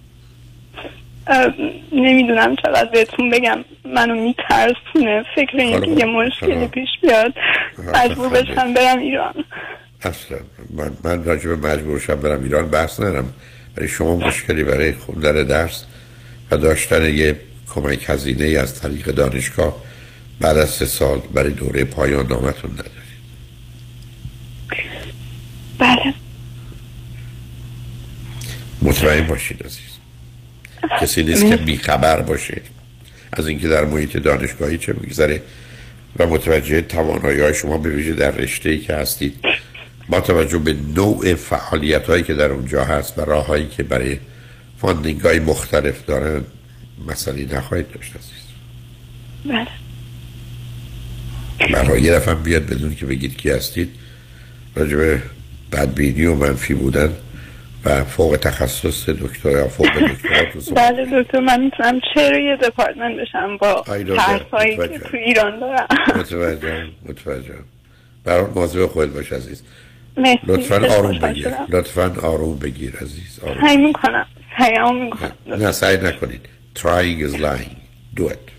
نمی‌دونم 1.91 2.56
چقدر 2.56 2.90
بهتون 2.94 3.30
بگم. 3.30 3.65
منو 3.86 4.15
میترسونه. 4.15 5.24
فکر 5.36 5.57
این 5.57 5.82
که 5.82 5.91
یه 5.91 6.06
مشکلی 6.06 6.68
پیش 6.68 6.90
بیاد. 7.02 7.34
مجبور 7.95 8.30
بشم 8.30 8.74
برم 8.74 8.99
ایران. 8.99 9.34
اصلا. 10.02 10.38
من, 10.69 10.91
من 11.03 11.24
راجع 11.24 11.56
به 11.56 11.68
مجبور 11.68 11.99
شم 11.99 12.15
برم 12.15 12.44
ایران 12.44 12.68
بحث 12.68 12.99
ندارم. 12.99 13.34
ولی 13.78 13.88
شما 13.88 14.15
مشکلی 14.15 14.64
برای 14.64 14.94
خوندن 14.94 15.44
درس 15.44 15.86
و 16.52 16.57
داشتن 16.57 17.14
یه 17.15 17.36
کمک 17.76 18.10
هزینه 18.10 18.60
از 18.60 18.82
طریق 18.82 19.06
دانشگاه 19.06 19.76
بعد 20.39 20.57
از 20.57 20.69
سه 20.69 20.85
سال 20.85 21.19
برای 21.34 21.51
دوره 21.53 21.84
پایان 21.84 22.27
نامتون 22.27 22.72
ندارید. 22.72 22.97
بله. 25.77 26.14
مطمئن 28.81 29.27
باشید 29.27 29.64
عزیز. 29.64 29.97
کسی 31.01 31.23
نیست 31.23 31.45
که 31.45 31.57
بیخبر 31.57 32.22
باشه. 32.22 32.61
از 33.34 33.47
اینکه 33.47 33.68
در 33.68 33.85
محیط 33.85 34.18
دانشگاهی 34.18 34.77
چه 34.77 34.93
میگذره 35.01 35.41
و 36.19 36.27
متوجه 36.27 36.81
توانایی 36.81 37.39
های 37.39 37.53
شما 37.53 37.77
به 37.77 37.89
ویژه 37.89 38.14
در 38.14 38.31
رشته 38.31 38.69
ای 38.69 38.80
که 38.80 38.93
هستید. 38.93 39.39
با 40.09 40.22
توجه 40.22 40.57
به 40.57 40.73
نوع 40.73 41.35
فعالیت 41.35 42.05
هایی 42.05 42.23
که 42.23 42.34
در 42.34 42.51
اونجا 42.51 42.84
هست 42.84 43.19
و 43.19 43.22
راه 43.22 43.45
هایی 43.45 43.68
که 43.68 43.84
برای 43.84 44.19
funding 44.81 45.22
های 45.22 45.39
مختلف 45.39 46.05
دارن 46.05 46.43
مسئله 47.07 47.55
نخواهید 47.55 47.91
داشت 47.91 48.15
عزیز. 48.15 48.43
بله. 49.45 49.86
برای 51.73 52.01
یه 52.01 52.11
دفعه 52.11 52.35
بیاد 52.35 52.65
بدون 52.65 52.95
که 52.95 53.05
بگید 53.05 53.38
کی 53.38 53.49
هستید. 53.49 53.89
راجع 54.75 54.97
به 54.97 55.21
بدبینی 55.71 56.25
و 56.25 56.35
منفی 56.35 56.73
بودن 56.73 57.13
و 57.85 58.03
فوق 58.03 58.38
تخصص 58.41 59.09
دکتر 59.09 59.51
یا 59.51 59.67
فوق 59.67 59.88
صحبت. 60.59 60.93
بله 60.93 61.23
دکتر 61.23 61.39
من 61.39 61.63
می‌تونم 61.63 61.99
چه 62.13 62.21
یه 62.41 62.57
دپارتمنت 62.61 63.19
بشم 63.21 63.57
با. 63.57 63.84
ترسایی 64.17 64.77
که. 64.77 64.99
تو 64.99 65.17
ایران 65.17 65.59
دارم. 65.59 65.88
متوجه 66.15 66.84
متوجه 67.09 67.53
برای 68.23 68.45
مواظب 68.55 68.85
خودت 68.85 69.11
باش 69.11 69.34
عزیز. 69.34 69.63
لطفا 70.47 70.75
آروم 70.97 71.19
بگیر. 71.19 71.49
لطفا 71.69 72.15
آروم 72.23 72.59
بگیر 72.59 72.95
عزیز 73.01 73.39
آروم 73.43 73.61
سعی 73.67 73.77
می‌کنم. 73.77 74.25
سعیم 74.59 75.03
می‌کنم. 75.03 75.31
نه 75.47 75.71
سعی 75.71 75.97
نکنید. 75.97 76.41
Trying 76.75 77.19
is 77.27 77.34
lying. 77.39 77.75
Do 78.15 78.23
it. 78.29 78.56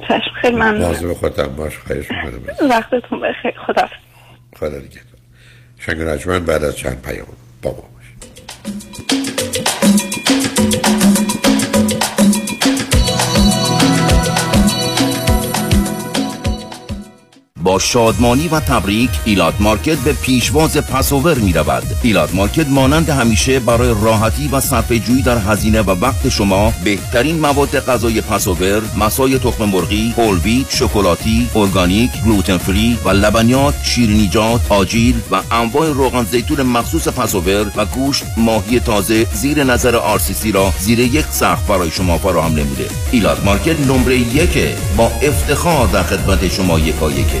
چشم 0.00 0.30
خیلی 0.40 0.56
ممنونم 0.56 0.78
مواظب 0.78 1.12
خودت 1.12 1.40
باش 1.40 1.78
خواهش 1.78 2.10
می‌کنم. 2.10 2.70
وقتتون 2.70 3.20
بخیر. 3.20 3.54
خدا 3.66 3.88
خدا 4.56 4.78
دیگه 4.78 5.00
شنگ 5.78 6.00
رجمن 6.00 6.44
بعد 6.44 6.64
از 6.64 6.76
چند 6.76 7.02
پیام. 7.02 7.26
با 7.62 7.70
شادمانی 17.78 18.48
و 18.48 18.60
تبریک 18.60 19.10
Elat 19.24 19.54
Market 19.60 19.98
به 19.98 20.12
پیشواز 20.12 20.76
Passover 20.76 21.38
می 21.38 21.52
رود 21.52 21.82
Elat 22.02 22.34
Market 22.34 22.68
مانند 22.68 23.08
همیشه 23.08 23.60
برای 23.60 23.88
راحتی 23.88 24.48
و 24.48 24.60
صرفه 24.60 24.98
جویی 24.98 25.22
در 25.22 25.38
هزینه 25.38 25.80
و 25.80 25.90
وقت 25.90 26.28
شما 26.28 26.72
بهترین 26.84 27.40
مواد 27.40 27.80
غذایی 27.80 28.20
Passover 28.20 28.82
مصای 28.98 29.38
تخم 29.38 29.64
مرغی 29.64 30.14
whole 30.16 30.38
wheat 30.38 30.70
شکلاتی 30.70 31.48
ارگانیک 31.54 32.10
gluten 32.24 32.58
free 32.58 32.98
و 33.04 33.10
لبنیات 33.10 33.74
شیرینیجات 33.82 34.60
آجیل 34.68 35.20
و 35.30 35.42
انواع 35.50 35.88
روغن 35.88 36.24
زیتون 36.24 36.62
مخصوص 36.62 37.08
Passover 37.08 37.66
و 37.76 37.84
گوشت 37.84 38.24
ماهی 38.36 38.80
تازه 38.80 39.24
زیر 39.24 39.64
نظر 39.64 39.96
RCC 39.96 40.52
را 40.52 40.72
زیر 40.78 40.98
یک 40.98 41.26
سقف 41.30 41.66
برای 41.66 41.90
شما 41.90 42.18
فراهم 42.18 42.54
نموده. 42.54 42.88
ایلات 43.10 43.44
مارکت 43.44 43.80
نمره 43.80 44.18
یک 44.18 44.58
با 44.96 45.10
افتخار 45.22 45.86
در 45.86 46.02
خدمت 46.02 46.48
شما 46.48 46.78
یکا 46.78 47.10
یکه 47.10 47.40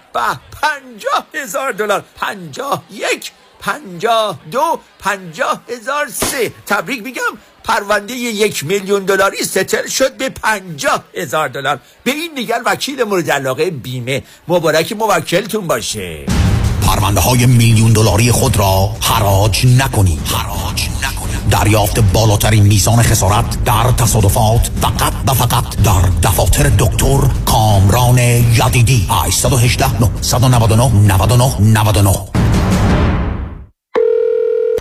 به 0.13 0.39
پنجاه 0.61 1.27
هزار 1.33 1.71
دلار. 1.71 2.03
پنجاه 2.15 2.83
یک 2.91 3.31
پنجاه 3.59 4.39
دو 4.51 4.79
پنجاه 4.99 5.61
هزار 5.69 6.07
سه. 6.07 6.51
تبریک 6.65 7.03
میگم 7.03 7.37
پرونده 7.63 8.13
یک 8.13 8.65
میلیون 8.65 9.05
دلاری 9.05 9.43
ستل 9.43 9.87
شد 9.87 10.17
به 10.17 10.29
پنجاه 10.29 11.03
هزار 11.15 11.47
دلار. 11.47 11.79
به 12.03 12.11
این 12.11 12.35
دیگر 12.35 12.61
وکیل 12.65 13.03
مورد 13.03 13.31
علاقه 13.31 13.71
بیمه. 13.71 14.23
مبارک 14.47 14.93
موکلتون 14.93 15.67
باشه. 15.67 16.25
پرونده 16.87 17.19
های 17.19 17.45
میلیون 17.45 17.93
دلاری 17.93 18.31
خود 18.31 18.57
را 18.57 18.95
حراج 19.01 19.65
نکنید. 19.65 20.27
حراج 20.27 20.89
نکنید. 21.03 21.30
دریافت 21.51 21.99
بالاترین 21.99 22.63
میزان 22.63 23.01
خسارت 23.01 23.63
در 23.63 23.91
تصادفات 23.97 24.71
فقط 24.81 25.13
و 25.27 25.33
فقط 25.33 25.75
در 25.83 26.29
دفاتر 26.29 26.71
دکتر 26.79 27.19
کامران 27.45 28.17
یدیدی. 28.17 29.07
818 29.09 29.85
999 29.99 30.91
99 31.13 31.51
99 31.59 32.50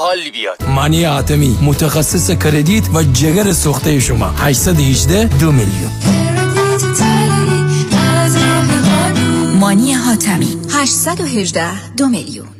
حال 0.00 0.30
بیاد. 0.32 0.62
مانی 0.68 1.04
حاتمی 1.04 1.58
متخصص 1.62 2.30
کردیت 2.30 2.88
و 2.94 3.02
جگر 3.02 3.52
سوخته 3.52 4.00
شما. 4.00 4.30
818 4.30 5.38
دو 5.38 5.52
میلیون. 5.52 5.90
مانی 9.60 9.92
حاتمی 9.92 10.56
818 10.70 11.92
دو 11.96 12.08
میلیون. 12.08 12.59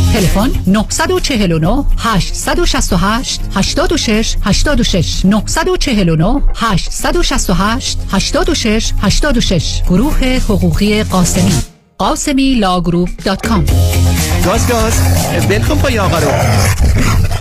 تلفن 0.13 0.51
949 0.67 1.85
868 1.97 3.41
86 3.55 4.35
86 4.45 5.25
949 5.25 6.41
868 6.55 7.97
86 8.11 8.93
86 9.01 9.81
گروه 9.89 10.19
حقوقی 10.23 11.03
قاسمی. 11.03 11.53
قاسمی 11.97 12.53
Law 12.53 12.74
Group 12.74 13.09
dot 13.25 13.47
com. 13.47 13.65
گاز 14.45 14.67
گاز. 14.67 14.93
بلکن 15.49 15.75
پای 15.75 15.99
آقا 15.99 16.19
رو. 16.19 16.31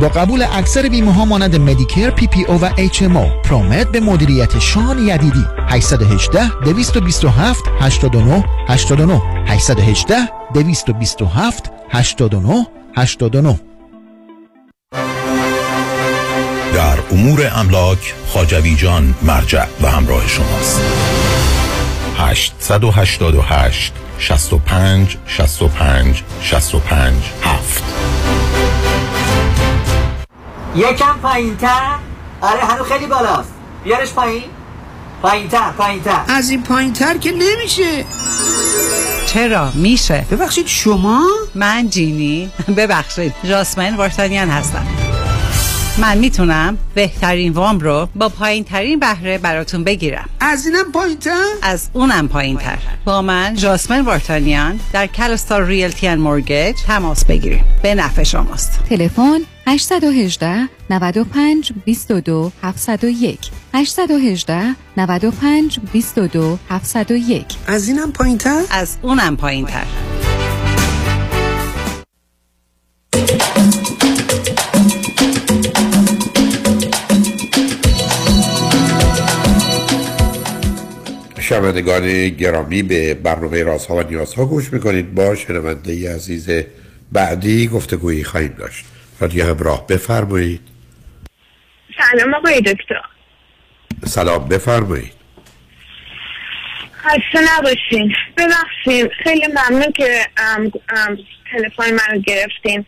با 0.00 0.08
قبول 0.08 0.42
اکثر 0.52 0.88
بیمه 0.88 1.12
ها 1.12 1.24
مانند 1.24 1.56
Medicare 1.56 2.10
PPO 2.10 2.60
و 2.60 2.70
HMO 2.76 3.16
Promet 3.16 3.92
به 3.92 4.00
مدیریت 4.00 4.58
شان 4.58 4.98
یدیدی. 4.98 5.44
818 5.68 6.48
227 6.64 7.64
89 7.80 8.44
89 8.68 9.22
818 9.46 10.14
227 10.54 11.70
89 11.90 12.66
89 12.96 13.60
در 16.74 16.98
امور 17.12 17.50
املاک 17.54 18.14
خاجوی 18.28 18.74
جان 18.74 19.14
مرجع 19.22 19.64
و 19.82 19.90
همراه 19.90 20.28
شماست. 20.28 20.80
888 22.16 23.92
65 24.18 25.16
65 25.26 26.22
65 26.42 27.14
7 27.42 28.17
یکم 30.78 31.18
پایین 31.22 31.56
تر 31.56 31.94
آره 32.40 32.60
هنو 32.60 32.84
خیلی 32.84 33.06
بالاست. 33.06 33.52
بیارش 33.84 34.12
پایین. 34.12 34.42
پایین 35.22 35.48
تر 35.48 35.70
پایین 35.70 36.02
تر 36.02 36.20
از 36.28 36.50
این 36.50 36.62
پایین 36.62 36.92
تر 36.92 37.18
که 37.18 37.32
نمیشه. 37.32 38.04
چرا؟ 39.26 39.70
میشه. 39.74 40.26
ببخشید 40.30 40.66
شما؟ 40.66 41.26
من 41.54 41.88
جینی. 41.88 42.50
ببخشید. 42.76 43.34
جاسمین 43.44 43.96
وارتانیان 43.96 44.48
هستم. 44.48 44.86
من 46.00 46.18
می‌تونم 46.18 46.78
بهترین 46.94 47.52
وام 47.52 47.78
رو 47.78 48.08
با 48.14 48.28
پایین 48.28 48.64
ترین 48.64 48.98
بهره 48.98 49.38
براتون 49.38 49.84
بگیرم. 49.84 50.28
از 50.40 50.66
اینم 50.66 50.92
پایین 50.92 51.18
تر؟ 51.18 51.44
از 51.62 51.88
اونم 51.92 52.28
پایین 52.28 52.56
تر 52.56 52.78
با 53.04 53.22
من 53.22 53.54
جاسمن 53.54 54.00
وارتانیان 54.00 54.80
در 54.92 55.06
کلستار 55.06 55.64
ریلتی 55.64 56.08
ان 56.08 56.18
مورگیج 56.18 56.76
تماس 56.86 57.24
بگیریم 57.24 57.64
به 57.82 57.94
نفع 57.94 58.22
شماست. 58.22 58.80
تلفن 58.88 59.40
818 59.66 60.68
95 60.90 61.72
22 61.84 62.52
701 62.62 63.38
818 63.74 64.74
95 64.96 65.80
22 65.92 66.58
701 66.70 67.46
از 67.66 67.88
اینم 67.88 68.12
پایین 68.12 68.38
تر؟ 68.38 68.62
از 68.70 68.96
اونم 69.02 69.36
پایین 69.36 69.66
تر 69.66 69.84
شنوندگان 81.48 82.28
گرامی 82.28 82.82
به 82.82 83.14
برنامه 83.14 83.62
رازها 83.62 83.94
و 83.94 84.02
نیازها 84.02 84.44
گوش 84.44 84.72
می‌کنید. 84.72 85.14
با 85.14 85.34
شنونده 85.34 85.92
ای 85.92 86.06
عزیز 86.06 86.50
بعدی 87.12 87.68
گفتگویی 87.68 88.24
خواهیم 88.24 88.54
داشت. 88.58 88.84
رادیو 89.20 89.44
همراه 89.44 89.86
بفرمایید. 89.86 90.60
سلام 91.98 92.34
آقای 92.34 92.60
دکتر. 92.60 93.00
سلام 94.06 94.48
بفرمایید. 94.48 95.12
خسته 96.98 97.56
نباشین. 97.56 98.14
ببخشید 98.36 99.10
خیلی 99.24 99.46
ممنون 99.46 99.92
که 99.92 100.26
تلفن 101.50 101.90
منو 101.90 102.20
گرفتین. 102.26 102.86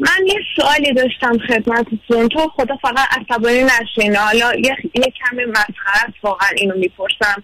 من 0.00 0.26
یه 0.26 0.40
سوالی 0.56 0.92
داشتم 0.92 1.38
خدمتتون 1.38 2.28
تو 2.28 2.52
خدا 2.56 2.76
فقط 2.82 2.98
عصبانی 2.98 3.62
نشین. 3.62 4.16
حالا 4.16 4.54
یه, 4.54 4.76
یه 4.94 5.12
کمی 5.30 5.44
مسخره 5.44 6.04
است 6.04 6.14
واقعا 6.22 6.48
اینو 6.56 6.74
می‌پرسم. 6.76 7.42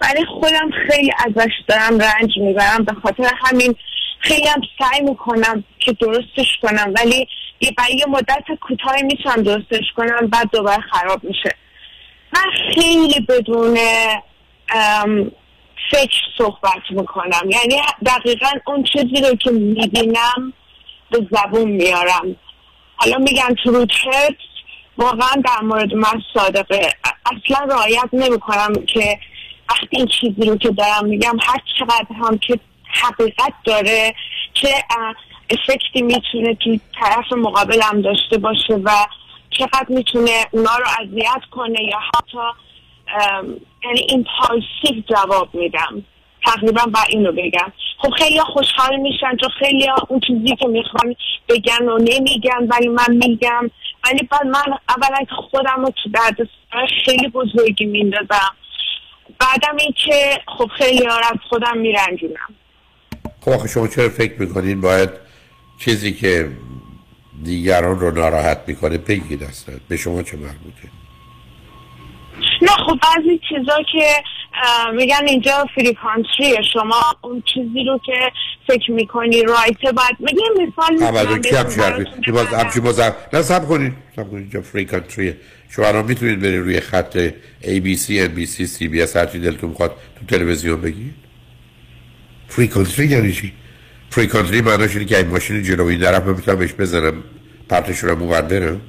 ولی 0.00 0.24
خودم 0.24 0.70
خیلی 0.88 1.12
ازش 1.26 1.52
دارم 1.68 1.98
رنج 1.98 2.30
می‌برم. 2.36 2.84
به 2.84 2.92
خاطر 2.92 3.30
همین 3.44 3.74
خیلی 4.18 4.48
هم 4.48 4.60
سعی 4.78 5.00
می‌کنم 5.00 5.64
که 5.78 5.92
درستش 5.92 6.58
کنم. 6.62 6.94
ولی 6.96 7.28
یه 7.60 7.70
برای 7.78 7.96
یه 7.96 8.06
مدت 8.08 8.44
کوتاهی 8.60 9.02
می‌تونم 9.02 9.42
درستش 9.42 9.84
کنم 9.96 10.26
بعد 10.26 10.50
دوباره 10.52 10.80
خراب 10.80 11.24
میشه. 11.24 11.54
من 12.34 12.74
خیلی 12.74 13.20
بدون 13.28 13.78
فکر 15.90 16.16
صحبت 16.38 16.82
می‌کنم. 16.90 17.50
یعنی 17.50 17.82
دقیقا 18.06 18.48
اون 18.66 18.82
چیزی 18.82 19.22
رو 19.28 19.36
که 19.36 19.50
می‌بینم 19.50 20.52
به 21.10 21.28
زبون 21.30 21.70
میارم. 21.70 22.36
حالا 22.96 23.18
میگن 23.18 23.54
تروت 23.64 23.90
واقعا 24.98 25.42
در 25.44 25.60
مورد 25.62 25.94
من 25.94 26.22
صادقه. 26.34 26.92
اصلا 27.26 27.64
رعایت 27.64 28.08
نمی‌کنم 28.12 28.72
که 28.86 29.18
وقتی 29.70 29.96
این 29.96 30.06
چیزی 30.20 30.50
رو 30.50 30.56
که 30.56 30.70
دارم 30.70 31.04
میگم 31.04 31.36
هر 31.42 31.60
چقدر 31.78 32.06
هم 32.20 32.38
که 32.38 32.58
حقیقت 33.02 33.52
داره 33.64 34.14
چه 34.54 34.68
افکتی 35.50 36.02
می‌تونه 36.02 36.54
تو 36.54 36.78
طرف 37.00 37.32
مقابلم 37.32 38.02
داشته 38.02 38.38
باشه 38.38 38.74
و 38.74 38.90
چقدر 39.50 39.86
می‌تونه 39.88 40.46
اونا 40.50 40.76
رو 40.76 40.86
اذیت 41.00 41.42
کنه 41.50 41.82
یا 41.82 41.98
حتی 41.98 42.38
یعنی 43.84 44.06
ایمپالسیو 44.08 45.02
جواب 45.10 45.54
میدم. 45.54 46.04
تقریبا 46.48 46.82
با 46.94 47.00
اینو 47.08 47.32
بگم. 47.32 47.72
خب 47.98 48.10
خیلی 48.10 48.40
خوشحال 48.40 48.96
میشن 48.96 49.36
چون 49.40 49.50
خیلی 49.58 49.86
اون 50.08 50.20
چیزی 50.26 50.56
که 50.56 50.66
می‌خوان 50.66 51.16
بگن 51.48 51.88
و 51.88 51.98
نمیگن 51.98 52.66
ولی 52.70 52.88
من 52.88 53.16
میگم. 53.26 53.70
ولی 54.04 54.28
بعد 54.30 54.46
من 54.46 54.78
اولا 54.88 55.18
که 55.18 55.34
خودم 55.50 55.84
رو 55.84 55.92
تو 56.02 56.10
درد 56.10 56.48
خیلی 57.04 57.28
بزرگی 57.28 57.84
میندازم. 57.84 58.54
بعدم 59.38 59.76
این 59.78 59.94
که 60.04 60.40
خب 60.58 60.66
خیلی 60.66 61.06
از 61.06 61.38
خودم 61.48 61.78
میرنجونم. 61.78 62.54
خب 63.40 63.50
آخه 63.50 63.68
شما 63.68 63.88
چرا 63.88 64.08
فکر 64.08 64.40
می‌کنین 64.40 64.80
باید 64.80 65.10
چیزی 65.84 66.12
که 66.12 66.50
دیگران 67.44 68.00
رو 68.00 68.10
ناراحت 68.10 68.58
می‌کنه 68.66 68.98
بگید 68.98 69.42
اصلا؟ 69.42 69.74
به 69.88 69.96
شما 69.96 70.22
چه 70.22 70.36
مربوطه؟ 70.36 70.88
نه 72.62 72.72
خب 72.86 72.98
بعضی 73.02 73.40
چیزا 73.48 73.82
که 73.92 74.22
میگن 74.94 75.28
اینجا 75.28 75.66
فری 75.74 75.94
کانتریه 75.94 76.62
شما 76.72 77.02
اون 77.22 77.42
چیزی 77.54 77.84
رو 77.84 78.00
که 78.06 78.32
فکر 78.66 78.90
می‌کنی 78.92 79.42
رایته 79.42 79.92
باید 79.92 80.16
میگه 80.18 80.42
مثال 80.52 81.02
اول 81.02 81.26
می‌زنم 81.26 81.42
کی 81.42 81.56
هم 81.56 81.64
بهتون 81.64 81.84
حرفی 81.84 82.04
براتون 82.04 82.20
کی 82.22 82.30
باز. 82.32 82.46
همچی 82.46 82.80
باز 82.80 83.00
نه 83.32 83.42
سب 83.42 83.68
کنید. 83.68 83.92
سب 84.16 84.30
کنید 84.30 84.42
اینجا 84.42 84.60
فری 84.60 84.84
کانتریه 84.84 85.36
شما 85.70 85.86
الان 85.86 86.04
می‌تونید 86.04 86.40
برید 86.40 86.54
روی 86.54 86.80
خط 86.80 87.28
ABC 87.62 88.06
NBC 88.08 88.66
CBS 88.78 89.16
هر 89.16 89.26
چی 89.26 89.38
دلتون 89.38 89.70
می‌خواد 89.70 89.96
تو 90.20 90.36
تلویزیون 90.36 90.80
بگید. 90.80 91.14
فری 92.48 92.68
کانتری 92.68 93.06
یعنی 93.06 93.32
چی؟ 93.32 93.52
فری 94.10 94.26
کانتری 94.26 94.60
معناش 94.60 94.92
اینه 94.92 95.04
که 95.04 95.16
این 95.16 95.26
ماشین 95.26 95.62
جلوی 95.62 95.98
طرف 95.98 96.22
من 96.22 96.34
می‌تونم 96.34 96.58
بهش 96.58 96.72
بزنم. 96.72 97.24
پرتش 97.68 97.98
رو 97.98 98.16
برم 98.16 98.80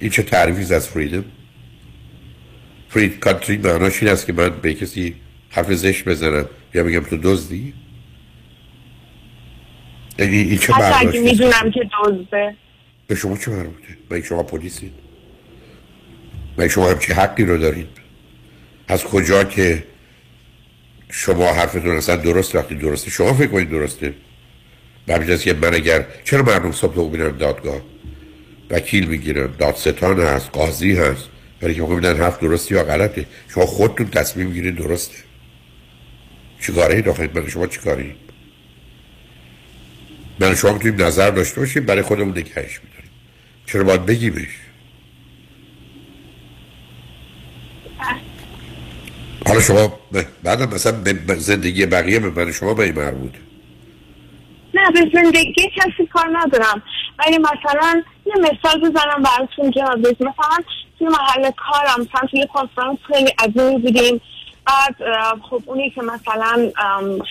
این 0.00 0.10
چه 0.10 0.22
تعریفی 0.22 0.74
از 0.74 0.88
فریدم 0.88 1.24
فری 2.92 3.08
کانتری 3.08 3.56
معناش 3.56 4.02
این 4.02 4.12
است 4.12 4.26
که 4.26 4.32
من 4.32 4.50
به 4.50 4.74
کسی 4.74 5.14
حرف 5.50 5.72
زشت 5.72 6.04
بزنم. 6.04 6.46
یا 6.74 6.84
بگم 6.84 7.00
تو 7.00 7.16
دزدی؟ 7.16 7.74
یعنی 10.18 10.36
این 10.36 10.58
چه 10.58 10.80
است؟ 10.80 11.14
می‌دونم 11.14 11.70
که 11.70 11.80
دزده. 12.04 12.54
به 13.06 13.14
شما 13.14 13.36
چه 13.36 13.50
مربوطه؟ 13.50 13.96
مگه 14.10 14.22
شما 14.22 14.42
پلیسید؟ 14.42 14.92
مگه 16.58 16.68
شما 16.68 16.90
همچی 16.90 17.12
حقی 17.12 17.44
رو 17.44 17.58
دارید؟ 17.58 17.88
از 18.88 19.04
کجا 19.04 19.44
که 19.44 19.84
شما 21.10 21.52
حرفتون 21.52 21.96
اصلا 21.96 22.16
درست 22.16 22.54
وقتی 22.54 22.74
درسته. 22.74 23.10
شما 23.10 23.32
فکر 23.32 23.46
کنید 23.46 23.70
درسته. 23.70 24.14
به 25.06 25.14
همین 25.14 25.28
جهت 25.28 25.42
که 25.42 25.54
من 25.54 25.74
اگر 25.74 26.06
چرا 26.24 26.42
مردم 26.42 26.72
صبح 26.72 26.94
رو 26.94 27.08
میرن 27.08 27.36
دادگاه؟ 27.36 27.80
وکیل 28.70 29.06
می‌گیرن. 29.06 29.54
دادستان 29.58 30.20
هست 30.20 30.50
قاضی 30.52 30.96
هست. 30.96 31.28
برای 31.62 31.74
که 31.74 31.82
ببینن 31.82 32.16
حرف 32.16 32.38
درستی 32.40 32.74
یا 32.74 32.84
غلطه. 32.84 33.26
شما 33.54 33.66
خودتون 33.66 34.06
تصمیم 34.10 34.46
می‌گیرید 34.46 34.76
درسته. 34.76 35.18
چیکاره 36.60 37.10
آخه؟ 37.10 37.30
من 37.34 37.48
شما 37.48 37.66
چیکاری 37.66 38.14
من 40.40 40.54
شما 40.54 40.72
می‌تونیم 40.72 41.02
نظر 41.02 41.30
داشته 41.30 41.60
باشیم 41.60 41.86
برای 41.86 42.02
خودمون 42.02 42.30
نگهش 42.30 42.80
میداریم. 42.84 43.10
چرا 43.66 43.84
باید 43.84 44.06
بگیمش؟ 44.06 44.48
حالا 49.46 49.60
شما 49.60 49.88
ب- 49.88 50.22
بعدم 50.42 50.74
مثلا 50.74 50.92
به 51.26 51.34
زندگی 51.34 51.86
بقیه 51.86 52.18
به 52.18 52.44
من 52.44 52.52
شما 52.52 52.74
به 52.74 52.84
این 52.84 52.94
مربوط 52.94 53.32
نه 54.74 54.90
به 54.90 55.10
زندگی 55.14 55.70
کسی 55.76 56.06
کار 56.12 56.30
ندارم. 56.32 56.82
ولی 57.18 57.38
مثلا 57.38 58.02
یه 58.26 58.34
مثال 58.38 58.80
بزنم 58.80 59.22
براتون 59.22 59.70
جناب. 59.70 59.98
مثلا 59.98 60.32
توی 61.02 61.10
محل 61.10 61.50
کارم. 61.50 62.00
مثلا 62.00 62.28
توی 62.30 62.46
کنفرانس 62.46 62.98
خیلی 63.06 63.30
عظیمی 63.38 63.78
بودیم. 63.78 64.20
بعد 64.66 64.96
خب 65.50 65.62
اونی 65.66 65.90
که 65.90 66.02
مثلا 66.02 66.72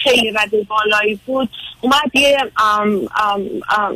خیلی 0.03 0.31
رده 0.31 0.63
بالایی 0.63 1.19
بود 1.25 1.49
اومد 1.81 2.15
یه 2.15 2.37
ام، 2.57 3.01
ام، 3.19 3.41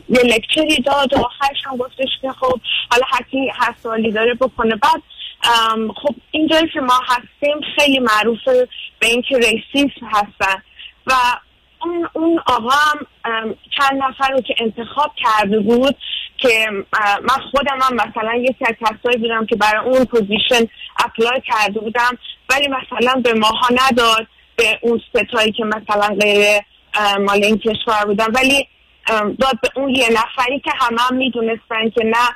یه 0.10 0.22
lecture 0.22 0.74
ی 0.74 0.82
داد 0.82 1.14
و 1.14 1.18
آخرش 1.18 1.58
هم 1.66 1.78
گفتش 1.78 2.10
که 2.22 2.32
خب 2.32 2.60
حالا 2.92 3.06
کی 3.32 3.52
هر 3.54 3.76
سوالی 3.84 4.12
داره 4.12 4.34
بکنه. 4.34 4.76
بعد 4.76 5.02
خب 6.04 6.16
اینجایی 6.32 6.70
که 6.74 6.82
ما 6.82 7.00
هستیم 7.08 7.62
خیلی 7.76 8.00
معروفه 8.00 8.68
به 9.00 9.08
اینکه 9.08 9.38
racism 9.38 10.06
هستن. 10.12 10.62
و 11.08 11.14
اون 11.82 12.10
اون 12.14 12.40
آقا 12.46 12.70
هم 12.70 13.56
چند 13.78 14.04
نفر 14.04 14.32
رو 14.32 14.42
که 14.42 14.56
انتخاب 14.60 15.12
کرده 15.16 15.60
بود 15.60 15.96
که 16.38 16.70
من 17.22 17.38
خودم 17.52 17.80
هم 17.82 17.96
مثلا 17.96 18.36
یکی 18.36 18.66
از 18.66 18.76
کسایی 18.82 19.18
بودم 19.18 19.46
که 19.46 19.56
برای 19.56 19.86
اون 19.86 20.06
position 20.06 20.68
apply 21.06 21.42
کرده 21.46 21.80
بودم 21.80 22.18
ولی 22.50 22.68
مثلا 22.68 23.22
به 23.22 23.34
ماها 23.34 23.68
نداد 23.72 24.28
به 24.56 24.80
اون 24.82 25.02
سه 25.10 25.26
تایی 25.26 25.52
که 25.52 25.64
مثلا 25.66 26.16
غیر 26.16 26.62
مال 27.20 27.44
این 27.44 27.58
کشور 27.58 28.06
بودن. 28.06 28.26
ولی 28.26 28.68
داد 29.40 29.60
به 29.62 29.70
اون 29.76 29.90
یه 29.90 30.10
نفری 30.12 30.60
که 30.60 30.72
همه 30.80 31.02
هم 31.02 31.16
می‌دونستن 31.16 31.90
که 31.96 32.04
نه 32.04 32.30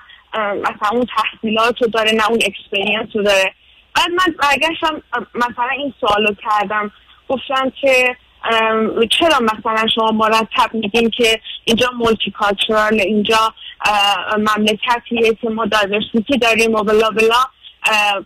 مثلا 0.54 0.90
اون 0.92 1.06
تحصیلات 1.18 1.82
رو 1.82 1.88
داره 1.88 2.12
نه 2.12 2.30
اون 2.30 2.40
experience 2.46 3.10
رو 3.14 3.24
داره. 3.24 3.54
بعد 3.96 4.10
من 4.10 4.36
برگشتم 4.40 5.04
مثلا 5.36 5.70
این 5.78 5.94
سوالو 6.02 6.34
کردم. 6.34 6.92
گفتم 7.30 7.72
که 7.82 8.16
چرا 9.12 9.40
مثلا 9.40 9.88
شما 9.96 10.12
مرتب 10.12 10.74
میگین 10.74 11.10
که 11.10 11.42
اینجا 11.66 11.92
multicultural 11.98 13.00
اینجا 13.02 13.54
مملکتیه 14.38 15.34
که 15.42 15.50
ما 15.50 15.66
دایورسیتی 15.66 16.38
داریم 16.42 16.76
و 16.76 16.84
بلا 16.84 17.10
بلا. 17.10 17.44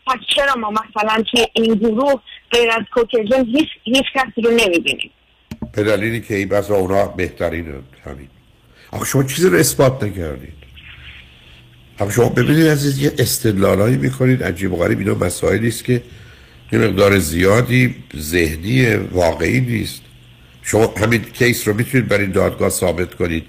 پس 0.08 0.18
چرا 0.36 0.56
ما 0.56 0.70
مثلا 0.72 1.24
توی 1.32 1.46
این 1.54 1.74
گروه 1.74 2.22
غیر 2.52 2.72
از 2.72 2.84
کوکیژن 2.94 3.46
هیچ, 3.46 3.68
هیچ 3.84 4.06
کسی 4.16 4.42
رو 4.42 4.52
نمی‌بینیم؟ 4.52 5.12
به 5.74 5.84
دلیلی 5.84 6.22
که 6.22 6.36
این 6.36 6.50
بس 6.50 6.72
اونا 6.72 7.06
بهترین 7.06 7.84
همین. 8.06 8.30
آخه 8.92 9.06
شما 9.06 9.24
چیزی 9.24 9.50
رو 9.50 9.58
اثبات 9.58 10.04
نکردید. 10.04 10.54
آخه 12.00 12.12
شما 12.12 12.30
ببینید 12.30 12.68
عزیز 12.68 13.04
یه 13.04 13.12
استدلالایی 13.20 13.98
می‌کنید 13.98 14.44
عجیب 14.44 14.74
و 14.74 14.76
غریب 14.76 15.00
اینا 15.00 15.14
مسائلی 15.14 15.68
است 15.68 15.86
که 15.86 16.04
یه 16.72 16.80
مقدار 16.80 17.20
زیادی 17.20 17.96
ذهنی 18.18 18.96
واقعی 18.96 19.60
نیست. 19.62 20.03
شما 20.64 20.94
همین 20.98 21.22
کیس 21.22 21.68
رو 21.68 21.74
می‌تونید 21.74 22.08
برای 22.08 22.28
دادگاه 22.28 22.70
ثابت 22.70 23.16
کنید 23.16 23.46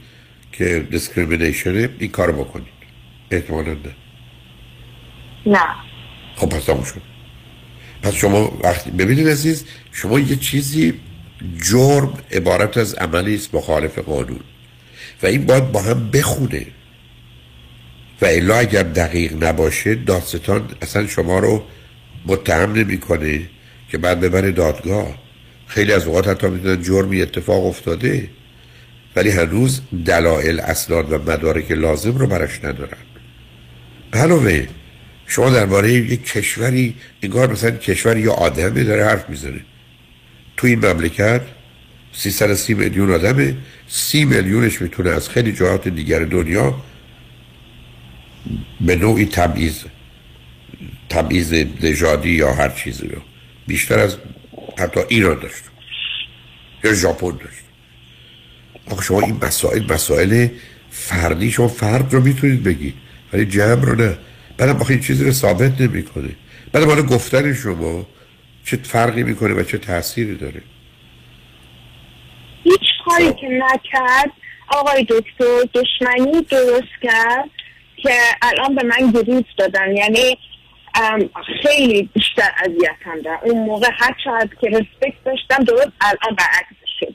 که 0.52 0.86
discrimination 0.90 1.82
ه 1.82 1.88
این 1.98 2.10
کار 2.10 2.32
بکنید. 2.32 2.74
احتمالا 3.30 3.72
نه. 3.72 3.78
نه. 5.46 5.66
خب 6.36 6.48
پس 6.48 6.64
تموم 6.64 6.84
شد. 6.84 7.02
پس 8.02 8.14
شما 8.14 8.58
وقتی 8.64 8.90
ببینید 8.90 9.28
عزیز 9.28 9.64
شما 9.92 10.18
یه 10.18 10.36
چیزی 10.36 10.94
جرم 11.62 12.18
عبارت 12.32 12.76
از 12.76 12.94
عملی 12.94 13.34
است 13.34 13.54
مخالف 13.54 13.98
قانون. 13.98 14.40
و 15.22 15.26
این 15.26 15.46
باید 15.46 15.72
با 15.72 15.82
هم 15.82 16.10
بخونه. 16.10 16.66
و 18.22 18.26
الا 18.26 18.56
اگر 18.56 18.82
دقیق 18.82 19.44
نباشه 19.44 19.94
داستان 19.94 20.68
اصلا 20.82 21.06
شما 21.06 21.38
رو 21.38 21.62
متهم 22.26 22.72
نمی‌کنه 22.72 23.40
که 23.90 23.98
بعد 23.98 24.20
ببره 24.20 24.50
دادگاه. 24.50 25.24
خیلی 25.66 25.92
از 25.92 26.06
اوقات 26.06 26.28
حتی 26.28 26.46
می‌دونن 26.46 26.82
جرمی 26.82 27.22
اتفاق 27.22 27.66
افتاده 27.66 28.28
ولی 29.16 29.30
هنوز 29.30 29.80
دلایل 30.06 30.60
اسناد 30.60 31.12
و 31.12 31.18
مدارک 31.18 31.70
لازم 31.70 32.16
رو 32.16 32.26
براش 32.26 32.64
ندارن. 32.64 32.98
علاوه 34.12 34.66
شما 35.26 35.50
درباره 35.50 35.92
یک 35.92 36.24
کشوری 36.24 36.94
انگار 37.22 37.52
مثلا 37.52 37.70
کشور 37.70 38.16
یا 38.16 38.32
آدمی 38.32 38.84
داره 38.84 39.04
حرف 39.04 39.30
می‌زنه. 39.30 39.60
تو 40.56 40.66
این 40.66 40.86
مملکت 40.86 41.40
330 42.12 42.74
میلیون 42.74 43.10
آدمه 43.10 43.56
سی 43.88 44.24
میلیونش 44.24 44.82
می‌تونه 44.82 45.10
از 45.10 45.28
خیلی 45.28 45.52
جهات 45.52 45.88
دیگر 45.88 46.24
دنیا 46.24 46.74
به 48.80 48.96
نوعی 48.96 49.26
تبعیض 49.26 49.78
تبعیض 51.08 51.52
نژادی 51.82 52.30
یا 52.30 52.52
هر 52.54 52.68
چیزی 52.68 53.10
بیشتر 53.66 53.98
از 53.98 54.16
حتی 54.78 55.00
ایران 55.08 55.40
داشت. 55.40 55.64
یا 56.84 56.94
ژاپن 56.94 57.30
داشت. 57.30 57.64
آخه 58.90 59.02
شما 59.02 59.20
این 59.20 59.40
مسائل 59.42 59.92
مسائل 59.92 60.48
فردی 60.90 61.50
شما 61.50 61.68
فرد 61.68 62.14
رو 62.14 62.20
می‌تونید 62.20 62.62
بگید. 62.62 62.94
ولی 63.32 63.44
جمع 63.44 63.84
رو 63.84 63.94
نه. 63.94 64.18
بعدم 64.58 64.80
آخه 64.80 64.90
این 64.90 65.00
چیزی 65.00 65.24
رو 65.24 65.32
ثابت 65.32 65.80
نمی‌کنه. 65.80 66.28
بعدم 66.72 66.86
حالا 66.86 67.02
گفتن 67.02 67.54
شما 67.54 68.06
چه 68.64 68.76
فرقی 68.76 69.22
می‌کنه 69.22 69.54
و 69.54 69.62
چه 69.62 69.78
تأثیری 69.78 70.36
داره؟ 70.36 70.62
هیچ 72.64 72.80
کاری 73.04 73.32
که 73.40 73.48
نکرد 73.48 74.30
آقای 74.68 75.04
دکتر 75.04 75.44
دشمنی 75.74 76.42
درست 76.50 77.02
کرد 77.02 77.50
که 77.96 78.14
الان 78.42 78.74
به 78.74 78.82
من 78.82 79.10
گریز 79.10 79.44
دادن. 79.58 79.96
یعنی 79.96 80.38
خیلی 81.62 82.10
بیشتر 82.14 82.50
اذیتم 82.64 83.22
دارم 83.24 83.38
اون 83.42 83.66
موقع. 83.66 83.88
هر 83.92 84.16
چقدر 84.24 84.54
که 84.60 84.68
رسپکت 84.68 85.24
داشتم 85.24 85.64
درست 85.64 85.92
الان 86.00 86.36
برعکس 86.38 86.76
شده. 87.00 87.14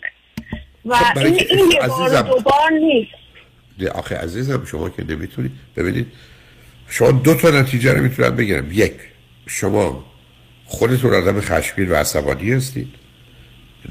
و 0.85 0.95
خب، 0.95 1.17
این, 1.17 1.45
این 1.49 1.71
یه 1.71 1.87
بار 1.87 2.21
دو 2.21 2.39
بار 2.39 2.71
نیست. 2.71 3.11
ده 3.79 3.89
آخه 3.89 4.17
عزیزم 4.17 4.65
شما 4.65 4.89
که 4.89 5.03
نمی‌تونید 5.03 5.51
ببینید 5.75 6.07
شما 6.87 7.11
دو 7.11 7.35
تا 7.35 7.49
نتیجه 7.49 7.93
رو 7.93 8.01
می‌تونم 8.01 8.35
بگیرم 8.35 8.71
یک 8.71 8.93
شما 9.47 10.05
خودتون 10.65 11.13
آدم 11.13 11.41
خشمگین 11.41 11.91
و 11.91 11.95
عصبانی 11.95 12.51
هستید. 12.51 12.87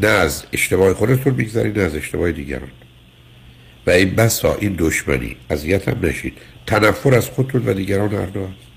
نه 0.03 0.09
از 0.09 0.45
اشتباه 0.53 0.95
خودتون 0.95 1.35
می‌گذارید 1.35 1.79
نه 1.79 1.85
از 1.85 1.97
اشتباه 1.97 2.33
دیگران. 2.33 2.71
و 3.87 3.91
این 3.91 4.15
بسا 4.15 4.55
این 4.55 4.77
دشمنی 4.79 5.37
اذیت 5.51 5.89
هم 5.89 5.99
نشید. 6.03 6.39
تنفر 6.67 7.15
از 7.15 7.29
خودتون 7.31 7.63
و 7.67 7.73
دیگران 7.73 8.15
هر 8.15 8.27
دو 8.27 8.47
هست. 8.47 8.68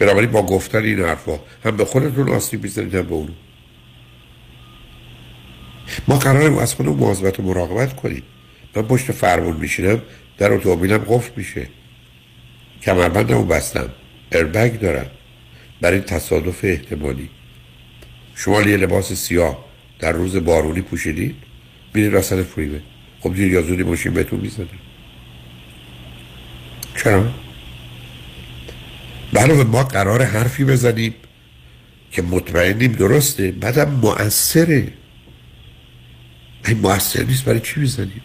بنابراین 0.00 0.30
با 0.30 0.42
گفتن 0.42 0.82
این 0.84 1.00
حرفا 1.00 1.40
هم 1.64 1.76
به 1.76 1.84
خودتون 1.84 2.28
آسیب 2.28 2.62
می‌زنید 2.62 2.94
هم 2.94 3.02
به 3.02 3.14
اونو 3.14 3.32
ما 6.08 6.16
قراریم 6.16 6.58
از 6.58 6.74
خودمون 6.74 6.98
مواظبت 6.98 7.40
و 7.40 7.42
مراقبت 7.42 7.96
کنیم. 7.96 8.22
من 8.76 8.82
پشت 8.82 9.12
فرمون 9.12 9.56
میشینم 9.56 10.02
در 10.38 10.52
اتومبیلم 10.52 10.98
قفل 10.98 11.30
میشه. 11.36 11.68
کمربندمو 12.82 13.44
بستم. 13.44 13.90
اربگ 14.32 14.80
دارم. 14.80 15.06
برای 15.80 16.00
تصادف 16.00 16.64
احتمالی. 16.64 17.30
شما 18.34 18.62
یه 18.62 18.76
لباس 18.76 19.12
سیاه 19.12 19.64
در 19.98 20.12
روز 20.12 20.36
بارونی 20.36 20.80
پوشیدید 20.80 21.36
میرید 21.94 22.14
وسط 22.14 22.46
فریوه 22.46 22.80
خب 23.20 23.34
دیر 23.34 23.52
یا 23.52 23.62
زودی 23.62 23.82
ماشین 23.82 24.14
بهتون 24.14 24.40
می‌زنه. 24.40 24.66
چرا؟ 26.96 27.49
بله 29.32 29.64
ما 29.64 29.84
قرار 29.84 30.22
حرفی 30.22 30.64
بزنیم 30.64 31.14
که 32.10 32.22
مطمئنیم 32.22 32.92
درسته 32.92 33.52
بعدم 33.52 33.90
مؤثره. 33.90 34.92
این 36.66 36.78
مؤثر 36.78 37.22
نیست 37.22 37.44
برای 37.44 37.60
چی 37.60 37.80
می‌زنیم؟ 37.80 38.22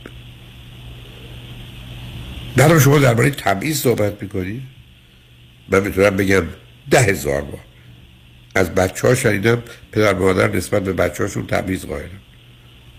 در 2.57 2.79
شما 2.79 2.99
درباره 2.99 3.29
تبعیض 3.29 3.81
صحبت 3.81 4.23
می‌کنید 4.23 4.61
من 5.69 5.83
می‌تونم 5.83 6.17
بگم 6.17 6.43
ده 6.89 7.01
هزار 7.01 7.41
بار. 7.41 7.59
از 8.55 8.75
بچه 8.75 9.07
ها 9.07 9.15
شنیدم 9.15 9.63
پدر 9.91 10.13
و 10.13 10.19
مادر 10.19 10.55
نسبت 10.55 10.83
به 10.83 10.93
بچه 10.93 11.23
هاشون 11.23 11.47
تبعیض 11.47 11.85
قائلن. 11.85 12.09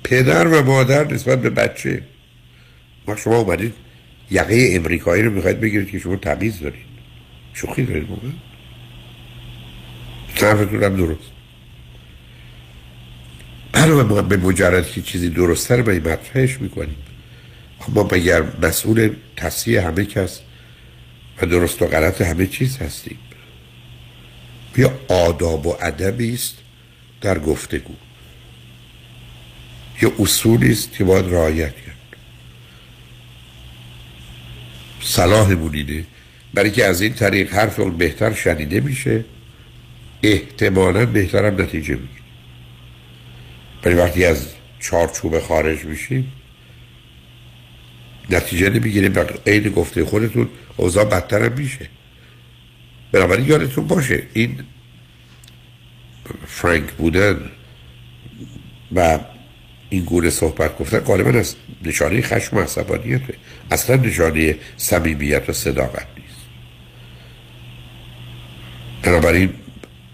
پدر 0.05 0.47
و 0.47 0.63
مادر 0.63 1.13
نسبت 1.13 1.43
به 1.43 1.51
بچه. 1.51 2.03
ما 3.09 3.17
شما 3.17 3.37
اومدید 3.37 3.75
یقه 4.31 4.69
امریکایی 4.73 5.23
رو 5.23 5.31
می‌خواید 5.31 5.61
بگیرید 5.61 5.91
که 5.91 5.99
شما 5.99 6.17
تبعیض 6.17 6.61
دارید. 6.61 6.86
شوخی 7.57 7.85
دارید 7.85 8.11
موقع؟ 8.11 8.29
طرفتون 10.35 10.83
هم 10.83 10.97
درست. 10.97 11.31
علاوه 13.75 14.03
ما 14.03 14.23
به 14.23 14.37
مجرد 14.37 14.91
که 14.91 15.03
چیزی 15.03 15.31
درسته 15.31 15.77
رو 15.77 15.83
به 15.83 16.01
مطرحش 16.01 16.61
می‌کنیم. 16.61 16.97
ما 17.89 18.09
مگر 18.13 18.43
مسئول 18.63 19.15
تصحیح 19.37 19.87
همه 19.87 20.05
کس 20.05 20.41
و 21.43 21.47
درست 21.47 21.83
و 21.83 21.87
غلط 21.87 22.21
همه 22.21 22.47
چیز 22.47 22.79
هستیم. 22.79 23.19
بیا 24.75 24.99
آداب 25.09 25.67
و 25.67 25.77
ادبی 25.81 26.35
است 26.35 26.59
در 27.21 27.39
گفتگو. 27.39 27.95
یه 30.03 30.13
اصولی 30.19 30.73
است 30.73 30.93
که 30.93 31.05
باید 31.05 31.27
رعایت 31.27 31.77
کرد. 31.77 31.97
صلاحمون 35.01 35.75
اینه 35.75 36.05
برای 36.57 36.71
که 36.71 36.85
از 36.85 37.01
این 37.01 37.15
طریق 37.15 37.55
حرف 37.55 37.81
اون 37.81 37.97
بهتر 37.97 38.35
شنیده 38.35 38.81
میشه 38.81 39.25
احتمالا 40.23 41.07
بهترم 41.07 41.61
نتیجه 41.61 41.95
می‌گیره. 41.95 42.23
ولی 43.85 43.95
وقتی 43.95 44.25
از 44.25 44.49
چارچوب 44.81 45.39
خارج 45.39 45.85
میشیم 45.85 46.33
نتیجه 48.31 48.71
نمی‌گیریم 48.71 49.15
و 49.15 49.25
عین 49.47 49.69
گفته 49.69 50.05
خودتون 50.05 50.49
اوضاع 50.77 51.05
بدتر 51.05 51.43
هم 51.45 51.53
میشه. 51.53 51.89
بنابراین 53.13 53.47
یادتون 53.47 53.87
باشه 53.87 54.23
این 54.33 54.61
فرانک 56.47 56.91
بودن 56.91 57.51
و 58.95 59.19
این 59.91 60.05
گونه 60.05 60.31
صحبت 60.31 60.79
گفتن 60.79 60.99
غالبا 60.99 61.39
از 61.39 61.57
نشانه 61.83 62.23
خشم 62.23 62.57
و 62.57 62.61
عصبانیته 62.61 63.35
اصلا 63.71 63.97
نشانه 63.97 64.57
صمیمیت 64.77 65.49
و 65.49 65.53
صداقت 65.53 66.07
نیست. 66.19 66.26
بنابراین 69.07 69.51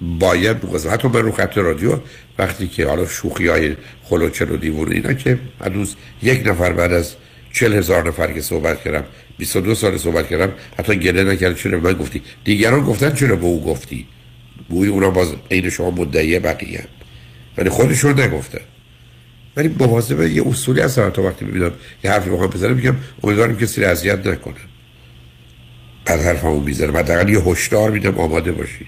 باید 0.00 0.56
من 1.04 1.22
رو 1.22 1.32
خط 1.32 1.58
رادیو 1.58 1.98
وقتی 2.38 2.68
که 2.68 2.86
حالا 2.86 3.06
شوخی 3.06 3.46
های 3.46 3.76
خلوچل 4.02 4.50
و 4.50 4.56
دیوونه 4.56 4.94
اینا 4.94 5.12
که 5.12 5.38
هنوز 5.64 5.94
یک 6.22 6.46
نفر 6.46 6.72
بعد 6.72 6.92
از 6.92 7.14
چل 7.52 7.72
هزار 7.72 8.08
نفر 8.08 8.32
که 8.32 8.40
صحبت 8.40 8.82
کردم 8.84 9.04
22 9.38 9.74
سال 9.74 9.96
صحبت 9.96 10.28
کردم 10.28 10.52
حتی 10.78 10.96
گله 10.96 11.24
نکرد 11.24 11.56
چرا 11.56 11.78
به 11.78 11.92
من 11.92 11.98
گفتی؟ 11.98 12.22
دیگران 12.44 12.84
گفتن 12.84 13.14
چرا 13.14 13.36
به 13.36 13.44
او 13.44 13.64
گفتی؟ 13.64 14.06
گویی 14.70 14.90
اونا 14.90 15.10
باز 15.10 15.28
عین 15.50 15.70
شما 15.70 15.90
مدعی 15.90 16.38
بقیه 16.38 16.78
هم. 16.78 16.88
ولی 17.58 17.70
خودشون 17.70 18.20
نگفتن. 18.20 18.60
ولی 19.56 19.76
مواظب 19.78 20.20
یه 20.20 20.48
اصولی 20.48 20.80
هستم 20.80 21.10
تا 21.10 21.22
وقتی 21.22 21.44
ببینم 21.44 21.72
یه 22.04 22.10
حرفی 22.10 22.30
بخوام 22.30 22.50
بزنم 22.50 22.76
میگم 22.76 22.96
امیدوارم 23.22 23.56
کسی 23.56 23.82
رو 23.82 23.88
اذیت 23.88 24.26
نکنن 24.26 24.71
بعد 26.04 26.20
حرفمو 26.20 26.60
می‌زنم 26.60 26.96
حداقل 26.96 27.28
یه 27.28 27.40
هشدار 27.40 27.90
میدم 27.90 28.18
آماده 28.18 28.52
باشید. 28.52 28.86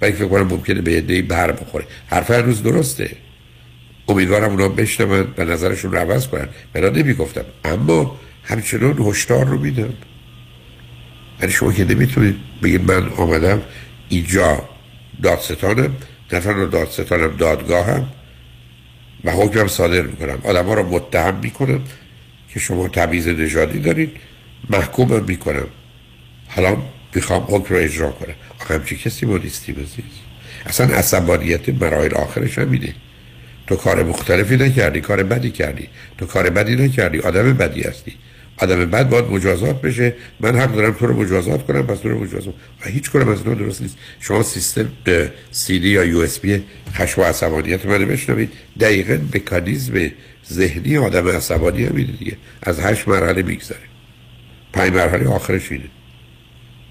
و 0.00 0.10
فکر 0.10 0.28
کنم 0.28 0.46
ممکنه 0.46 0.80
به 0.80 0.92
یه 0.92 1.22
بر 1.22 1.52
بخوره. 1.52 1.84
حرف 2.06 2.30
هنوز 2.30 2.62
درسته. 2.62 3.10
امیدوارم 4.08 4.50
اونا 4.50 4.68
بشنون 4.68 5.26
و 5.38 5.44
نظرشون 5.44 5.92
رو 5.92 5.98
عوض 5.98 6.26
کنن. 6.26 6.48
بنا 6.72 6.88
نمی‌گفتم. 6.88 7.44
اما 7.64 8.20
همچنان 8.44 8.98
هشدار 8.98 9.44
رو 9.46 9.58
میدم. 9.58 9.94
ولی 11.40 11.52
شما 11.52 11.72
که 11.72 11.84
نمی‌تونید 11.84 12.36
بگید 12.62 12.92
من 12.92 13.08
آمدم 13.08 13.62
اینجا 14.08 14.68
دادستانم 15.22 15.96
نه 16.32 16.40
تنها 16.40 16.64
دادستانم 16.64 17.36
دادگاهم 17.36 18.08
و 19.24 19.30
حکمم 19.30 19.68
صادر 19.68 20.02
می‌کنم. 20.02 20.38
آدم 20.44 20.66
ها 20.66 20.74
رو 20.74 20.88
متهم 20.88 21.40
می‌کنم 21.42 21.80
که 22.48 22.60
شما 22.60 22.88
تبعیض 22.88 23.28
نژادی 23.28 23.78
دارید. 23.78 24.10
محکومم 24.70 25.24
می‌کنم. 25.24 25.66
حالا 26.54 26.76
می‌خوام 27.14 27.44
حکم 27.48 27.74
رو 27.74 27.80
اجرا 27.80 28.10
کنم. 28.10 28.34
آخه 28.60 28.74
همچی 28.74 28.96
کسی 28.96 29.26
ما 29.26 29.36
نیستیم 29.36 29.74
عزیز 29.74 30.04
اصلا 30.66 30.96
عصبانیت 30.96 31.68
مراحل 31.68 32.14
آخرش 32.14 32.58
همینه 32.58 32.94
تو 33.66 33.76
کار 33.76 34.02
مختلفی 34.02 34.56
نکردی 34.56 35.00
کار 35.00 35.22
بدی 35.22 35.50
کردی. 35.50 35.88
تو 36.18 36.26
کار 36.26 36.50
بدی 36.50 36.76
نکردی 36.76 37.18
آدم 37.18 37.52
بدی 37.52 37.82
هستی. 37.82 38.12
آدم 38.56 38.84
بد 38.84 39.08
باید 39.08 39.24
مجازات 39.24 39.80
بشه. 39.80 40.14
من 40.40 40.56
حق 40.58 40.74
دارم 40.74 40.92
تو 40.92 41.06
رو 41.06 41.22
مجازات 41.22 41.66
کنم 41.66 41.86
پس 41.86 41.98
تو 41.98 42.08
رو 42.08 42.24
مجازات 42.24 42.54
و 42.84 42.88
هیچ 42.88 43.10
کنم 43.10 43.28
از 43.28 43.38
اینا 43.38 43.54
درست 43.54 43.82
نیست. 43.82 43.96
شما 44.20 44.42
سیستم 44.42 44.92
سی 45.50 45.78
دی 45.78 45.88
یا 45.88 46.04
یو 46.04 46.18
اس 46.18 46.38
بی 46.38 46.62
خشم 46.94 47.20
و 47.20 47.24
عصبانیت 47.24 47.86
من 47.86 48.04
بشنوید. 48.04 48.52
دقیقا 48.80 49.18
مکانیزم 49.34 50.10
ذهنی 50.52 50.96
آدم 50.96 51.28
عصبانی 51.28 51.84
همینه 51.84 52.12
دیگه. 52.12 52.36
از 52.62 52.80
هشت 52.80 53.08
مرحله 53.08 53.42
میگذره. 53.42 53.78
پنج 54.72 54.92
مرحله 54.92 55.28
آخرش 55.28 55.72
اینه. 55.72 55.84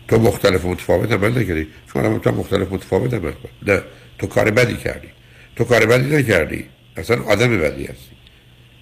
تو 0.07 0.19
مختلف 0.19 0.65
متفاوت 0.65 1.11
عمل 1.11 1.39
نکردی. 1.39 1.67
شما 1.93 2.03
هم 2.03 2.19
تو 2.19 2.31
مختلف 2.31 2.71
متفاوت 2.71 3.13
عمل 3.13 3.31
نه 3.67 3.81
تو 4.17 4.27
کار 4.27 4.51
بدی 4.51 4.77
کردی. 4.77 5.07
تو 5.55 5.63
کار 5.63 5.85
بدی 5.85 6.15
نکردی. 6.15 6.65
اصلا 6.97 7.23
آدم 7.23 7.59
بدی 7.59 7.83
هستی. 7.83 8.15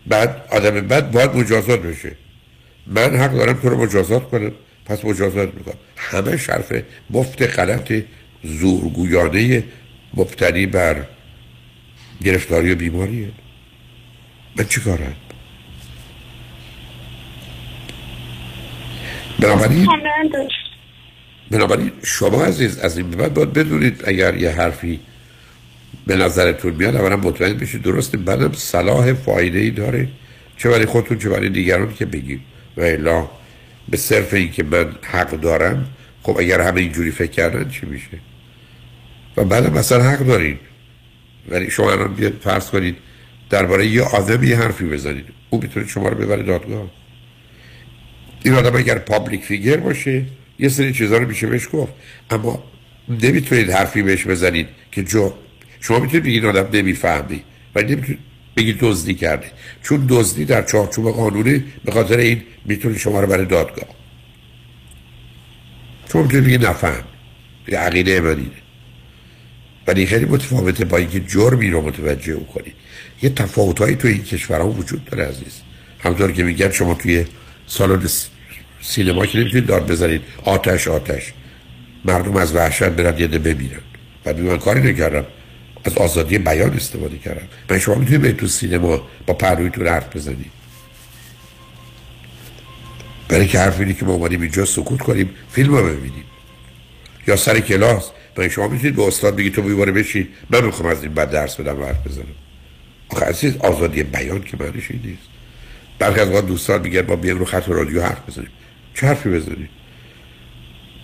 بعد 0.07 0.45
آدم 0.51 0.87
بد 0.87 1.11
باید 1.11 1.35
مجازات 1.35 1.81
بشه. 1.81 2.15
من 2.87 3.15
حق 3.15 3.31
دارم 3.31 3.53
تو 3.53 3.69
رو 3.69 3.83
مجازات 3.83 4.29
کنم. 4.29 4.51
پس 4.85 5.05
مجازات 5.05 5.55
می‌کنم. 5.55 5.77
همه 5.97 6.37
شرف 6.37 6.73
مفت 7.09 7.59
غلط 7.59 7.93
زورگویانه 8.43 9.63
مبتنی 10.13 10.65
بر 10.65 11.05
گرفتاری 12.23 12.71
و 12.71 12.75
بیماریه. 12.75 13.31
من 14.55 14.65
چی 14.65 14.81
کارم؟ 14.81 15.15
بنابراین 19.39 19.87
بنابراین 21.51 21.91
شما 22.03 22.45
عزیز 22.45 22.77
از 22.77 22.97
این 22.97 23.11
بعد 23.11 23.33
باید 23.33 23.53
بدونید 23.53 24.01
اگر 24.05 24.35
یه 24.35 24.51
حرفی 24.51 24.99
به 26.07 26.15
نظرتون 26.15 26.73
میاد 26.73 26.95
اولا 26.95 27.17
مطمئن 27.17 27.53
بشید 27.53 27.81
درسته 27.81 28.17
بعدم 28.17 28.51
صلاح 28.53 29.13
فایده 29.13 29.59
ای 29.59 29.71
داره 29.71 30.07
چه 30.57 30.69
برای 30.69 30.85
خودتون 30.85 31.17
چه 31.17 31.29
برای 31.29 31.49
دیگران 31.49 31.93
که 31.93 32.05
بگید. 32.05 32.41
و 32.77 32.81
الا 32.81 33.29
به 33.89 33.97
صرف 33.97 34.33
این 34.33 34.51
که 34.51 34.63
من 34.63 34.95
حق 35.01 35.31
دارم 35.31 35.87
خب 36.23 36.37
اگر 36.39 36.61
همه 36.61 36.81
اینجوری 36.81 37.11
فکر 37.11 37.31
کردن 37.31 37.69
چی 37.69 37.85
میشه؟ 37.85 38.19
و 39.37 39.43
بعد 39.43 39.77
مثلا 39.77 40.03
حق 40.03 40.19
دارید 40.19 40.59
ولی 41.49 41.69
شما 41.69 41.91
الان 41.91 42.13
بیاد 42.13 42.33
فرض 42.43 42.69
کنید 42.69 42.95
درباره 43.49 43.87
یه 43.87 44.01
آدم 44.01 44.55
حرفی 44.55 44.85
بزنید. 44.85 45.25
او 45.49 45.61
می‌تونه 45.61 45.87
شما 45.87 46.09
رو 46.09 46.17
ببره 46.17 46.43
دادگاه. 46.43 46.91
این 48.43 48.53
آدم 48.53 48.75
اگر 48.75 48.97
پابلیک 48.97 49.43
فیگر 49.43 49.77
باشه 49.77 50.25
یه 50.61 50.69
سری 50.69 50.93
چیزا 50.93 51.17
رو 51.17 51.27
میشه 51.27 51.47
بهش 51.47 51.67
گفت. 51.73 51.93
اما 52.29 52.63
نمی‌تونید 53.09 53.69
حرفی 53.69 54.01
بهش 54.01 54.25
بزنید 54.27 54.67
که 54.91 55.03
جو 55.03 55.33
شما 55.81 55.99
می‌تونید 55.99 56.23
بگید 56.23 56.45
آدم 56.45 56.77
نمی‌فهمی 56.77 57.43
ولی 57.75 57.95
نمی‌تونید 57.95 58.19
بگید 58.57 58.77
دزدی 58.79 59.13
کرده. 59.13 59.51
چون 59.83 60.05
دزدی 60.09 60.45
در 60.45 60.61
چارچوب 60.61 61.11
قانونی 61.11 61.63
به 61.85 61.91
خاطر 61.91 62.17
این 62.17 62.43
می‌تونه 62.65 62.97
شما 62.97 63.21
رو 63.21 63.27
برای 63.27 63.45
دادگاه. 63.45 63.85
شما 66.11 66.21
می‌تونید 66.21 66.45
بگید 66.45 66.65
نفهم. 66.65 67.03
یه 67.67 67.77
عقیده 67.77 68.21
من 68.21 68.45
ولی 69.87 70.05
خیلی 70.05 70.25
متفاوته 70.25 70.85
با 70.85 70.97
اینکه 70.97 71.19
جرمی 71.19 71.69
رو 71.69 71.81
متوجه 71.81 72.33
او 72.33 72.47
کنید 72.47 72.73
یه 73.21 73.29
تفاوت 73.29 73.79
هایی 73.79 73.95
توی 73.95 74.11
این 74.11 74.23
کشورها 74.23 74.69
وجود 74.69 75.05
داره 75.05 75.25
عزیز. 75.25 75.61
همطور 75.99 76.31
که 76.31 76.43
میگن 76.43 76.71
شما 76.71 76.93
توی 76.93 77.25
سالن 77.67 78.07
سینما 78.81 79.25
که 79.25 79.39
نمی‌تونید 79.39 79.65
داد 79.65 79.91
بزنید. 79.91 80.21
آتش 80.43 80.87
آتش. 80.87 81.33
مردم 82.05 82.35
از 82.35 82.55
وحشت 82.55 82.83
برن 82.83 83.19
یه 83.19 83.27
ببینن. 83.27 83.81
و 84.25 84.33
من 84.33 84.57
کاری 84.57 84.91
نکردم. 84.91 85.25
از 85.83 85.97
آزادی 85.97 86.37
بیان 86.37 86.73
استفاده 86.73 87.17
کردم. 87.17 87.47
من 87.69 87.79
شما 87.79 87.95
می‌تونید 87.95 88.21
به 88.21 88.31
تو 88.31 88.47
سینما 88.47 89.01
با 89.27 89.33
پرویتون 89.33 89.87
حرف 89.87 90.15
بزنید. 90.15 90.51
برای 93.29 93.47
که 93.47 93.59
حرف 93.59 93.99
که 93.99 94.05
ما 94.05 94.13
اومدیم 94.13 94.41
اینجا 94.41 94.65
سکوت 94.65 94.99
کنیم 94.99 95.29
فیلم 95.51 95.75
رو 95.75 95.87
ببینیم. 95.87 96.23
یا 97.27 97.35
سر 97.35 97.59
کلاس. 97.59 98.11
من 98.37 98.49
شما 98.49 98.67
می‌تونید 98.67 98.95
به 98.95 99.03
استاد 99.03 99.35
بگید 99.35 99.53
تو 99.53 99.61
بیواره 99.61 99.91
بشید 99.91 100.29
من 100.49 100.65
می‌خوام 100.65 100.89
از 100.89 101.03
این 101.03 101.13
بعد 101.13 101.31
درس 101.31 101.55
بدم 101.55 101.81
و 101.81 101.85
حرف 101.85 102.07
بزنم. 102.07 102.25
آخه 103.09 103.25
عزیز 103.25 103.57
آزادی 103.57 104.03
بیان 104.03 104.43
که 104.43 104.57
معنیش 104.59 104.91
این 104.91 105.01
نیست. 105.05 105.23
برخی 105.99 106.19
از 106.19 106.45
دوستان 106.45 106.81
میگن 106.81 107.01
با 107.01 107.15
بیان 107.15 107.39
رو 107.39 107.45
خط 107.45 107.69
رادیو 107.69 108.01
حرف 108.01 108.29
بزنیم. 108.29 108.49
چه 108.93 109.07
حرفی 109.07 109.29
بزنید 109.29 109.69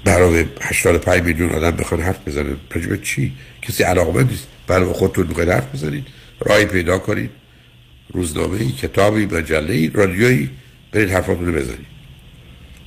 برای 0.05 0.45
85 0.61 1.23
میلیون 1.23 1.49
آدم 1.49 1.71
بخوان 1.71 2.01
حرف 2.01 2.27
بزنن 2.27 2.55
به 2.69 2.97
چی؟ 2.97 3.33
کسی 3.61 3.83
علاقه 3.83 4.23
نیست. 4.23 4.47
برای 4.67 4.85
خودتون 4.85 5.27
می‌خواید 5.27 5.49
حرف 5.49 5.75
بزنید. 5.75 6.07
راهی 6.39 6.65
پیدا 6.65 6.97
کنید. 6.99 7.29
روزنامه 8.13 8.61
ای 8.61 8.71
کتابی 8.71 9.25
مجله 9.25 9.73
ای 9.73 9.91
رادیویی. 9.93 10.49
برید 10.91 11.09
حرفاتون 11.09 11.45
رو 11.45 11.53
بزنید. 11.53 11.87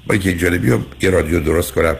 با 0.06 0.14
اینکه 0.14 0.28
اینجا 0.28 0.50
بیام 0.50 0.86
یه 1.02 1.10
رادیو 1.10 1.40
درست 1.40 1.72
کنم. 1.72 1.96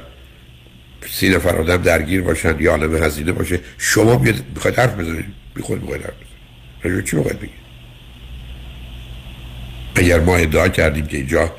سی 1.11 1.29
نفر 1.29 1.57
آدم 1.57 1.77
درگیر 1.77 2.23
باشن 2.23 2.61
یا 2.61 2.71
عالم 2.71 3.05
هزینه 3.05 3.33
باشه. 3.33 3.61
شما 3.79 4.17
بیاد 4.17 4.45
می‌خواید 4.55 4.79
حرف 4.79 4.95
بزنید. 4.95 5.25
بی 5.55 5.63
خود 5.63 5.81
می‌خواید 5.81 6.03
حرف 6.03 6.15
بزنید. 6.85 7.05
چی 7.05 7.17
می‌خواید 7.17 7.39
بگید؟ 7.39 7.61
اگر 9.95 10.21
ما 10.21 10.37
ادعا 10.37 10.69
کردیم 10.69 11.07
که 11.07 11.17
اینجا 11.17 11.53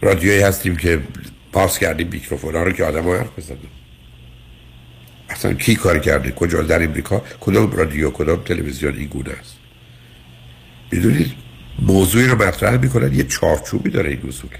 رادیویی 0.00 0.40
هستیم 0.40 0.76
که 0.76 1.00
پاس 1.52 1.78
کردیم 1.78 2.08
میکروفون 2.08 2.54
ها 2.54 2.62
رو 2.62 2.72
که 2.72 2.84
آدم 2.84 3.08
حرف 3.08 3.38
بزنن. 3.38 3.58
اصلا 5.28 5.52
کی 5.52 5.74
کار 5.74 5.98
کرده؟ 5.98 6.30
کجا؟ 6.30 6.62
در 6.62 6.84
امریکا؟ 6.84 7.22
کدام 7.40 7.72
رادیو؟ 7.72 8.10
کدام 8.10 8.42
تلویزیون؟ 8.42 8.96
این 8.96 9.08
گونه 9.08 9.30
است. 9.30 9.56
می‌دونید؟ 10.92 11.32
موضوعی 11.78 12.26
رو 12.26 12.42
مطرح 12.42 12.76
می‌کنن 12.76 13.14
یه 13.14 13.24
چارچوبی 13.24 13.90
داره 13.90 14.10
این 14.10 14.28
اصول. 14.28 14.50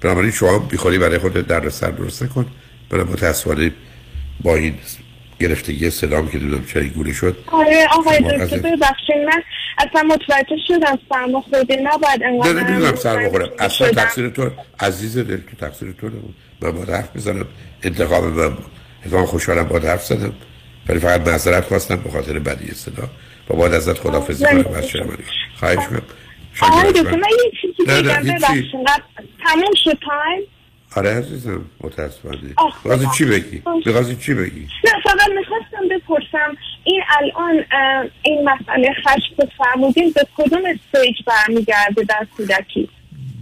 بنابراین 0.00 0.30
شما 0.30 0.58
بیخوری 0.58 0.98
برای 0.98 1.18
خودت 1.18 1.46
در 1.46 1.68
سر 1.68 1.90
درست 1.90 2.26
کن 2.26 2.46
برای 2.90 3.04
متاسفانه 3.04 3.72
با 4.42 4.56
این 4.56 4.74
گرفتگی 5.40 5.90
صدام 5.90 6.28
که 6.28 6.38
دیدم 6.38 6.64
چه 6.64 6.80
گونه 6.80 7.12
شد. 7.12 7.36
آره 7.52 7.86
آقای 7.92 8.18
دکتر 8.18 8.58
ببخشید 8.58 9.16
من 9.26 9.42
اصلا 9.78 10.02
متوجه 10.02 10.56
شدم 10.68 10.98
سرما 11.08 11.40
خورده 11.40 11.76
نباید 11.76 12.22
انقدر 12.22 12.52
نه 12.52 12.62
نمی‌دونم 12.62 12.94
سرما 12.94 13.28
خورم 13.30 13.48
اصلا 13.58 13.88
تقصیر 13.88 14.28
تو 14.28 14.50
عزیز 14.80 15.18
دل 15.18 15.36
تو 15.36 15.66
تقصیر 15.66 15.94
تو 16.00 16.06
نبود. 16.06 16.34
من 16.60 16.70
باید 16.70 16.90
حرف 16.90 17.16
بزنم 17.16 17.46
انتقام 17.82 18.26
من 18.26 18.56
اتفاقا 19.04 19.26
خوشحالم 19.26 19.62
با 19.62 19.78
حرف 19.78 20.04
زدم. 20.04 20.32
ولی 20.88 20.98
فقط 20.98 21.28
معذرت 21.28 21.64
خواستم 21.64 21.96
به 21.96 22.10
خاطر 22.10 22.38
بدی 22.38 22.74
صدا. 22.74 23.08
با 23.46 23.56
باید 23.56 23.74
ازت 23.74 23.98
خدافظی 23.98 24.44
کنم 24.44 24.74
از 24.74 24.86
شما 24.86 25.12
خواهش 25.58 25.86
کنم 25.86 26.02
آقای 26.62 26.92
دکتر 26.92 27.10
من 27.10 27.28
یه 27.44 27.50
چیزی 27.60 28.02
بگم 28.02 28.22
ببخشید 28.22 28.72
تموم 29.46 29.74
شد 29.84 29.98
time 30.06 30.42
آره 30.96 31.10
عزیزم 31.10 31.64
متاسفانه. 31.80 32.38
می‌خواستی 32.84 33.06
چی 33.18 33.24
بگی؟ 33.24 33.62
می‌خواستی 33.86 34.16
چی 34.16 34.34
بگی؟ 34.34 34.68
نه 34.84 34.92
فقط 35.04 35.28
می‌خواستم 35.38 35.88
بپرسم 35.90 36.56
این 36.84 37.02
الان 37.18 37.64
این 38.22 38.48
مسئله 38.48 38.92
خشم 38.92 39.48
فرمودین 39.58 40.12
به 40.12 40.26
کدوم 40.36 40.62
stage 40.64 41.16
برمیگرده 41.26 42.02
در 42.02 42.26
کودکی؟ 42.36 42.88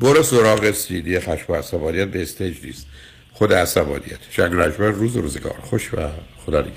برو 0.00 0.22
سراغ 0.22 0.70
سیدی 0.70 1.20
خشم 1.20 1.52
و 1.52 1.56
عصبانیت 1.56 2.08
به 2.08 2.22
stage 2.22 2.64
نیست. 2.64 2.86
خود 3.32 3.52
عصبانیت. 3.52 4.18
شکل 4.30 4.58
رجمن 4.58 4.86
روز 4.86 5.16
روزگار. 5.16 5.54
خوش 5.62 5.94
و 5.94 5.96
خدا 6.46 6.62
دیگه 6.62 6.76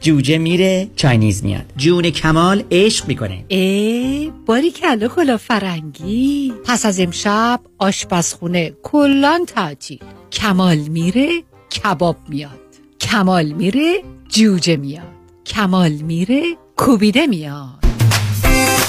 جوجه 0.00 0.38
میره 0.38 0.90
چاینیز 0.96 1.44
میاد. 1.44 1.64
جون 1.76 2.10
کمال 2.10 2.64
عشق 2.70 3.08
می‌کنه. 3.08 3.44
ای 3.48 4.32
باری 4.46 4.70
کلا 4.70 5.08
کلافرنگی 5.08 6.52
پس 6.64 6.86
از 6.86 7.00
امشب 7.00 7.60
آشپزخونه 7.78 8.72
کلان 8.82 9.44
تعطیل. 9.46 9.98
کمال 10.32 10.76
میره 10.76 11.28
کباب 11.70 12.16
میاد. 12.28 12.50
کمال 13.00 13.46
میره 13.46 14.02
جوجه 14.28 14.76
میاد. 14.76 15.02
کمال 15.46 15.92
میره 15.92 16.42
کوبیده 16.76 17.26
میاد. 17.26 17.77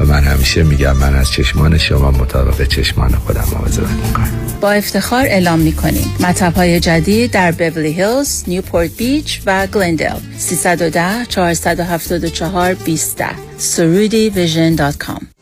و 0.00 0.04
من 0.04 0.22
همیشه 0.22 0.62
میگم 0.62 0.96
من 0.96 1.14
از 1.14 1.30
چشمان 1.30 1.78
شما 1.78 2.10
مطابق 2.10 2.68
چشمان 2.68 3.10
خودم 3.10 3.44
مواظبت 3.52 3.90
می‌کنم. 3.90 4.30
با 4.60 4.72
افتخار 4.72 5.24
اعلام 5.26 5.58
می‌کنیم. 5.58 6.14
مطب 6.20 6.54
های 6.54 6.80
جدید 6.80 7.30
در 7.30 7.52
بورلی 7.52 7.92
هیلز، 7.92 8.44
نیوپورت 8.46 8.90
بیچ 8.96 9.40
و 9.46 9.66
گلندل 9.66 10.18
310 10.38 11.26
474 11.28 12.74
20 12.74 13.24
soroudivision.com 13.58 15.33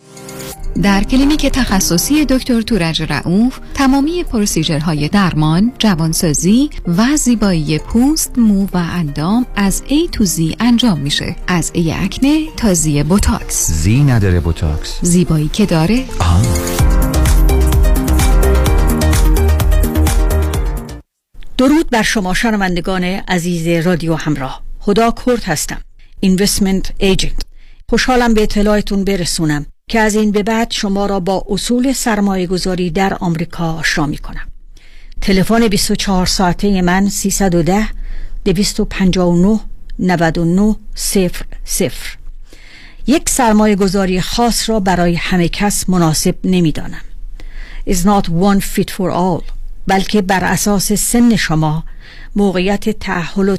در 0.75 1.03
کلینیک 1.03 1.47
تخصصی 1.47 2.25
دکتر 2.25 2.61
تورج 2.61 3.03
رعوف 3.03 3.61
تمامی 3.75 4.25
procedure 4.25 4.94
های 4.94 5.09
درمان، 5.09 5.73
جوانسازی 5.79 6.71
و 6.87 7.17
زیبایی 7.17 7.79
پوست، 7.79 8.39
مو 8.39 8.67
و 8.67 8.77
اندام 8.77 9.47
از 9.57 9.83
A 9.87 10.11
to 10.13 10.27
Z 10.27 10.57
انجام 10.61 11.01
میشه. 11.01 11.37
از 11.47 11.73
A 11.75 11.79
acne 11.79 12.47
تا 12.57 12.75
Z 12.75 13.03
بوتاکس. 13.03 13.71
زی 13.71 14.01
نداره 14.01 14.41
بوتاکس. 14.41 14.99
زیبایی 15.03 15.49
که 15.49 15.67
داره؟ 15.67 16.05
آه. 16.19 16.43
درود 21.59 21.91
بر 21.91 22.03
شما 22.03 22.35
شنوندگان 22.35 23.05
عزیز 23.05 23.87
رادیو 23.87 24.15
همراه. 24.15 24.63
خدا 24.79 25.15
کرد 25.27 25.45
هستم. 25.45 25.81
اینوستمنت 26.21 26.93
ایجنت. 26.99 27.43
خوشحالم 27.91 28.35
به 28.35 28.43
اطلاعتون 28.43 29.05
برسونم 29.05 29.67
که 29.93 30.01
از 30.01 30.15
این 30.15 30.31
به 30.31 30.43
بعد 30.43 30.71
شما 30.71 31.07
را 31.07 31.21
با 31.21 31.45
اصول 31.49 31.93
سرمایه 31.93 32.47
گذاری 32.47 32.91
در 32.91 33.17
آمریکا 33.21 33.73
آشنا 33.73 34.07
می 34.07 34.19
کنم. 34.19 34.49
تلفن 35.21 35.69
24 35.69 36.27
ساعته 36.27 36.83
من 36.83 37.09
310 37.09 37.89
259 38.45 39.61
99 39.99 40.77
صفر 40.95 41.45
صفر 41.65 42.17
یک 43.07 43.29
سرمایه 43.29 43.77
گذاری 43.77 44.21
خاص 44.21 44.71
را 44.71 44.81
برای 44.81 45.15
همه 45.15 45.49
کس 45.49 45.89
مناسب 45.89 46.35
نمی 46.45 46.73
دانم. 46.73 47.03
is 47.89 47.99
not 47.99 48.29
one 48.29 48.61
fit 48.61 48.91
for 48.91 49.11
all 49.11 49.53
بلکه 49.87 50.23
بر 50.23 50.45
اساس 50.45 50.93
سن 50.93 51.37
شما 51.37 51.85
موقعیت 52.37 52.89
تأهل 52.91 53.49
و 53.49 53.57